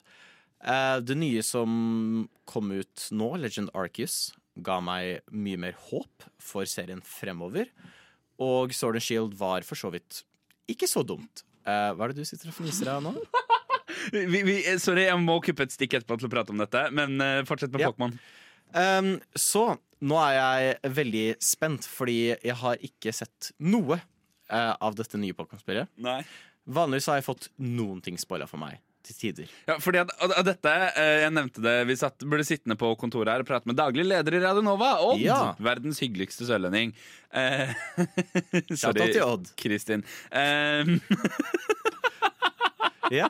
Eh, 0.66 0.98
det 1.06 1.18
nye 1.18 1.44
som 1.46 2.28
kom 2.50 2.72
ut 2.74 3.08
nå, 3.14 3.30
Legend 3.42 3.72
Arceus, 3.78 4.32
ga 4.58 4.80
meg 4.82 5.22
mye 5.30 5.60
mer 5.62 5.78
håp 5.90 6.26
for 6.42 6.66
serien 6.70 7.02
fremover. 7.06 7.70
Og 8.42 8.74
Sword 8.74 8.98
and 8.98 9.06
Shield 9.06 9.36
var 9.38 9.66
for 9.68 9.78
så 9.78 9.92
vidt 9.94 10.24
ikke 10.70 10.90
så 10.90 11.04
dumt. 11.06 11.44
Uh, 11.68 11.92
hva 11.96 12.08
er 12.08 12.14
det 12.14 12.24
du 12.24 12.28
sitter 12.28 12.50
og 12.50 12.56
fniser 12.58 12.90
av 12.96 13.04
nå? 13.06 13.14
Vi, 14.12 14.24
vi, 14.24 14.54
eh, 14.62 14.78
sorry, 14.80 15.02
jeg 15.08 15.20
må 15.20 15.34
kuppe 15.44 15.66
et 15.66 15.74
stikk 15.74 15.98
etterpå 15.98 16.16
til 16.20 16.28
å 16.30 16.32
prate 16.32 16.54
om 16.54 16.60
dette, 16.62 16.80
men 16.96 17.18
uh, 17.20 17.42
fortsett 17.48 17.74
med 17.74 17.82
Ja. 17.84 17.90
Pokémon. 17.92 18.14
Um, 18.72 19.10
så 19.36 19.64
nå 20.06 20.20
er 20.22 20.36
jeg 20.38 20.94
veldig 20.96 21.24
spent, 21.44 21.88
fordi 21.92 22.18
jeg 22.36 22.56
har 22.62 22.80
ikke 22.88 23.12
sett 23.16 23.50
noe 23.64 23.98
av 24.48 24.96
dette 24.96 25.20
nye 25.20 25.36
Pokémon-spillet. 25.36 25.92
Vanligvis 26.72 27.10
har 27.12 27.20
jeg 27.20 27.26
fått 27.28 27.50
noen 27.60 28.00
ting 28.06 28.20
spoila 28.22 28.48
for 28.48 28.62
meg 28.62 28.78
til 29.08 29.18
tider. 29.22 29.52
Ja, 29.70 29.78
fordi 29.84 30.02
at, 30.04 30.12
at, 30.28 30.46
dette, 30.48 30.74
eh, 31.00 31.14
Jeg 31.24 31.34
nevnte 31.36 31.64
det, 31.64 31.76
vi 31.90 31.96
satt, 32.00 32.26
ble 32.30 32.44
sittende 32.48 32.78
på 32.80 32.92
kontoret 33.00 33.32
her 33.34 33.44
og 33.46 33.50
prate 33.50 33.70
med 33.72 33.78
daglig 33.80 34.06
leder 34.08 34.38
i 34.38 34.42
Radio 34.44 34.64
Nova. 34.66 34.94
Odd! 35.08 35.24
Ja. 35.24 35.40
Verdens 35.64 36.02
hyggeligste 36.04 36.48
sørlending. 36.50 36.92
Eh, 37.32 37.72
Shout-out 38.78 39.12
til 39.16 39.24
Odd. 39.26 39.52
Kristin. 39.60 40.06
Eh, 40.32 40.98
Ja. 43.12 43.30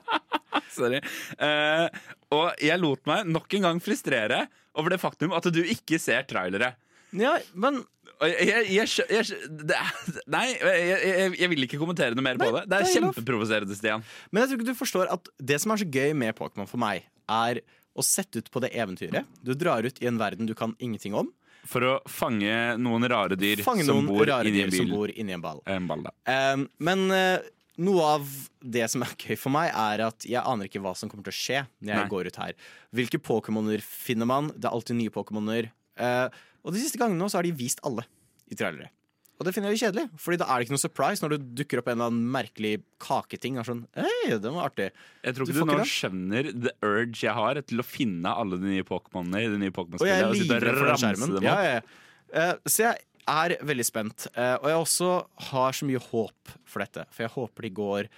sorry. 0.74 0.98
Eh, 1.38 1.88
og 2.34 2.48
jeg 2.64 2.82
lot 2.82 3.04
meg 3.10 3.28
nok 3.30 3.54
en 3.60 3.68
gang 3.68 3.82
frustrere 3.84 4.48
over 4.78 4.94
det 4.94 5.00
faktum 5.02 5.34
at 5.38 5.46
du 5.54 5.60
ikke 5.64 6.00
ser 6.02 6.26
trailere. 6.30 6.74
ja, 7.14 7.36
men 7.54 7.84
jeg, 8.26 8.66
jeg, 8.74 8.90
jeg, 9.14 9.50
det 9.70 9.78
er, 9.78 9.90
Nei, 10.36 10.46
jeg, 10.58 11.50
vil 11.52 11.68
ikke 11.68 11.80
kommentere 11.82 12.18
noe 12.18 12.26
mer 12.26 12.40
på 12.42 12.50
det. 12.50 12.64
Det 12.66 12.80
er 12.80 12.86
det 12.86 12.92
er 12.92 12.94
kjempeprovoserende, 12.98 13.78
Stian. 13.78 14.06
Men 14.32 14.44
jeg 14.44 14.52
tror 14.52 14.62
ikke 14.62 14.72
du 14.72 14.80
forstår 14.80 15.12
at 15.14 15.34
det 15.38 15.60
som 15.64 15.74
er 15.74 15.84
så 15.84 15.90
gøy 15.98 16.16
med 16.18 16.38
Pokémon 16.38 16.70
for 16.70 16.82
meg, 16.82 17.06
er 17.28 17.62
å 17.98 18.06
sette 18.06 18.42
ut 18.42 18.50
på 18.54 18.62
det 18.64 18.72
eventyret. 18.78 19.28
Du 19.42 19.54
drar 19.58 19.86
ut 19.86 20.02
i 20.02 20.10
en 20.10 20.18
verden 20.22 20.50
du 20.50 20.56
kan 20.58 20.76
ingenting 20.80 21.18
om. 21.18 21.30
For 21.68 21.84
å 21.84 21.94
fange 22.08 22.78
noen 22.80 23.04
rare 23.12 23.36
dyr 23.36 23.60
Fange 23.66 23.84
som 23.84 23.98
noen 23.98 24.08
bor 24.08 24.24
rare 24.30 24.52
dyr 24.54 24.70
en 24.70 24.76
som 24.76 24.92
bor 24.94 25.12
inni 25.12 25.36
en 25.36 25.44
ball. 25.44 25.60
En 25.68 25.88
ball. 25.90 26.06
Um, 26.30 26.68
men 26.80 27.04
uh, 27.12 27.44
noe 27.84 28.12
av 28.16 28.28
det 28.62 28.86
som 28.92 29.04
er 29.06 29.16
gøy 29.24 29.40
for 29.40 29.54
meg, 29.54 29.72
er 29.72 30.06
at 30.08 30.28
jeg 30.28 30.42
aner 30.42 30.70
ikke 30.70 30.82
hva 30.84 30.94
som 30.98 31.12
kommer 31.12 31.28
til 31.28 31.36
å 31.36 31.40
skje 31.40 31.64
når 31.80 31.94
jeg 31.94 32.04
Nei. 32.04 32.12
går 32.14 32.30
ut 32.30 32.40
her. 32.44 32.70
Hvilke 32.98 33.22
Pokémoner 33.22 33.84
finner 33.84 34.30
man? 34.30 34.54
Det 34.56 34.70
er 34.70 34.78
alltid 34.78 35.00
nye 35.02 35.14
Pokémoner. 35.14 35.70
Eh, 35.98 36.40
og 36.68 36.76
de 36.76 36.84
siste 36.84 37.00
gangene 37.00 37.22
nå 37.22 37.32
så 37.32 37.40
har 37.40 37.48
de 37.48 37.56
vist 37.56 37.80
alle 37.88 38.04
i 38.52 38.58
trailere. 38.60 38.92
Og 39.38 39.46
det 39.46 39.52
finner 39.54 39.70
jeg 39.70 39.84
kjedelig, 39.84 40.08
Fordi 40.18 40.40
da 40.42 40.48
er 40.50 40.58
det 40.58 40.66
ikke 40.66 40.74
noe 40.74 40.82
surprise 40.82 41.22
når 41.22 41.36
det 41.36 41.50
dukker 41.60 41.82
opp 41.82 41.90
en 41.92 42.00
eller 42.00 42.10
annen 42.10 42.30
merkelig 42.34 42.72
kaketing. 43.04 43.60
Sånn, 43.68 43.84
Hei, 43.94 44.32
den 44.34 44.56
var 44.56 44.72
artig. 44.72 44.88
Jeg 45.22 45.38
tror 45.38 45.46
ikke 45.46 45.54
du, 45.54 45.60
du 45.60 45.70
nå 45.70 45.76
det? 45.78 45.90
skjønner 45.92 46.50
the 46.56 46.74
urge 46.88 47.22
jeg 47.22 47.36
har 47.38 47.60
til 47.70 47.84
å 47.84 47.86
finne 47.86 48.34
alle 48.34 48.58
de 48.58 48.72
nye 48.72 48.88
Pokémonene 48.88 49.44
i 49.46 49.52
det 49.54 49.60
nye 49.62 49.76
Pokémon-spillet. 49.76 50.10
og 50.10 50.10
jeg 50.10 50.26
er 50.26 50.42
livredd 50.42 50.80
for 50.82 50.90
den 50.90 51.04
skjermen. 51.04 51.38
Ja, 51.46 51.58
ja. 51.68 51.76
ja. 51.78 52.42
Eh, 52.42 52.54
så 52.66 52.88
jeg 52.88 53.06
er 53.38 53.56
veldig 53.70 53.86
spent. 53.86 54.26
Eh, 54.34 54.56
og 54.58 54.68
jeg 54.72 54.82
også 54.82 55.12
har 55.52 55.78
så 55.78 55.90
mye 55.92 56.02
håp 56.10 56.56
for 56.66 56.86
dette. 56.88 57.06
For 57.14 57.28
jeg 57.28 57.36
håper 57.38 57.68
de 57.68 57.74
går 57.78 58.10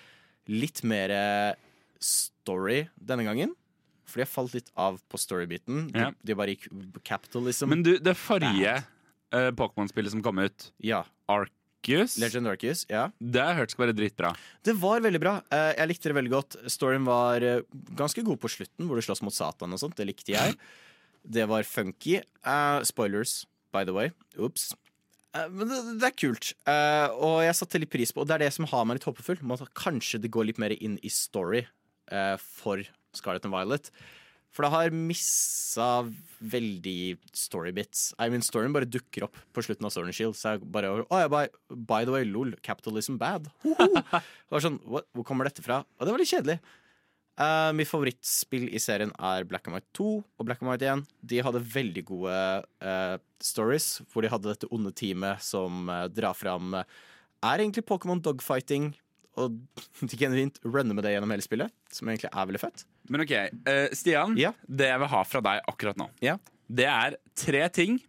litt 0.56 0.86
mer 0.88 1.14
story 2.00 2.86
denne 2.95 3.28
gangen. 3.28 3.52
Fordi 4.10 4.26
jeg 4.26 4.32
falt 4.34 4.55
litt 4.57 4.72
av 4.76 4.97
på 5.10 5.20
story-biten. 5.22 5.86
De, 5.93 5.99
Ja. 6.07 6.10
de 6.26 6.36
bare 6.36 6.55
gikk 6.55 6.68
capitalism. 7.05 7.70
Men 7.70 7.84
du, 7.86 7.93
det 7.99 8.16
forrige 8.18 8.80
uh, 8.82 9.51
Pokémon-spillet 9.55 10.12
som 10.16 10.24
kom 10.26 10.39
ut, 10.41 10.72
ja. 10.82 11.03
Arcus 11.30 12.18
Legend 12.20 12.49
Arcus, 12.51 12.82
Ja. 12.89 13.05
det 13.22 13.39
har 13.39 13.53
jeg 13.53 13.60
hørt 13.62 13.72
skal 13.72 13.86
være 13.88 13.95
dritbra. 13.95 14.34
Det 14.68 14.74
var 14.82 14.99
veldig 15.05 15.22
bra. 15.24 15.36
Uh, 15.53 15.72
jeg 15.78 15.88
likte 15.93 16.10
det 16.12 16.18
veldig 16.18 16.34
godt. 16.34 16.57
Storyen 16.68 17.05
var 17.07 17.41
uh, 17.45 17.62
ganske 17.95 18.24
god 18.26 18.41
på 18.41 18.49
slutten, 18.51 18.89
hvor 18.89 18.99
du 18.99 19.05
slåss 19.05 19.22
mot 19.24 19.34
Satan 19.34 19.72
og 19.72 19.80
sånt. 19.80 19.95
Det 19.95 20.07
likte 20.10 20.34
jeg. 20.36 20.57
Det 21.30 21.43
var 21.51 21.64
funky. 21.68 22.22
Spoilers, 22.88 23.45
by 23.76 23.84
the 23.84 23.91
way. 23.93 24.10
Ops. 24.39 24.70
Men 25.36 25.68
det, 25.68 25.80
det 25.99 26.07
er 26.07 26.14
kult. 26.16 26.53
Og 27.20 27.41
jeg 27.43 27.57
satte 27.60 27.82
litt 27.84 27.91
pris 27.91 28.14
på 28.16 28.24
Og 28.24 28.30
det 28.30 28.38
er 28.38 28.45
det 28.45 28.53
som 28.55 28.66
har 28.72 28.86
meg 28.88 28.97
litt 28.97 29.05
håpefull. 29.05 29.38
Kanskje 29.78 30.18
det 30.24 30.32
går 30.32 30.47
litt 30.47 30.62
mer 30.64 30.72
inn 30.80 30.95
i 31.05 31.12
story 31.14 31.66
for 32.39 32.82
Scarlett 33.18 33.45
and 33.47 33.55
Violet. 33.55 33.91
For 34.49 34.66
det 34.66 34.72
har 34.74 34.95
missa 34.95 35.88
veldig 36.41 37.20
storybits. 37.38 38.10
I 38.18 38.32
mean, 38.34 38.41
storyen 38.45 38.74
bare 38.74 38.89
dukker 38.89 39.28
opp 39.28 39.38
på 39.53 39.64
slutten 39.66 39.86
av 39.86 39.93
Sword 39.93 40.10
and 40.10 40.18
Shield. 40.18 40.38
Så 40.38 40.55
jeg 40.55 40.66
bare 40.74 40.89
oh, 41.03 41.26
by, 41.30 41.45
by 41.70 42.01
the 42.07 42.16
way, 42.16 42.26
lol, 42.26 42.55
capitalism 42.66 43.20
bad. 43.22 43.51
Det 43.64 44.55
var 44.55 44.66
sånn? 44.66 44.80
Hvor 44.89 45.26
kommer 45.28 45.47
dette 45.47 45.66
fra? 45.66 45.84
Og 45.99 46.07
det 46.07 46.16
var 46.16 46.24
litt 46.24 46.32
kjedelig. 46.34 46.57
Uh, 47.39 47.70
mitt 47.72 47.88
favorittspill 47.88 48.66
i 48.76 48.82
serien 48.84 49.14
er 49.16 49.45
Black 49.47 49.70
and 49.70 49.78
White 49.78 49.93
2 49.95 50.07
og 50.12 50.47
Black 50.47 50.64
and 50.64 50.74
White 50.74 50.89
1. 50.91 51.05
De 51.32 51.43
hadde 51.45 51.62
veldig 51.76 52.03
gode 52.10 52.34
uh, 52.84 53.16
stories, 53.39 54.01
hvor 54.12 54.26
de 54.26 54.32
hadde 54.34 54.49
dette 54.49 54.68
onde 54.76 54.91
teamet 54.91 55.45
som 55.45 55.88
uh, 55.88 56.10
drar 56.12 56.36
fram 56.36 56.76
Er 56.82 57.62
egentlig 57.62 57.86
Pokémon 57.88 58.20
dogfighting, 58.20 58.91
og 59.39 59.55
de 60.10 60.20
genuint 60.20 60.60
runner 60.66 60.97
med 60.97 61.05
det 61.07 61.14
gjennom 61.16 61.32
hele 61.32 61.45
spillet, 61.45 61.72
som 61.93 62.12
egentlig 62.12 62.34
er 62.34 62.49
veldig 62.49 62.66
fett. 62.66 62.84
Men 63.10 63.22
OK, 63.22 63.32
eh, 63.32 63.89
Stian. 63.93 64.36
Ja. 64.38 64.52
Det 64.68 64.88
jeg 64.91 65.00
vil 65.00 65.08
ha 65.08 65.24
fra 65.24 65.41
deg 65.41 65.62
akkurat 65.68 65.97
nå, 65.97 66.10
Ja. 66.22 66.38
det 66.70 66.86
er 66.86 67.16
tre 67.36 67.70
ting. 67.70 68.00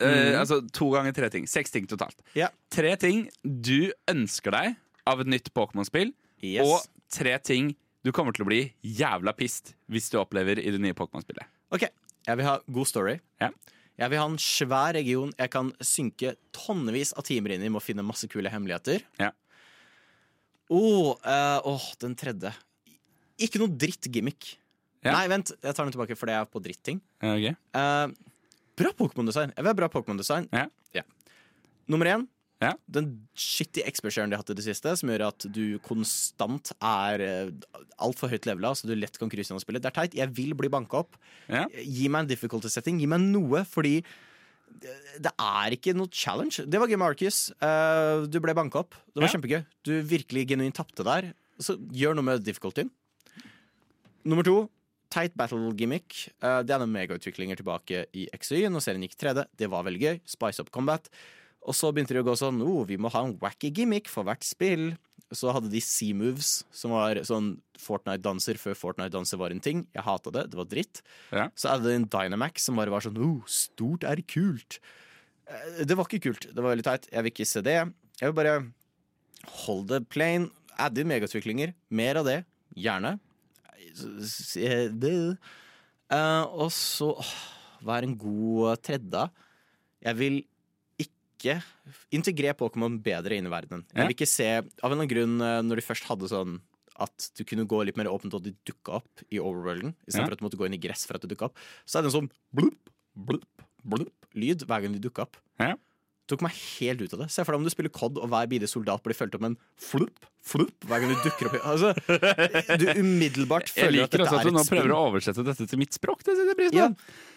Eh, 0.00 0.34
Altså 0.40 0.60
to 0.72 0.90
ganger 0.90 1.12
tre 1.14 1.28
ting. 1.30 1.46
Seks 1.46 1.70
ting 1.70 1.86
totalt. 1.86 2.16
Ja. 2.34 2.48
Tre 2.70 2.96
ting 2.96 3.28
du 3.44 3.92
ønsker 4.08 4.50
deg 4.50 4.76
av 5.06 5.20
et 5.20 5.26
nytt 5.26 5.52
Pokémon-spill, 5.54 6.12
Yes. 6.42 6.66
og 6.66 6.86
tre 7.10 7.38
ting 7.38 7.76
du 8.02 8.10
kommer 8.10 8.32
til 8.34 8.44
å 8.44 8.48
bli 8.48 8.72
jævla 8.82 9.32
pissed 9.36 9.74
hvis 9.88 10.10
du 10.10 10.18
opplever 10.18 10.58
i 10.58 10.70
det 10.74 10.80
nye 10.80 10.92
Pokémon-spillet. 10.94 11.46
OK, 11.70 11.86
jeg 12.26 12.36
vil 12.36 12.44
ha 12.44 12.58
god 12.68 12.86
story. 12.86 13.20
Ja. 13.40 13.50
Jeg 13.98 14.10
vil 14.10 14.18
ha 14.18 14.24
en 14.26 14.38
svær 14.38 14.94
region 14.94 15.32
jeg 15.38 15.50
kan 15.50 15.70
synke 15.80 16.34
tonnevis 16.52 17.12
av 17.16 17.22
timer 17.24 17.52
inn 17.54 17.62
i 17.62 17.68
med 17.68 17.80
å 17.80 17.84
finne 17.84 18.02
masse 18.02 18.26
kule 18.28 18.50
hemmeligheter. 18.50 19.02
Ja. 19.20 19.30
Åh, 20.72 21.16
eh, 21.24 21.60
åh, 21.64 21.94
den 22.00 22.14
tredje. 22.16 22.52
Ikke 23.44 23.60
noe 23.62 23.72
dritt 23.74 24.08
gimmick. 24.12 24.54
Ja. 25.02 25.16
Nei, 25.16 25.24
vent, 25.32 25.50
jeg 25.56 25.74
tar 25.74 25.86
den 25.88 25.94
tilbake, 25.96 26.14
for 26.18 26.30
det 26.30 26.36
er 26.38 26.46
på 26.46 26.60
dritting. 26.62 27.00
Okay. 27.18 27.56
Uh, 27.74 28.12
bra 28.78 28.92
Pokémon-design. 28.94 29.50
Jeg 29.56 29.64
vil 29.64 29.72
ha 29.72 29.78
bra 29.80 29.88
Pokémon-design. 29.90 30.46
Ja. 30.54 30.68
Nummer 31.90 32.06
én. 32.06 32.28
Ja. 32.62 32.76
Den 32.86 33.08
shitty 33.34 33.82
XP-sharen 33.90 34.30
de 34.30 34.36
har 34.36 34.44
hatt 34.44 34.52
i 34.54 34.54
det 34.54 34.62
siste, 34.62 34.92
som 35.00 35.10
gjør 35.10 35.24
at 35.32 35.46
du 35.50 35.80
konstant 35.82 36.70
er 36.78 37.24
uh, 37.50 37.80
altfor 38.06 38.30
høyt 38.30 38.46
levela, 38.46 38.70
så 38.78 38.86
du 38.86 38.94
lett 38.94 39.18
kan 39.18 39.32
krysse 39.32 39.50
gjennom 39.50 39.64
spillet. 39.64 39.82
Det 39.82 39.90
er 39.90 39.96
teit. 39.96 40.14
Jeg 40.20 40.30
vil 40.36 40.54
bli 40.58 40.70
banka 40.70 41.00
opp. 41.02 41.18
Ja. 41.50 41.64
Gi 41.74 42.06
meg 42.06 42.22
en 42.24 42.30
difficulty 42.30 42.70
setting. 42.70 43.02
Gi 43.02 43.10
meg 43.10 43.24
noe, 43.26 43.64
fordi 43.68 43.96
det, 44.80 45.32
er 45.34 45.74
ikke 45.76 45.94
noe 45.98 46.10
challenge. 46.14 46.64
Det 46.70 46.78
var 46.80 46.88
gøy 46.88 46.96
med 47.02 47.10
Arcus. 47.10 47.42
Eh, 47.60 48.24
du 48.30 48.38
ble 48.40 48.54
banka 48.56 48.80
opp. 48.84 48.94
Det 49.12 49.20
var 49.20 49.28
Ja. 49.28 49.34
kjempegøy. 49.34 49.64
Du 49.84 49.92
virkelig 50.14 50.46
genuint 50.48 50.74
tapte 50.78 51.04
der. 51.04 51.32
Så 51.60 51.76
gjør 51.92 52.14
noe 52.16 52.24
med 52.30 52.44
difficultyen. 52.46 52.90
Nummer 54.24 54.46
to. 54.46 54.68
teit 55.12 55.34
battle 55.36 55.74
gimmick. 55.76 56.30
Eh, 56.40 56.62
det 56.64 56.72
er 56.72 56.80
noen 56.80 56.92
megautviklinger 56.94 57.58
tilbake 57.60 58.06
i 58.16 58.22
XY. 58.32 58.62
Når 58.72 58.80
serien 58.80 59.02
gikk 59.04 59.18
3D. 59.20 59.42
Det 59.60 59.68
var 59.68 59.84
veldig 59.84 60.00
gøy. 60.00 60.20
Spice 60.24 60.62
up 60.64 60.70
combat. 60.72 61.08
Og 61.68 61.76
så 61.76 61.90
begynte 61.92 62.14
de 62.16 62.22
å 62.22 62.26
gå 62.26 62.32
sånn 62.40 62.62
oh, 62.64 62.80
vi 62.88 62.96
må 62.96 63.10
ha 63.12 63.20
en 63.26 63.34
wacky 63.42 63.68
gimmick 63.76 64.08
for 64.08 64.24
hvert 64.24 64.42
spill. 64.46 64.94
Så 65.32 65.52
hadde 65.52 65.68
de 65.72 65.80
C-moves, 65.84 66.62
som 66.72 66.92
var 66.96 67.20
sånn 67.24 67.54
Fortnite-danser 67.80 68.58
før 68.60 68.74
Fortnite-danser 68.76 69.38
var 69.40 69.52
en 69.54 69.60
ting. 69.64 69.84
Jeg 69.94 70.04
hata 70.06 70.32
det. 70.34 70.46
Det 70.52 70.58
var 70.58 70.68
dritt. 70.70 71.02
Ja. 71.32 71.46
Så 71.56 71.70
hadde 71.72 71.88
de 71.90 71.98
en 72.00 72.08
Dynamax 72.12 72.66
som 72.68 72.80
bare 72.80 72.92
var 72.92 73.04
sånn 73.04 73.20
oh, 73.20 73.42
stort 73.48 74.04
er 74.08 74.22
kult. 74.28 74.78
Eh, 75.48 75.82
Det 75.84 75.96
var 75.98 76.08
ikke 76.08 76.24
kult. 76.30 76.48
Det 76.48 76.56
var 76.60 76.72
veldig 76.72 76.86
teit. 76.88 77.10
Jeg 77.12 77.26
vil 77.28 77.34
ikke 77.34 77.48
se 77.52 77.60
det. 77.68 77.76
Jeg 78.20 78.30
vil 78.32 78.38
bare 78.40 78.56
hold 79.66 79.86
det 79.92 80.02
plain. 80.08 80.48
Add 80.80 80.96
inn 81.00 81.10
megautviklinger. 81.12 81.74
Mer 81.92 82.20
av 82.22 82.28
det. 82.28 82.38
Gjerne. 82.80 83.18
Det. 83.92 85.12
Eh, 86.12 86.42
og 86.52 86.70
så 86.74 87.12
Hva 87.82 87.98
er 87.98 88.06
en 88.06 88.16
god 88.18 88.82
tredje? 88.84 89.26
Jeg 90.02 90.18
vil 90.18 90.36
ikke 91.02 91.56
integrere 92.14 92.54
Pokémon 92.58 93.00
bedre 93.02 93.34
inn 93.38 93.46
i 93.48 93.52
verdenen. 93.52 93.84
Jeg 93.90 94.06
vil 94.06 94.14
ikke 94.14 94.28
se 94.30 94.46
Av 94.60 94.62
en 94.62 94.70
eller 94.84 95.00
annen 95.00 95.10
grunn, 95.10 95.34
eh, 95.42 95.62
når 95.66 95.80
de 95.80 95.86
først 95.88 96.06
hadde 96.10 96.30
sånn 96.30 96.60
at 97.02 97.30
du 97.34 97.42
kunne 97.48 97.64
gå 97.66 97.80
litt 97.86 97.96
mer 97.98 98.06
åpent, 98.12 98.34
og 98.36 98.42
de 98.44 98.52
dukka 98.68 99.00
opp 99.00 99.22
i 99.32 99.38
overworlden, 99.40 99.94
istedenfor 100.06 100.28
Ja. 100.28 100.32
at 100.36 100.38
du 100.38 100.44
måtte 100.46 100.58
gå 100.60 100.66
inn 100.68 100.74
i 100.76 100.82
gress 100.82 101.06
for 101.08 101.16
at 101.16 101.22
de 101.24 101.28
dukka 101.32 101.46
opp, 101.48 101.56
så 101.88 101.98
er 101.98 102.02
det 102.04 102.12
en 102.14 102.20
sånn 102.20 102.30
blup, 102.54 102.90
blup, 103.16 103.62
blup 103.82 104.12
lyd 104.34 104.62
hver 104.68 104.82
gang 104.84 104.92
de 104.92 105.00
dukka 105.08 105.22
opp. 105.24 105.36
Ja. 105.58 105.74
Tok 106.30 106.42
meg 106.46 106.54
helt 106.54 107.00
ut 107.02 107.12
av 107.16 107.24
det. 107.24 107.26
Se 107.34 107.42
for 107.44 107.52
deg 107.52 107.60
om 107.60 107.64
du 107.66 107.70
spiller 107.72 107.90
COD, 107.92 108.20
og 108.22 108.28
hver 108.30 108.46
bidige 108.48 108.70
soldat 108.70 109.02
blir 109.04 109.16
fulgt 109.18 109.34
opp 109.36 109.42
med 109.42 109.52
en 109.52 109.56
flupp, 109.82 110.20
flupp 110.46 110.86
hver 110.88 111.02
gang 111.02 111.10
du 111.10 111.24
dukker 111.26 111.48
opp. 111.50 111.56
Altså, 111.72 111.90
du 112.78 112.84
umiddelbart 113.00 113.68
føler 113.74 114.06
at 114.06 114.14
dette 114.14 114.22
er 114.22 114.22
et 114.22 114.22
liker 114.22 114.22
dette 114.22 114.28
også 114.30 114.38
at 114.38 114.46
du 114.46 114.54
nå 114.56 114.62
prøver 114.70 114.94
å 114.94 115.00
oversette 115.10 115.44
dette 115.48 115.66
til 115.72 115.80
mitt 115.82 115.98
språk. 115.98 116.22
Det 116.24 116.36
jeg 116.38 116.56
på. 116.60 116.68
Ja. 116.78 116.86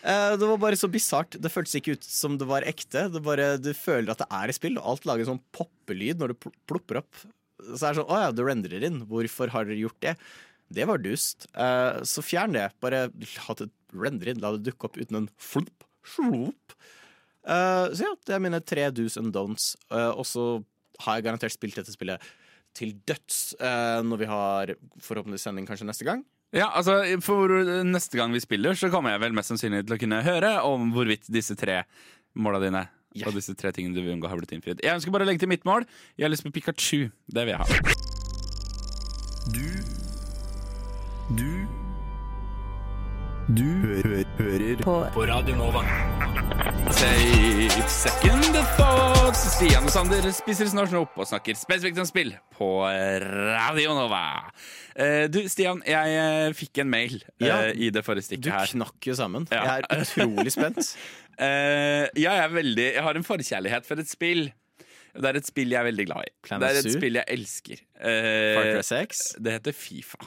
Eh, 0.05 0.35
det 0.39 0.49
var 0.51 0.61
bare 0.61 0.79
så 0.79 0.89
bisart. 0.93 1.37
Det 1.41 1.51
føltes 1.51 1.75
ikke 1.81 1.97
ut 1.97 2.05
som 2.07 2.37
det 2.41 2.47
var 2.49 2.67
ekte. 2.69 3.07
Det 3.11 3.23
bare, 3.25 3.49
du 3.61 3.71
føler 3.77 4.13
at 4.13 4.21
det 4.21 4.29
er 4.37 4.53
et 4.53 4.59
spill, 4.59 4.77
og 4.79 4.93
alt 4.93 5.09
lager 5.09 5.31
sånn 5.31 5.41
poppelyd 5.57 6.21
når 6.21 6.35
du 6.35 6.39
pl- 6.45 6.55
plopper 6.69 7.01
opp. 7.01 7.23
Så 7.65 7.81
er 7.89 7.95
det 7.95 7.99
sånn 8.03 8.11
Å 8.13 8.21
ja, 8.27 8.31
du 8.37 8.43
renderer 8.45 8.85
inn. 8.85 9.01
Hvorfor 9.09 9.49
har 9.55 9.65
dere 9.65 9.81
gjort 9.81 9.97
det? 10.05 10.15
Det 10.75 10.85
var 10.89 11.01
dust. 11.01 11.49
Eh, 11.57 12.03
så 12.05 12.21
fjern 12.25 12.53
det. 12.55 12.69
Bare 12.85 13.07
la 13.09 13.57
det 13.59 13.71
rendre 13.97 14.31
inn. 14.33 14.41
La 14.45 14.53
det 14.55 14.63
dukke 14.69 14.87
opp 14.89 14.97
uten 15.01 15.23
en 15.23 15.31
flupp, 15.41 15.85
slupp. 16.15 16.77
Eh, 17.45 17.93
så 17.93 18.07
ja, 18.07 18.13
det 18.25 18.35
er 18.35 18.41
mine 18.43 18.61
tre 18.65 18.89
do's 18.93 19.19
and 19.21 19.33
don'ts. 19.35 19.73
Uh, 19.91 20.11
og 20.17 20.25
så 20.27 20.45
har 21.05 21.19
jeg 21.19 21.27
garantert 21.27 21.53
spilt 21.53 21.77
dette 21.77 21.93
spillet 21.93 22.23
til 22.75 22.95
døds 23.07 23.55
uh, 23.61 24.01
når 24.03 24.21
vi 24.23 24.29
har 24.29 24.73
forhåpentligvis 25.03 25.45
sending 25.47 25.67
kanskje 25.67 25.87
neste 25.87 26.07
gang. 26.07 26.25
Ja, 26.55 26.69
altså 26.77 27.01
For 27.23 27.51
neste 27.83 28.15
gang 28.19 28.31
vi 28.31 28.39
spiller, 28.39 28.77
så 28.79 28.87
kommer 28.93 29.11
jeg 29.11 29.25
vel 29.25 29.35
mest 29.35 29.51
sannsynlig 29.51 29.83
til 29.85 29.97
å 29.97 29.99
kunne 29.99 30.21
høre 30.23 30.51
om 30.63 30.93
hvorvidt 30.95 31.27
disse 31.31 31.57
tre 31.59 31.81
måla 32.35 32.61
dine 32.63 32.85
yeah. 33.15 33.27
og 33.27 33.35
disse 33.35 33.55
tre 33.59 33.73
tingene 33.75 33.95
du 33.95 34.03
vil 34.03 34.13
unngå, 34.15 34.29
har 34.31 34.39
blitt 34.39 34.53
innfridd. 34.55 34.83
Jeg 34.83 34.95
ønsker 34.95 35.11
bare 35.11 35.27
å 35.27 35.29
legge 35.29 35.43
til 35.43 35.51
mitt 35.51 35.67
mål. 35.67 35.87
Jeg 36.15 36.27
har 36.27 36.31
lyst 36.31 36.47
på 36.47 36.53
Pikachu. 36.55 37.09
Det 37.27 37.47
vil 37.47 37.55
jeg 37.55 37.59
ha. 37.59 37.67
Du 39.55 39.67
Du 41.35 41.51
Du 43.55 43.67
hø 43.85 44.23
hører 44.39 44.83
på. 44.83 44.95
på 45.13 45.27
Radio 45.27 45.55
Nova. 45.59 46.54
Say 46.91 47.69
second 47.89 48.55
thoughts. 48.77 49.41
Stian 49.55 49.85
og 49.87 49.91
Sander 49.93 50.25
spiser 50.35 50.67
snart 50.69 50.93
opp 50.97 51.15
og 51.19 51.27
snakker 51.27 51.57
spesifikt 51.57 51.99
om 52.01 52.07
spill 52.07 52.31
på 52.55 52.67
Radio 52.85 53.95
Nova. 53.97 54.21
Eh, 54.95 55.25
du, 55.31 55.41
Stian, 55.51 55.81
jeg 55.87 56.15
eh, 56.19 56.49
fikk 56.55 56.81
en 56.83 56.91
mail 56.91 57.17
eh, 57.17 57.47
Ja. 57.47 57.57
i 57.73 57.89
det 57.93 58.03
forrige 58.05 58.27
stikket 58.29 58.51
her. 58.53 58.71
knakk 58.75 59.09
jo 59.09 59.15
sammen. 59.17 59.47
Ja. 59.51 59.63
Jeg 59.79 59.87
er 59.89 60.03
utrolig 60.05 60.55
spent. 60.55 60.91
Ja, 61.35 62.07
jeg 62.15 62.31
er 62.45 62.51
veldig 62.53 62.83
Jeg 62.93 63.01
har 63.03 63.17
en 63.19 63.25
forkjærlighet 63.27 63.83
for 63.83 63.99
et 63.99 64.07
spill. 64.07 64.45
Det 65.19 65.27
er 65.27 65.35
et 65.41 65.47
spill 65.49 65.73
jeg 65.73 65.81
er 65.81 65.89
veldig 65.89 66.05
glad 66.07 66.29
i. 66.29 66.31
Planet 66.47 66.63
det 66.63 66.69
er 66.69 66.79
et 66.79 66.85
Sur. 66.87 66.95
spill 66.95 67.17
jeg 67.19 67.27
elsker. 67.35 67.81
Uh, 67.99 68.53
Far 68.55 68.69
Cry 68.69 68.85
6? 68.87 69.23
det 69.43 69.55
heter 69.57 69.75
Fifa. 69.75 70.21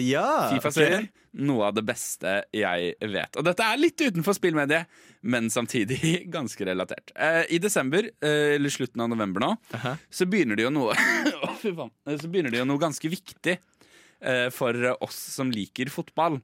Ja! 0.00 0.50
Fifa-serien. 0.54 1.06
Okay. 1.06 1.22
Noe 1.46 1.66
av 1.68 1.76
det 1.76 1.84
beste 1.84 2.38
jeg 2.54 2.94
vet. 3.12 3.36
Og 3.36 3.44
dette 3.44 3.64
er 3.64 3.80
litt 3.80 4.00
utenfor 4.00 4.36
spillmediet, 4.38 4.88
men 5.28 5.50
samtidig 5.52 6.00
ganske 6.36 6.68
relatert. 6.68 7.12
Eh, 7.14 7.42
I 7.56 7.60
desember, 7.62 8.08
eh, 8.24 8.56
eller 8.56 8.72
slutten 8.72 9.04
av 9.04 9.12
november 9.12 9.44
nå, 9.44 9.52
Aha. 9.76 9.96
så 10.08 10.28
begynner 10.30 10.56
det 10.56 10.66
jo 10.66 10.72
noe 10.74 10.96
oh, 11.44 11.56
Så 11.60 12.30
begynner 12.30 12.54
det 12.54 12.62
jo 12.62 12.68
noe 12.68 12.80
ganske 12.80 13.10
viktig 13.12 13.56
eh, 13.56 14.48
for 14.54 14.92
oss 15.04 15.18
som 15.36 15.52
liker 15.52 15.92
fotball. 15.92 16.40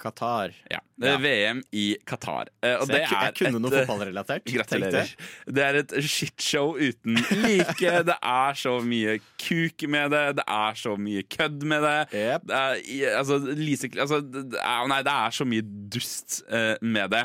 Qatar. 0.00 0.54
Ja. 0.70 0.80
Det 1.00 1.08
er 1.08 1.18
Ja. 1.18 1.18
VM 1.22 1.62
i 1.72 1.96
Qatar. 2.06 2.48
Eh, 2.62 2.76
og 2.80 2.88
jeg, 2.88 3.06
jeg 3.10 3.34
kunne 3.38 3.60
noe 3.60 3.72
et, 3.72 3.80
eh, 3.80 3.86
fotballrelatert. 3.88 4.44
Gratulerer. 4.46 5.14
Det 5.46 5.64
er 5.64 5.78
et 5.82 5.94
shitshow 6.04 6.74
uten 6.76 7.18
like. 7.42 7.92
Det 8.10 8.16
er 8.22 8.58
så 8.58 8.74
mye 8.84 9.18
kuk 9.40 9.86
med 9.88 10.10
det, 10.14 10.24
det 10.38 10.44
er 10.48 10.74
så 10.78 10.96
mye 10.96 11.22
kødd 11.22 11.64
med 11.64 11.82
det. 11.82 11.96
Yep. 12.14 12.46
det 12.48 12.60
er, 12.60 13.16
altså, 13.18 13.38
Lise, 13.58 13.90
altså, 13.98 14.20
det 14.20 14.60
er, 14.60 14.86
nei, 14.88 15.00
det 15.02 15.14
er 15.14 15.30
så 15.30 15.44
mye 15.48 15.64
dust 15.92 16.42
uh, 16.50 16.74
med 16.82 17.10
det. 17.10 17.24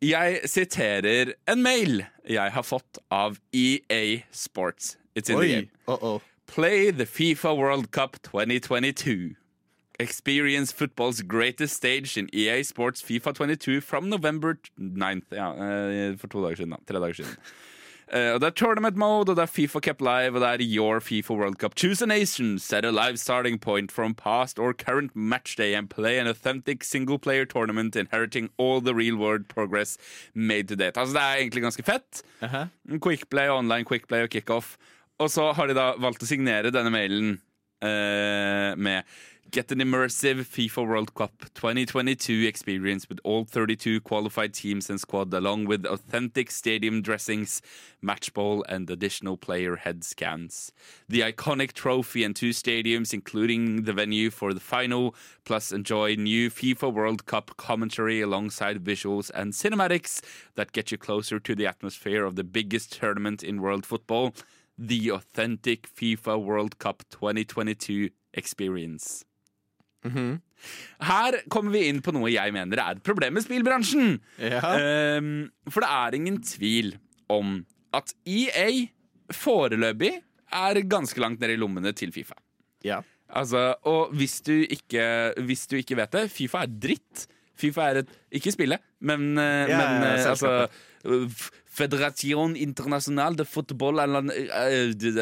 Jeg 0.00 0.40
siterer 0.48 1.34
en 1.48 1.62
mail 1.62 2.04
jeg 2.24 2.52
har 2.54 2.64
fått 2.64 2.98
av 3.12 3.36
EA 3.52 4.22
Sports. 4.32 4.96
It's 5.14 5.28
in 5.28 5.38
the 5.38 5.48
game. 5.48 5.68
Uh 5.88 5.98
oh. 6.00 6.20
Play 6.46 6.90
the 6.90 7.06
FIFA 7.06 7.54
World 7.54 7.90
Cup 7.90 8.16
2022. 8.22 9.36
Experience 10.00 10.72
football's 10.72 11.20
greatest 11.22 11.76
stage 11.76 12.16
in 12.16 12.28
EA 12.34 12.62
Sports 12.62 13.02
FIFA 13.02 13.34
22 13.34 13.80
from 13.80 14.08
November 14.08 14.58
9th. 14.78 15.28
Ja, 15.30 15.52
eh, 15.52 16.16
for 16.16 16.26
to 16.28 16.40
dager 16.42 16.56
siden. 16.56 16.70
da. 16.70 16.76
Tre 16.88 17.00
dager 17.00 17.14
siden. 17.14 17.36
Uh, 18.12 18.34
og 18.34 18.40
Det 18.40 18.46
er 18.46 18.50
tournament 18.50 18.96
mode, 18.96 19.30
og 19.30 19.36
det 19.36 19.42
er 19.42 19.46
Fifa 19.46 19.78
Cup 19.78 20.00
Live, 20.00 20.34
og 20.34 20.40
det 20.42 20.48
er 20.48 20.58
your 20.76 20.98
FIFA 21.00 21.34
World 21.34 21.56
Cup. 21.62 21.76
Choose 21.76 22.02
a 22.02 22.06
nation, 22.06 22.58
set 22.58 22.84
a 22.84 22.90
live 22.90 23.16
starting 23.18 23.60
point 23.60 23.92
from 23.92 24.14
past 24.14 24.58
or 24.58 24.72
current 24.72 25.14
match 25.14 25.54
day, 25.56 25.74
and 25.74 25.88
play 25.88 26.18
an 26.18 26.26
authentic 26.26 26.82
single-player 26.82 27.44
tournament 27.44 27.94
inheriting 27.94 28.50
all 28.58 28.80
the 28.80 28.94
real-world 28.94 29.46
progress 29.48 29.96
made 30.34 30.66
to 30.68 30.74
date. 30.74 30.96
Altså, 30.96 31.12
Det 31.12 31.22
er 31.22 31.36
egentlig 31.36 31.62
ganske 31.62 31.82
fett. 31.84 32.22
Aha. 32.42 32.64
Quickplay, 33.00 33.48
online 33.48 33.84
quickplay 33.84 34.22
og 34.22 34.30
kickoff. 34.30 34.76
Og 35.20 35.30
så 35.30 35.52
har 35.52 35.66
de 35.66 35.74
da 35.74 35.92
valgt 36.00 36.22
å 36.22 36.26
signere 36.26 36.72
denne 36.74 36.90
mailen 36.90 37.38
uh, 37.84 38.74
med 38.76 39.02
Get 39.50 39.72
an 39.72 39.78
immersive 39.78 40.44
FIFA 40.44 40.86
World 40.86 41.14
Cup 41.14 41.32
2022 41.54 42.46
experience 42.46 43.08
with 43.08 43.18
all 43.24 43.44
32 43.44 44.00
qualified 44.02 44.54
teams 44.54 44.88
and 44.88 45.00
squad, 45.00 45.34
along 45.34 45.64
with 45.64 45.84
authentic 45.86 46.52
stadium 46.52 47.02
dressings, 47.02 47.60
match 48.00 48.32
ball, 48.32 48.64
and 48.68 48.88
additional 48.88 49.36
player 49.36 49.74
head 49.74 50.04
scans. 50.04 50.70
The 51.08 51.22
iconic 51.22 51.72
trophy 51.72 52.22
and 52.22 52.36
two 52.36 52.50
stadiums, 52.50 53.12
including 53.12 53.84
the 53.84 53.92
venue 53.92 54.30
for 54.30 54.54
the 54.54 54.60
final, 54.60 55.16
plus 55.44 55.72
enjoy 55.72 56.14
new 56.14 56.48
FIFA 56.48 56.92
World 56.92 57.26
Cup 57.26 57.56
commentary 57.56 58.20
alongside 58.20 58.84
visuals 58.84 59.32
and 59.34 59.52
cinematics 59.52 60.20
that 60.54 60.70
get 60.70 60.92
you 60.92 60.98
closer 60.98 61.40
to 61.40 61.56
the 61.56 61.66
atmosphere 61.66 62.24
of 62.24 62.36
the 62.36 62.44
biggest 62.44 62.92
tournament 62.92 63.42
in 63.42 63.60
world 63.60 63.84
football, 63.84 64.32
the 64.78 65.10
authentic 65.10 65.92
FIFA 65.92 66.40
World 66.40 66.78
Cup 66.78 67.02
2022 67.10 68.10
experience. 68.32 69.24
Her 71.00 71.38
kommer 71.52 71.74
vi 71.76 71.86
inn 71.88 72.00
på 72.04 72.12
noe 72.16 72.30
jeg 72.32 72.52
mener 72.56 72.80
er 72.82 72.98
et 72.98 73.04
problem 73.06 73.36
med 73.36 73.44
spillbransjen. 73.44 74.18
Ja. 74.40 74.60
Um, 75.20 75.48
for 75.68 75.84
det 75.84 75.90
er 75.92 76.16
ingen 76.18 76.40
tvil 76.44 76.94
om 77.32 77.60
at 77.96 78.12
EA 78.28 78.68
foreløpig 79.34 80.12
er 80.50 80.82
ganske 80.90 81.22
langt 81.22 81.40
ned 81.42 81.54
i 81.54 81.60
lommene 81.60 81.92
til 81.96 82.12
Fifa. 82.14 82.38
ja. 82.84 83.02
Altså, 83.30 83.76
og 83.86 84.10
hvis 84.18 84.40
du, 84.42 84.56
ikke, 84.66 85.04
hvis 85.46 85.68
du 85.70 85.76
ikke 85.78 85.94
vet 86.00 86.16
det, 86.16 86.24
Fifa 86.34 86.64
er 86.64 86.72
dritt. 86.82 87.28
Fifa 87.60 87.90
er 87.92 88.02
et 88.04 88.10
Ikke 88.40 88.52
spillet, 88.54 88.80
men, 89.00 89.32
eh, 89.38 89.68
Ja, 89.70 89.78
men 89.78 90.02
ja, 90.02 90.14
altså 90.30 90.36
selskapet. 90.36 90.86
eh, 91.04 91.26
F- 91.30 91.50
Federation 91.70 92.56
International 92.60 93.36
de 93.38 93.44
Football 93.48 94.00
eller 94.02 94.26
eh, 94.34 94.90
de- 94.92 95.12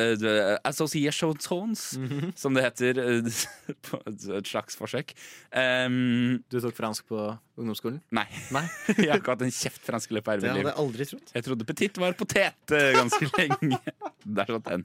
mm 1.99 2.09
-hmm. 2.09 2.33
Som 2.37 2.55
det 2.55 2.65
heter. 2.65 2.99
et 4.39 4.47
slags 4.47 4.77
forsøk. 4.77 5.13
Um, 5.57 6.43
Du 6.51 6.61
tok 6.61 6.75
fransk 6.77 7.07
på 7.09 7.37
ungdomsskolen? 7.57 8.01
nei. 8.11 8.27
Nei. 8.51 8.65
Jeg 8.99 9.11
har 9.11 9.19
ikke 9.21 9.31
hatt 9.31 9.43
en 9.43 9.51
kjeft 9.51 9.83
fransk 9.87 10.11
i 10.11 10.15
løpet 10.15 10.29
av 10.29 10.41
Det 10.41 10.49
hadde 10.49 10.59
mitt 10.59 10.67
liv. 10.67 10.73
jeg 10.75 10.85
aldri 10.85 11.05
trodd. 11.05 11.31
Jeg 11.35 11.45
trodde 11.45 11.65
petit 11.65 11.99
var 11.99 12.13
potet 12.13 12.55
ganske 12.95 13.31
lenge. 13.39 13.79
Der 14.27 14.45
satt 14.47 14.65
den. 14.65 14.85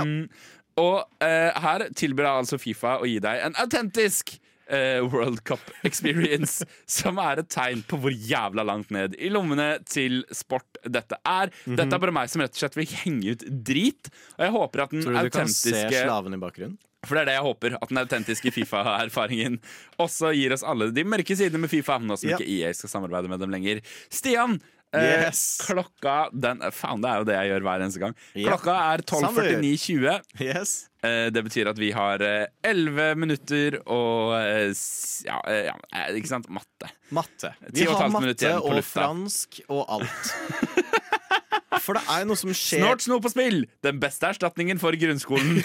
Um, 0.00 0.28
Og 0.76 1.04
uh, 1.22 1.60
her 1.60 1.88
tilbyr 1.94 2.26
altså 2.26 2.58
Fifa 2.58 2.96
å 2.98 3.04
gi 3.06 3.20
deg 3.22 3.44
en 3.46 3.54
autentisk 3.62 4.38
eh, 4.68 5.00
World 5.04 5.42
Cup 5.44 5.60
experience, 5.84 6.64
som 6.86 7.18
er 7.22 7.42
et 7.44 7.48
tegn 7.52 7.82
på 7.88 7.98
hvor 8.00 8.12
jævla 8.14 8.64
langt 8.66 8.90
ned 8.94 9.14
i 9.18 9.28
lommene 9.32 9.78
til 9.88 10.22
sport 10.34 10.80
dette 10.84 11.16
er. 11.24 11.52
Mhm. 11.66 11.76
Dette 11.80 11.94
er 11.98 12.02
bare 12.06 12.14
meg 12.16 12.28
som 12.32 12.42
rett 12.44 12.54
og 12.56 12.62
slett 12.64 12.76
vil 12.78 12.88
henge 13.04 13.34
ut 13.36 13.44
drit. 13.64 14.10
Og 14.38 14.44
jeg 14.46 14.54
håper 14.56 14.84
at 14.86 14.90
den 14.96 15.02
Tror 15.04 15.18
du 15.18 15.28
du 15.28 15.30
kan 15.38 15.48
se 15.48 15.86
slaven 15.90 16.34
i 16.36 16.40
bakgrunnen? 16.42 16.78
for 17.04 17.18
det 17.18 17.20
er 17.20 17.28
det 17.28 17.32
jeg 17.36 17.44
håper, 17.44 17.74
at 17.82 17.90
den 17.90 17.98
autentiske 18.00 18.50
Fifa-erfaringen 18.54 19.58
også 20.00 20.30
gir 20.32 20.54
oss 20.56 20.62
alle 20.64 20.86
de 20.96 21.02
mørke 21.04 21.34
sidene 21.36 21.60
med 21.60 21.68
Fifa, 21.68 21.98
nå 22.00 22.16
som 22.16 22.30
Ja. 22.30 22.38
ikke 22.38 22.48
EA 22.48 22.70
skal 22.72 22.88
samarbeide 22.88 23.28
med 23.28 23.42
dem 23.44 23.50
lenger. 23.52 23.82
Stian, 24.08 24.54
eh, 24.96 25.26
klokka 25.66 26.30
den, 26.32 26.62
Faen, 26.72 27.02
det 27.04 27.10
er 27.10 27.18
jo 27.20 27.24
det 27.28 27.34
jeg 27.36 27.50
gjør 27.52 27.66
hver 27.68 27.84
eneste 27.84 28.00
gang. 28.00 28.16
Klokka 28.32 28.76
er 28.94 29.04
12.49,20. 29.04 30.22
Yes. 30.40 30.88
Eh, 31.04 31.26
Det 31.34 31.42
betyr 31.44 31.68
at 31.72 31.78
vi 31.80 31.90
har 31.92 32.22
eh, 32.24 32.46
elleve 32.64 33.10
minutter 33.20 33.76
og 33.84 34.34
eh, 34.38 34.70
ja, 35.26 35.40
ja, 35.70 35.74
ikke 36.16 36.30
sant? 36.30 36.48
Matte. 36.48 36.88
Matte. 37.14 37.52
Vi 37.74 37.84
har 37.88 38.08
matte 38.14 38.54
og 38.60 38.80
fransk 38.88 39.60
og 39.68 39.84
alt. 39.98 40.32
For 41.82 41.98
det 41.98 42.04
er 42.10 42.22
jo 42.22 42.30
noe 42.30 42.40
som 42.40 42.52
skjer 42.54 42.84
Snart 42.84 43.04
snor 43.06 43.22
på 43.24 43.32
spill! 43.32 43.64
Den 43.84 44.00
beste 44.02 44.30
erstatningen 44.30 44.80
for 44.82 44.96
grunnskolen. 44.98 45.62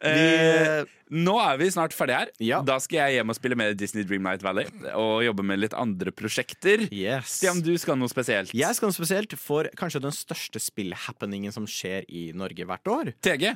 Eh, 0.00 0.86
nå 1.12 1.34
er 1.42 1.58
vi 1.60 1.66
snart 1.72 1.92
ferdige 1.92 2.16
her. 2.22 2.30
Ja. 2.40 2.60
Da 2.64 2.78
skal 2.80 3.02
jeg 3.02 3.18
hjem 3.18 3.32
og 3.32 3.36
spille 3.36 3.56
med 3.58 3.76
Disney 3.76 4.06
Dreamlight 4.08 4.40
Valley 4.44 4.64
og 4.96 5.20
jobbe 5.26 5.44
med 5.44 5.60
litt 5.60 5.76
andre 5.76 6.12
prosjekter. 6.16 6.86
Yes. 6.88 7.34
Stian, 7.36 7.60
du 7.64 7.74
skal 7.80 7.98
noe 8.00 8.08
spesielt. 8.08 8.54
Jeg 8.56 8.78
skal 8.78 8.88
noe 8.88 8.96
spesielt 8.96 9.36
for 9.40 9.68
kanskje 9.76 10.00
den 10.06 10.16
største 10.16 10.62
spillhappeningen 10.62 11.52
som 11.52 11.68
skjer 11.68 12.08
i 12.08 12.30
Norge 12.36 12.64
hvert 12.68 12.92
år. 12.92 13.12
TG. 13.20 13.52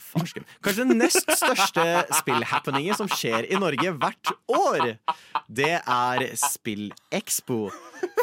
Farsken. 0.00 0.46
Kanskje 0.64 0.86
den 0.88 1.00
nest 1.00 1.28
største 1.28 1.84
spillhappeningen 2.20 2.96
som 2.98 3.10
skjer 3.10 3.48
i 3.50 3.58
Norge 3.60 3.92
hvert 4.00 4.32
år. 4.50 4.96
Det 5.46 5.76
er 5.78 6.26
SpillExpo. 6.40 7.60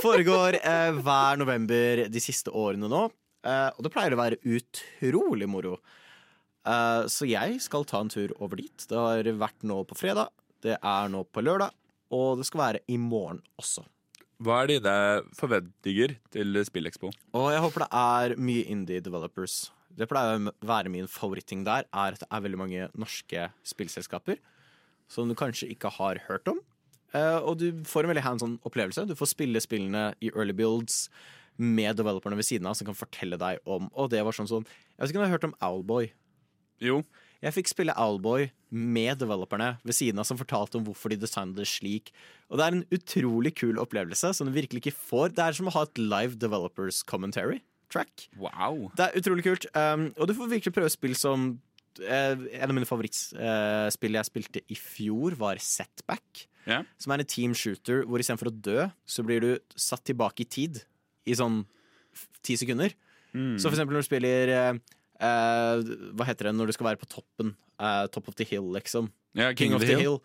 Foregår 0.01 0.59
eh, 0.61 0.97
hver 1.03 1.39
november 1.39 2.05
de 2.11 2.23
siste 2.23 2.53
årene 2.53 2.89
nå. 2.91 3.07
Eh, 3.47 3.69
og 3.73 3.85
det 3.85 3.93
pleier 3.93 4.15
å 4.15 4.21
være 4.21 4.41
utrolig 4.43 5.49
moro. 5.49 5.77
Eh, 6.67 7.03
så 7.11 7.27
jeg 7.29 7.61
skal 7.63 7.87
ta 7.87 8.01
en 8.03 8.11
tur 8.11 8.33
over 8.39 8.59
dit. 8.61 8.87
Det 8.89 8.97
har 8.97 9.29
vært 9.39 9.67
nå 9.67 9.83
på 9.87 9.97
fredag, 9.97 10.33
det 10.65 10.77
er 10.77 11.13
nå 11.13 11.23
på 11.29 11.43
lørdag, 11.45 11.75
og 12.13 12.41
det 12.41 12.49
skal 12.49 12.63
være 12.65 12.83
i 12.91 12.99
morgen 13.01 13.41
også. 13.61 13.85
Hva 14.43 14.59
er 14.61 14.75
dine 14.75 14.97
forventninger 15.33 16.13
til 16.33 16.59
SpillExpo? 16.67 17.09
Og 17.37 17.47
jeg 17.55 17.63
håper 17.63 17.85
det 17.85 17.89
er 17.97 18.35
mye 18.37 18.67
indie 18.69 19.01
developers. 19.01 19.71
Det 19.97 20.07
pleier 20.09 20.37
å 20.37 20.53
være 20.67 20.91
min 20.93 21.09
favoritting 21.09 21.63
der, 21.65 21.87
er 21.89 22.15
at 22.15 22.21
det 22.21 22.29
er 22.29 22.43
veldig 22.45 22.59
mange 22.61 22.89
norske 22.93 23.49
spillselskaper 23.65 24.39
som 25.11 25.29
du 25.29 25.35
kanskje 25.39 25.69
ikke 25.73 25.91
har 25.97 26.19
hørt 26.27 26.49
om. 26.51 26.59
Eh, 27.15 27.39
og 27.39 27.57
du 27.61 27.71
får 27.87 28.05
en 28.05 28.11
veldig 28.11 28.25
hands 28.25 28.45
on 28.45 28.57
opplevelse. 28.67 29.07
Du 29.07 29.15
får 29.17 29.31
spille 29.31 29.61
spillene 29.63 30.11
i 30.21 30.31
early 30.33 30.55
builds 30.55 31.07
med 31.57 31.97
developerne 31.97 32.37
ved 32.37 32.45
siden 32.45 32.67
av 32.69 32.75
som 32.77 32.89
kan 32.89 32.97
fortelle 32.97 33.39
deg 33.41 33.63
om 33.65 33.87
Og 33.97 34.11
det 34.13 34.19
var 34.21 34.35
sånn 34.35 34.45
sånn 34.45 34.67
Jeg 34.67 34.99
vet 34.99 35.09
ikke 35.09 35.17
om 35.17 35.23
du 35.23 35.25
har 35.25 35.33
hørt 35.33 35.47
om 35.47 35.55
Owlboy. 35.65 36.11
Jo. 36.85 36.99
Jeg 37.41 37.55
fikk 37.55 37.71
spille 37.71 37.95
Owlboy 37.97 38.51
med 38.69 39.17
developerne 39.21 39.71
ved 39.85 39.97
siden 39.97 40.21
av 40.21 40.27
som 40.29 40.37
fortalte 40.37 40.77
om 40.77 40.85
hvorfor 40.85 41.13
de 41.13 41.17
designet 41.21 41.57
det 41.57 41.65
slik. 41.69 42.11
Og 42.51 42.59
det 42.59 42.65
er 42.67 42.77
en 42.77 42.85
utrolig 42.93 43.55
kul 43.57 43.81
opplevelse 43.81 44.35
som 44.37 44.49
du 44.49 44.53
virkelig 44.53 44.83
ikke 44.83 44.97
får. 44.99 45.33
Det 45.37 45.45
er 45.45 45.57
som 45.57 45.69
å 45.69 45.73
ha 45.73 45.85
et 45.87 46.01
live 46.01 46.37
developers 46.37 47.01
commentary 47.07 47.63
track. 47.91 48.27
Wow. 48.39 48.89
Det 48.97 49.07
er 49.07 49.21
utrolig 49.21 49.45
kult. 49.45 49.67
Um, 49.75 50.09
og 50.17 50.29
du 50.29 50.35
får 50.37 50.51
virkelig 50.57 50.75
prøve 50.75 50.91
spill 50.93 51.15
som 51.17 51.47
uh, 52.01 52.35
En 52.35 52.67
av 52.67 52.75
mine 52.75 52.89
favorittspill 52.89 54.19
jeg 54.19 54.29
spilte 54.29 54.63
i 54.67 54.77
fjor, 54.79 55.37
var 55.39 55.61
Setback. 55.63 56.47
Yeah. 56.67 56.87
Som 56.99 57.15
er 57.15 57.23
en 57.23 57.31
team 57.31 57.55
shooter 57.55 58.03
hvor 58.05 58.21
istedenfor 58.21 58.51
å 58.51 58.55
dø, 58.55 58.87
så 59.07 59.23
blir 59.23 59.43
du 59.43 59.51
satt 59.79 60.03
tilbake 60.07 60.43
i 60.43 60.49
tid. 60.57 60.81
I 61.27 61.35
sånn 61.37 61.63
ti 62.45 62.57
sekunder. 62.59 62.95
Så 63.37 63.67
for 63.67 63.75
eksempel 63.75 63.93
når 63.93 64.01
du 64.01 64.07
spiller 64.07 64.51
uh, 64.57 64.77
Hva 66.17 66.25
heter 66.25 66.47
det 66.47 66.53
når 66.57 66.71
du 66.71 66.73
skal 66.73 66.87
være 66.87 67.01
på 67.01 67.09
toppen? 67.11 67.51
Uh, 67.77 68.07
top 68.09 68.31
of 68.31 68.37
the 68.39 68.47
hill, 68.47 68.71
liksom. 68.73 69.11
Yeah, 69.37 69.53
King, 69.53 69.75
of 69.77 69.83
the 69.83 69.99
Hill. 69.99 70.17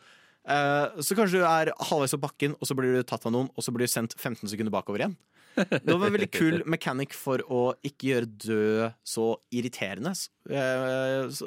Eh, 0.43 1.03
så 1.07 1.15
kanskje 1.15 1.39
du 1.39 1.47
er 1.47 1.71
halvveis 1.87 2.15
opp 2.17 2.25
bakken, 2.25 2.57
og 2.59 2.67
så 2.67 2.75
blir 2.75 2.97
du 2.97 3.05
tatt 3.07 3.27
av 3.29 3.35
noen, 3.35 3.51
og 3.55 3.65
så 3.65 3.75
blir 3.75 3.87
du 3.87 3.93
sendt 3.93 4.17
15 4.19 4.51
sekunder 4.51 4.75
bakover 4.75 5.05
igjen. 5.05 5.15
Det 5.85 5.93
var 5.93 6.07
en 6.09 6.15
veldig 6.17 6.31
kul 6.33 6.63
mechanic 6.71 7.13
for 7.17 7.43
å 7.53 7.63
ikke 7.85 8.09
gjøre 8.13 8.31
død 8.47 8.95
så 9.15 9.27
irriterende. 9.53 10.15
Eh, 10.49 11.43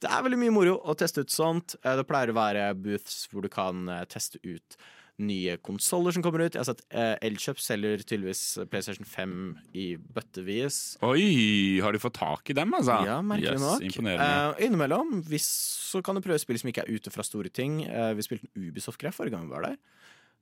det 0.00 0.08
er 0.08 0.24
veldig 0.24 0.38
mye 0.40 0.54
moro 0.54 0.78
å 0.88 0.94
teste 0.96 1.24
ut 1.26 1.32
sånt. 1.34 1.76
Eh, 1.84 1.96
Det 2.00 2.06
pleier 2.08 2.32
å 2.32 2.38
være 2.38 2.70
booths 2.78 3.26
hvor 3.32 3.44
du 3.44 3.50
kan 3.52 3.84
eh, 3.92 4.06
teste 4.08 4.40
ut 4.46 4.78
nye 5.20 5.58
konsoller 5.60 6.14
som 6.16 6.22
kommer 6.24 6.46
ut. 6.46 6.54
Jeg 6.56 6.62
har 6.62 6.68
sett 6.70 6.80
eh, 6.96 7.12
Elkjøp 7.28 7.58
selger 7.60 8.00
tydeligvis 8.00 8.42
PlayStation 8.72 9.04
5 9.04 9.34
i 9.76 9.90
bøttevis. 10.00 10.78
Oi, 11.04 11.76
har 11.84 11.92
de 11.92 12.00
fått 12.00 12.16
tak 12.16 12.48
i 12.48 12.56
dem, 12.56 12.72
altså? 12.78 12.96
Ja, 13.04 13.18
merkelig 13.20 13.58
Yes, 13.58 13.66
nok. 13.66 13.84
Imponerende. 13.84 14.30
Eh, 14.56 14.64
innimellom 14.70 15.18
hvis, 15.28 15.50
så 15.92 16.00
kan 16.06 16.16
du 16.16 16.24
prøve 16.24 16.40
spill 16.40 16.56
som 16.62 16.72
ikke 16.72 16.86
er 16.86 16.96
ute 16.96 17.12
fra 17.12 17.26
store 17.26 17.52
ting. 17.52 17.82
Eh, 17.84 18.14
vi 18.16 18.24
spilte 18.24 18.48
en 18.48 18.70
Ubisoft-greie 18.70 19.12
forrige 19.12 19.36
gang 19.36 19.44
vi 19.50 19.52
var 19.58 19.68
der. 19.68 19.76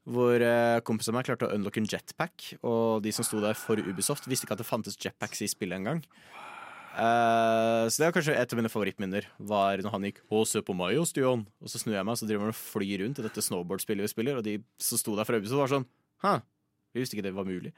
Hvor 0.08 0.40
uh, 0.40 0.78
kompisen 0.86 1.12
av 1.12 1.18
meg 1.18 1.28
klarte 1.28 1.48
å 1.48 1.54
unlocke 1.56 1.82
en 1.82 1.88
jetpack. 1.88 2.52
Og 2.62 3.02
de 3.04 3.12
som 3.12 3.26
sto 3.26 3.42
der 3.42 3.58
for 3.58 3.80
Ubisoft, 3.80 4.28
visste 4.30 4.46
ikke 4.46 4.56
at 4.56 4.62
det 4.62 4.68
fantes 4.68 4.96
jetpacks 4.96 5.42
i 5.44 5.50
spillet 5.50 5.80
engang. 5.80 6.04
Uh, 6.98 7.86
så 7.86 8.00
det 8.00 8.06
var 8.08 8.14
kanskje 8.16 8.34
et 8.34 8.52
av 8.54 8.58
mine 8.58 8.70
favorittminner. 8.72 9.28
Var 9.38 9.84
når 9.84 9.94
han 9.94 10.06
gikk 10.08 10.22
'Å, 10.26 10.46
se 10.48 10.62
på 10.62 10.74
meg 10.74 10.98
Stian', 11.06 11.46
og 11.46 11.68
så 11.70 11.78
snur 11.78 11.94
jeg 11.94 12.04
meg, 12.04 12.12
og 12.16 12.18
så 12.18 12.26
driver 12.26 12.48
han 12.48 12.54
og 12.54 12.58
flyr 12.58 13.04
rundt 13.04 13.20
i 13.20 13.26
dette 13.26 13.44
snowboardspillet 13.44 14.02
vi 14.02 14.14
spiller, 14.14 14.38
og 14.38 14.44
de 14.44 14.58
som 14.82 14.98
sto 14.98 15.14
der 15.14 15.28
fra 15.28 15.38
Ubisoft, 15.38 15.62
var 15.62 15.74
sånn 15.76 15.86
Hæ, 16.18 16.40
vi 16.90 17.04
visste 17.04 17.14
ikke 17.14 17.28
det 17.28 17.36
var 17.36 17.46
mulig. 17.46 17.72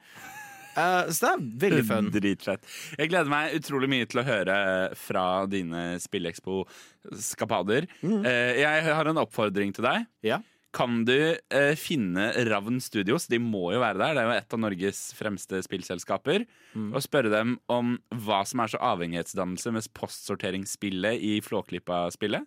Uh, 0.71 1.11
så 1.11 1.27
det 1.27 1.31
er 1.31 1.43
veldig 1.65 1.83
fun. 1.85 2.07
Dritfett. 2.15 2.63
Jeg 2.97 3.11
gleder 3.11 3.29
meg 3.29 3.57
utrolig 3.59 3.89
mye 3.91 4.07
til 4.09 4.21
å 4.21 4.25
høre 4.25 4.55
fra 4.97 5.25
dine 5.51 5.99
Spillekspo-skapader. 6.01 7.89
Mm. 8.01 8.23
Uh, 8.23 8.53
jeg 8.57 8.87
har 8.87 9.11
en 9.11 9.21
oppfordring 9.21 9.75
til 9.75 9.85
deg. 9.85 10.07
Ja. 10.25 10.39
Kan 10.71 11.01
du 11.03 11.35
eh, 11.51 11.73
finne 11.75 12.29
Ravn 12.47 12.77
Studios, 12.79 13.25
de 13.27 13.39
må 13.43 13.73
jo 13.73 13.81
være 13.83 13.99
der, 13.99 14.13
det 14.15 14.21
er 14.21 14.29
jo 14.29 14.35
et 14.39 14.53
av 14.55 14.61
Norges 14.63 15.01
fremste 15.17 15.59
spillselskaper, 15.67 16.45
Mm. 16.71 16.93
og 16.95 17.01
spørre 17.03 17.27
dem 17.27 17.57
om 17.67 17.97
hva 18.23 18.45
som 18.47 18.61
er 18.63 18.69
så 18.71 18.79
avhengighetsdannelse 18.79 19.73
med 19.75 19.89
postsorteringsspillet 19.93 21.19
i 21.19 21.33
Flåklypa-spillet? 21.43 22.45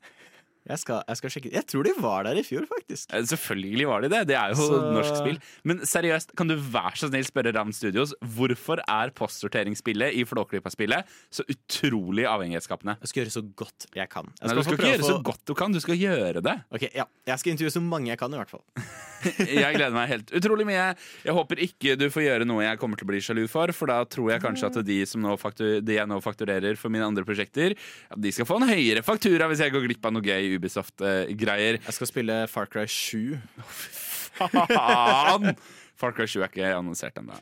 Jeg 0.65 0.81
skal, 0.81 1.03
jeg 1.07 1.19
skal 1.21 1.33
sjekke 1.35 1.51
Jeg 1.53 1.67
tror 1.69 1.85
de 1.85 1.93
var 2.01 2.25
der 2.25 2.39
i 2.41 2.45
fjor, 2.47 2.65
faktisk. 2.71 3.11
Eh, 3.13 3.21
Selvfølgelig 3.29 3.87
var 3.91 4.01
de 4.01 4.09
det. 4.09 4.21
Det 4.31 4.37
er 4.41 4.55
jo 4.55 4.63
Så- 4.65 4.81
norsk 4.95 5.17
spill. 5.21 5.39
Men 5.65 5.79
seriøst, 5.85 6.35
kan 6.37 6.49
du 6.49 6.57
være 6.57 6.97
så 6.97 7.11
snill 7.11 7.25
spørre 7.29 7.53
Ravn 7.55 7.73
Studios 7.77 8.15
hvorfor 8.25 8.81
er 8.89 9.11
postsorteringsspillet 9.13 10.15
i 10.17 10.25
Flåklypa-spillet 10.25 11.05
så 11.31 11.45
utrolig 11.53 12.25
avhengighetsskapende? 12.25 12.97
Jeg 13.05 13.09
skal 13.13 13.25
gjøre 13.25 13.35
så 13.37 13.45
godt 13.55 13.87
jeg 13.95 14.09
kan. 14.09 14.25
Jeg 14.41 14.49
Nei, 14.49 14.55
du 14.57 14.63
skal 14.65 14.79
ikke 14.79 14.93
gjøre 14.95 15.05
å 15.05 15.11
så 15.13 15.23
godt 15.23 15.45
du 15.45 15.55
kan, 15.55 15.73
du 15.73 15.81
skal 15.81 15.97
gjøre 16.01 16.43
det. 16.43 16.57
Ok, 16.73 16.89
ja. 16.95 17.05
Jeg 17.27 17.39
skal 17.39 17.53
intervjue 17.53 17.75
så 17.77 17.83
mange 17.85 18.09
jeg 18.09 18.19
kan, 18.19 18.33
i 18.33 18.41
hvert 18.41 18.51
fall. 18.51 18.65
Jeg 19.25 19.73
gleder 19.73 19.95
meg 19.95 20.11
helt 20.11 20.31
utrolig 20.37 20.67
mye. 20.69 20.91
Jeg 21.25 21.33
håper 21.33 21.61
ikke 21.65 21.95
du 21.97 22.11
får 22.13 22.25
gjøre 22.27 22.45
noe 22.45 22.61
jeg 22.67 22.77
kommer 22.77 22.99
til 23.01 23.07
å 23.07 23.09
bli 23.09 23.21
sjalu 23.25 23.47
for, 23.49 23.73
for 23.73 23.89
da 23.89 24.03
tror 24.05 24.35
jeg 24.35 24.43
kanskje 24.43 24.69
at 24.69 24.77
de, 24.85 24.99
som 25.09 25.23
nå 25.25 25.33
faktur, 25.41 25.79
de 25.81 25.97
jeg 25.97 26.05
nå 26.11 26.19
fakturerer 26.21 26.77
for 26.77 26.93
mine 26.93 27.07
andre 27.09 27.25
prosjekter, 27.25 27.73
de 28.21 28.33
skal 28.37 28.45
få 28.45 28.59
en 28.61 28.69
høyere 28.69 29.01
faktura 29.07 29.49
hvis 29.49 29.63
jeg 29.65 29.73
går 29.73 29.87
glipp 29.89 30.05
av 30.05 30.13
noe 30.13 30.27
gøy 30.29 30.54
Ubisoft-greier. 30.59 31.81
Jeg 31.81 31.97
skal 31.97 32.11
spille 32.11 32.39
Far 32.51 32.71
Cry 32.71 32.87
7. 32.91 33.39
Faen! 34.39 35.55
Far 35.97 36.15
Cry 36.17 36.27
7 36.27 36.41
er 36.43 36.49
ikke 36.51 36.71
annonsert 36.77 37.19
ennå. 37.21 37.37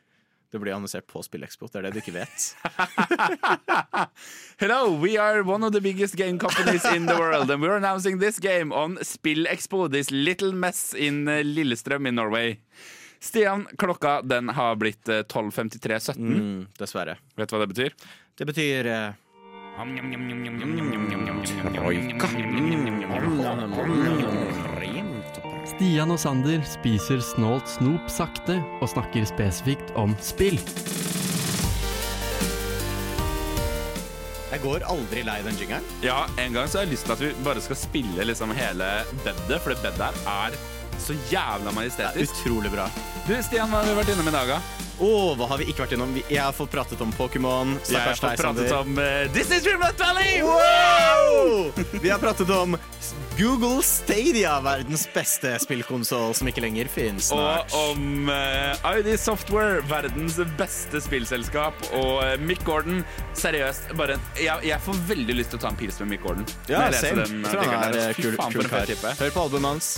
Det 0.53 0.59
blir 0.61 0.75
annonsert 0.77 1.07
på 1.09 1.23
SpillExpo. 1.25 1.71
Det 1.73 1.79
er 1.81 1.87
det 1.87 1.95
du 1.95 2.01
ikke 2.03 2.13
vet. 2.13 2.49
Hello, 4.61 4.93
we 5.01 5.17
are 5.17 5.41
one 5.43 5.65
of 5.65 5.73
the 5.73 5.81
biggest 5.81 6.15
game 6.15 6.39
companies 6.39 6.85
in 6.85 7.07
the 7.07 7.17
world, 7.17 7.51
and 7.51 7.63
we're 7.63 7.77
announcing 7.77 8.19
this 8.21 8.39
game 8.39 8.71
on 8.71 8.99
Spill 9.01 9.47
Expo, 9.49 9.89
this 9.91 10.11
little 10.11 10.53
mess 10.53 10.93
in 10.93 11.27
uh, 11.27 11.41
Lillestrøm 11.41 12.07
in 12.07 12.15
Norway. 12.21 12.59
Stian, 13.19 13.65
klokka 13.79 14.21
den 14.23 14.49
har 14.53 14.77
blitt 14.77 15.09
uh, 15.09 15.23
12.53,17. 15.25 16.19
Mm, 16.21 16.67
dessverre. 16.79 17.17
Vet 17.37 17.49
du 17.49 17.57
hva 17.57 17.65
det 17.65 17.73
betyr? 17.73 17.97
Det 18.37 18.49
betyr 18.49 18.87
eh, 18.93 19.09
Stian 25.73 26.13
og 26.13 26.19
Sander 26.21 26.61
spiser 26.69 27.23
snålt 27.25 27.71
snop 27.73 28.11
sakte 28.13 28.59
og 28.83 28.91
snakker 28.93 29.25
spesifikt 29.31 29.95
om 29.97 30.13
spill. 30.21 30.61
Jeg 34.53 34.61
går 34.61 34.85
aldri 34.93 35.25
lei 35.25 35.39
den 35.49 35.57
jingeren. 35.57 35.89
Ja, 36.05 36.27
en 36.37 36.53
gang 36.53 36.69
så 36.69 36.83
har 36.83 36.85
jeg 36.85 36.93
lyst 36.93 37.09
til 37.09 37.17
at 37.17 37.25
vi 37.25 37.33
bare 37.41 37.65
skal 37.65 37.81
spille 37.87 38.29
liksom 38.29 38.53
hele 38.53 38.93
bedet, 39.25 39.57
for 39.57 39.73
det 39.73 39.81
bedet 39.89 40.13
her 40.29 40.53
er 40.53 40.61
så 41.01 41.17
jævla 41.33 41.73
majestetisk. 41.73 42.21
Det 42.21 42.29
er 42.29 42.37
Utrolig 42.37 42.77
bra. 42.77 42.91
Du, 43.25 43.33
Stian, 43.41 43.73
hva 43.73 43.81
har 43.81 43.89
vi 43.89 44.01
vært 44.03 44.13
innom 44.13 44.29
i 44.29 44.37
dag, 44.37 44.53
da? 44.59 44.61
Å, 45.01 45.35
hva 45.39 45.49
har 45.53 45.61
vi 45.63 45.69
ikke 45.73 45.87
vært 45.87 45.95
innom? 45.97 46.13
Jeg 46.29 46.41
har 46.43 46.53
fått 46.57 46.73
pratet 46.75 47.01
om 47.05 47.13
Pokémon. 47.17 47.77
Jeg 47.89 48.01
har 48.01 48.19
fått 48.19 48.41
pratet 48.41 48.73
om 48.77 48.99
uh, 48.99 49.25
Disney 49.33 49.63
Dreamland 49.65 49.99
Valley! 49.99 50.43
Wow! 50.45 51.73
Vi 52.03 52.11
har 52.11 52.21
pratet 52.23 52.51
om 52.53 52.77
Google 53.39 53.83
Stadia, 53.83 54.61
verdens 54.61 55.07
beste 55.15 55.55
spillkonsoll 55.63 56.35
som 56.37 56.49
ikke 56.51 56.65
lenger 56.65 56.91
finnes 56.93 57.31
snart. 57.33 57.73
Og 57.73 57.95
om 57.95 58.29
uh, 58.29 58.93
ID 58.93 59.15
Software, 59.21 59.81
verdens 59.89 60.37
beste 60.59 61.01
spillselskap, 61.03 61.79
og 61.97 62.21
uh, 62.21 62.35
Mick 62.43 62.65
Gordon. 62.69 63.01
Seriøst, 63.39 63.95
bare 63.97 64.19
jeg, 64.37 64.53
jeg 64.69 64.81
får 64.85 65.01
veldig 65.09 65.39
lyst 65.39 65.55
til 65.55 65.63
å 65.63 65.65
ta 65.65 65.73
en 65.73 65.81
pils 65.81 65.99
med 66.03 66.13
Mick 66.13 66.27
Gordon. 66.27 66.45
Ja, 66.69 66.85
jeg 66.85 66.99
leser 66.99 67.23
den 67.23 67.41
Jeg 67.41 67.55
tror 67.55 67.73
han 67.73 67.87
er 67.89 68.01
eh, 68.03 68.21
kul, 68.21 68.37
kul 68.53 68.69
kar. 68.69 68.93
Hør 69.23 69.33
på 69.33 69.47
albumet 69.47 69.71
hans. 69.73 69.91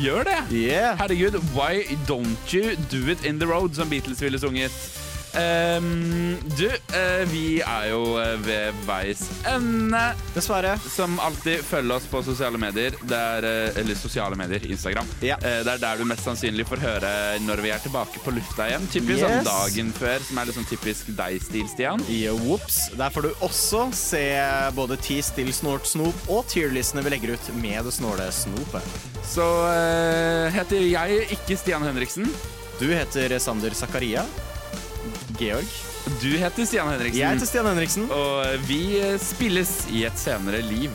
Gjør 0.00 0.26
det! 0.26 0.38
Yeah. 0.54 0.98
Herregud, 0.98 1.38
why 1.54 1.84
don't 2.10 2.54
you 2.54 2.74
do 2.90 3.06
it 3.10 3.24
in 3.24 3.38
the 3.38 3.46
road, 3.46 3.74
som 3.74 3.90
Beatles 3.90 4.22
ville 4.22 4.38
sunget. 4.42 4.82
Um, 5.30 6.38
du, 6.58 6.66
uh, 6.66 7.22
vi 7.30 7.60
er 7.62 7.84
jo 7.92 8.00
eh, 8.18 8.32
ved 8.42 8.78
veis 8.86 9.22
ende. 9.46 10.00
Dessverre. 10.34 10.72
Som 10.90 11.20
alltid, 11.22 11.62
følg 11.66 11.94
oss 11.94 12.08
på 12.10 12.22
sosiale 12.26 12.58
medier. 12.58 12.96
Det 13.06 13.18
er, 13.18 13.46
eh, 13.46 13.78
eller 13.78 13.98
sosiale 13.98 14.38
medier, 14.38 14.66
Instagram. 14.66 15.06
Ja. 15.22 15.38
Uh, 15.38 15.60
det 15.66 15.76
er 15.76 15.82
der 15.84 16.02
du 16.02 16.08
mest 16.10 16.26
sannsynlig 16.26 16.66
får 16.66 16.82
høre 16.82 17.12
når 17.46 17.62
vi 17.62 17.70
er 17.70 17.82
tilbake 17.84 18.22
på 18.24 18.34
lufta 18.34 18.66
igjen. 18.70 18.90
Typisk 18.90 19.20
Yes. 19.20 19.26
sånn 19.26 19.46
dagen 19.46 19.94
før, 19.94 20.22
som 20.26 20.38
er 20.38 20.54
sånn 20.56 20.68
typisk 20.70 21.10
deg-stil, 21.18 21.66
Stian. 21.70 22.04
Yeah, 22.08 22.34
whoops. 22.34 22.88
Der 22.98 23.10
får 23.14 23.28
du 23.28 23.32
også 23.46 23.86
se 23.94 24.26
både 24.74 24.98
ti 25.02 25.20
still 25.22 25.52
snort 25.54 25.86
snop 25.86 26.30
og 26.30 26.46
tierlistene 26.50 27.04
vi 27.06 27.14
legger 27.14 27.36
ut 27.36 27.52
med 27.60 27.84
det 27.86 27.94
snåle 27.94 28.30
snopet. 28.34 28.96
Så 29.26 29.46
uh, 29.46 30.50
heter 30.54 30.88
jeg 30.90 31.28
ikke 31.38 31.58
Stian 31.60 31.86
Henriksen. 31.86 32.26
Du 32.80 32.88
heter 32.88 33.38
Sander 33.38 33.70
Zakaria. 33.70 34.22
Georg. 35.38 35.64
Du 36.22 36.28
heter 36.28 36.64
Stian 36.64 36.88
Henriksen. 36.88 37.20
Jeg 37.20 37.34
heter 37.34 37.46
Stian 37.46 37.66
Henriksen. 37.68 38.06
Og 38.08 38.62
vi 38.64 38.80
spilles 39.20 39.72
i 39.92 40.06
et 40.08 40.16
senere 40.16 40.62
liv. 40.64 40.94